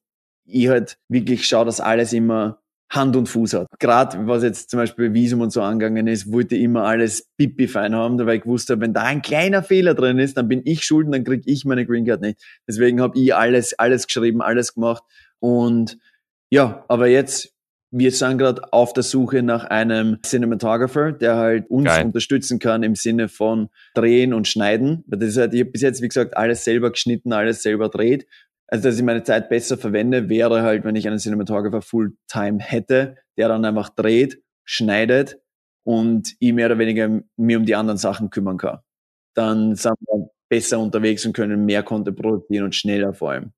ich 0.49 0.69
halt 0.69 0.99
wirklich 1.09 1.47
schaue, 1.47 1.67
dass 1.67 1.81
alles 1.81 2.13
immer 2.13 2.61
Hand 2.91 3.17
und 3.17 3.29
Fuß 3.29 3.53
hat. 3.53 3.67
Gerade 3.79 4.27
was 4.27 4.43
jetzt 4.43 4.71
zum 4.71 4.79
Beispiel 4.79 5.13
Visum 5.13 5.43
und 5.43 5.51
so 5.51 5.61
angegangen 5.61 6.07
ist, 6.07 6.33
wollte 6.33 6.57
ich 6.57 6.63
immer 6.63 6.85
alles 6.85 7.29
pipi 7.37 7.69
fein 7.69 7.95
haben, 7.95 8.19
weil 8.19 8.37
ich 8.37 8.43
gewusst 8.43 8.71
habe, 8.71 8.81
wenn 8.81 8.95
da 8.95 9.03
ein 9.03 9.21
kleiner 9.21 9.63
Fehler 9.63 9.95
drin 9.95 10.19
ist, 10.19 10.39
dann 10.39 10.49
bin 10.49 10.63
ich 10.65 10.85
schuld 10.85 11.07
und 11.07 11.13
dann 11.13 11.25
kriege 11.25 11.43
ich 11.45 11.65
meine 11.67 11.85
Green 11.85 12.07
Card 12.07 12.23
nicht. 12.23 12.41
Deswegen 12.67 13.01
habe 13.01 13.19
ich 13.19 13.35
alles, 13.35 13.79
alles 13.79 14.07
geschrieben, 14.07 14.41
alles 14.41 14.75
gemacht. 14.75 15.03
Und 15.39 15.99
ja, 16.51 16.85
aber 16.89 17.09
jetzt, 17.09 17.53
wir 17.91 18.11
sind 18.11 18.39
gerade 18.39 18.73
auf 18.73 18.95
der 18.95 19.03
Suche 19.03 19.43
nach 19.43 19.65
einem 19.65 20.19
Cinematographer, 20.25 21.13
der 21.13 21.37
halt 21.37 21.71
uns 21.71 21.87
Geil. 21.87 22.07
unterstützen 22.07 22.59
kann 22.59 22.83
im 22.83 22.95
Sinne 22.95 23.29
von 23.29 23.69
Drehen 23.95 24.33
und 24.33 24.49
Schneiden. 24.49 25.05
Das 25.07 25.23
ist 25.23 25.37
halt, 25.37 25.53
ich 25.53 25.61
habe 25.61 25.73
bis 25.73 25.83
jetzt, 25.83 26.01
wie 26.01 26.09
gesagt, 26.09 26.39
alles 26.39 26.65
selber 26.65 26.91
geschnitten, 26.91 27.35
alles 27.35 27.63
selber 27.63 27.91
dreht 27.91 28.27
also 28.69 28.89
dass 28.89 28.97
ich 28.97 29.03
meine 29.03 29.23
Zeit 29.23 29.49
besser 29.49 29.79
verwende, 29.79 30.29
wäre 30.29 30.63
halt, 30.63 30.85
wenn 30.85 30.95
ich 30.95 31.09
einen 31.09 31.19
Cinematographer 31.19 31.83
Fulltime 31.83 32.61
hätte, 32.61 33.17
der 33.37 33.49
dann 33.49 33.65
einfach 33.65 33.89
dreht, 33.89 34.43
schneidet 34.65 35.39
und 35.85 36.35
ich 36.39 36.53
mehr 36.53 36.67
oder 36.67 36.79
weniger 36.79 37.23
mir 37.37 37.59
um 37.59 37.65
die 37.65 37.75
anderen 37.75 37.99
Sachen 37.99 38.29
kümmern 38.31 38.59
kann. 38.59 38.79
Dann 39.35 39.75
sind 39.75 39.95
wir 40.01 40.29
besser 40.51 40.79
unterwegs 40.79 41.25
und 41.25 41.33
können 41.33 41.65
mehr 41.65 41.83
Content 41.83 42.19
produzieren 42.19 42.65
und 42.65 42.75
schneller 42.75 43.15
vor 43.15 43.31
allem. 43.31 43.53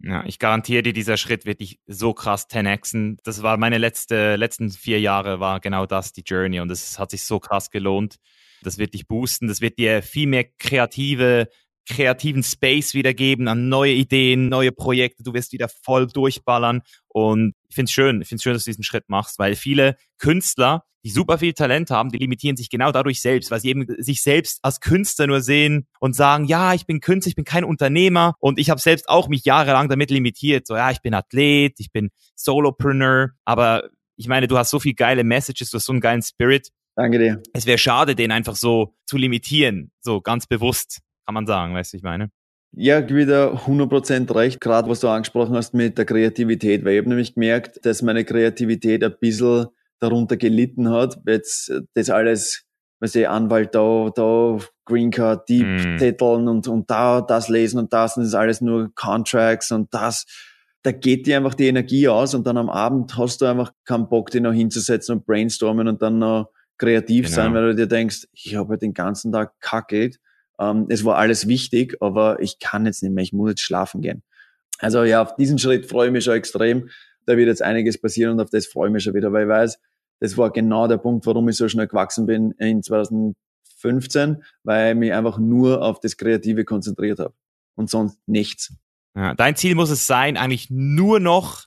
Ja, 0.00 0.24
ich 0.26 0.38
garantiere 0.38 0.82
dir, 0.82 0.92
dieser 0.92 1.16
Schritt 1.16 1.46
wird 1.46 1.60
dich 1.60 1.78
so 1.86 2.12
krass 2.12 2.48
10xen. 2.50 3.18
Das 3.24 3.42
war 3.42 3.56
meine 3.56 3.78
letzte, 3.78 4.36
letzten 4.36 4.70
vier 4.70 5.00
Jahre 5.00 5.40
war 5.40 5.60
genau 5.60 5.86
das, 5.86 6.12
die 6.12 6.22
Journey. 6.22 6.60
Und 6.60 6.70
es 6.70 6.98
hat 6.98 7.10
sich 7.10 7.22
so 7.22 7.38
krass 7.40 7.70
gelohnt. 7.70 8.16
Das 8.62 8.76
wird 8.76 8.92
dich 8.92 9.06
boosten. 9.06 9.48
Das 9.48 9.62
wird 9.62 9.78
dir 9.78 10.02
viel 10.02 10.26
mehr 10.26 10.44
kreative 10.58 11.48
kreativen 11.88 12.42
Space 12.42 12.94
wieder 12.94 13.14
geben 13.14 13.48
an 13.48 13.68
neue 13.68 13.92
Ideen, 13.92 14.48
neue 14.48 14.72
Projekte. 14.72 15.22
Du 15.22 15.34
wirst 15.34 15.52
wieder 15.52 15.68
voll 15.68 16.06
durchballern. 16.06 16.82
Und 17.08 17.54
ich 17.68 17.74
finde 17.74 17.88
es 17.88 17.92
schön, 17.92 18.20
ich 18.22 18.28
finde 18.28 18.36
es 18.36 18.42
schön, 18.42 18.54
dass 18.54 18.64
du 18.64 18.70
diesen 18.70 18.84
Schritt 18.84 19.08
machst, 19.08 19.38
weil 19.38 19.54
viele 19.54 19.96
Künstler, 20.18 20.84
die 21.04 21.10
super 21.10 21.38
viel 21.38 21.52
Talent 21.52 21.90
haben, 21.90 22.10
die 22.10 22.18
limitieren 22.18 22.56
sich 22.56 22.70
genau 22.70 22.90
dadurch 22.90 23.20
selbst, 23.20 23.50
weil 23.50 23.60
sie 23.60 23.68
eben 23.68 23.86
sich 23.98 24.22
selbst 24.22 24.58
als 24.62 24.80
Künstler 24.80 25.26
nur 25.26 25.42
sehen 25.42 25.86
und 26.00 26.16
sagen, 26.16 26.46
ja, 26.46 26.72
ich 26.72 26.86
bin 26.86 27.00
Künstler, 27.00 27.28
ich 27.28 27.36
bin 27.36 27.44
kein 27.44 27.64
Unternehmer 27.64 28.34
und 28.40 28.58
ich 28.58 28.70
habe 28.70 28.80
selbst 28.80 29.08
auch 29.08 29.28
mich 29.28 29.44
jahrelang 29.44 29.88
damit 29.88 30.10
limitiert, 30.10 30.66
so 30.66 30.76
ja, 30.76 30.90
ich 30.90 31.02
bin 31.02 31.12
Athlet, 31.12 31.78
ich 31.78 31.92
bin 31.92 32.10
Solopreneur, 32.34 33.30
aber 33.44 33.90
ich 34.16 34.28
meine, 34.28 34.48
du 34.48 34.56
hast 34.56 34.70
so 34.70 34.80
viel 34.80 34.94
geile 34.94 35.24
Messages, 35.24 35.70
du 35.70 35.76
hast 35.76 35.84
so 35.84 35.92
einen 35.92 36.00
geilen 36.00 36.22
Spirit. 36.22 36.70
Danke 36.96 37.18
dir. 37.18 37.42
Es 37.52 37.66
wäre 37.66 37.78
schade, 37.78 38.14
den 38.14 38.30
einfach 38.30 38.56
so 38.56 38.94
zu 39.04 39.16
limitieren, 39.16 39.90
so 40.00 40.20
ganz 40.20 40.46
bewusst 40.46 41.00
kann 41.26 41.34
man 41.34 41.46
sagen, 41.46 41.74
weißt 41.74 41.92
du, 41.92 41.96
ich 41.96 42.02
meine. 42.02 42.30
Ja, 42.76 43.08
wieder 43.08 43.54
100% 43.66 44.34
recht, 44.34 44.60
gerade 44.60 44.88
was 44.90 45.00
du 45.00 45.08
angesprochen 45.08 45.54
hast 45.54 45.74
mit 45.74 45.96
der 45.96 46.04
Kreativität, 46.04 46.84
weil 46.84 46.94
ich 46.94 46.98
habe 46.98 47.08
nämlich 47.08 47.34
gemerkt, 47.34 47.84
dass 47.86 48.02
meine 48.02 48.24
Kreativität 48.24 49.04
ein 49.04 49.14
bisschen 49.20 49.66
darunter 50.00 50.36
gelitten 50.36 50.90
hat. 50.90 51.20
Jetzt 51.26 51.72
das 51.94 52.10
alles, 52.10 52.64
was 52.98 53.14
ich, 53.14 53.28
Anwalt 53.28 53.76
da, 53.76 54.10
da, 54.14 54.58
Green 54.86 55.12
Card, 55.12 55.48
die 55.48 55.62
mm. 55.62 55.98
Zetteln 55.98 56.48
und, 56.48 56.66
und 56.66 56.90
da 56.90 57.20
das 57.20 57.48
lesen 57.48 57.78
und 57.78 57.92
das, 57.92 58.16
und 58.16 58.24
das 58.24 58.30
ist 58.30 58.34
alles 58.34 58.60
nur 58.60 58.92
Contracts 58.94 59.70
und 59.70 59.94
das. 59.94 60.26
Da 60.82 60.90
geht 60.90 61.26
dir 61.26 61.36
einfach 61.36 61.54
die 61.54 61.68
Energie 61.68 62.08
aus 62.08 62.34
und 62.34 62.46
dann 62.46 62.58
am 62.58 62.68
Abend 62.68 63.16
hast 63.16 63.40
du 63.40 63.46
einfach 63.46 63.72
keinen 63.84 64.08
Bock, 64.08 64.30
dich 64.30 64.42
noch 64.42 64.52
hinzusetzen 64.52 65.16
und 65.16 65.26
brainstormen 65.26 65.86
und 65.86 66.02
dann 66.02 66.18
noch 66.18 66.50
kreativ 66.76 67.26
genau. 67.26 67.36
sein, 67.36 67.54
weil 67.54 67.68
du 67.68 67.74
dir 67.76 67.86
denkst, 67.86 68.26
ich 68.32 68.56
habe 68.56 68.76
den 68.78 68.92
ganzen 68.92 69.32
Tag 69.32 69.52
kackelt 69.60 70.18
ähm, 70.58 70.86
es 70.88 71.04
war 71.04 71.16
alles 71.16 71.48
wichtig, 71.48 71.96
aber 72.00 72.40
ich 72.40 72.58
kann 72.58 72.86
jetzt 72.86 73.02
nicht 73.02 73.12
mehr, 73.12 73.24
ich 73.24 73.32
muss 73.32 73.50
jetzt 73.50 73.62
schlafen 73.62 74.00
gehen. 74.00 74.22
Also 74.78 75.04
ja, 75.04 75.22
auf 75.22 75.36
diesen 75.36 75.58
Schritt 75.58 75.86
freue 75.86 76.08
ich 76.08 76.12
mich 76.12 76.24
schon 76.24 76.34
extrem. 76.34 76.90
Da 77.26 77.36
wird 77.36 77.48
jetzt 77.48 77.62
einiges 77.62 78.00
passieren 78.00 78.32
und 78.32 78.40
auf 78.40 78.50
das 78.50 78.66
freue 78.66 78.88
ich 78.88 78.92
mich 78.92 79.04
schon 79.04 79.14
wieder, 79.14 79.32
weil 79.32 79.44
ich 79.44 79.48
weiß, 79.48 79.78
das 80.20 80.36
war 80.36 80.50
genau 80.50 80.88
der 80.88 80.98
Punkt, 80.98 81.26
warum 81.26 81.48
ich 81.48 81.56
so 81.56 81.68
schnell 81.68 81.86
gewachsen 81.86 82.26
bin 82.26 82.52
in 82.52 82.82
2015, 82.82 84.44
weil 84.62 84.92
ich 84.92 84.98
mich 84.98 85.12
einfach 85.12 85.38
nur 85.38 85.82
auf 85.82 86.00
das 86.00 86.16
Kreative 86.16 86.64
konzentriert 86.64 87.18
habe 87.18 87.34
und 87.74 87.90
sonst 87.90 88.18
nichts. 88.26 88.74
Ja, 89.16 89.34
dein 89.34 89.56
Ziel 89.56 89.74
muss 89.74 89.90
es 89.90 90.06
sein, 90.06 90.36
eigentlich 90.36 90.70
nur 90.70 91.20
noch 91.20 91.66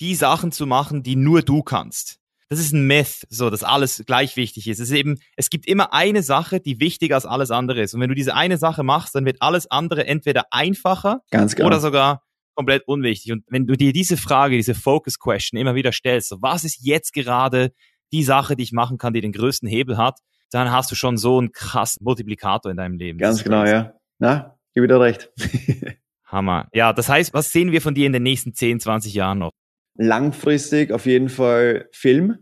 die 0.00 0.14
Sachen 0.14 0.52
zu 0.52 0.66
machen, 0.66 1.02
die 1.02 1.16
nur 1.16 1.42
du 1.42 1.62
kannst 1.62 2.20
das 2.48 2.60
ist 2.60 2.72
ein 2.72 2.86
Myth, 2.86 3.26
so, 3.28 3.50
dass 3.50 3.64
alles 3.64 4.04
gleich 4.06 4.36
wichtig 4.36 4.68
ist. 4.68 4.78
Es 4.78 4.90
ist 4.90 4.96
eben, 4.96 5.18
es 5.36 5.50
gibt 5.50 5.66
immer 5.66 5.92
eine 5.92 6.22
Sache, 6.22 6.60
die 6.60 6.78
wichtiger 6.78 7.16
als 7.16 7.26
alles 7.26 7.50
andere 7.50 7.82
ist. 7.82 7.94
Und 7.94 8.00
wenn 8.00 8.08
du 8.08 8.14
diese 8.14 8.34
eine 8.34 8.56
Sache 8.56 8.84
machst, 8.84 9.14
dann 9.14 9.24
wird 9.24 9.38
alles 9.40 9.70
andere 9.70 10.06
entweder 10.06 10.44
einfacher 10.52 11.22
genau. 11.30 11.66
oder 11.66 11.80
sogar 11.80 12.22
komplett 12.54 12.86
unwichtig. 12.86 13.32
Und 13.32 13.44
wenn 13.48 13.66
du 13.66 13.76
dir 13.76 13.92
diese 13.92 14.16
Frage, 14.16 14.56
diese 14.56 14.74
Focus 14.74 15.18
Question 15.18 15.60
immer 15.60 15.74
wieder 15.74 15.92
stellst, 15.92 16.28
so, 16.28 16.38
was 16.40 16.64
ist 16.64 16.78
jetzt 16.82 17.12
gerade 17.12 17.72
die 18.12 18.22
Sache, 18.22 18.54
die 18.54 18.62
ich 18.62 18.72
machen 18.72 18.96
kann, 18.96 19.12
die 19.12 19.20
den 19.20 19.32
größten 19.32 19.68
Hebel 19.68 19.96
hat, 19.96 20.20
dann 20.50 20.70
hast 20.70 20.90
du 20.92 20.94
schon 20.94 21.16
so 21.16 21.38
einen 21.38 21.50
krassen 21.50 22.04
Multiplikator 22.04 22.70
in 22.70 22.76
deinem 22.76 22.96
Leben. 22.96 23.18
Ganz 23.18 23.42
genau, 23.42 23.64
ja. 23.64 23.94
Na, 24.18 24.56
gebe 24.72 24.86
dir 24.86 25.00
recht. 25.00 25.30
Hammer. 26.24 26.68
Ja, 26.72 26.92
das 26.92 27.08
heißt, 27.08 27.34
was 27.34 27.50
sehen 27.50 27.72
wir 27.72 27.82
von 27.82 27.94
dir 27.94 28.06
in 28.06 28.12
den 28.12 28.22
nächsten 28.22 28.54
10, 28.54 28.80
20 28.80 29.14
Jahren 29.14 29.38
noch? 29.38 29.50
Langfristig 29.96 30.92
auf 30.92 31.06
jeden 31.06 31.28
Fall 31.28 31.88
Film. 31.92 32.38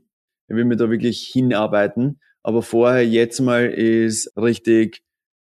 Ich 0.48 0.56
will 0.56 0.64
mir 0.64 0.76
da 0.76 0.90
wirklich 0.90 1.30
hinarbeiten. 1.32 2.20
Aber 2.42 2.62
vorher 2.62 3.06
jetzt 3.06 3.40
mal 3.40 3.66
ist 3.66 4.30
richtig 4.36 5.02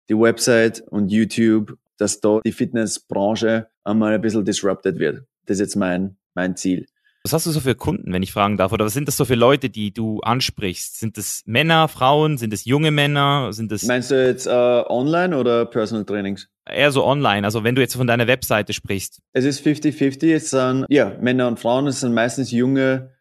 die 0.08 0.18
Website 0.18 0.82
und 0.90 1.10
YouTube, 1.10 1.78
dass 1.96 2.20
da 2.20 2.40
die 2.44 2.52
Fitnessbranche 2.52 3.68
einmal 3.84 4.14
ein 4.14 4.20
bisschen 4.20 4.44
disrupted 4.44 4.98
wird. 4.98 5.24
Das 5.46 5.56
ist 5.56 5.60
jetzt 5.60 5.76
mein, 5.76 6.16
mein 6.34 6.56
Ziel. 6.56 6.86
Was 7.22 7.34
hast 7.34 7.46
du 7.46 7.50
so 7.50 7.60
für 7.60 7.74
Kunden, 7.74 8.12
wenn 8.12 8.22
ich 8.22 8.32
fragen 8.32 8.56
darf? 8.56 8.72
Oder 8.72 8.86
was 8.86 8.94
sind 8.94 9.06
das 9.06 9.16
so 9.16 9.26
für 9.26 9.34
Leute, 9.34 9.68
die 9.68 9.92
du 9.92 10.20
ansprichst? 10.20 10.98
Sind 10.98 11.18
das 11.18 11.42
Männer, 11.44 11.86
Frauen? 11.88 12.38
Sind 12.38 12.52
es 12.54 12.64
junge 12.64 12.90
Männer? 12.90 13.52
Sind 13.52 13.70
das 13.72 13.82
Meinst 13.82 14.10
du 14.10 14.26
jetzt 14.26 14.46
äh, 14.46 14.50
online 14.50 15.36
oder 15.36 15.66
Personal 15.66 16.06
Trainings? 16.06 16.48
Eher 16.72 16.92
so 16.92 17.04
online, 17.04 17.46
also 17.46 17.64
wenn 17.64 17.74
du 17.74 17.82
jetzt 17.82 17.96
von 17.96 18.06
deiner 18.06 18.26
Webseite 18.26 18.72
sprichst. 18.72 19.20
Es 19.32 19.44
ist 19.44 19.64
50-50. 19.64 20.34
Es 20.34 20.50
sind 20.50 20.86
ja, 20.88 21.16
Männer 21.20 21.48
und 21.48 21.58
Frauen. 21.58 21.86
Es 21.86 22.00
sind 22.00 22.14
meistens 22.14 22.50
junge 22.50 23.12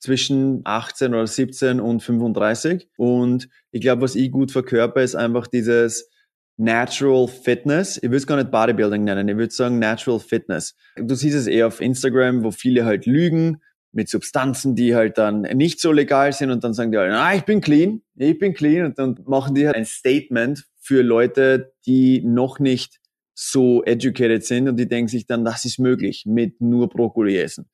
zwischen 0.00 0.60
18 0.64 1.14
oder 1.14 1.26
17 1.26 1.80
und 1.80 2.02
35. 2.02 2.88
Und 2.96 3.48
ich 3.70 3.80
glaube, 3.80 4.02
was 4.02 4.14
ich 4.14 4.30
gut 4.30 4.52
verkörper, 4.52 5.02
ist 5.02 5.14
einfach 5.14 5.46
dieses 5.46 6.08
Natural 6.56 7.28
Fitness. 7.28 7.96
Ich 7.96 8.04
würde 8.04 8.16
es 8.16 8.26
gar 8.26 8.36
nicht 8.36 8.50
Bodybuilding 8.50 9.04
nennen, 9.04 9.28
ich 9.28 9.36
würde 9.36 9.54
sagen 9.54 9.78
Natural 9.78 10.18
Fitness. 10.18 10.74
Du 10.96 11.14
siehst 11.14 11.36
es 11.36 11.46
eher 11.46 11.68
auf 11.68 11.80
Instagram, 11.80 12.42
wo 12.42 12.50
viele 12.50 12.84
halt 12.84 13.06
lügen 13.06 13.60
mit 13.92 14.08
Substanzen, 14.08 14.74
die 14.74 14.94
halt 14.94 15.18
dann 15.18 15.42
nicht 15.42 15.80
so 15.80 15.92
legal 15.92 16.32
sind 16.32 16.50
und 16.50 16.62
dann 16.62 16.74
sagen 16.74 16.92
die 16.92 16.98
halt, 16.98 17.12
ah, 17.12 17.34
ich 17.34 17.44
bin 17.44 17.60
clean, 17.60 18.02
ich 18.16 18.38
bin 18.38 18.54
clean 18.54 18.86
und 18.86 18.98
dann 18.98 19.18
machen 19.24 19.54
die 19.54 19.66
halt 19.66 19.76
ein 19.76 19.86
Statement 19.86 20.64
für 20.88 21.02
Leute, 21.02 21.74
die 21.84 22.22
noch 22.24 22.60
nicht 22.60 22.98
so 23.34 23.84
educated 23.84 24.42
sind 24.42 24.70
und 24.70 24.78
die 24.78 24.88
denken 24.88 25.08
sich 25.08 25.26
dann, 25.26 25.44
das 25.44 25.66
ist 25.66 25.78
möglich 25.78 26.24
mit 26.26 26.62
nur 26.62 26.88
Brokkoli 26.88 27.36
essen. 27.36 27.68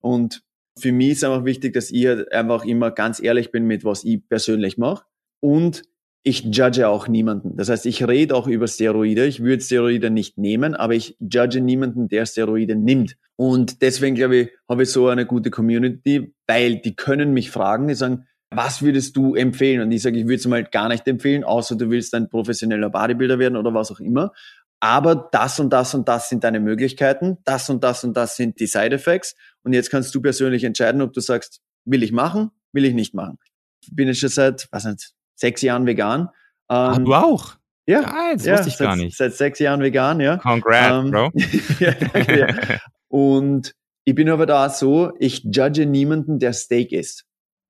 Und 0.00 0.42
für 0.78 0.92
mich 0.92 1.12
ist 1.12 1.24
einfach 1.24 1.46
wichtig, 1.46 1.72
dass 1.72 1.90
ich 1.90 2.06
halt 2.06 2.30
einfach 2.30 2.66
immer 2.66 2.90
ganz 2.90 3.22
ehrlich 3.22 3.52
bin 3.52 3.64
mit, 3.64 3.86
was 3.86 4.04
ich 4.04 4.20
persönlich 4.28 4.76
mache 4.76 5.06
und 5.40 5.82
ich 6.24 6.44
judge 6.44 6.86
auch 6.86 7.08
niemanden. 7.08 7.56
Das 7.56 7.70
heißt, 7.70 7.86
ich 7.86 8.06
rede 8.06 8.34
auch 8.34 8.46
über 8.46 8.68
Steroide. 8.68 9.24
Ich 9.24 9.42
würde 9.42 9.62
Steroide 9.62 10.10
nicht 10.10 10.36
nehmen, 10.36 10.74
aber 10.74 10.94
ich 10.94 11.16
judge 11.20 11.62
niemanden, 11.62 12.08
der 12.08 12.26
Steroide 12.26 12.76
nimmt. 12.76 13.16
Und 13.36 13.80
deswegen 13.80 14.14
glaube 14.14 14.36
ich, 14.36 14.50
habe 14.68 14.82
ich 14.82 14.90
so 14.90 15.08
eine 15.08 15.24
gute 15.24 15.50
Community, 15.50 16.34
weil 16.46 16.80
die 16.80 16.94
können 16.94 17.32
mich 17.32 17.50
fragen, 17.50 17.88
die 17.88 17.94
sagen, 17.94 18.26
was 18.50 18.82
würdest 18.82 19.16
du 19.16 19.34
empfehlen? 19.34 19.82
Und 19.82 19.92
ich 19.92 20.02
sage, 20.02 20.18
ich 20.18 20.24
würde 20.24 20.36
es 20.36 20.46
mal 20.46 20.64
gar 20.64 20.88
nicht 20.88 21.06
empfehlen, 21.06 21.44
außer 21.44 21.76
du 21.76 21.90
willst 21.90 22.14
ein 22.14 22.28
professioneller 22.28 22.90
Bodybuilder 22.90 23.38
werden 23.38 23.56
oder 23.56 23.74
was 23.74 23.90
auch 23.90 24.00
immer. 24.00 24.32
Aber 24.80 25.28
das 25.32 25.58
und 25.58 25.70
das 25.70 25.94
und 25.94 26.08
das 26.08 26.28
sind 26.28 26.44
deine 26.44 26.60
Möglichkeiten, 26.60 27.38
das 27.44 27.68
und 27.68 27.82
das 27.82 28.04
und 28.04 28.16
das 28.16 28.36
sind 28.36 28.60
die 28.60 28.66
Side 28.66 28.94
Effects. 28.94 29.34
Und 29.64 29.72
jetzt 29.72 29.90
kannst 29.90 30.14
du 30.14 30.22
persönlich 30.22 30.64
entscheiden, 30.64 31.02
ob 31.02 31.12
du 31.12 31.20
sagst, 31.20 31.60
will 31.84 32.02
ich 32.02 32.12
machen, 32.12 32.50
will 32.72 32.84
ich 32.84 32.94
nicht 32.94 33.12
machen. 33.12 33.38
Ich 33.82 33.94
bin 33.94 34.08
jetzt 34.08 34.20
schon 34.20 34.28
seit, 34.28 34.68
was 34.70 34.84
nicht, 34.84 35.12
sechs 35.34 35.62
Jahren 35.62 35.86
vegan. 35.86 36.28
Ah, 36.68 36.94
ähm, 36.96 37.02
ah, 37.02 37.04
du 37.04 37.14
auch? 37.14 37.54
Ja. 37.86 38.02
Geil, 38.02 38.34
das 38.34 38.44
ja, 38.44 38.52
wusste 38.52 38.68
ich 38.68 38.76
seit, 38.76 38.86
gar 38.86 38.96
nicht. 38.96 39.16
Seit 39.16 39.34
sechs 39.34 39.58
Jahren 39.58 39.80
vegan, 39.80 40.20
ja. 40.20 40.36
Congrats, 40.36 41.04
ähm, 41.04 41.10
Bro. 41.10 41.32
ja, 41.80 41.92
danke 41.92 42.32
dir. 42.32 42.80
Und 43.08 43.74
ich 44.04 44.14
bin 44.14 44.28
aber 44.28 44.46
da 44.46 44.70
so, 44.70 45.12
ich 45.18 45.42
judge 45.44 45.86
niemanden, 45.86 46.38
der 46.38 46.52
Steak 46.52 46.92
isst. 46.92 47.24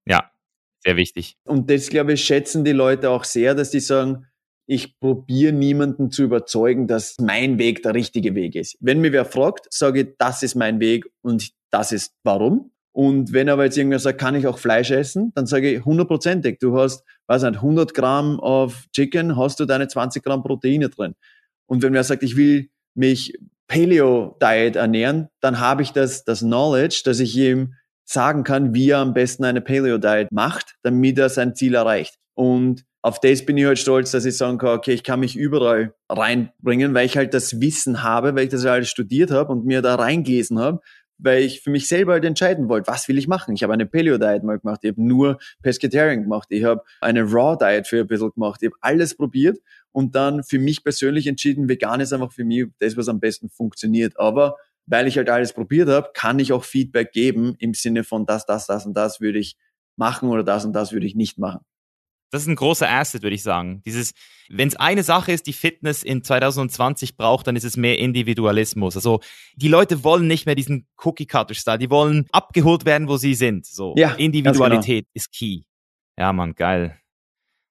Ja, 0.07 0.31
sehr 0.89 0.97
wichtig. 0.97 1.37
Und 1.45 1.69
das, 1.69 1.91
glaube 1.91 2.15
ich, 2.15 2.25
schätzen 2.25 2.65
die 2.65 2.73
Leute 2.73 3.11
auch 3.11 3.25
sehr, 3.25 3.55
dass 3.55 3.71
die 3.71 3.81
sagen, 3.81 4.25
ich 4.67 4.99
probiere 4.99 5.53
niemanden 5.53 6.11
zu 6.11 6.23
überzeugen, 6.23 6.87
dass 6.87 7.17
mein 7.21 7.59
Weg 7.59 7.83
der 7.83 7.93
richtige 7.93 8.35
Weg 8.35 8.55
ist. 8.55 8.79
Wenn 8.81 9.03
mir 9.03 9.13
wer 9.13 9.27
fragt, 9.27 9.67
sage 9.71 10.01
ich, 10.01 10.09
das 10.19 10.43
ist 10.43 10.55
mein 10.55 10.81
Weg 10.81 11.05
und 11.21 11.51
das 11.71 11.93
ist 11.93 12.15
warum. 12.23 12.71
Und 12.93 13.35
wenn 13.35 13.51
aber 13.51 13.65
jetzt 13.65 13.77
irgendwer 13.77 13.99
sagt, 13.99 14.19
kann 14.19 14.35
ich 14.35 14.47
auch 14.47 14.59
Fleisch 14.59 14.91
essen, 14.91 15.31
dann 15.35 15.47
sage 15.47 15.75
ich 15.75 15.85
hundertprozentig. 15.85 16.59
Du 16.59 16.79
hast, 16.79 17.05
weiß 17.27 17.43
nicht, 17.43 17.57
100 17.57 17.93
Gramm 17.93 18.41
auf 18.41 18.87
Chicken, 18.95 19.37
hast 19.37 19.61
du 19.61 19.67
deine 19.67 19.89
20 19.89 20.23
Gramm 20.23 20.43
Proteine 20.43 20.89
drin. 20.89 21.15
Und 21.67 21.83
wenn 21.83 21.93
wer 21.93 22.03
sagt, 22.03 22.23
ich 22.23 22.37
will 22.37 22.71
mich 22.95 23.39
Paleo-Diet 23.67 24.77
ernähren, 24.77 25.29
dann 25.41 25.61
habe 25.61 25.83
ich 25.83 25.93
das, 25.93 26.25
das 26.25 26.41
Knowledge, 26.41 27.03
dass 27.05 27.21
ich 27.21 27.37
ihm 27.37 27.75
sagen 28.09 28.43
kann, 28.43 28.75
wie 28.75 28.91
er 28.91 28.99
am 28.99 29.13
besten 29.13 29.45
eine 29.45 29.61
Paleo-Diet 29.61 30.33
macht, 30.33 30.77
damit 30.83 31.19
er 31.19 31.29
sein 31.29 31.55
Ziel 31.55 31.75
erreicht. 31.75 32.17
Und 32.35 32.85
auf 33.03 33.21
das 33.21 33.45
bin 33.45 33.57
ich 33.57 33.67
halt 33.67 33.79
stolz, 33.79 34.11
dass 34.11 34.25
ich 34.25 34.37
sagen 34.37 34.59
kann, 34.59 34.77
okay, 34.77 34.93
ich 34.93 35.05
kann 35.05 35.21
mich 35.21 35.37
überall 35.37 35.95
reinbringen, 36.09 36.95
weil 36.95 37.07
ich 37.07 37.17
halt 37.17 37.35
das 37.35 37.61
Wissen 37.61 38.03
habe, 38.03 38.35
weil 38.35 38.45
ich 38.45 38.51
das 38.51 38.65
alles 38.65 38.89
studiert 38.89 39.31
habe 39.31 39.53
und 39.53 39.67
mir 39.67 39.83
da 39.83 39.95
reingelesen 39.95 40.59
habe 40.59 40.81
weil 41.19 41.43
ich 41.43 41.61
für 41.61 41.71
mich 41.71 41.89
selber 41.89 42.13
halt 42.13 42.25
entscheiden 42.25 42.69
wollte, 42.69 42.91
was 42.91 43.09
will 43.09 43.19
ich 43.19 43.29
machen. 43.29 43.55
Ich 43.55 43.63
habe 43.63 43.73
eine 43.73 43.87
Paleo-Diet 43.87 44.45
mal 44.45 44.59
gemacht, 44.59 44.81
ich 44.83 44.91
habe 44.91 45.03
nur 45.03 45.39
Pescatarian 45.63 46.23
gemacht, 46.23 46.47
ich 46.51 46.65
habe 46.65 46.83
eine 47.01 47.25
Raw-Diet 47.25 47.87
für 47.87 48.01
ein 48.01 48.07
bisschen 48.07 48.31
gemacht, 48.33 48.61
ich 48.63 48.69
habe 48.69 48.77
alles 48.81 49.17
probiert 49.17 49.59
und 49.93 50.15
dann 50.15 50.45
für 50.45 50.59
mich 50.59 50.85
persönlich 50.85 51.27
entschieden, 51.27 51.69
vegan 51.69 52.01
ist 52.01 52.13
einfach 52.13 52.33
für 52.33 52.45
mich 52.45 52.67
das, 52.79 52.97
was 52.97 53.09
am 53.09 53.21
besten 53.21 53.51
funktioniert. 53.51 54.19
Aber 54.19 54.57
weil 54.89 55.07
ich 55.07 55.17
halt 55.17 55.29
alles 55.31 55.53
probiert 55.53 55.89
habe, 55.89 56.11
kann 56.15 56.39
ich 56.39 56.53
auch 56.53 56.65
Feedback 56.65 57.13
geben 57.13 57.55
im 57.59 57.75
Sinne 57.75 58.05
von 58.05 58.27
das, 58.27 58.47
das, 58.47 58.67
das 58.67 58.87
und 58.87 58.95
das 58.95 59.21
würde 59.21 59.39
ich 59.39 59.57
machen 59.97 60.29
oder 60.29 60.43
das 60.43 60.65
und 60.65 60.73
das 60.73 60.93
würde 60.93 61.07
ich 61.07 61.15
nicht 61.15 61.39
machen. 61.39 61.61
Das 62.31 62.43
ist 62.43 62.49
ein 62.49 62.57
großer 62.57 62.91
Asset, 62.91 63.23
würde 63.23 63.35
ich 63.35 63.43
sagen. 63.43 63.83
Dieses, 63.87 64.13
wenn 64.51 64.69
es 64.69 64.77
eine 64.77 65.03
Sache 65.03 65.33
ist, 65.33 65.47
die 65.47 65.55
Fitness 65.55 66.03
in 66.03 66.23
2020 66.23 67.17
braucht, 67.17 67.47
dann 67.47 67.57
ist 67.57 67.65
es 67.65 67.77
mehr 67.77 67.99
Individualismus. 67.99 68.97
Also 68.97 69.21
die 69.57 69.69
Leute 69.69 70.05
wollen 70.05 70.27
nicht 70.27 70.45
mehr 70.45 70.55
diesen 70.55 70.87
Cookie-Cutter-Style, 70.99 71.79
die 71.79 71.91
wollen 71.91 72.27
abgeholt 72.31 72.85
werden, 72.85 73.09
wo 73.09 73.17
sie 73.17 73.35
sind. 73.35 73.67
So 73.67 73.95
ja, 73.97 74.13
Individualität 74.13 75.07
genau. 75.07 75.13
ist 75.15 75.33
key. 75.33 75.63
Ja, 76.19 76.33
Mann, 76.33 76.55
geil. 76.55 76.99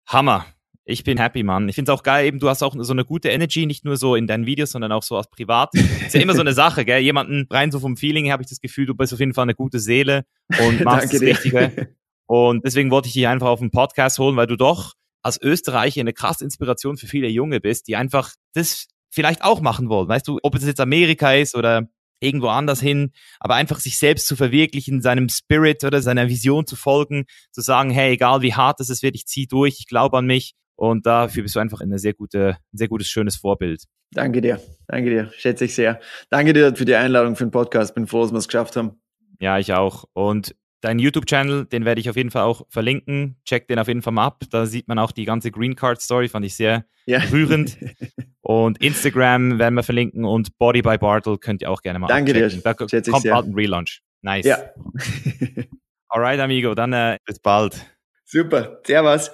Hammer. 0.07 0.45
Ich 0.89 1.03
bin 1.03 1.17
happy, 1.17 1.43
Mann. 1.43 1.67
Ich 1.67 1.75
finde 1.75 1.91
es 1.91 1.99
auch 1.99 2.01
geil, 2.01 2.25
eben, 2.25 2.39
du 2.39 2.47
hast 2.47 2.63
auch 2.63 2.73
so 2.77 2.93
eine 2.93 3.03
gute 3.03 3.27
Energy, 3.27 3.65
nicht 3.65 3.83
nur 3.83 3.97
so 3.97 4.15
in 4.15 4.25
deinen 4.25 4.45
Videos, 4.45 4.71
sondern 4.71 4.93
auch 4.93 5.03
so 5.03 5.17
als 5.17 5.29
privat. 5.29 5.73
ist 5.73 6.15
ja 6.15 6.21
immer 6.21 6.33
so 6.33 6.39
eine 6.39 6.53
Sache, 6.53 6.85
gell? 6.85 7.01
Jemanden 7.01 7.45
rein 7.49 7.71
so 7.71 7.81
vom 7.81 7.97
Feeling 7.97 8.23
her 8.23 8.31
habe 8.31 8.43
ich 8.43 8.47
das 8.47 8.61
Gefühl, 8.61 8.85
du 8.85 8.95
bist 8.95 9.13
auf 9.13 9.19
jeden 9.19 9.33
Fall 9.33 9.43
eine 9.43 9.53
gute 9.53 9.79
Seele 9.79 10.23
und 10.65 10.79
machst 10.85 11.13
das 11.13 11.19
Richtige. 11.19 11.89
Und 12.25 12.65
deswegen 12.65 12.89
wollte 12.89 13.09
ich 13.09 13.13
dich 13.13 13.27
einfach 13.27 13.47
auf 13.47 13.59
den 13.59 13.69
Podcast 13.69 14.17
holen, 14.17 14.37
weil 14.37 14.47
du 14.47 14.55
doch 14.55 14.93
als 15.23 15.41
Österreicher 15.41 15.99
eine 15.99 16.13
krasse 16.13 16.45
Inspiration 16.45 16.95
für 16.95 17.07
viele 17.07 17.27
Junge 17.27 17.59
bist, 17.59 17.89
die 17.89 17.97
einfach 17.97 18.31
das 18.53 18.87
vielleicht 19.09 19.43
auch 19.43 19.59
machen 19.59 19.89
wollen. 19.89 20.07
Weißt 20.07 20.25
du, 20.25 20.39
ob 20.41 20.55
es 20.55 20.65
jetzt 20.65 20.79
Amerika 20.79 21.33
ist 21.33 21.53
oder 21.53 21.89
irgendwo 22.21 22.47
anders 22.47 22.79
hin, 22.79 23.11
aber 23.41 23.55
einfach 23.55 23.79
sich 23.79 23.97
selbst 23.97 24.25
zu 24.25 24.37
verwirklichen, 24.37 25.01
seinem 25.01 25.27
Spirit 25.27 25.83
oder 25.83 26.01
seiner 26.01 26.29
Vision 26.29 26.65
zu 26.65 26.77
folgen, 26.77 27.25
zu 27.51 27.59
sagen, 27.59 27.89
hey, 27.89 28.13
egal 28.13 28.41
wie 28.41 28.53
hart 28.53 28.79
es 28.79 29.03
wird, 29.03 29.15
ich 29.15 29.27
zieh 29.27 29.47
durch, 29.47 29.77
ich 29.79 29.87
glaube 29.87 30.17
an 30.17 30.25
mich. 30.25 30.55
Und 30.77 31.05
dafür 31.05 31.43
bist 31.43 31.55
du 31.55 31.59
einfach 31.59 31.81
eine 31.81 31.99
sehr 31.99 32.13
gute, 32.13 32.57
ein 32.73 32.77
sehr 32.77 32.87
gutes, 32.87 33.09
schönes 33.09 33.35
Vorbild. 33.35 33.83
Danke 34.11 34.39
dir. 34.39 34.61
Danke 34.87 35.09
dir. 35.09 35.31
Schätze 35.35 35.65
ich 35.65 35.75
sehr. 35.75 35.99
Danke 36.29 36.53
dir 36.53 36.73
für 36.75 36.85
die 36.85 36.95
Einladung 36.95 37.35
für 37.35 37.45
den 37.45 37.51
Podcast. 37.51 37.93
Bin 37.93 38.07
froh, 38.07 38.21
dass 38.21 38.31
wir 38.31 38.37
es 38.37 38.47
geschafft 38.47 38.77
haben. 38.77 39.01
Ja, 39.39 39.59
ich 39.59 39.73
auch. 39.73 40.05
Und 40.13 40.55
Dein 40.81 40.99
YouTube-Channel, 40.99 41.65
den 41.65 41.85
werde 41.85 41.99
ich 41.99 42.09
auf 42.09 42.15
jeden 42.15 42.29
Fall 42.29 42.43
auch 42.43 42.65
verlinken. 42.69 43.35
Check 43.45 43.67
den 43.67 43.79
auf 43.79 43.87
jeden 43.87 44.03
Fall 44.03 44.13
mal 44.13 44.27
ab. 44.27 44.43
Da 44.51 44.67
sieht 44.67 44.87
man 44.87 44.99
auch 44.99 45.11
die 45.11 45.25
ganze 45.25 45.49
Green 45.49 45.75
Card 45.75 46.01
Story, 46.01 46.29
fand 46.29 46.45
ich 46.45 46.55
sehr 46.55 46.85
ja. 47.07 47.19
rührend. 47.31 47.77
und 48.41 48.79
Instagram 48.81 49.57
werden 49.57 49.73
wir 49.73 49.81
verlinken 49.81 50.23
und 50.23 50.55
Body 50.59 50.83
by 50.83 50.99
Bartle 50.99 51.39
könnt 51.39 51.63
ihr 51.63 51.71
auch 51.71 51.81
gerne 51.81 51.97
mal 51.97 52.07
Danke 52.07 52.31
abchecken. 52.31 52.57
dir. 52.57 52.61
Da 52.61 52.73
kommt 52.75 52.91
bald 52.91 53.47
ein 53.47 53.53
Relaunch. 53.55 54.01
Nice. 54.21 54.45
Ja. 54.45 54.59
Alright, 56.09 56.39
amigo, 56.39 56.75
dann 56.75 56.93
äh, 56.93 57.17
bis 57.25 57.39
bald. 57.39 57.83
Super. 58.25 58.79
Servus. 58.85 59.31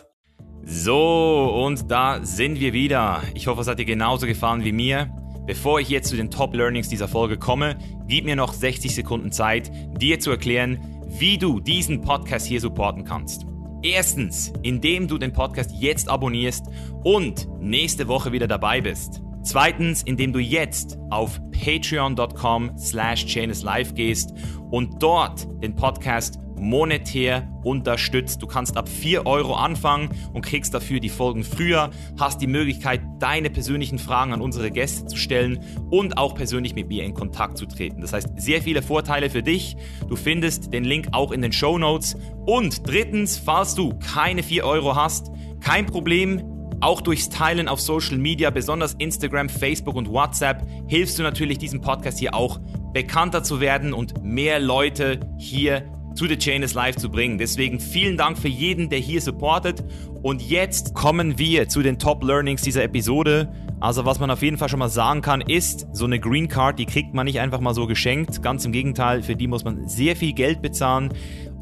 So, 0.65 1.63
und 1.65 1.91
da 1.91 2.23
sind 2.23 2.59
wir 2.59 2.71
wieder. 2.71 3.21
Ich 3.33 3.47
hoffe, 3.47 3.61
es 3.61 3.67
hat 3.67 3.79
dir 3.79 3.85
genauso 3.85 4.25
gefallen 4.25 4.63
wie 4.63 4.71
mir. 4.71 5.09
Bevor 5.45 5.81
ich 5.81 5.89
jetzt 5.89 6.07
zu 6.07 6.15
den 6.15 6.31
Top 6.31 6.55
Learnings 6.55 6.87
dieser 6.87 7.09
Folge 7.09 7.37
komme, 7.37 7.77
gib 8.07 8.23
mir 8.23 8.37
noch 8.37 8.53
60 8.53 8.95
Sekunden 8.95 9.33
Zeit, 9.33 9.71
dir 9.99 10.21
zu 10.21 10.31
erklären, 10.31 10.79
wie 11.09 11.37
du 11.37 11.59
diesen 11.59 11.99
Podcast 11.99 12.47
hier 12.47 12.61
supporten 12.61 13.03
kannst. 13.03 13.45
Erstens, 13.81 14.53
indem 14.61 15.09
du 15.09 15.17
den 15.17 15.33
Podcast 15.33 15.71
jetzt 15.77 16.07
abonnierst 16.07 16.65
und 17.03 17.49
nächste 17.59 18.07
Woche 18.07 18.31
wieder 18.31 18.47
dabei 18.47 18.79
bist. 18.79 19.21
Zweitens, 19.43 20.03
indem 20.03 20.31
du 20.31 20.39
jetzt 20.39 20.97
auf 21.09 21.41
patreon.com 21.51 22.77
slash 22.77 23.35
live 23.35 23.93
gehst 23.93 24.33
und 24.71 25.03
dort 25.03 25.45
den 25.61 25.75
Podcast 25.75 26.39
monetär 26.59 27.47
unterstützt. 27.63 28.41
Du 28.41 28.47
kannst 28.47 28.77
ab 28.77 28.89
4 28.89 29.25
Euro 29.25 29.55
anfangen 29.55 30.09
und 30.33 30.45
kriegst 30.45 30.73
dafür 30.73 30.99
die 30.99 31.09
Folgen 31.09 31.43
früher, 31.43 31.91
hast 32.19 32.41
die 32.41 32.47
Möglichkeit, 32.47 33.01
deine 33.19 33.49
persönlichen 33.49 33.99
Fragen 33.99 34.33
an 34.33 34.41
unsere 34.41 34.71
Gäste 34.71 35.05
zu 35.05 35.17
stellen 35.17 35.59
und 35.89 36.17
auch 36.17 36.35
persönlich 36.35 36.75
mit 36.75 36.87
mir 36.87 37.03
in 37.03 37.13
Kontakt 37.13 37.57
zu 37.57 37.65
treten. 37.65 38.01
Das 38.01 38.13
heißt, 38.13 38.29
sehr 38.35 38.61
viele 38.61 38.81
Vorteile 38.81 39.29
für 39.29 39.43
dich. 39.43 39.75
Du 40.07 40.15
findest 40.15 40.73
den 40.73 40.83
Link 40.83 41.09
auch 41.11 41.31
in 41.31 41.41
den 41.41 41.53
Show 41.53 41.77
Notes. 41.77 42.17
Und 42.45 42.87
drittens, 42.87 43.37
falls 43.37 43.75
du 43.75 43.97
keine 43.99 44.43
4 44.43 44.65
Euro 44.65 44.95
hast, 44.95 45.31
kein 45.61 45.85
Problem, 45.85 46.41
Auch 46.83 46.99
durchs 46.99 47.29
Teilen 47.29 47.69
auf 47.69 47.79
Social 47.79 48.17
Media, 48.17 48.49
besonders 48.49 48.93
Instagram, 48.95 49.47
Facebook 49.47 49.95
und 49.95 50.09
WhatsApp, 50.09 50.67
hilfst 50.87 51.17
du 51.17 51.23
natürlich 51.23 51.57
diesem 51.57 51.79
Podcast 51.79 52.19
hier 52.19 52.33
auch 52.33 52.59
bekannter 52.91 53.41
zu 53.41 53.61
werden 53.61 53.93
und 53.93 54.21
mehr 54.21 54.59
Leute 54.59 55.21
hier 55.37 55.89
zu 56.13 56.27
The 56.27 56.37
Chain 56.37 56.63
is 56.63 56.73
Live 56.73 56.97
zu 56.97 57.09
bringen. 57.09 57.37
Deswegen 57.37 57.79
vielen 57.79 58.17
Dank 58.17 58.37
für 58.37 58.47
jeden, 58.47 58.89
der 58.89 58.99
hier 58.99 59.21
supportet. 59.21 59.83
Und 60.21 60.41
jetzt 60.41 60.93
kommen 60.93 61.37
wir 61.37 61.67
zu 61.67 61.81
den 61.81 61.99
Top 61.99 62.23
Learnings 62.23 62.61
dieser 62.61 62.83
Episode. 62.83 63.51
Also 63.79 64.05
was 64.05 64.19
man 64.19 64.31
auf 64.31 64.41
jeden 64.41 64.57
Fall 64.57 64.69
schon 64.69 64.79
mal 64.79 64.89
sagen 64.89 65.21
kann, 65.21 65.41
ist, 65.41 65.87
so 65.91 66.05
eine 66.05 66.19
Green 66.19 66.47
Card, 66.47 66.79
die 66.79 66.85
kriegt 66.85 67.13
man 67.13 67.25
nicht 67.25 67.39
einfach 67.39 67.59
mal 67.59 67.73
so 67.73 67.87
geschenkt. 67.87 68.41
Ganz 68.41 68.63
im 68.63 68.71
Gegenteil, 68.71 69.23
für 69.23 69.35
die 69.35 69.47
muss 69.47 69.63
man 69.63 69.87
sehr 69.87 70.15
viel 70.15 70.33
Geld 70.33 70.61
bezahlen 70.61 71.13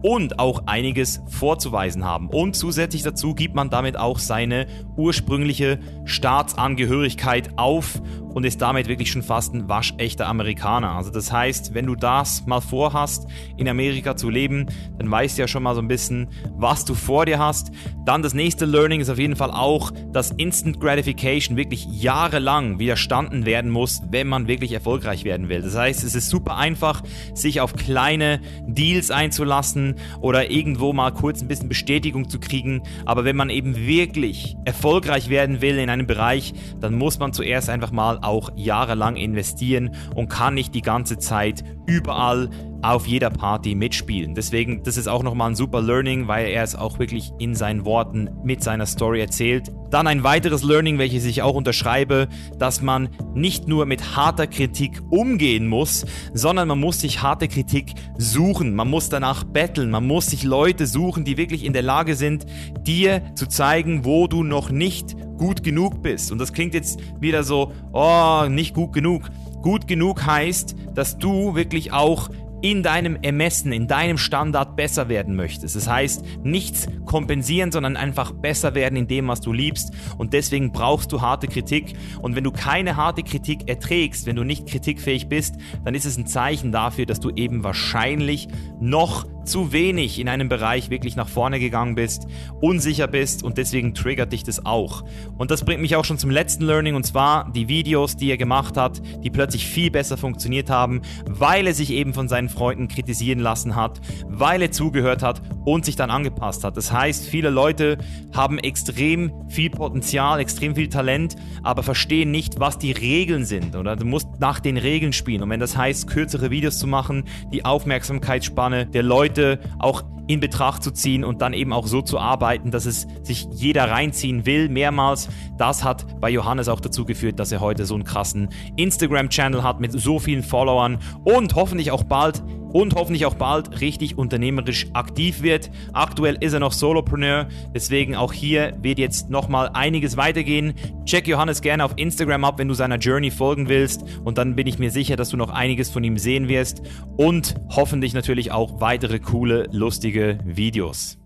und 0.03 0.39
auch 0.39 0.63
einiges 0.65 1.21
vorzuweisen 1.27 2.03
haben. 2.03 2.29
Und 2.29 2.55
zusätzlich 2.55 3.03
dazu 3.03 3.33
gibt 3.33 3.55
man 3.55 3.69
damit 3.69 3.97
auch 3.97 4.19
seine 4.19 4.67
ursprüngliche 4.97 5.79
Staatsangehörigkeit 6.05 7.51
auf 7.57 8.01
und 8.33 8.45
ist 8.45 8.61
damit 8.61 8.87
wirklich 8.87 9.11
schon 9.11 9.23
fast 9.23 9.53
ein 9.53 9.67
waschechter 9.67 10.27
Amerikaner. 10.27 10.91
Also 10.91 11.11
das 11.11 11.31
heißt, 11.31 11.73
wenn 11.73 11.85
du 11.85 11.95
das 11.95 12.45
mal 12.45 12.61
vorhast, 12.61 13.27
in 13.57 13.67
Amerika 13.67 14.15
zu 14.15 14.29
leben, 14.29 14.67
dann 14.97 15.09
weißt 15.09 15.37
du 15.37 15.41
ja 15.41 15.47
schon 15.47 15.63
mal 15.63 15.75
so 15.75 15.81
ein 15.81 15.87
bisschen, 15.87 16.29
was 16.55 16.85
du 16.85 16.95
vor 16.95 17.25
dir 17.25 17.39
hast. 17.39 17.71
Dann 18.05 18.21
das 18.21 18.33
nächste 18.33 18.65
Learning 18.65 19.01
ist 19.01 19.09
auf 19.09 19.19
jeden 19.19 19.35
Fall 19.35 19.51
auch, 19.51 19.91
dass 20.11 20.31
Instant 20.31 20.79
Gratification 20.79 21.57
wirklich 21.57 21.85
jahrelang 21.85 22.79
widerstanden 22.79 23.45
werden 23.45 23.69
muss, 23.69 24.01
wenn 24.09 24.27
man 24.27 24.47
wirklich 24.47 24.71
erfolgreich 24.71 25.23
werden 25.23 25.49
will. 25.49 25.61
Das 25.61 25.75
heißt, 25.75 26.03
es 26.03 26.15
ist 26.15 26.29
super 26.29 26.57
einfach, 26.57 27.03
sich 27.33 27.61
auf 27.61 27.75
kleine 27.75 28.39
Deals 28.65 29.11
einzulassen 29.11 29.95
oder 30.21 30.49
irgendwo 30.49 30.93
mal 30.93 31.11
kurz 31.11 31.41
ein 31.41 31.47
bisschen 31.47 31.69
Bestätigung 31.69 32.29
zu 32.29 32.39
kriegen. 32.39 32.83
Aber 33.05 33.25
wenn 33.25 33.35
man 33.35 33.49
eben 33.49 33.75
wirklich 33.75 34.55
erfolgreich 34.65 35.29
werden 35.29 35.61
will 35.61 35.77
in 35.77 35.89
einem 35.89 36.07
Bereich, 36.07 36.53
dann 36.79 36.95
muss 36.95 37.19
man 37.19 37.33
zuerst 37.33 37.69
einfach 37.69 37.91
mal 37.91 38.20
auch 38.23 38.51
jahrelang 38.55 39.15
investieren 39.15 39.95
und 40.15 40.29
kann 40.29 40.53
nicht 40.53 40.73
die 40.75 40.81
ganze 40.81 41.17
Zeit 41.17 41.63
überall 41.85 42.49
auf 42.81 43.05
jeder 43.05 43.29
Party 43.29 43.75
mitspielen. 43.75 44.33
Deswegen, 44.33 44.83
das 44.83 44.97
ist 44.97 45.07
auch 45.07 45.23
nochmal 45.23 45.51
ein 45.51 45.55
super 45.55 45.81
Learning, 45.81 46.27
weil 46.27 46.47
er 46.47 46.63
es 46.63 46.75
auch 46.75 46.99
wirklich 46.99 47.31
in 47.37 47.53
seinen 47.53 47.85
Worten 47.85 48.29
mit 48.43 48.63
seiner 48.63 48.85
Story 48.85 49.21
erzählt. 49.21 49.71
Dann 49.91 50.07
ein 50.07 50.23
weiteres 50.23 50.63
Learning, 50.63 50.97
welches 50.97 51.25
ich 51.25 51.41
auch 51.41 51.53
unterschreibe, 51.53 52.27
dass 52.57 52.81
man 52.81 53.09
nicht 53.35 53.67
nur 53.67 53.85
mit 53.85 54.15
harter 54.15 54.47
Kritik 54.47 55.01
umgehen 55.09 55.67
muss, 55.67 56.05
sondern 56.33 56.67
man 56.67 56.79
muss 56.79 57.01
sich 57.01 57.21
harte 57.21 57.47
Kritik 57.47 57.93
suchen. 58.17 58.73
Man 58.73 58.89
muss 58.89 59.09
danach 59.09 59.43
betteln. 59.43 59.91
Man 59.91 60.07
muss 60.07 60.27
sich 60.27 60.43
Leute 60.43 60.87
suchen, 60.87 61.23
die 61.23 61.37
wirklich 61.37 61.65
in 61.65 61.73
der 61.73 61.83
Lage 61.83 62.15
sind, 62.15 62.45
dir 62.81 63.21
zu 63.35 63.47
zeigen, 63.47 64.05
wo 64.05 64.27
du 64.27 64.43
noch 64.43 64.71
nicht 64.71 65.15
gut 65.41 65.63
genug 65.63 66.03
bist. 66.03 66.31
Und 66.31 66.37
das 66.37 66.53
klingt 66.53 66.75
jetzt 66.75 66.99
wieder 67.19 67.43
so, 67.43 67.73
oh, 67.93 68.45
nicht 68.47 68.75
gut 68.75 68.93
genug. 68.93 69.23
Gut 69.63 69.87
genug 69.87 70.23
heißt, 70.23 70.75
dass 70.93 71.17
du 71.17 71.55
wirklich 71.55 71.91
auch 71.91 72.29
in 72.61 72.83
deinem 72.83 73.17
Ermessen, 73.23 73.71
in 73.71 73.87
deinem 73.87 74.19
Standard 74.19 74.75
besser 74.75 75.09
werden 75.09 75.35
möchtest. 75.35 75.75
Das 75.75 75.87
heißt, 75.87 76.23
nichts 76.43 76.87
kompensieren, 77.05 77.71
sondern 77.71 77.97
einfach 77.97 78.33
besser 78.33 78.75
werden 78.75 78.95
in 78.97 79.07
dem, 79.07 79.27
was 79.27 79.41
du 79.41 79.51
liebst. 79.51 79.91
Und 80.19 80.33
deswegen 80.33 80.71
brauchst 80.71 81.11
du 81.11 81.21
harte 81.21 81.47
Kritik. 81.47 81.95
Und 82.21 82.35
wenn 82.35 82.43
du 82.43 82.51
keine 82.51 82.95
harte 82.95 83.23
Kritik 83.23 83.67
erträgst, 83.67 84.27
wenn 84.27 84.35
du 84.35 84.43
nicht 84.43 84.67
kritikfähig 84.67 85.27
bist, 85.27 85.55
dann 85.83 85.95
ist 85.95 86.05
es 86.05 86.17
ein 86.17 86.27
Zeichen 86.27 86.71
dafür, 86.71 87.07
dass 87.07 87.19
du 87.19 87.31
eben 87.31 87.63
wahrscheinlich 87.63 88.47
noch 88.79 89.25
zu 89.43 89.71
wenig 89.71 90.19
in 90.19 90.29
einem 90.29 90.49
Bereich 90.49 90.89
wirklich 90.89 91.15
nach 91.15 91.27
vorne 91.27 91.59
gegangen 91.59 91.95
bist, 91.95 92.27
unsicher 92.59 93.07
bist 93.07 93.43
und 93.43 93.57
deswegen 93.57 93.93
triggert 93.93 94.31
dich 94.31 94.43
das 94.43 94.65
auch. 94.65 95.03
Und 95.37 95.51
das 95.51 95.65
bringt 95.65 95.81
mich 95.81 95.95
auch 95.95 96.05
schon 96.05 96.17
zum 96.17 96.29
letzten 96.29 96.65
Learning 96.65 96.95
und 96.95 97.05
zwar 97.05 97.51
die 97.51 97.67
Videos, 97.67 98.15
die 98.15 98.29
er 98.29 98.37
gemacht 98.37 98.77
hat, 98.77 99.01
die 99.23 99.29
plötzlich 99.29 99.65
viel 99.65 99.91
besser 99.91 100.17
funktioniert 100.17 100.69
haben, 100.69 101.01
weil 101.25 101.67
er 101.67 101.73
sich 101.73 101.91
eben 101.91 102.13
von 102.13 102.27
seinen 102.27 102.49
Freunden 102.49 102.87
kritisieren 102.87 103.39
lassen 103.39 103.75
hat, 103.75 104.01
weil 104.27 104.61
er 104.61 104.71
zugehört 104.71 105.23
hat 105.23 105.41
und 105.65 105.85
sich 105.85 105.95
dann 105.95 106.11
angepasst 106.11 106.63
hat. 106.63 106.77
Das 106.77 106.91
heißt, 106.91 107.27
viele 107.27 107.49
Leute 107.49 107.97
haben 108.33 108.59
extrem 108.59 109.31
viel 109.49 109.69
Potenzial, 109.69 110.39
extrem 110.39 110.75
viel 110.75 110.89
Talent, 110.89 111.35
aber 111.63 111.83
verstehen 111.83 112.31
nicht, 112.31 112.59
was 112.59 112.77
die 112.77 112.91
Regeln 112.91 113.45
sind 113.45 113.75
oder 113.75 113.95
du 113.95 114.05
musst 114.05 114.27
nach 114.39 114.59
den 114.59 114.77
Regeln 114.77 115.13
spielen 115.13 115.43
und 115.43 115.49
wenn 115.49 115.59
das 115.59 115.75
heißt, 115.75 116.07
kürzere 116.07 116.51
Videos 116.51 116.77
zu 116.77 116.87
machen, 116.87 117.23
die 117.51 117.65
Aufmerksamkeitsspanne 117.65 118.85
der 118.85 119.03
Leute 119.03 119.30
Leute 119.31 119.59
auch 119.79 120.03
in 120.31 120.39
Betracht 120.39 120.81
zu 120.81 120.91
ziehen 120.91 121.25
und 121.25 121.41
dann 121.41 121.51
eben 121.51 121.73
auch 121.73 121.87
so 121.87 122.01
zu 122.01 122.17
arbeiten, 122.17 122.71
dass 122.71 122.85
es 122.85 123.05
sich 123.21 123.47
jeder 123.51 123.89
reinziehen 123.91 124.45
will, 124.45 124.69
mehrmals. 124.69 125.27
Das 125.57 125.83
hat 125.83 126.21
bei 126.21 126.29
Johannes 126.29 126.69
auch 126.69 126.79
dazu 126.79 127.03
geführt, 127.03 127.37
dass 127.37 127.51
er 127.51 127.59
heute 127.59 127.85
so 127.85 127.95
einen 127.95 128.05
krassen 128.05 128.47
Instagram-Channel 128.77 129.61
hat 129.61 129.81
mit 129.81 129.91
so 129.91 130.19
vielen 130.19 130.41
Followern 130.41 130.99
und 131.25 131.55
hoffentlich 131.55 131.91
auch 131.91 132.03
bald 132.03 132.41
und 132.73 132.95
hoffentlich 132.95 133.25
auch 133.25 133.35
bald 133.35 133.81
richtig 133.81 134.17
unternehmerisch 134.17 134.87
aktiv 134.93 135.41
wird. 135.41 135.69
Aktuell 135.93 136.37
ist 136.39 136.53
er 136.53 136.59
noch 136.59 136.71
Solopreneur, 136.71 137.47
deswegen 137.73 138.15
auch 138.15 138.33
hier 138.33 138.77
wird 138.81 138.99
jetzt 138.99 139.29
nochmal 139.29 139.71
einiges 139.73 140.17
weitergehen. 140.17 140.73
Check 141.05 141.27
Johannes 141.27 141.61
gerne 141.61 141.83
auf 141.83 141.93
Instagram 141.97 142.43
ab, 142.45 142.59
wenn 142.59 142.67
du 142.67 142.73
seiner 142.73 142.97
Journey 142.97 143.31
folgen 143.31 143.69
willst 143.69 144.03
und 144.23 144.37
dann 144.37 144.55
bin 144.55 144.67
ich 144.67 144.79
mir 144.79 144.91
sicher, 144.91 145.15
dass 145.15 145.29
du 145.29 145.37
noch 145.37 145.49
einiges 145.49 145.89
von 145.89 146.03
ihm 146.03 146.17
sehen 146.17 146.47
wirst 146.47 146.81
und 147.17 147.55
hoffentlich 147.69 148.13
natürlich 148.13 148.51
auch 148.51 148.79
weitere 148.79 149.19
coole, 149.19 149.67
lustige 149.71 150.20
Videos. 150.45 151.20